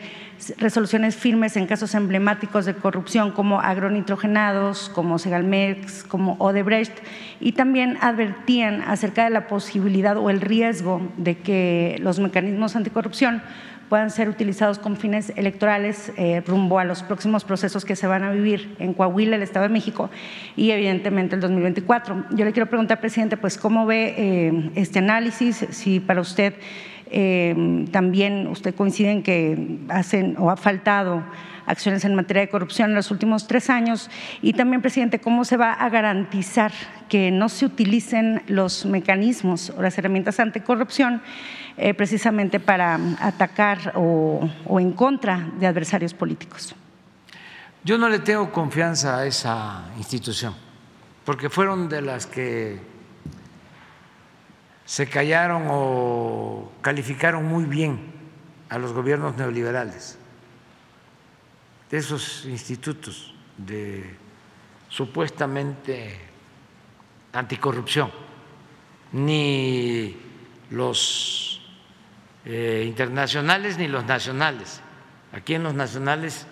resoluciones 0.57 1.17
firmes 1.17 1.57
en 1.57 1.67
casos 1.67 1.93
emblemáticos 1.95 2.63
de 2.63 2.75
corrupción 2.75 3.31
como 3.31 3.59
agronitrogenados, 3.59 4.87
como 4.87 5.19
Segalmex, 5.19 6.05
como 6.05 6.37
Odebrecht, 6.39 6.97
y 7.41 7.51
también 7.51 7.97
advertían 7.99 8.83
acerca 8.83 9.25
de 9.25 9.31
la 9.31 9.47
posibilidad 9.47 10.15
o 10.15 10.29
el 10.29 10.39
riesgo 10.39 11.01
de 11.17 11.39
que 11.39 11.97
los 11.99 12.19
mecanismos 12.19 12.77
anticorrupción 12.77 13.41
puedan 13.89 14.09
ser 14.09 14.29
utilizados 14.29 14.79
con 14.79 14.97
fines 14.97 15.31
electorales 15.35 16.11
eh, 16.17 16.41
rumbo 16.45 16.79
a 16.79 16.83
los 16.83 17.03
próximos 17.03 17.43
procesos 17.43 17.85
que 17.85 17.95
se 17.95 18.07
van 18.07 18.23
a 18.23 18.31
vivir 18.31 18.75
en 18.79 18.93
Coahuila, 18.93 19.35
el 19.35 19.43
Estado 19.43 19.67
de 19.67 19.73
México 19.73 20.09
y 20.55 20.71
evidentemente 20.71 21.35
el 21.35 21.41
2024. 21.41 22.25
Yo 22.31 22.45
le 22.45 22.51
quiero 22.51 22.67
preguntar, 22.67 22.99
presidente, 22.99 23.37
pues 23.37 23.57
cómo 23.57 23.85
ve 23.85 24.15
eh, 24.17 24.71
este 24.75 24.99
análisis, 24.99 25.65
si 25.71 25.99
para 25.99 26.21
usted 26.21 26.53
eh, 27.09 27.85
también 27.91 28.47
usted 28.47 28.75
coincide 28.75 29.11
en 29.11 29.23
que 29.23 29.79
hacen 29.87 30.35
o 30.37 30.51
ha 30.51 30.57
faltado 30.57 31.23
acciones 31.65 32.05
en 32.05 32.15
materia 32.15 32.41
de 32.41 32.49
corrupción 32.49 32.89
en 32.89 32.95
los 32.95 33.11
últimos 33.11 33.47
tres 33.47 33.69
años 33.69 34.09
y 34.41 34.53
también, 34.53 34.81
presidente, 34.81 35.19
cómo 35.19 35.45
se 35.45 35.57
va 35.57 35.73
a 35.73 35.89
garantizar 35.89 36.71
que 37.09 37.31
no 37.31 37.49
se 37.49 37.65
utilicen 37.65 38.41
los 38.47 38.85
mecanismos 38.85 39.69
o 39.69 39.81
las 39.81 39.97
herramientas 39.97 40.39
anticorrupción 40.39 41.21
eh, 41.77 41.93
precisamente 41.93 42.59
para 42.59 42.99
atacar 43.19 43.93
o, 43.95 44.49
o 44.65 44.79
en 44.79 44.93
contra 44.93 45.49
de 45.59 45.67
adversarios 45.67 46.13
políticos. 46.13 46.75
Yo 47.83 47.97
no 47.97 48.09
le 48.09 48.19
tengo 48.19 48.51
confianza 48.51 49.19
a 49.19 49.25
esa 49.25 49.85
institución, 49.97 50.55
porque 51.23 51.49
fueron 51.49 51.87
de 51.87 52.01
las 52.01 52.25
que 52.25 52.79
se 54.85 55.07
callaron 55.07 55.67
o 55.69 56.71
calificaron 56.81 57.45
muy 57.45 57.65
bien 57.65 57.99
a 58.69 58.77
los 58.77 58.93
gobiernos 58.93 59.37
neoliberales, 59.37 60.17
de 61.91 61.97
esos 61.97 62.45
institutos 62.45 63.33
de 63.57 64.15
supuestamente 64.89 66.19
anticorrupción, 67.33 68.11
ni 69.11 70.17
los 70.71 71.56
eh, 72.49 72.85
internacionales 72.87 73.77
ni 73.77 73.89
los 73.89 74.05
nacionales. 74.05 74.79
Aquí 75.33 75.55
en 75.55 75.63
los 75.63 75.73
nacionales 75.73 76.47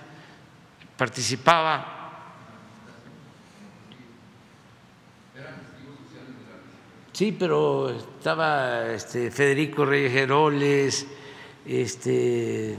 participaba 0.97 1.95
Sí, 7.13 7.31
pero 7.31 7.91
estaba 7.91 8.87
este, 8.87 9.31
Federico 9.31 9.85
Reyes 9.85 10.13
Heroles, 10.13 11.07
este, 11.65 12.77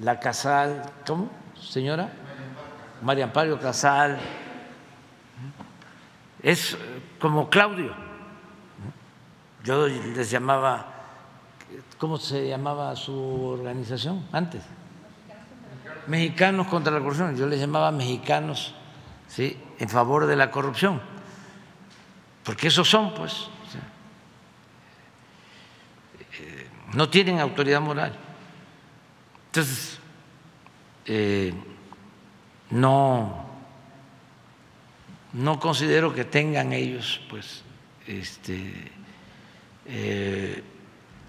la 0.00 0.20
Casal, 0.20 0.92
¿cómo, 1.04 1.28
señora? 1.60 2.08
María 3.02 3.24
Amparo 3.24 3.58
Casal. 3.58 4.20
Es 6.40 6.78
como 7.18 7.50
Claudio. 7.50 7.92
Yo 9.64 9.88
les 9.88 10.30
llamaba 10.30 10.93
¿Cómo 11.98 12.18
se 12.18 12.48
llamaba 12.48 12.94
su 12.96 13.14
organización 13.14 14.26
antes? 14.32 14.62
Mexicanos 16.06 16.66
contra 16.66 16.92
la 16.92 17.00
corrupción. 17.00 17.36
Yo 17.36 17.46
les 17.46 17.60
llamaba 17.60 17.90
mexicanos 17.90 18.74
¿sí? 19.28 19.56
en 19.78 19.88
favor 19.88 20.26
de 20.26 20.36
la 20.36 20.50
corrupción. 20.50 21.00
Porque 22.42 22.68
esos 22.68 22.88
son, 22.88 23.14
pues. 23.14 23.48
Eh, 26.38 26.68
no 26.92 27.08
tienen 27.08 27.40
autoridad 27.40 27.80
moral. 27.80 28.14
Entonces, 29.46 29.98
eh, 31.06 31.54
no, 32.70 33.46
no 35.32 35.60
considero 35.60 36.12
que 36.12 36.24
tengan 36.24 36.72
ellos, 36.72 37.20
pues, 37.30 37.62
este, 38.06 38.90
eh, 39.86 40.62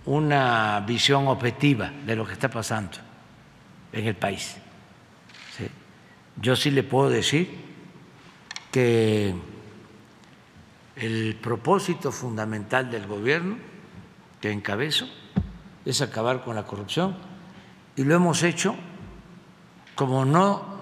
una 0.05 0.79
visión 0.81 1.27
objetiva 1.27 1.91
de 2.05 2.15
lo 2.15 2.25
que 2.25 2.33
está 2.33 2.49
pasando 2.49 2.97
en 3.91 4.05
el 4.05 4.15
país. 4.15 4.57
Yo 6.41 6.55
sí 6.55 6.69
le 6.69 6.83
puedo 6.83 7.09
decir 7.09 7.49
que 8.71 9.33
el 10.95 11.37
propósito 11.41 12.11
fundamental 12.11 12.91
del 12.91 13.07
gobierno 13.07 13.57
que 14.41 14.51
encabezo 14.51 15.07
es 15.85 16.01
acabar 16.01 16.43
con 16.43 16.55
la 16.55 16.63
corrupción 16.63 17.15
y 17.95 18.03
lo 18.03 18.15
hemos 18.15 18.43
hecho 18.43 18.75
como 19.95 20.25
no 20.25 20.75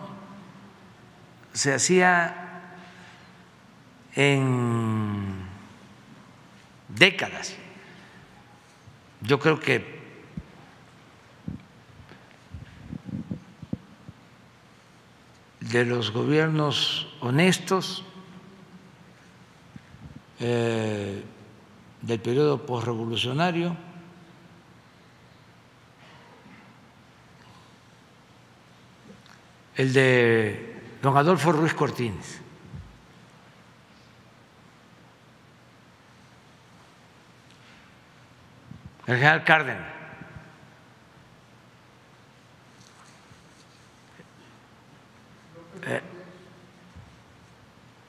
se 1.53 1.73
hacía 1.73 2.75
en 4.15 5.45
décadas. 6.89 7.55
Yo 9.23 9.39
creo 9.39 9.57
que 9.57 10.03
de 15.61 15.85
los 15.85 16.11
gobiernos 16.11 17.07
honestos 17.21 18.03
eh, 20.41 21.23
del 22.01 22.19
periodo 22.19 22.65
postrevolucionario, 22.65 23.77
el 29.77 29.93
de 29.93 30.81
don 31.01 31.15
Adolfo 31.15 31.53
Ruiz 31.53 31.73
Cortines. 31.73 32.42
El 39.07 39.15
general 39.15 39.43
Cárdenas. 39.43 39.93
Eh, 45.85 46.01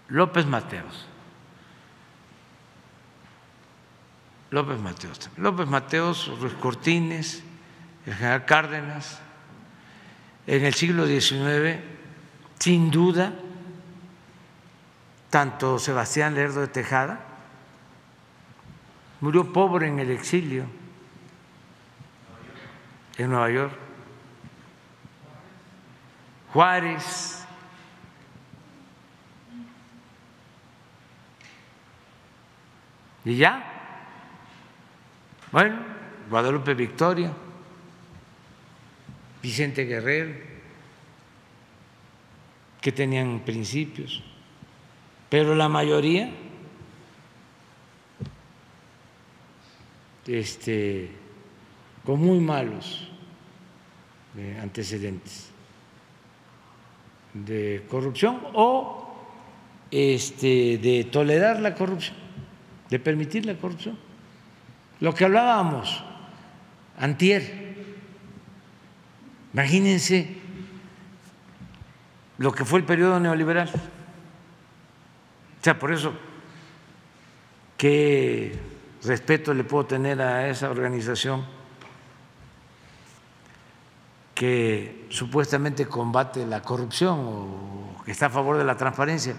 López 0.08 0.47
Mateos. 0.47 1.06
López 4.50 4.78
Mateos. 4.78 5.31
López 5.36 5.66
Mateos, 5.66 6.39
Ruiz 6.39 6.55
Cortines, 6.55 7.42
el 8.06 8.14
general 8.14 8.44
Cárdenas. 8.44 9.20
En 10.47 10.64
el 10.64 10.74
siglo 10.74 11.06
XIX, 11.06 11.81
sin 12.60 12.90
duda, 12.90 13.32
tanto 15.31 15.81
Sebastián 15.81 16.34
Lerdo 16.36 16.60
de 16.60 16.68
Tejada 16.68 17.18
murió 19.20 19.52
pobre 19.52 19.89
en 19.89 19.98
el 19.98 20.10
exilio 20.10 20.66
en 23.18 23.31
Nueva 23.31 23.51
York, 23.51 23.73
Juárez, 26.52 27.44
y 33.25 33.36
ya, 33.36 34.07
bueno, 35.51 35.76
Guadalupe 36.28 36.75
Victoria, 36.75 37.33
Vicente 39.43 39.84
Guerrero, 39.84 40.34
que 42.81 42.93
tenían 42.93 43.41
principios, 43.41 44.23
pero 45.31 45.55
la 45.55 45.68
mayoría 45.68 46.31
este, 50.26 51.10
con 52.05 52.20
muy 52.20 52.39
malos 52.39 53.08
eh, 54.36 54.58
antecedentes 54.60 55.50
de 57.33 57.84
corrupción 57.89 58.41
o 58.55 59.16
este, 59.91 60.78
de 60.78 61.05
tolerar 61.10 61.60
la 61.60 61.74
corrupción, 61.74 62.16
de 62.91 62.99
permitir 62.99 63.47
la 63.47 63.55
corrupción. 63.55 63.99
Lo 65.00 65.15
que 65.15 65.24
hablábamos 65.24 66.05
antier, 66.99 67.74
imagínense 69.52 70.36
lo 72.39 72.52
que 72.52 72.65
fue 72.65 72.81
el 72.81 72.84
periodo 72.84 73.18
neoliberal. 73.20 73.68
O 73.68 75.65
sea, 75.65 75.78
por 75.78 75.92
eso, 75.92 76.12
qué 77.76 78.58
respeto 79.02 79.55
le 79.55 79.65
puedo 79.65 79.86
tener 79.86 80.20
a 80.20 80.49
esa 80.49 80.70
organización 80.70 81.53
que 84.34 85.06
supuestamente 85.10 85.86
combate 85.86 86.44
la 86.44 86.60
corrupción 86.60 87.20
o 87.20 88.02
que 88.04 88.10
está 88.10 88.26
a 88.26 88.30
favor 88.30 88.58
de 88.58 88.64
la 88.64 88.76
transparencia. 88.76 89.36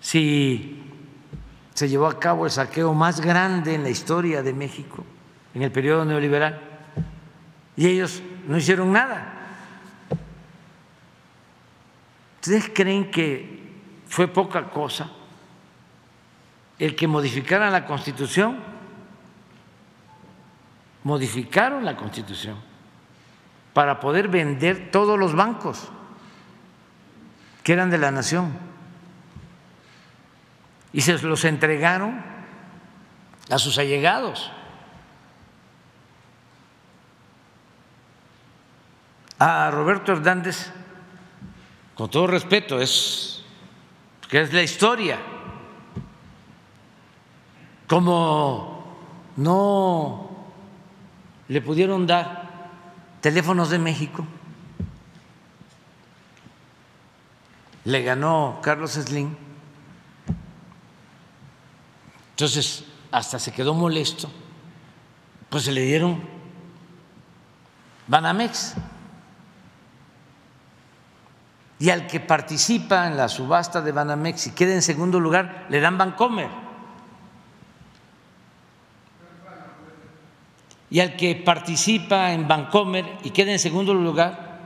Si 0.00 0.82
se 1.72 1.88
llevó 1.88 2.06
a 2.06 2.18
cabo 2.18 2.44
el 2.44 2.50
saqueo 2.50 2.92
más 2.92 3.20
grande 3.20 3.74
en 3.74 3.84
la 3.84 3.90
historia 3.90 4.42
de 4.42 4.52
México, 4.52 5.04
en 5.54 5.62
el 5.62 5.70
periodo 5.70 6.04
neoliberal, 6.04 6.60
y 7.76 7.86
ellos 7.86 8.22
no 8.46 8.58
hicieron 8.58 8.92
nada. 8.92 9.32
¿Ustedes 12.40 12.70
creen 12.74 13.10
que 13.10 13.72
fue 14.06 14.28
poca 14.28 14.68
cosa 14.70 15.10
el 16.78 16.94
que 16.94 17.06
modificaran 17.06 17.72
la 17.72 17.86
Constitución? 17.86 18.58
Modificaron 21.04 21.84
la 21.84 21.96
Constitución 21.96 22.73
para 23.74 24.00
poder 24.00 24.28
vender 24.28 24.90
todos 24.90 25.18
los 25.18 25.34
bancos 25.34 25.88
que 27.62 27.74
eran 27.74 27.90
de 27.90 27.98
la 27.98 28.10
nación 28.10 28.56
y 30.92 31.02
se 31.02 31.18
los 31.18 31.44
entregaron 31.44 32.22
a 33.50 33.58
sus 33.58 33.76
allegados. 33.78 34.50
A 39.38 39.70
Roberto 39.70 40.12
Hernández 40.12 40.72
con 41.94 42.10
todo 42.10 42.26
respeto, 42.26 42.80
es 42.80 43.42
que 44.28 44.40
es 44.40 44.52
la 44.52 44.62
historia. 44.62 45.18
Como 47.86 48.96
no 49.36 50.46
le 51.48 51.60
pudieron 51.60 52.06
dar 52.06 52.43
teléfonos 53.24 53.70
de 53.70 53.78
México, 53.78 54.26
le 57.86 58.02
ganó 58.02 58.58
Carlos 58.62 58.90
Slim. 58.90 59.34
Entonces, 62.32 62.84
hasta 63.10 63.38
se 63.38 63.50
quedó 63.50 63.72
molesto, 63.72 64.30
pues 65.48 65.64
se 65.64 65.72
le 65.72 65.80
dieron 65.86 66.22
Banamex 68.08 68.74
y 71.78 71.88
al 71.88 72.06
que 72.06 72.20
participa 72.20 73.06
en 73.06 73.16
la 73.16 73.30
subasta 73.30 73.80
de 73.80 73.92
Banamex 73.92 74.48
y 74.48 74.50
queda 74.50 74.74
en 74.74 74.82
segundo 74.82 75.18
lugar, 75.18 75.64
le 75.70 75.80
dan 75.80 75.96
Bancomer. 75.96 76.63
Y 80.94 81.00
al 81.00 81.16
que 81.16 81.34
participa 81.34 82.32
en 82.32 82.46
Bancomer 82.46 83.18
y 83.24 83.30
queda 83.30 83.50
en 83.50 83.58
segundo 83.58 83.92
lugar, 83.92 84.60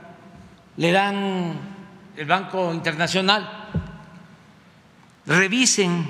le 0.77 0.91
dan 0.91 1.53
el 2.15 2.25
Banco 2.27 2.71
Internacional. 2.71 3.49
Revisen 5.25 6.07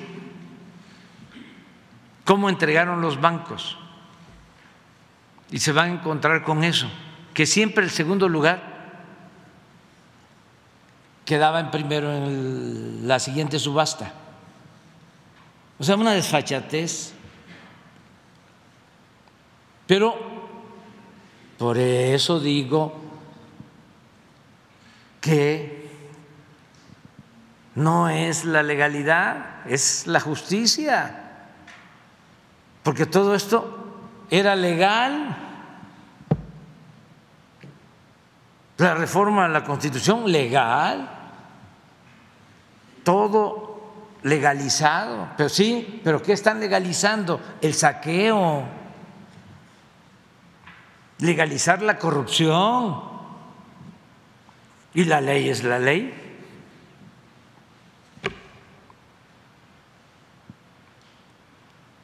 cómo 2.26 2.50
entregaron 2.50 3.00
los 3.00 3.22
bancos 3.22 3.78
y 5.52 5.60
se 5.60 5.72
van 5.72 5.90
a 5.90 5.94
encontrar 5.94 6.44
con 6.44 6.66
eso, 6.66 6.92
que 7.34 7.46
siempre 7.46 7.86
el 7.86 7.90
segundo 7.90 8.28
lugar 8.28 8.62
quedaba 11.24 11.62
en 11.62 11.72
primero 11.72 12.14
en 12.14 13.08
la 13.08 13.20
siguiente 13.20 13.58
subasta. 13.58 14.12
O 15.80 15.84
sea, 15.86 15.96
una 15.96 16.12
desfachatez. 16.12 17.14
Pero 19.90 20.16
por 21.58 21.80
eso 21.80 22.40
digo 22.40 22.94
que 25.20 25.90
no 27.74 28.08
es 28.08 28.46
la 28.46 28.62
legalidad, 28.62 29.66
es 29.66 30.06
la 30.06 30.20
justicia. 30.20 31.48
Porque 32.84 33.08
todo 33.08 33.34
esto 33.34 34.04
era 34.30 34.56
legal. 34.56 35.36
La 38.78 38.94
reforma 38.94 39.46
a 39.46 39.50
la 39.50 39.64
Constitución 39.64 40.32
legal 40.32 41.10
todo 43.04 43.82
legalizado. 44.22 45.30
Pero 45.36 45.50
sí, 45.50 46.00
pero 46.04 46.22
¿qué 46.22 46.34
están 46.34 46.60
legalizando? 46.60 47.42
El 47.60 47.74
saqueo, 47.74 48.78
legalizar 51.20 51.82
la 51.82 51.98
corrupción. 51.98 53.02
Y 54.94 55.04
la 55.06 55.22
ley 55.22 55.50
es 55.50 55.64
la 55.64 55.80
ley. 55.80 56.14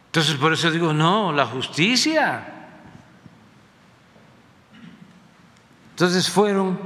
Entonces, 0.08 0.36
por 0.36 0.54
eso 0.54 0.72
digo, 0.72 0.94
no, 0.94 1.34
la 1.34 1.46
justicia. 1.46 2.56
Entonces 5.92 6.30
fueron 6.30 6.80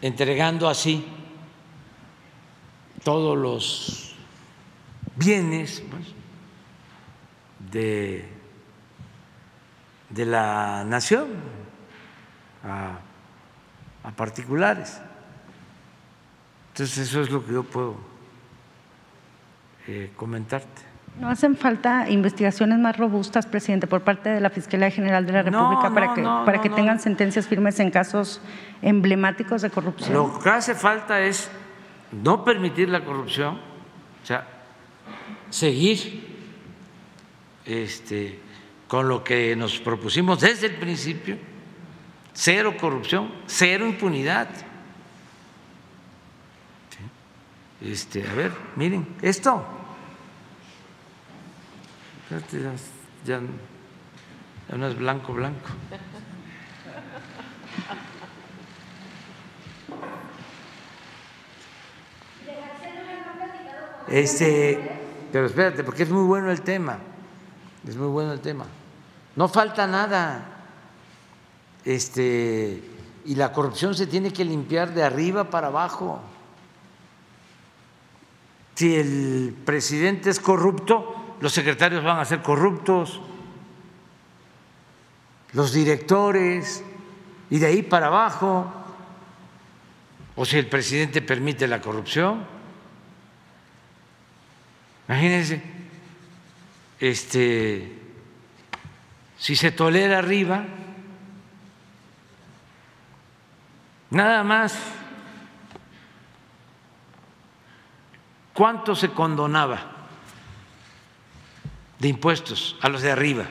entregando 0.00 0.68
así 0.68 1.04
todos 3.04 3.36
los 3.36 4.14
bienes 5.16 5.82
pues, 5.90 6.06
de, 7.70 8.31
de, 10.12 10.26
la 10.26 10.84
nación 10.84 11.28
a, 12.64 12.98
particulares. 14.16 15.00
Entonces 16.72 16.98
eso 16.98 17.20
es 17.20 17.30
lo 17.30 17.44
que 17.44 17.52
yo 17.52 17.62
puedo 17.64 17.96
eh, 19.86 20.12
comentarte. 20.16 20.92
¿No 21.20 21.28
hacen 21.28 21.56
falta 21.56 22.08
investigaciones 22.08 22.78
más 22.78 22.96
robustas, 22.96 23.46
presidente, 23.46 23.86
por 23.86 24.00
parte 24.00 24.30
de 24.30 24.40
la 24.40 24.48
Fiscalía 24.48 24.90
General 24.90 25.26
de 25.26 25.32
la 25.32 25.42
República 25.42 25.92
para 25.92 26.14
que, 26.14 26.22
para 26.22 26.60
que 26.62 26.70
tengan 26.70 27.00
sentencias 27.00 27.46
firmes 27.46 27.78
en 27.80 27.90
casos 27.90 28.40
emblemáticos 28.80 29.60
de 29.60 29.68
corrupción? 29.68 30.14
Lo 30.14 30.38
que 30.38 30.48
hace 30.48 30.74
falta 30.74 31.20
es 31.20 31.50
no 32.12 32.44
permitir 32.44 32.88
la 32.88 33.04
corrupción, 33.04 33.58
o 34.22 34.26
sea, 34.26 34.46
seguir 35.50 36.32
este, 37.66 38.40
con 38.92 39.08
lo 39.08 39.24
que 39.24 39.56
nos 39.56 39.78
propusimos 39.78 40.38
desde 40.40 40.66
el 40.66 40.74
principio, 40.74 41.38
cero 42.34 42.74
corrupción, 42.78 43.32
cero 43.46 43.86
impunidad. 43.86 44.50
Este, 47.80 48.28
a 48.28 48.34
ver, 48.34 48.52
miren, 48.76 49.16
esto. 49.22 49.64
Ya, 53.24 53.40
ya 54.68 54.76
no 54.76 54.86
es 54.86 54.98
blanco, 54.98 55.32
blanco. 55.32 55.70
Este, 64.06 64.98
pero 65.32 65.46
espérate, 65.46 65.82
porque 65.82 66.02
es 66.02 66.10
muy 66.10 66.26
bueno 66.26 66.50
el 66.50 66.60
tema. 66.60 66.98
Es 67.88 67.96
muy 67.96 68.08
bueno 68.08 68.34
el 68.34 68.40
tema. 68.40 68.66
No 69.36 69.48
falta 69.48 69.86
nada. 69.86 70.48
Este, 71.84 72.82
y 73.24 73.34
la 73.34 73.52
corrupción 73.52 73.94
se 73.94 74.06
tiene 74.06 74.32
que 74.32 74.44
limpiar 74.44 74.94
de 74.94 75.02
arriba 75.02 75.50
para 75.50 75.68
abajo. 75.68 76.20
Si 78.74 78.94
el 78.94 79.54
presidente 79.64 80.30
es 80.30 80.40
corrupto, 80.40 81.36
los 81.40 81.52
secretarios 81.52 82.02
van 82.04 82.18
a 82.18 82.24
ser 82.24 82.42
corruptos, 82.42 83.20
los 85.52 85.72
directores, 85.72 86.82
y 87.50 87.58
de 87.58 87.66
ahí 87.66 87.82
para 87.82 88.06
abajo, 88.06 88.72
o 90.34 90.44
si 90.44 90.56
el 90.56 90.66
presidente 90.66 91.20
permite 91.20 91.68
la 91.68 91.80
corrupción. 91.80 92.46
Imagínense, 95.06 95.62
este, 96.98 98.01
si 99.42 99.56
se 99.56 99.72
tolera 99.72 100.18
arriba, 100.18 100.64
nada 104.08 104.44
más, 104.44 104.78
¿cuánto 108.54 108.94
se 108.94 109.08
condonaba 109.10 109.80
de 111.98 112.06
impuestos 112.06 112.76
a 112.82 112.88
los 112.88 113.02
de 113.02 113.10
arriba? 113.10 113.46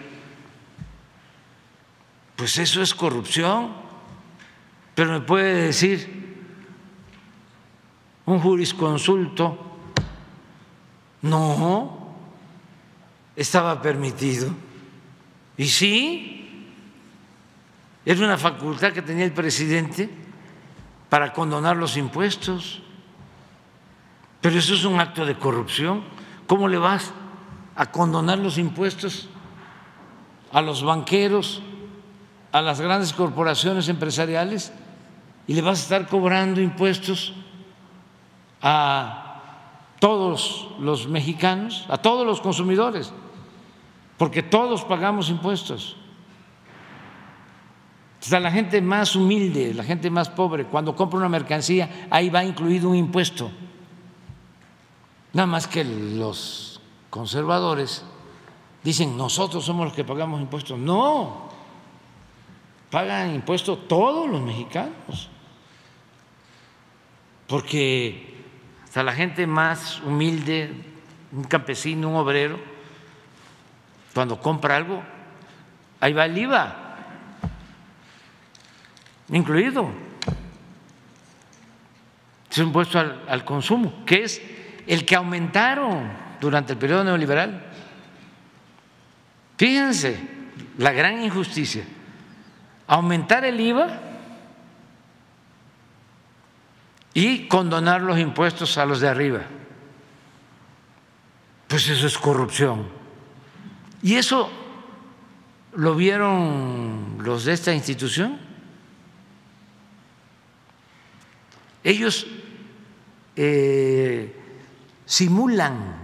Pues 2.37 2.57
eso 2.57 2.81
es 2.81 2.95
corrupción, 2.95 3.73
pero 4.95 5.11
me 5.11 5.19
puede 5.19 5.63
decir 5.63 6.37
un 8.25 8.39
jurisconsulto 8.39 9.77
no, 11.23 12.15
estaba 13.35 13.81
permitido. 13.81 14.70
Y 15.57 15.67
sí, 15.67 16.67
era 18.05 18.25
una 18.25 18.37
facultad 18.37 18.93
que 18.93 19.01
tenía 19.01 19.25
el 19.25 19.33
presidente 19.33 20.09
para 21.09 21.33
condonar 21.33 21.77
los 21.77 21.97
impuestos. 21.97 22.81
Pero 24.39 24.57
eso 24.57 24.73
es 24.73 24.85
un 24.85 24.99
acto 24.99 25.25
de 25.25 25.35
corrupción. 25.35 26.03
¿Cómo 26.47 26.67
le 26.67 26.77
vas 26.77 27.13
a 27.75 27.91
condonar 27.91 28.39
los 28.39 28.57
impuestos 28.57 29.29
a 30.51 30.61
los 30.61 30.83
banqueros, 30.83 31.61
a 32.51 32.61
las 32.61 32.81
grandes 32.81 33.13
corporaciones 33.13 33.87
empresariales 33.87 34.73
y 35.47 35.53
le 35.53 35.61
vas 35.61 35.79
a 35.79 35.83
estar 35.83 36.07
cobrando 36.07 36.61
impuestos 36.61 37.33
a 38.61 39.41
todos 39.99 40.69
los 40.79 41.07
mexicanos, 41.07 41.85
a 41.89 41.97
todos 41.97 42.25
los 42.25 42.41
consumidores, 42.41 43.13
porque 44.21 44.43
todos 44.43 44.83
pagamos 44.83 45.29
impuestos. 45.29 45.97
Hasta 48.21 48.39
la 48.39 48.51
gente 48.51 48.79
más 48.79 49.15
humilde, 49.15 49.73
la 49.73 49.83
gente 49.83 50.11
más 50.11 50.29
pobre, 50.29 50.65
cuando 50.65 50.95
compra 50.95 51.17
una 51.17 51.27
mercancía, 51.27 52.05
ahí 52.11 52.29
va 52.29 52.43
incluido 52.43 52.87
un 52.87 52.97
impuesto. 52.97 53.49
Nada 55.33 55.47
más 55.47 55.65
que 55.65 55.83
los 55.83 56.79
conservadores 57.09 58.05
dicen, 58.83 59.17
nosotros 59.17 59.65
somos 59.65 59.87
los 59.87 59.95
que 59.95 60.03
pagamos 60.03 60.39
impuestos. 60.39 60.77
No, 60.77 61.49
pagan 62.91 63.33
impuestos 63.33 63.87
todos 63.87 64.29
los 64.29 64.39
mexicanos. 64.39 65.29
Porque 67.47 68.35
hasta 68.83 69.01
la 69.01 69.13
gente 69.13 69.47
más 69.47 69.99
humilde, 70.01 70.71
un 71.31 71.43
campesino, 71.45 72.07
un 72.11 72.17
obrero, 72.17 72.70
cuando 74.13 74.39
compra 74.39 74.75
algo, 74.75 75.01
ahí 75.99 76.13
va 76.13 76.25
el 76.25 76.37
IVA, 76.37 76.75
incluido. 79.29 79.89
Es 82.49 82.57
un 82.57 82.67
impuesto 82.67 82.99
al, 82.99 83.45
consumo, 83.45 84.03
que 84.05 84.23
es 84.23 84.41
el 84.85 85.05
que 85.05 85.15
aumentaron 85.15 86.11
durante 86.41 86.73
el 86.73 86.79
periodo 86.79 87.05
neoliberal. 87.05 87.65
Fíjense 89.57 90.19
la 90.77 90.91
gran 90.91 91.23
injusticia. 91.23 91.85
Aumentar 92.87 93.45
el 93.45 93.57
IVA 93.57 94.01
y 97.13 97.47
condonar 97.47 98.01
los 98.01 98.19
impuestos 98.19 98.77
a 98.77 98.85
los 98.85 98.99
de 98.99 99.07
arriba. 99.07 99.41
Pues 101.67 101.87
eso 101.87 102.07
es 102.07 102.17
corrupción. 102.17 103.00
Y 104.03 104.15
eso 104.15 104.49
lo 105.73 105.95
vieron 105.95 107.17
los 107.19 107.45
de 107.45 107.53
esta 107.53 107.73
institución. 107.73 108.39
Ellos 111.83 112.27
eh, 113.35 114.35
simulan 115.05 115.95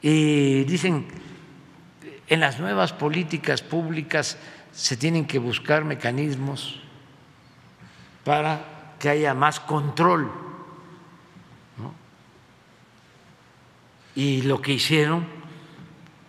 y 0.00 0.64
dicen, 0.64 1.06
en 2.26 2.40
las 2.40 2.58
nuevas 2.58 2.92
políticas 2.92 3.62
públicas 3.62 4.36
se 4.72 4.96
tienen 4.96 5.26
que 5.26 5.38
buscar 5.38 5.84
mecanismos 5.84 6.80
para 8.24 8.94
que 8.98 9.10
haya 9.10 9.34
más 9.34 9.60
control. 9.60 10.41
Y 14.14 14.42
lo 14.42 14.60
que 14.60 14.72
hicieron 14.72 15.26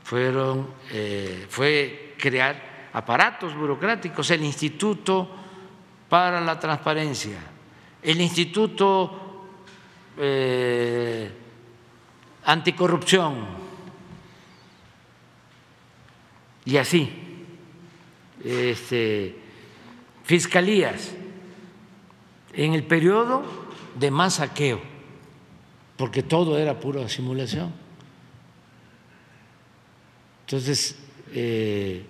fueron, 0.04 0.68
eh, 0.92 1.46
fue 1.50 2.16
crear 2.18 2.90
aparatos 2.94 3.56
burocráticos, 3.56 4.30
el 4.32 4.44
Instituto 4.44 5.30
para 6.08 6.40
la 6.42 6.60
Transparencia, 6.60 7.40
el 8.02 8.22
Instituto 8.22 9.46
eh, 10.18 11.32
Anticorrupción, 12.46 13.64
y 16.66 16.78
así, 16.78 17.10
este, 18.44 19.36
fiscalías 20.24 21.14
en 22.54 22.74
el 22.74 22.84
periodo 22.84 23.44
de 23.96 24.12
más 24.12 24.36
saqueo, 24.36 24.82
porque 25.98 26.24
todo 26.24 26.58
era 26.58 26.80
pura 26.80 27.08
simulación. 27.08 27.74
Entonces, 30.46 30.98
eh, 31.32 32.06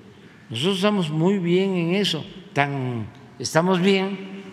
nosotros 0.50 0.78
estamos 0.78 1.10
muy 1.10 1.40
bien 1.40 1.76
en 1.76 1.96
eso, 1.96 2.26
tan, 2.54 3.08
estamos 3.40 3.80
bien 3.80 4.44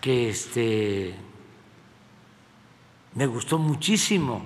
que 0.00 0.30
este, 0.30 1.14
me 3.14 3.26
gustó 3.26 3.58
muchísimo 3.58 4.44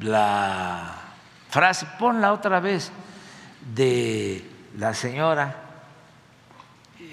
la 0.00 1.14
frase, 1.48 1.86
ponla 1.98 2.32
otra 2.32 2.60
vez, 2.60 2.92
de 3.74 4.44
la 4.78 4.94
señora 4.94 5.84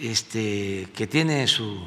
este, 0.01 0.87
que 0.95 1.07
tiene 1.07 1.47
su, 1.47 1.83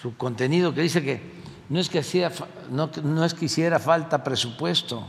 su 0.00 0.16
contenido 0.16 0.74
que 0.74 0.82
dice 0.82 1.02
que 1.02 1.40
no 1.68 1.78
es 1.78 1.88
que, 1.88 2.00
hacía, 2.00 2.32
no, 2.70 2.90
no 3.02 3.24
es 3.24 3.34
que 3.34 3.44
hiciera 3.44 3.78
falta 3.78 4.24
presupuesto, 4.24 5.06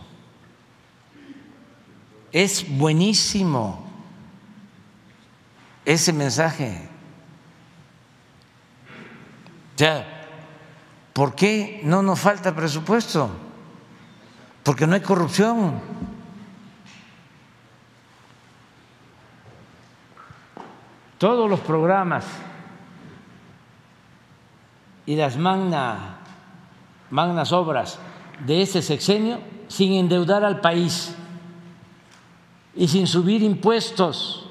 es 2.31 2.65
buenísimo 2.77 3.89
ese 5.83 6.13
mensaje. 6.13 6.87
O 9.75 9.77
sea, 9.77 10.27
¿por 11.13 11.33
qué 11.35 11.81
no 11.83 12.03
nos 12.03 12.19
falta 12.19 12.55
presupuesto? 12.55 13.29
Porque 14.63 14.85
no 14.85 14.93
hay 14.93 15.01
corrupción. 15.01 15.81
todos 21.21 21.47
los 21.47 21.59
programas 21.59 22.25
y 25.05 25.15
las 25.15 25.37
magna, 25.37 26.19
magnas 27.09 27.51
obras 27.51 27.99
de 28.45 28.61
este 28.61 28.81
sexenio 28.81 29.39
sin 29.67 29.93
endeudar 29.93 30.43
al 30.43 30.61
país 30.61 31.15
y 32.75 32.87
sin 32.87 33.07
subir 33.07 33.41
impuestos 33.41 34.49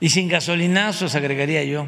y 0.00 0.08
sin 0.08 0.28
gasolinazos, 0.28 1.14
agregaría 1.14 1.64
yo. 1.64 1.86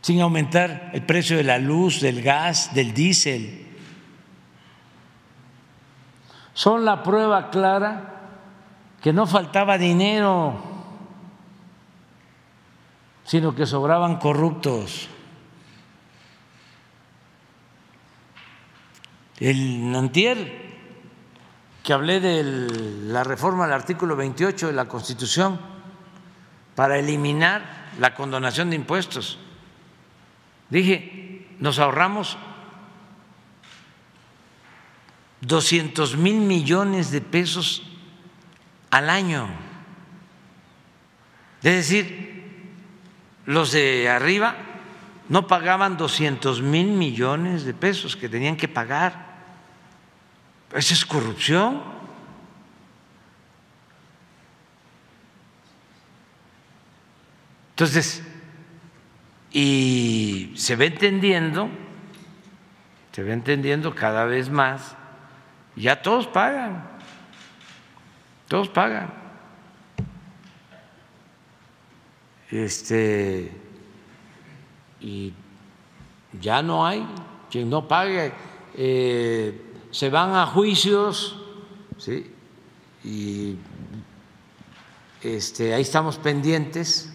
sin 0.00 0.22
aumentar 0.22 0.90
el 0.94 1.02
precio 1.02 1.36
de 1.36 1.44
la 1.44 1.58
luz, 1.58 2.00
del 2.00 2.22
gas, 2.22 2.72
del 2.72 2.94
diésel 2.94 3.66
son 6.58 6.84
la 6.84 7.04
prueba 7.04 7.50
clara 7.50 8.17
que 9.02 9.12
no 9.12 9.26
faltaba 9.26 9.78
dinero, 9.78 10.54
sino 13.24 13.54
que 13.54 13.66
sobraban 13.66 14.16
corruptos. 14.16 15.08
El 19.38 19.92
Nantier, 19.92 20.68
que 21.82 21.92
hablé 21.92 22.20
de 22.20 22.42
la 23.04 23.22
reforma 23.22 23.66
al 23.66 23.72
artículo 23.72 24.16
28 24.16 24.66
de 24.66 24.72
la 24.72 24.88
Constitución 24.88 25.60
para 26.74 26.98
eliminar 26.98 27.90
la 28.00 28.14
condonación 28.14 28.70
de 28.70 28.76
impuestos, 28.76 29.38
dije, 30.70 31.46
nos 31.60 31.78
ahorramos 31.78 32.36
200 35.42 36.16
mil 36.16 36.36
millones 36.40 37.12
de 37.12 37.20
pesos 37.20 37.87
al 38.90 39.10
año. 39.10 39.48
Es 41.62 41.74
decir, 41.74 42.28
los 43.46 43.72
de 43.72 44.08
arriba 44.08 44.56
no 45.28 45.46
pagaban 45.46 45.96
200 45.96 46.62
mil 46.62 46.88
millones 46.88 47.64
de 47.64 47.74
pesos 47.74 48.16
que 48.16 48.28
tenían 48.28 48.56
que 48.56 48.68
pagar. 48.68 49.26
Esa 50.74 50.94
es 50.94 51.04
corrupción. 51.04 51.82
Entonces, 57.70 58.22
y 59.52 60.52
se 60.56 60.76
va 60.76 60.84
entendiendo, 60.84 61.68
se 63.12 63.22
va 63.22 63.32
entendiendo 63.32 63.94
cada 63.94 64.24
vez 64.24 64.50
más, 64.50 64.96
ya 65.76 66.02
todos 66.02 66.26
pagan, 66.26 66.87
todos 68.48 68.68
pagan. 68.70 69.12
Este, 72.50 73.52
y 75.00 75.34
ya 76.40 76.62
no 76.62 76.86
hay 76.86 77.06
quien 77.50 77.68
no 77.68 77.86
pague. 77.86 78.32
Eh, 78.74 79.74
se 79.90 80.08
van 80.08 80.34
a 80.34 80.46
juicios, 80.46 81.38
¿sí? 81.98 82.34
y 83.04 83.56
este, 85.22 85.74
ahí 85.74 85.82
estamos 85.82 86.16
pendientes. 86.16 87.14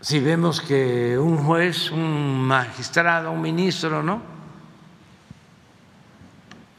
Si 0.00 0.18
vemos 0.20 0.60
que 0.60 1.16
un 1.18 1.38
juez, 1.38 1.90
un 1.90 2.40
magistrado, 2.44 3.30
un 3.30 3.40
ministro, 3.40 4.02
¿no? 4.02 4.31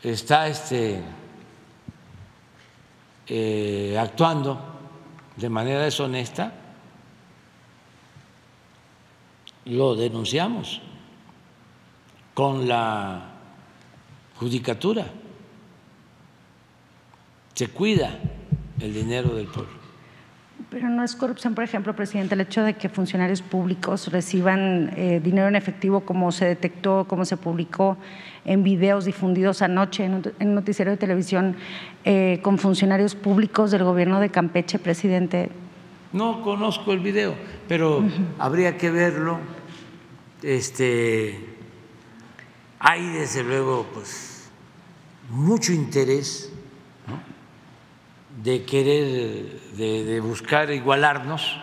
Está 0.04 0.48
este, 0.50 1.02
eh, 3.28 3.98
actuando 3.98 4.60
de 5.38 5.50
manera 5.50 5.80
deshonesta, 5.80 6.52
lo 9.66 9.96
denunciamos 9.96 10.82
con 12.34 12.68
la 12.68 13.30
judicatura. 14.36 15.06
Se 17.54 17.70
cuida 17.70 18.20
el 18.80 18.94
dinero 18.94 19.36
del 19.36 19.48
pueblo. 19.48 19.83
Pero 20.74 20.90
no 20.90 21.03
es 21.03 21.16
corrupción, 21.16 21.53
por 21.53 21.64
ejemplo, 21.64 21.95
presidente, 21.95 22.34
el 22.34 22.42
hecho 22.42 22.64
de 22.64 22.74
que 22.74 22.90
funcionarios 22.90 23.43
públicos 23.43 24.11
reciban 24.11 24.92
eh, 24.95 25.22
dinero 25.24 25.48
en 25.48 25.56
efectivo, 25.56 26.00
como 26.00 26.32
se 26.32 26.45
detectó, 26.45 27.06
como 27.08 27.26
se 27.26 27.38
publicó 27.38 27.95
en 28.43 28.64
videos 28.64 29.06
difundidos 29.06 29.61
anoche 29.61 30.06
en 30.06 30.16
un, 30.16 30.56
noticiero 30.56 30.90
de 30.90 30.98
televisión 30.98 31.56
eh, 32.06 32.40
con 32.42 32.58
funcionarios 32.58 33.14
públicos 33.14 33.69
del 33.69 33.84
gobierno 33.84 34.19
de 34.19 34.30
Campeche, 34.30 34.80
presidente. 34.80 35.52
No 36.11 36.42
conozco 36.42 36.92
el 36.92 37.02
video, 37.02 37.35
pero 37.68 38.03
habría 38.40 38.76
que 38.76 38.90
verlo. 38.90 39.38
Este, 40.42 41.40
hay 42.80 43.06
desde 43.10 43.43
luego 43.43 43.85
pues 43.93 44.50
mucho 45.30 45.72
interés 45.72 46.52
de 48.44 48.66
querer, 48.66 49.62
de, 49.72 50.20
buscar 50.20 50.70
igualarnos. 50.70 51.58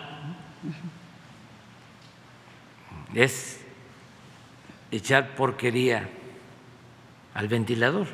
Es 3.13 3.59
echar 4.89 5.35
porquería 5.35 6.09
al 7.35 7.47
ventilador. 7.47 8.07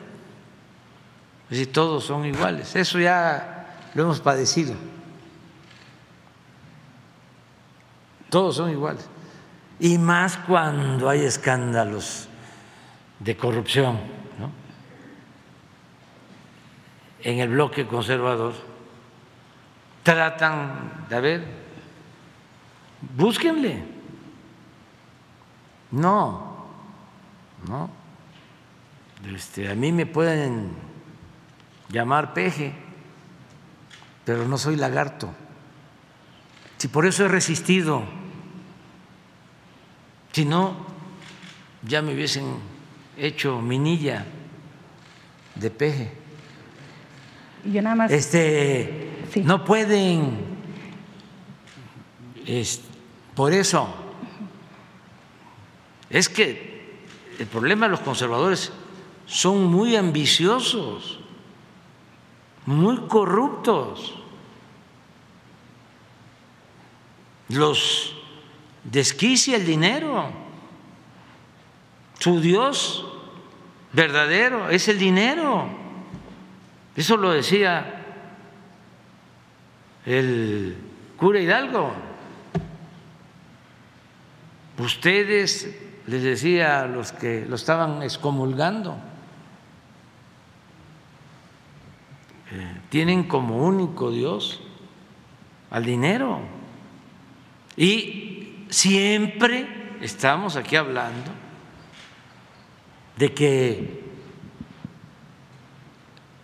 Es 1.46 1.52
decir, 1.52 1.72
todos 1.72 2.04
son 2.04 2.26
iguales. 2.26 2.76
Eso 2.76 3.00
ya 3.00 3.78
lo 3.94 4.04
hemos 4.04 4.20
padecido. 4.20 4.76
Todos 8.30 8.58
son 8.58 8.72
iguales. 8.72 9.08
Y 9.80 9.98
más 9.98 10.36
cuando 10.36 11.08
hay 11.08 11.22
escándalos 11.22 12.28
de 13.20 13.38
corrupción 13.38 14.17
en 17.22 17.40
el 17.40 17.50
bloque 17.50 17.88
conservador, 17.88 18.54
tratan 20.04 21.06
de, 21.10 21.16
a 21.16 21.20
ver, 21.20 21.48
búsquenle. 23.16 23.84
No, 25.92 26.68
no. 27.68 27.90
Este, 29.34 29.70
a 29.70 29.76
mí 29.76 29.92
me 29.92 30.06
pueden 30.06 30.72
llamar 31.90 32.34
peje, 32.34 32.74
pero 34.24 34.48
no 34.48 34.58
soy 34.58 34.76
lagarto. 34.76 35.34
Si 36.78 36.88
por 36.88 37.06
eso 37.06 37.26
he 37.26 37.28
resistido, 37.28 38.04
si 40.32 40.46
no, 40.46 40.86
ya 41.82 42.02
me 42.02 42.14
hubiesen 42.14 42.58
hecho 43.18 43.60
minilla 43.62 44.26
de 45.56 45.72
peje. 45.72 46.27
Yo 47.66 47.82
nada 47.82 47.96
más. 47.96 48.12
Este, 48.12 49.10
no 49.44 49.64
pueden. 49.64 50.38
por 53.36 53.54
eso. 53.54 53.88
Es 56.10 56.30
que 56.30 56.98
el 57.38 57.46
problema 57.48 57.86
de 57.86 57.92
los 57.92 58.00
conservadores 58.00 58.72
son 59.26 59.66
muy 59.66 59.96
ambiciosos, 59.96 61.20
muy 62.66 62.98
corruptos. 63.08 64.16
Los 67.50 68.16
desquicia 68.84 69.58
el 69.58 69.66
dinero. 69.66 70.32
Su 72.20 72.40
Dios 72.40 73.06
verdadero 73.94 74.70
es 74.70 74.88
el 74.88 74.98
dinero. 74.98 75.87
Eso 76.98 77.16
lo 77.16 77.30
decía 77.30 78.04
el 80.04 80.76
cura 81.16 81.40
Hidalgo. 81.40 81.94
Ustedes, 84.80 85.78
les 86.08 86.24
decía 86.24 86.82
a 86.82 86.88
los 86.88 87.12
que 87.12 87.46
lo 87.48 87.56
estaban 87.56 88.02
excomulgando, 88.02 88.98
tienen 92.90 93.26
como 93.26 93.58
único 93.58 94.10
Dios 94.10 94.60
al 95.70 95.86
dinero. 95.86 96.40
Y 97.76 98.66
siempre 98.70 99.68
estamos 100.02 100.56
aquí 100.56 100.76
hablando 100.76 101.30
de 103.18 103.34
que 103.34 104.07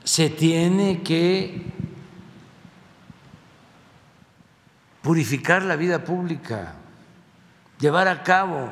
se 0.04 0.30
tiene 0.30 1.02
que 1.02 1.62
purificar 5.02 5.64
la 5.64 5.76
vida 5.76 6.04
pública, 6.04 6.74
llevar 7.80 8.08
a 8.08 8.24
cabo 8.24 8.72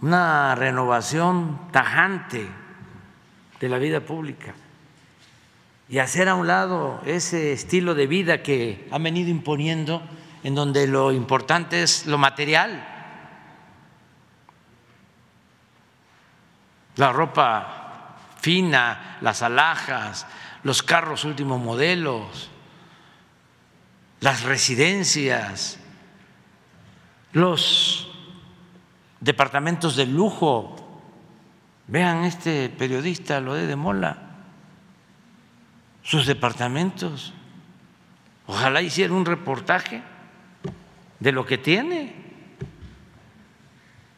una 0.00 0.54
renovación 0.54 1.60
tajante 1.70 2.48
de 3.60 3.68
la 3.68 3.78
vida 3.78 4.00
pública 4.00 4.54
y 5.88 5.98
hacer 5.98 6.28
a 6.28 6.34
un 6.34 6.46
lado 6.46 7.00
ese 7.04 7.52
estilo 7.52 7.94
de 7.94 8.06
vida 8.06 8.42
que 8.42 8.88
ha 8.90 8.98
venido 8.98 9.30
imponiendo 9.30 10.02
en 10.42 10.54
donde 10.54 10.86
lo 10.86 11.12
importante 11.12 11.82
es 11.82 12.06
lo 12.06 12.18
material. 12.18 12.88
La 16.96 17.12
ropa 17.12 17.81
fina, 18.42 19.18
las 19.20 19.40
alhajas, 19.42 20.26
los 20.64 20.82
carros 20.82 21.24
últimos 21.24 21.60
modelos, 21.60 22.50
las 24.20 24.42
residencias, 24.42 25.78
los 27.32 28.10
departamentos 29.20 29.94
de 29.94 30.06
lujo. 30.06 30.76
Vean 31.86 32.24
este 32.24 32.68
periodista, 32.68 33.40
lo 33.40 33.54
de 33.54 33.76
Mola, 33.76 34.18
sus 36.02 36.26
departamentos. 36.26 37.32
Ojalá 38.46 38.82
hiciera 38.82 39.14
un 39.14 39.24
reportaje 39.24 40.02
de 41.20 41.32
lo 41.32 41.46
que 41.46 41.58
tiene. 41.58 42.16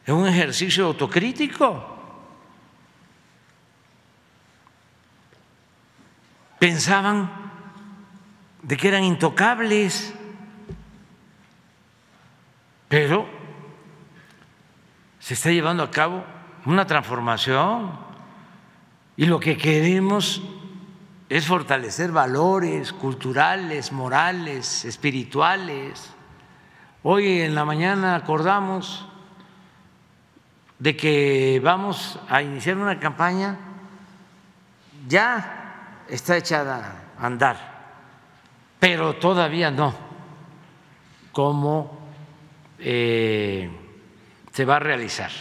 Es 0.03 0.13
un 0.13 0.27
ejercicio 0.27 0.87
autocrítico. 0.87 1.94
Pensaban 6.65 7.29
de 8.63 8.75
que 8.75 8.87
eran 8.87 9.03
intocables, 9.03 10.15
pero 12.87 13.27
se 15.19 15.35
está 15.35 15.51
llevando 15.51 15.83
a 15.83 15.91
cabo 15.91 16.25
una 16.65 16.87
transformación 16.87 17.91
y 19.15 19.27
lo 19.27 19.39
que 19.39 19.57
queremos 19.57 20.41
es 21.29 21.45
fortalecer 21.45 22.11
valores 22.11 22.91
culturales, 22.93 23.91
morales, 23.91 24.85
espirituales. 24.85 26.15
Hoy 27.03 27.41
en 27.41 27.53
la 27.53 27.63
mañana 27.63 28.15
acordamos 28.15 29.07
de 30.79 30.97
que 30.97 31.61
vamos 31.63 32.19
a 32.27 32.41
iniciar 32.41 32.77
una 32.77 32.99
campaña, 32.99 33.55
ya 35.07 35.61
está 36.09 36.37
echada 36.37 37.13
a 37.17 37.25
andar, 37.25 37.57
pero 38.79 39.15
todavía 39.15 39.71
no, 39.71 39.93
cómo 41.31 41.99
eh, 42.79 43.69
se 44.51 44.65
va 44.65 44.77
a 44.77 44.79
realizar. 44.79 45.31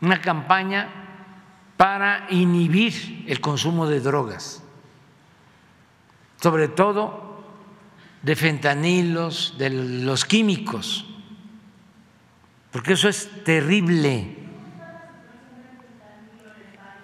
Una 0.00 0.20
campaña 0.20 0.88
para 1.76 2.26
inhibir 2.30 3.24
el 3.26 3.40
consumo 3.40 3.86
de 3.86 4.00
drogas, 4.00 4.62
sobre 6.40 6.68
todo 6.68 7.44
de 8.22 8.36
fentanilos, 8.36 9.54
de 9.56 9.70
los 9.70 10.24
químicos, 10.24 11.06
porque 12.70 12.92
eso 12.92 13.08
es 13.08 13.44
terrible. 13.44 14.36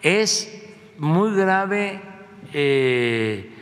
Es 0.02 0.62
muy 0.98 1.34
grave, 1.34 2.02
eh, 2.52 3.54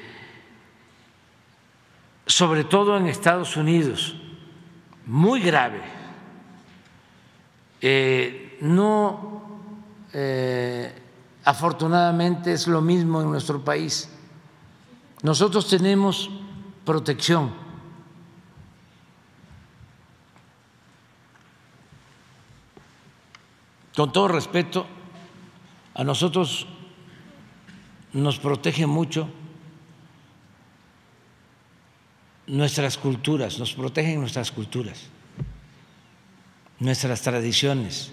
sobre 2.26 2.64
todo 2.64 2.96
en 2.96 3.06
Estados 3.06 3.56
Unidos, 3.56 4.16
muy 5.06 5.40
grave. 5.40 5.82
Eh, 7.80 8.58
no, 8.62 9.42
eh, 10.12 10.92
afortunadamente, 11.44 12.52
es 12.52 12.66
lo 12.66 12.80
mismo 12.80 13.20
en 13.20 13.30
nuestro 13.30 13.62
país. 13.62 14.10
Nosotros 15.22 15.68
tenemos 15.68 16.30
protección. 16.84 17.52
Con 23.94 24.12
todo 24.12 24.28
respeto, 24.28 24.86
a 25.94 26.02
nosotros 26.02 26.66
nos 28.14 28.38
protege 28.38 28.86
mucho 28.86 29.28
nuestras 32.46 32.96
culturas, 32.96 33.58
nos 33.58 33.74
protegen 33.74 34.20
nuestras 34.20 34.50
culturas, 34.50 35.08
nuestras 36.78 37.20
tradiciones, 37.22 38.12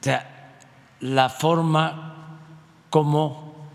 o 0.00 0.04
sea, 0.04 0.56
la 1.00 1.28
forma 1.28 2.38
como 2.90 3.68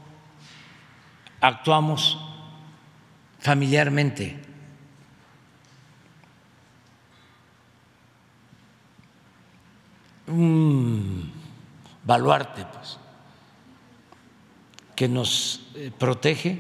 actuamos 1.42 2.18
familiarmente. 3.40 4.40
Mm 10.28 11.40
baluarte, 12.10 12.66
pues, 12.66 12.99
que 15.00 15.08
nos 15.08 15.62
eh, 15.76 15.94
protege, 15.98 16.60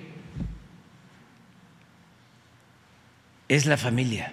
es 3.50 3.66
la 3.66 3.76
familia. 3.76 4.32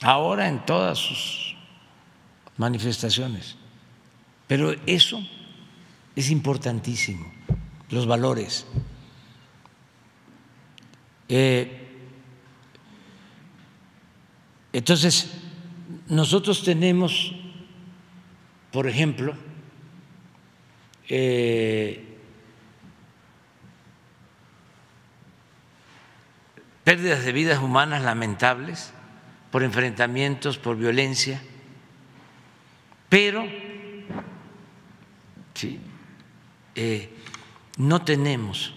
Ahora 0.00 0.46
en 0.46 0.64
todas 0.64 0.96
sus 0.96 1.56
manifestaciones. 2.56 3.56
Pero 4.46 4.76
eso 4.86 5.26
es 6.14 6.30
importantísimo, 6.30 7.26
los 7.90 8.06
valores. 8.06 8.64
Eh, 11.28 11.98
entonces, 14.72 15.32
nosotros 16.06 16.62
tenemos 16.62 17.34
por 18.74 18.88
ejemplo, 18.88 19.36
eh, 21.08 22.14
pérdidas 26.84 27.24
de 27.24 27.32
vidas 27.32 27.58
humanas 27.60 28.02
lamentables 28.02 28.92
por 29.50 29.62
enfrentamientos, 29.62 30.58
por 30.58 30.76
violencia, 30.76 31.40
pero 33.08 33.44
eh, 36.74 37.10
no 37.78 38.02
tenemos 38.02 38.74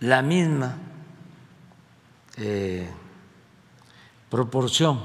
la 0.00 0.22
misma 0.22 0.76
eh, 2.36 2.88
proporción 4.30 5.02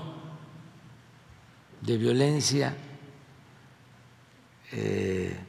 de 1.81 1.97
violencia 1.97 2.75
eh, 4.75 5.39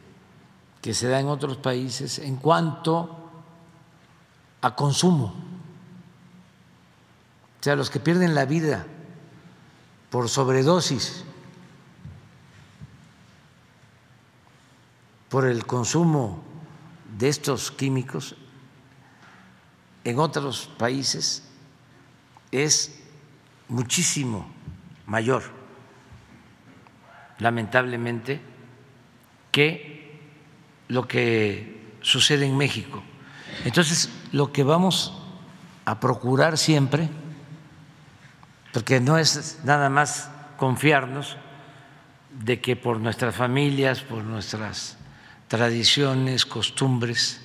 que 0.83 0.93
se 0.93 1.09
da 1.09 1.19
en 1.19 1.29
otros 1.29 1.57
países 1.57 2.19
en 2.19 2.37
cuanto 2.37 3.31
a 4.61 4.77
consumo. 4.77 5.35
O 7.59 7.63
sea, 7.65 7.75
los 7.75 7.89
que 7.89 8.01
pierden 8.01 8.35
la 8.35 8.45
vida 8.45 8.85
por 10.11 10.29
sobredosis, 10.29 11.25
por 15.31 15.47
el 15.47 15.65
consumo 15.67 16.43
de 17.19 17.31
estos 17.31 17.71
químicos 17.71 18.37
en 20.05 20.19
otros 20.19 20.71
países 20.77 21.43
es 22.53 23.01
muchísimo 23.69 24.47
mayor 25.07 25.65
lamentablemente, 27.39 28.41
que 29.55 30.19
lo 30.89 31.07
que 31.07 31.95
sucede 32.01 32.45
en 32.45 32.57
México. 32.57 33.05
Entonces, 33.65 34.11
lo 34.33 34.51
que 34.51 34.65
vamos 34.65 35.17
a 35.85 36.01
procurar 36.01 36.59
siempre, 36.59 37.09
porque 38.73 38.99
no 38.99 39.17
es 39.17 39.61
nada 39.63 39.89
más 39.91 40.29
confiarnos 40.57 41.37
de 42.33 42.61
que 42.61 42.75
por 42.75 42.99
nuestras 42.99 43.37
familias, 43.37 44.01
por 44.01 44.25
nuestras 44.25 44.99
tradiciones, 45.47 46.45
costumbres, 46.47 47.41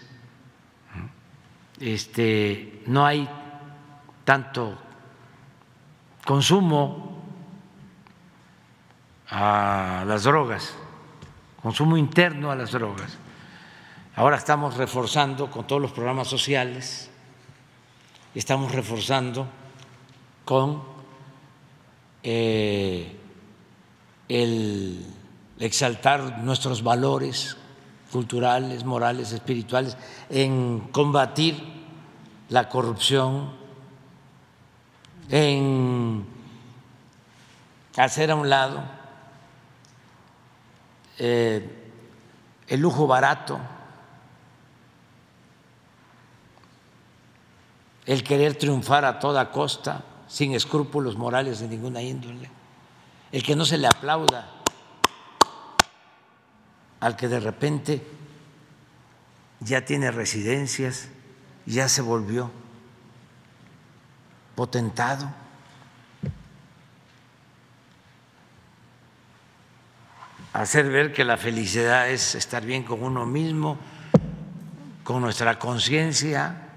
este, 1.80 2.82
no 2.88 3.06
hay 3.06 3.30
tanto 4.26 4.80
consumo 6.26 7.24
a 9.30 10.04
las 10.08 10.24
drogas, 10.24 10.74
consumo 11.62 11.98
interno 11.98 12.52
a 12.52 12.56
las 12.56 12.72
drogas. 12.72 13.18
Ahora 14.16 14.38
estamos 14.38 14.76
reforzando 14.76 15.50
con 15.50 15.66
todos 15.66 15.82
los 15.82 15.92
programas 15.92 16.28
sociales, 16.28 17.10
estamos 18.36 18.72
reforzando 18.72 19.48
con 20.46 20.84
eh, 22.24 23.16
el 24.28 25.06
exaltar 25.60 26.40
nuestros 26.40 26.84
valores 26.84 27.58
culturales, 28.12 28.84
morales, 28.84 29.32
espirituales, 29.32 29.98
en 30.30 30.80
combatir 30.92 31.62
la 32.50 32.68
corrupción, 32.68 33.52
en 35.30 36.26
hacer 37.96 38.32
a 38.32 38.36
un 38.36 38.50
lado 38.50 38.99
eh, 41.19 41.91
el 42.67 42.80
lujo 42.80 43.06
barato, 43.06 43.59
el 48.06 48.23
querer 48.23 48.56
triunfar 48.56 49.06
a 49.06 49.19
toda 49.19 49.51
costa, 49.51 50.03
sin 50.27 50.53
escrúpulos 50.53 51.17
morales 51.17 51.59
de 51.59 51.67
ninguna 51.67 52.01
índole, 52.01 52.49
el 53.31 53.43
que 53.43 53.56
no 53.56 53.65
se 53.65 53.77
le 53.77 53.88
aplauda 53.88 54.49
al 56.99 57.15
que 57.15 57.27
de 57.27 57.39
repente 57.39 58.06
ya 59.59 59.85
tiene 59.85 60.11
residencias, 60.11 61.09
ya 61.65 61.89
se 61.89 62.01
volvió 62.01 62.51
potentado. 64.56 65.30
Hacer 70.53 70.90
ver 70.90 71.14
que 71.14 71.24
la 71.24 71.38
felicidad 71.38 72.10
es 72.10 72.36
estar 72.36 72.66
bien 72.66 72.84
con 72.84 73.03
uno 73.03 73.26
mismo, 73.26 73.78
con 75.03 75.22
nuestra 75.22 75.60
conciencia 75.60 76.69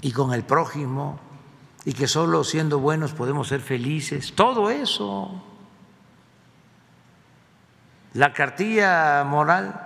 y 0.00 0.12
con 0.12 0.32
el 0.32 0.44
prójimo, 0.44 1.20
y 1.84 1.92
que 1.92 2.08
solo 2.08 2.44
siendo 2.44 2.78
buenos 2.78 3.12
podemos 3.12 3.48
ser 3.48 3.60
felices. 3.60 4.32
Todo 4.34 4.70
eso 4.70 5.42
la 8.16 8.32
cartilla 8.32 9.24
moral 9.24 9.78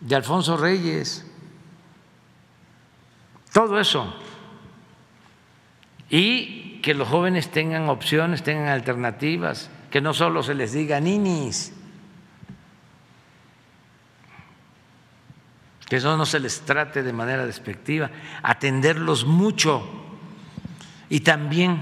de 0.00 0.16
Alfonso 0.16 0.56
Reyes, 0.56 1.26
todo 3.52 3.78
eso. 3.78 4.14
Y 6.08 6.80
que 6.80 6.94
los 6.94 7.06
jóvenes 7.06 7.50
tengan 7.50 7.90
opciones, 7.90 8.42
tengan 8.42 8.68
alternativas, 8.68 9.68
que 9.90 10.00
no 10.00 10.12
solo 10.12 10.42
se 10.42 10.54
les 10.54 10.72
diga 10.72 11.00
ninis, 11.00 11.72
que 15.88 15.96
eso 15.96 16.16
no 16.16 16.26
se 16.26 16.38
les 16.38 16.60
trate 16.60 17.02
de 17.02 17.12
manera 17.12 17.46
despectiva, 17.46 18.10
atenderlos 18.42 19.24
mucho 19.24 19.82
y 21.08 21.20
también 21.20 21.80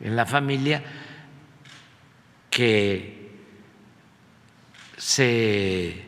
en 0.00 0.16
la 0.16 0.24
familia 0.24 0.82
que 2.48 3.30
se 4.96 6.06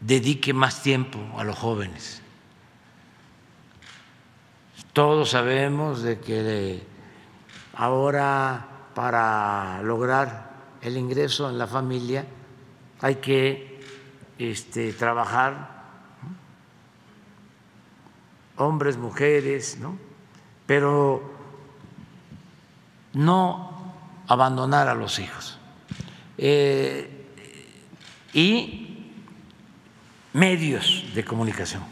dedique 0.00 0.52
más 0.52 0.82
tiempo 0.82 1.18
a 1.36 1.42
los 1.42 1.58
jóvenes. 1.58 2.22
Todos 4.92 5.30
sabemos 5.30 6.02
de 6.02 6.20
que 6.20 6.86
ahora 7.80 8.66
para 8.94 9.80
lograr 9.82 10.50
el 10.82 10.98
ingreso 10.98 11.48
en 11.48 11.56
la 11.56 11.66
familia 11.66 12.26
hay 13.00 13.16
que 13.16 13.80
este, 14.38 14.92
trabajar, 14.92 15.80
hombres, 18.56 18.98
mujeres, 18.98 19.78
¿no? 19.80 19.96
pero 20.66 21.22
no 23.14 23.94
abandonar 24.28 24.86
a 24.88 24.94
los 24.94 25.18
hijos. 25.18 25.58
Eh, 26.36 27.28
y 28.34 29.10
medios 30.34 31.06
de 31.14 31.24
comunicación. 31.24 31.82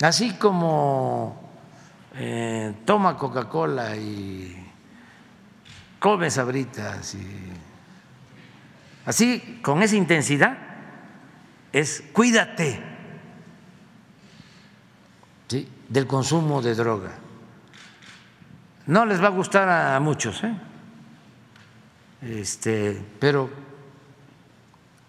Así 0.00 0.32
como 0.36 1.39
eh, 2.14 2.74
toma 2.84 3.16
Coca-Cola 3.16 3.96
y 3.96 4.56
come 5.98 6.30
sabritas 6.30 7.14
y 7.14 7.26
así 9.06 9.60
con 9.62 9.82
esa 9.82 9.96
intensidad 9.96 10.56
es 11.72 12.02
cuídate 12.12 12.90
del 15.88 16.06
consumo 16.06 16.62
de 16.62 16.74
droga. 16.74 17.10
No 18.86 19.04
les 19.04 19.22
va 19.22 19.26
a 19.26 19.30
gustar 19.30 19.68
a 19.68 19.98
muchos, 20.00 20.42
¿eh? 20.44 20.54
este, 22.22 23.00
pero 23.18 23.50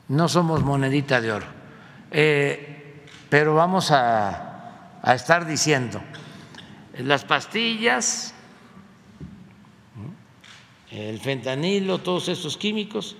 no 0.09 0.27
somos 0.27 0.63
monedita 0.63 1.21
de 1.21 1.31
oro. 1.31 1.45
Eh, 2.09 3.05
pero 3.29 3.55
vamos 3.55 3.91
a, 3.91 4.99
a 5.01 5.13
estar 5.13 5.45
diciendo, 5.45 6.01
las 7.03 7.25
pastillas, 7.25 8.33
el 10.91 11.19
fentanilo, 11.19 11.99
todos 11.99 12.27
estos 12.27 12.57
químicos, 12.57 13.15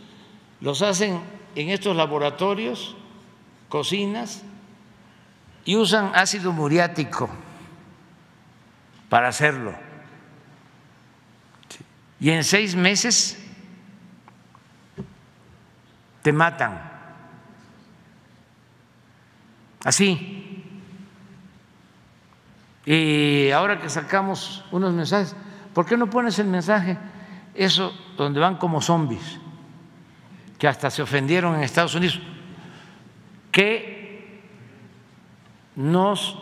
los 0.60 0.82
hacen 0.82 1.22
en 1.56 1.70
estos 1.70 1.96
laboratorios, 1.96 2.96
cocinas, 3.70 4.44
y 5.64 5.76
usan 5.76 6.12
ácido 6.16 6.52
muriático 6.52 7.30
para 9.10 9.28
hacerlo. 9.28 9.74
Y 12.20 12.30
en 12.30 12.44
seis 12.44 12.76
meses 12.76 13.38
te 16.22 16.32
matan. 16.32 16.90
Así. 19.84 20.51
Y 22.86 23.52
ahora 23.52 23.80
que 23.80 23.90
sacamos 23.90 24.64
unos 24.72 24.94
mensajes, 24.94 25.36
¿por 25.74 25.86
qué 25.86 25.98
no 25.98 26.10
pones 26.10 26.40
el 26.40 26.48
mensaje? 26.48 26.98
Eso 27.54 27.94
donde 28.18 28.40
van 28.40 28.58
como 28.58 28.82
zombies, 28.82 29.40
que 30.58 30.68
hasta 30.68 30.90
se 30.90 31.02
ofendieron 31.02 31.56
en 31.56 31.64
Estados 31.64 31.94
Unidos, 31.96 32.20
que 33.52 34.42
nos 35.76 36.38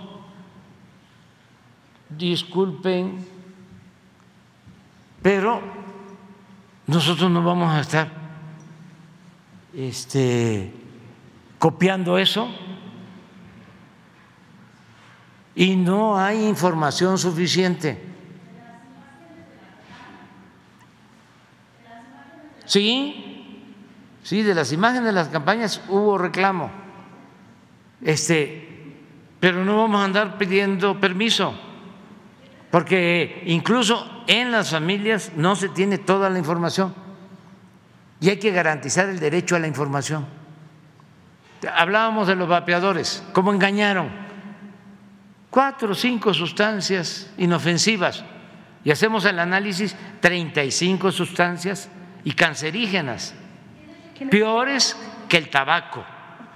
disculpen, 2.09 3.27
pero 5.21 5.61
nosotros 6.87 7.29
no 7.29 7.43
vamos 7.43 7.73
a 7.73 7.81
estar 7.81 8.09
este, 9.75 10.73
copiando 11.59 12.17
eso 12.17 12.49
y 15.59 15.75
no 15.75 16.17
hay 16.17 16.47
información 16.47 17.17
suficiente. 17.17 18.01
Sí, 22.63 23.75
sí, 24.23 24.41
de 24.41 24.55
las 24.55 24.71
imágenes 24.71 25.07
de 25.07 25.11
las 25.11 25.27
campañas 25.27 25.81
hubo 25.89 26.17
reclamo. 26.17 26.71
Este, 28.01 28.95
pero 29.41 29.65
no 29.65 29.79
vamos 29.79 29.99
a 29.99 30.05
andar 30.05 30.37
pidiendo 30.37 30.97
permiso, 30.97 31.53
porque 32.71 33.43
incluso 33.47 34.23
en 34.27 34.51
las 34.53 34.71
familias 34.71 35.33
no 35.35 35.57
se 35.57 35.67
tiene 35.67 35.97
toda 35.97 36.29
la 36.29 36.39
información 36.39 36.93
y 38.21 38.29
hay 38.29 38.39
que 38.39 38.51
garantizar 38.51 39.09
el 39.09 39.19
derecho 39.19 39.57
a 39.57 39.59
la 39.59 39.67
información. 39.67 40.25
Hablábamos 41.75 42.29
de 42.29 42.37
los 42.37 42.47
vapeadores, 42.47 43.25
cómo 43.33 43.51
engañaron. 43.51 44.28
Cuatro 45.49 45.91
o 45.91 45.95
cinco 45.95 46.33
sustancias 46.33 47.31
inofensivas 47.37 48.23
y 48.83 48.91
hacemos 48.91 49.25
el 49.25 49.39
análisis 49.39 49.95
35 50.19 51.11
sustancias 51.11 51.89
y 52.23 52.33
cancerígenas, 52.33 53.33
peores 54.29 54.95
que 55.27 55.37
el 55.37 55.49
tabaco. 55.49 56.05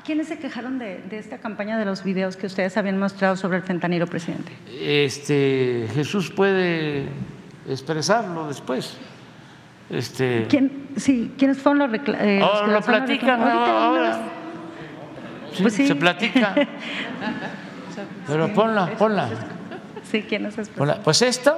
¿Quiénes 0.04 0.28
se 0.28 0.38
quejaron 0.38 0.80
de, 0.80 1.02
de, 1.10 1.18
esta 1.18 1.38
campaña 1.38 1.78
de 1.78 1.86
los 1.86 2.04
videos 2.04 2.36
que 2.36 2.46
ustedes 2.46 2.76
habían 2.76 3.00
mostrado 3.00 3.38
sobre 3.38 3.58
el 3.58 3.64
fentanilo, 3.64 4.06
presidente? 4.06 4.52
Este, 4.68 5.88
Jesús 5.96 6.30
puede 6.30 7.08
expresarlo 7.70 8.48
después. 8.48 8.98
Este, 9.90 10.48
¿Quién, 10.50 10.90
sí, 10.98 11.34
¿Quiénes 11.38 11.58
fueron 11.58 11.80
los, 11.80 12.02
eh, 12.20 12.40
los 12.40 12.62
oh, 12.62 12.68
lo 12.68 12.82
platican 12.82 13.42
ahora. 13.42 14.22
Sí, 15.54 15.62
pues 15.62 15.74
sí. 15.74 15.88
Se 15.88 15.96
platica. 15.96 16.56
Pero 18.28 18.54
ponla, 18.54 18.88
ponla. 18.98 19.30
Sí, 20.04 20.24
¿quiénes 20.24 20.58
es? 20.58 20.70
Pues 21.04 21.22
esto 21.22 21.58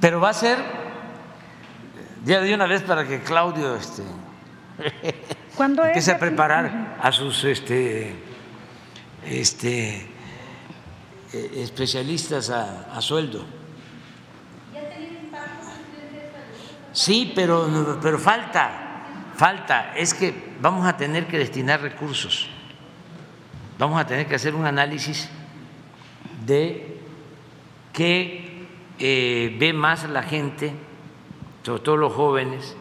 Pero 0.00 0.20
va 0.20 0.30
a 0.30 0.34
ser 0.34 0.58
ya 2.24 2.40
de 2.40 2.54
una 2.54 2.66
vez 2.66 2.82
para 2.82 3.06
que 3.06 3.20
Claudio 3.20 3.76
este, 3.76 4.02
empiece 5.58 6.10
a 6.10 6.18
preparar 6.18 6.96
a 7.00 7.12
sus 7.12 7.44
este, 7.44 8.14
este, 9.24 10.08
eh, 11.32 11.50
especialistas 11.56 12.50
a, 12.50 12.92
a 12.92 13.00
sueldo. 13.00 13.46
Sí, 16.92 17.32
pero, 17.34 17.98
pero 18.02 18.18
falta, 18.18 18.70
falta. 19.36 19.94
Es 19.96 20.14
que 20.14 20.56
vamos 20.60 20.86
a 20.86 20.96
tener 20.96 21.26
que 21.26 21.38
destinar 21.38 21.82
recursos. 21.82 22.48
vamos 23.78 24.00
a 24.00 24.06
tener 24.06 24.26
que 24.26 24.34
hacer 24.34 24.54
un 24.54 24.64
análisis 24.64 25.28
de 26.46 26.98
qué 27.92 28.45
eh, 28.98 29.56
ve 29.58 29.72
más 29.72 30.08
la 30.08 30.22
gente, 30.22 30.72
sobre 31.62 31.82
todo 31.82 31.96
los 31.96 32.12
jóvenes, 32.12 32.76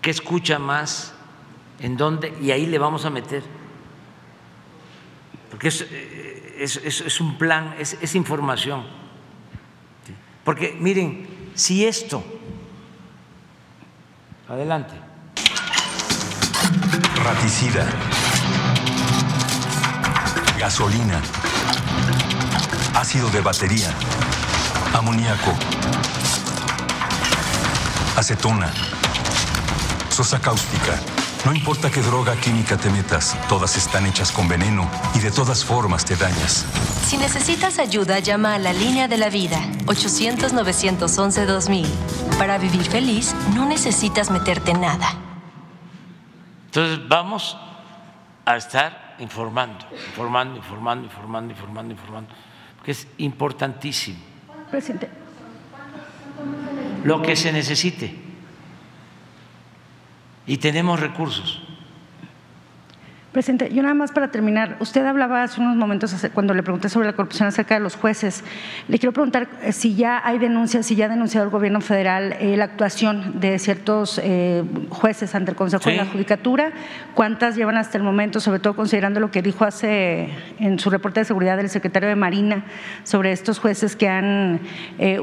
qué 0.00 0.10
escucha 0.10 0.58
más, 0.58 1.14
en 1.78 1.96
dónde, 1.96 2.34
y 2.40 2.50
ahí 2.50 2.66
le 2.66 2.78
vamos 2.78 3.04
a 3.04 3.10
meter. 3.10 3.42
Porque 5.50 5.68
es, 5.68 5.86
eh, 5.90 6.56
es, 6.58 7.20
un 7.20 7.38
plan, 7.38 7.74
es, 7.78 7.96
es 8.00 8.14
información. 8.14 8.84
Porque 10.44 10.76
miren, 10.78 11.28
si 11.54 11.84
esto, 11.84 12.24
adelante. 14.48 14.94
Raticida. 17.22 17.86
Gasolina. 20.58 21.20
Ácido 22.94 23.28
de 23.30 23.40
batería. 23.40 23.94
Amoníaco. 24.94 25.52
Acetona. 28.16 28.70
Sosa 30.10 30.38
cáustica. 30.38 31.00
No 31.46 31.54
importa 31.54 31.90
qué 31.90 32.02
droga 32.02 32.36
química 32.36 32.76
te 32.76 32.90
metas, 32.90 33.36
todas 33.48 33.76
están 33.76 34.06
hechas 34.06 34.30
con 34.30 34.48
veneno 34.48 34.88
y 35.14 35.18
de 35.18 35.30
todas 35.30 35.64
formas 35.64 36.04
te 36.04 36.14
dañas. 36.14 36.66
Si 37.06 37.16
necesitas 37.16 37.78
ayuda, 37.78 38.20
llama 38.20 38.54
a 38.54 38.58
la 38.58 38.72
línea 38.72 39.08
de 39.08 39.16
la 39.16 39.28
vida, 39.28 39.58
800-911-2000. 39.86 41.86
Para 42.38 42.58
vivir 42.58 42.84
feliz, 42.84 43.34
no 43.54 43.64
necesitas 43.64 44.30
meterte 44.30 44.74
nada. 44.74 45.08
Entonces 46.66 47.00
vamos 47.08 47.56
a 48.44 48.56
estar 48.56 49.16
informando, 49.18 49.84
informando, 50.10 50.56
informando, 50.56 51.06
informando, 51.06 51.52
informando, 51.52 51.92
informando, 51.92 52.30
porque 52.76 52.92
es 52.92 53.08
importantísimo. 53.18 54.31
Presidente. 54.72 55.08
Lo 57.04 57.20
que 57.20 57.36
se 57.36 57.52
necesite. 57.52 58.14
Y 60.46 60.56
tenemos 60.56 60.98
recursos. 60.98 61.62
Presidente, 63.32 63.70
yo 63.72 63.80
nada 63.80 63.94
más 63.94 64.12
para 64.12 64.30
terminar, 64.30 64.76
usted 64.80 65.06
hablaba 65.06 65.42
hace 65.42 65.58
unos 65.58 65.74
momentos 65.74 66.14
cuando 66.34 66.52
le 66.52 66.62
pregunté 66.62 66.90
sobre 66.90 67.06
la 67.06 67.14
corrupción 67.14 67.48
acerca 67.48 67.72
de 67.72 67.80
los 67.80 67.96
jueces. 67.96 68.44
Le 68.88 68.98
quiero 68.98 69.14
preguntar 69.14 69.48
eh, 69.62 69.72
si 69.72 69.94
ya 69.94 70.20
hay 70.22 70.38
denuncias, 70.38 70.84
si 70.84 70.96
ya 70.96 71.06
ha 71.06 71.08
denunciado 71.08 71.46
el 71.46 71.50
gobierno 71.50 71.80
federal 71.80 72.36
eh, 72.40 72.58
la 72.58 72.64
actuación 72.64 73.40
de 73.40 73.58
ciertos 73.58 74.20
eh, 74.22 74.62
jueces 74.90 75.34
ante 75.34 75.52
el 75.52 75.56
Consejo 75.56 75.88
de 75.88 75.96
la 75.96 76.04
Judicatura, 76.04 76.72
cuántas 77.14 77.56
llevan 77.56 77.78
hasta 77.78 77.96
el 77.96 78.04
momento, 78.04 78.38
sobre 78.38 78.58
todo 78.58 78.76
considerando 78.76 79.18
lo 79.18 79.30
que 79.30 79.40
dijo 79.40 79.64
hace 79.64 80.28
en 80.58 80.78
su 80.78 80.90
reporte 80.90 81.20
de 81.20 81.24
seguridad 81.24 81.56
del 81.56 81.70
secretario 81.70 82.10
de 82.10 82.16
Marina 82.16 82.66
sobre 83.02 83.32
estos 83.32 83.58
jueces 83.58 83.96
que 83.96 84.10
han 84.10 84.60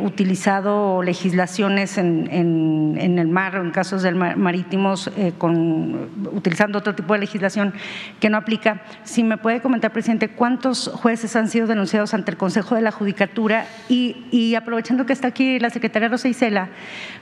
utilizado 0.01 1.03
legislaciones 1.03 1.99
en, 1.99 2.27
en, 2.31 3.19
el 3.19 3.27
mar 3.27 3.55
o 3.57 3.61
en 3.61 3.69
casos 3.69 4.01
del 4.01 4.15
marítimos 4.15 5.11
con, 5.37 6.09
utilizando 6.31 6.79
otro 6.79 6.95
tipo 6.95 7.13
de 7.13 7.19
legislación 7.19 7.73
que 8.19 8.29
no 8.29 8.37
aplica. 8.37 8.81
Si 9.03 9.23
me 9.23 9.37
puede 9.37 9.61
comentar, 9.61 9.91
presidente, 9.91 10.29
cuántos 10.29 10.89
jueces 10.93 11.35
han 11.35 11.47
sido 11.49 11.67
denunciados 11.67 12.13
ante 12.13 12.31
el 12.31 12.37
Consejo 12.37 12.75
de 12.75 12.81
la 12.81 12.91
Judicatura 12.91 13.65
y, 13.87 14.55
aprovechando 14.55 15.05
que 15.05 15.13
está 15.13 15.29
aquí 15.29 15.59
la 15.59 15.69
secretaria 15.69 16.09
Rosa 16.09 16.27
Isela, 16.27 16.69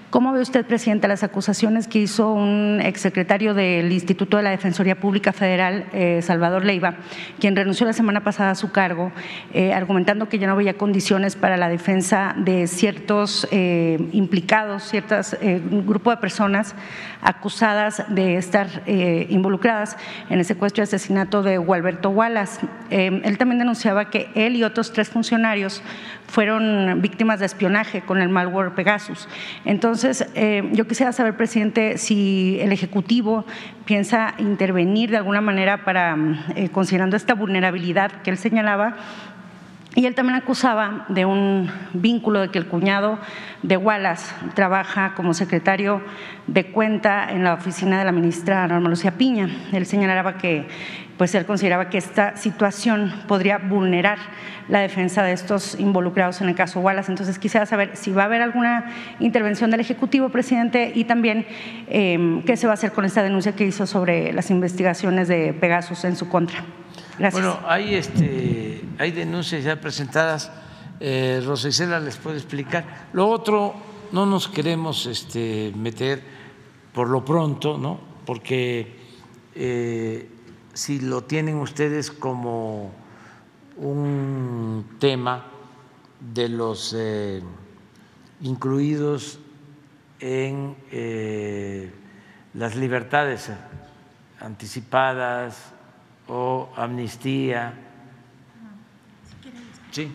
¿cómo 0.10 0.32
ve 0.32 0.42
usted, 0.42 0.66
presidente, 0.66 1.08
las 1.08 1.24
acusaciones 1.24 1.88
que 1.88 2.00
hizo 2.00 2.32
un 2.32 2.80
exsecretario 2.84 3.54
del 3.54 3.92
Instituto 3.92 4.38
de 4.38 4.44
la 4.44 4.50
Defensoría 4.50 5.00
Pública 5.00 5.34
Federal, 5.34 5.86
eh, 5.94 6.22
Salvador 6.22 6.66
Leiva, 6.66 6.96
quien 7.40 7.56
renunció 7.56 7.86
la 7.86 7.94
semana 7.94 8.24
pasada 8.24 8.52
a 8.52 8.56
su 8.56 8.72
cargo, 8.72 9.12
eh, 9.54 9.74
argumentando 9.74 10.30
que 10.30 10.40
ya 10.40 10.48
no 10.48 10.54
había 10.54 10.76
condiciones 10.76 11.36
para 11.36 11.58
la 11.58 11.70
defensa 11.70 12.36
de 12.38 12.68
ciertos 12.68 13.48
eh, 13.52 14.00
implicados, 14.12 14.84
ciertas 14.84 15.38
grupo 15.86 16.12
de 16.12 16.18
personas 16.18 16.76
acusadas 17.22 18.04
de 18.10 18.38
estar 18.38 18.84
involucradas 19.30 19.98
en 20.30 20.40
ese 20.40 20.48
secuestro 20.48 20.67
y 20.76 20.82
asesinato 20.82 21.44
de 21.44 21.58
Gualberto 21.58 22.10
Wallace. 22.10 22.66
Eh, 22.90 23.22
él 23.24 23.38
también 23.38 23.60
denunciaba 23.60 24.10
que 24.10 24.30
él 24.36 24.56
y 24.56 24.64
otros 24.64 24.92
tres 24.92 25.10
funcionarios 25.10 25.82
fueron 26.28 27.02
víctimas 27.02 27.40
de 27.40 27.46
espionaje 27.46 28.02
con 28.02 28.22
el 28.22 28.30
malware 28.30 28.76
Pegasus. 28.76 29.28
Entonces, 29.66 30.28
eh, 30.36 30.68
yo 30.74 30.88
quisiera 30.88 31.12
saber, 31.14 31.38
presidente, 31.38 31.98
si 31.98 32.58
el 32.62 32.72
Ejecutivo 32.72 33.46
piensa 33.86 34.34
intervenir 34.38 35.10
de 35.10 35.18
alguna 35.18 35.42
manera 35.42 35.86
para, 35.86 36.18
eh, 36.56 36.70
considerando 36.70 37.16
esta 37.16 37.34
vulnerabilidad 37.34 38.12
que 38.24 38.32
él 38.32 38.38
señalaba, 38.38 38.96
y 39.98 40.06
él 40.06 40.14
también 40.14 40.36
acusaba 40.36 41.08
de 41.10 41.26
un 41.26 41.72
vínculo 41.92 42.40
de 42.42 42.50
que 42.50 42.60
el 42.60 42.68
cuñado 42.68 43.18
de 43.64 43.78
Wallace 43.78 44.32
trabaja 44.54 45.16
como 45.16 45.34
secretario 45.34 46.04
de 46.46 46.68
cuenta 46.68 47.32
en 47.32 47.44
la 47.44 47.56
oficina 47.56 47.98
de 47.98 48.06
la 48.06 48.12
ministra 48.12 48.68
Norma 48.68 48.90
Lucía 48.90 49.18
Piña. 49.18 49.50
Él 49.74 49.88
señalaba 49.88 50.38
que 50.38 50.68
pues 51.18 51.34
él 51.34 51.48
consideraba 51.48 51.90
que 51.90 51.98
esta 51.98 52.38
situación 52.38 53.12
podría 53.28 53.58
vulnerar 53.58 54.20
la 54.70 54.82
defensa 54.82 55.24
de 55.24 55.32
estos 55.32 55.80
involucrados 55.80 56.42
en 56.42 56.50
el 56.50 56.54
caso 56.54 56.80
Wallace. 56.80 57.12
Entonces 57.12 57.40
quisiera 57.40 57.66
saber 57.66 57.96
si 57.96 58.12
va 58.12 58.22
a 58.22 58.26
haber 58.26 58.44
alguna 58.44 58.86
intervención 59.20 59.72
del 59.72 59.80
Ejecutivo, 59.80 60.30
presidente, 60.30 60.92
y 60.94 61.06
también 61.06 61.48
em, 61.88 62.44
qué 62.44 62.56
se 62.56 62.68
va 62.68 62.74
a 62.74 62.76
hacer 62.76 62.92
con 62.92 63.04
esta 63.04 63.24
denuncia 63.24 63.54
que 63.54 63.66
hizo 63.66 63.88
sobre 63.88 64.32
las 64.32 64.52
investigaciones 64.52 65.28
de 65.28 65.54
Pegasus 65.54 66.06
en 66.06 66.16
su 66.16 66.30
contra. 66.30 66.64
Bueno, 67.32 67.60
hay, 67.66 67.96
este, 67.96 68.84
hay 68.98 69.12
denuncias 69.12 69.64
ya 69.64 69.80
presentadas. 69.82 70.52
Eh, 71.00 71.42
les 71.44 72.18
puede 72.18 72.38
explicar. 72.38 73.08
Lo 73.14 73.28
otro, 73.28 73.76
no 74.12 74.26
nos 74.26 74.48
queremos 74.48 75.06
este, 75.06 75.74
meter 75.76 76.22
por 76.94 77.10
lo 77.10 77.24
pronto, 77.24 77.78
¿no? 77.78 78.00
Porque 78.26 78.96
eh, 79.56 80.30
si 80.74 81.00
lo 81.00 81.24
tienen 81.24 81.58
ustedes 81.58 82.12
como 82.12 82.92
un 83.78 84.96
tema 85.00 85.46
de 86.20 86.50
los 86.50 86.96
eh, 86.98 87.42
incluidos 88.42 89.40
en 90.20 90.76
eh, 90.92 91.92
las 92.54 92.76
libertades 92.76 93.52
anticipadas, 94.40 95.74
o 96.28 96.70
amnistía. 96.76 97.74
Sí. 99.92 100.12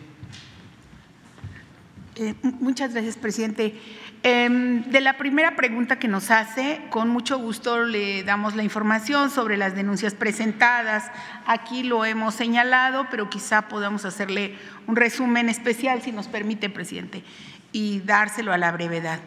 Eh, 2.15 2.35
muchas 2.43 2.93
gracias, 2.93 3.17
presidente. 3.17 3.79
Em, 4.25 4.83
de 4.83 5.01
la 5.01 5.17
primera 5.17 5.57
pregunta 5.57 5.99
que 5.99 6.07
nos 6.07 6.31
hace, 6.31 6.79
con 6.89 7.09
mucho 7.09 7.39
gusto 7.39 7.83
le 7.83 8.23
damos 8.23 8.55
la 8.55 8.63
información 8.63 9.29
sobre 9.29 9.57
las 9.57 9.75
denuncias 9.75 10.13
presentadas. 10.13 11.11
Aquí 11.45 11.83
lo 11.83 12.05
hemos 12.05 12.33
señalado, 12.33 13.07
pero 13.11 13.29
quizá 13.29 13.67
podamos 13.67 14.05
hacerle 14.05 14.55
un 14.87 14.95
resumen 14.95 15.49
especial, 15.49 16.01
si 16.01 16.13
nos 16.13 16.27
permite, 16.27 16.69
presidente, 16.69 17.23
y 17.73 17.99
dárselo 17.99 18.53
a 18.53 18.57
la 18.57 18.71
brevedad. 18.71 19.19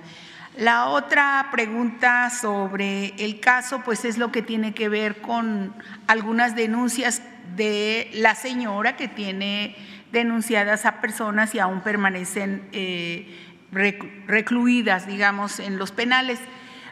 La 0.56 0.86
otra 0.86 1.48
pregunta 1.52 2.30
sobre 2.30 3.12
el 3.18 3.40
caso, 3.40 3.82
pues 3.84 4.06
es 4.06 4.16
lo 4.16 4.32
que 4.32 4.40
tiene 4.40 4.72
que 4.72 4.88
ver 4.88 5.20
con 5.20 5.74
algunas 6.06 6.56
denuncias 6.56 7.20
de 7.56 8.10
la 8.14 8.34
señora 8.34 8.96
que 8.96 9.06
tiene 9.06 9.76
denunciadas 10.12 10.86
a 10.86 11.02
personas 11.02 11.54
y 11.54 11.58
aún 11.58 11.82
permanecen 11.82 12.66
eh, 12.72 13.36
recluidas, 13.70 15.06
digamos, 15.06 15.60
en 15.60 15.76
los 15.76 15.92
penales. 15.92 16.38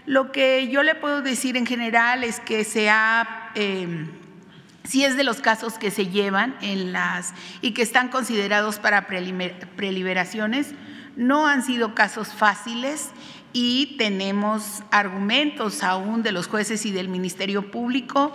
Lo 0.05 0.31
que 0.31 0.69
yo 0.69 0.83
le 0.83 0.95
puedo 0.95 1.23
decir 1.23 1.57
en 1.57 1.65
general 1.65 2.23
es 2.23 2.41
que 2.41 2.65
se 2.65 2.91
ha, 2.91 3.51
em, 3.55 4.11
si 4.83 5.07
es 5.07 5.17
de 5.17 5.25
los 5.25 5.41
casos 5.41 5.79
que 5.79 5.91
se 5.91 6.09
llevan 6.09 6.55
en 6.61 6.93
las 6.93 7.33
y 7.63 7.73
que 7.73 7.81
están 7.81 8.09
considerados 8.09 8.79
para 8.79 9.07
preliberaciones, 9.07 10.75
no 11.17 11.47
han 11.47 11.63
sido 11.63 11.95
casos 11.95 12.35
fáciles 12.35 13.11
y 13.55 13.95
tenemos 13.99 14.83
argumentos 14.91 15.85
aún 15.85 16.25
de 16.25 16.33
los 16.33 16.49
jueces 16.49 16.85
y 16.85 16.91
del 16.91 17.09
Ministerio 17.09 17.71
Público 17.71 18.35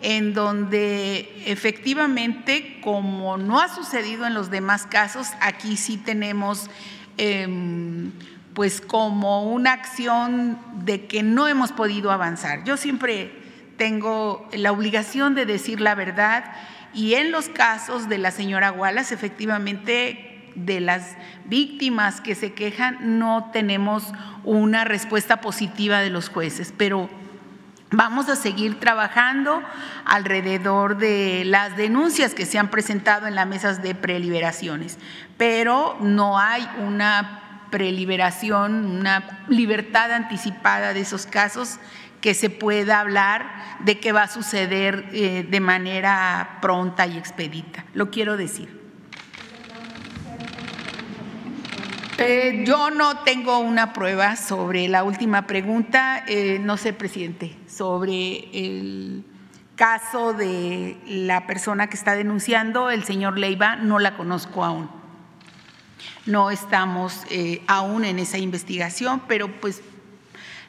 en 0.00 0.32
donde 0.32 1.42
efectivamente, 1.44 2.78
como 2.80 3.36
no 3.36 3.60
ha 3.60 3.68
sucedido 3.68 4.26
en 4.26 4.32
los 4.32 4.48
demás 4.48 4.86
casos, 4.86 5.26
aquí 5.40 5.76
sí 5.76 5.96
tenemos 5.98 6.70
em, 7.18 8.12
pues 8.54 8.80
como 8.80 9.50
una 9.52 9.72
acción 9.72 10.58
de 10.84 11.06
que 11.06 11.24
no 11.24 11.48
hemos 11.48 11.72
podido 11.72 12.12
avanzar. 12.12 12.64
Yo 12.64 12.76
siempre 12.76 13.32
tengo 13.76 14.48
la 14.52 14.70
obligación 14.70 15.34
de 15.34 15.46
decir 15.46 15.80
la 15.80 15.96
verdad 15.96 16.44
y 16.94 17.14
en 17.14 17.32
los 17.32 17.48
casos 17.48 18.08
de 18.08 18.18
la 18.18 18.30
señora 18.30 18.70
Wallace, 18.70 19.14
efectivamente 19.14 20.29
de 20.64 20.80
las 20.80 21.16
víctimas 21.46 22.20
que 22.20 22.34
se 22.34 22.52
quejan 22.52 23.18
no 23.18 23.50
tenemos 23.52 24.12
una 24.44 24.84
respuesta 24.84 25.40
positiva 25.40 26.00
de 26.00 26.10
los 26.10 26.28
jueces, 26.28 26.72
pero 26.76 27.08
Vamos 27.92 28.28
a 28.28 28.36
seguir 28.36 28.78
trabajando 28.78 29.64
alrededor 30.04 30.96
de 30.96 31.42
las 31.44 31.76
denuncias 31.76 32.34
que 32.34 32.46
se 32.46 32.56
han 32.56 32.70
presentado 32.70 33.26
en 33.26 33.34
las 33.34 33.48
mesas 33.48 33.82
de 33.82 33.96
preliberaciones, 33.96 34.96
pero 35.36 35.98
no 36.00 36.38
hay 36.38 36.68
una 36.78 37.66
preliberación, 37.70 38.84
una 38.84 39.44
libertad 39.48 40.12
anticipada 40.12 40.94
de 40.94 41.00
esos 41.00 41.26
casos 41.26 41.78
que 42.20 42.34
se 42.34 42.48
pueda 42.48 43.00
hablar 43.00 43.50
de 43.80 43.98
qué 43.98 44.12
va 44.12 44.24
a 44.24 44.28
suceder 44.28 45.08
eh, 45.12 45.44
de 45.48 45.60
manera 45.60 46.58
pronta 46.62 47.08
y 47.08 47.18
expedita. 47.18 47.84
Lo 47.92 48.10
quiero 48.10 48.36
decir. 48.36 48.79
Eh, 52.22 52.64
yo 52.66 52.90
no 52.90 53.20
tengo 53.20 53.60
una 53.60 53.94
prueba 53.94 54.36
sobre 54.36 54.88
la 54.88 55.04
última 55.04 55.46
pregunta, 55.46 56.22
eh, 56.26 56.58
no 56.60 56.76
sé, 56.76 56.92
presidente, 56.92 57.56
sobre 57.66 58.50
el 58.52 59.24
caso 59.74 60.34
de 60.34 60.98
la 61.06 61.46
persona 61.46 61.86
que 61.86 61.96
está 61.96 62.14
denunciando, 62.14 62.90
el 62.90 63.04
señor 63.04 63.38
Leiva, 63.38 63.76
no 63.76 63.98
la 63.98 64.18
conozco 64.18 64.66
aún. 64.66 64.90
No 66.26 66.50
estamos 66.50 67.24
eh, 67.30 67.62
aún 67.66 68.04
en 68.04 68.18
esa 68.18 68.36
investigación, 68.36 69.22
pero 69.26 69.48
pues 69.58 69.82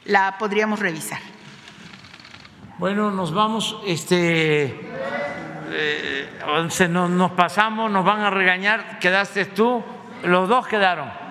la 0.06 0.38
podríamos 0.38 0.80
revisar. 0.80 1.20
Bueno, 2.78 3.10
nos 3.10 3.34
vamos, 3.34 3.78
este, 3.86 4.74
se 6.70 6.88
nos, 6.88 7.10
nos 7.10 7.32
pasamos, 7.32 7.90
nos 7.90 8.06
van 8.06 8.20
a 8.20 8.30
regañar, 8.30 8.98
quedaste 9.00 9.44
tú, 9.44 9.84
los 10.24 10.48
dos 10.48 10.66
quedaron. 10.66 11.21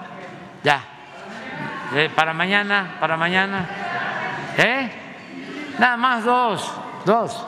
Ya. 0.64 0.84
Eh, 1.96 2.10
para 2.16 2.34
mañana, 2.34 2.98
para 3.00 3.18
mañana. 3.18 3.68
¿Eh? 4.58 4.92
Nada 5.80 5.98
más 5.98 6.24
dos, 6.24 6.72
dos. 7.06 7.46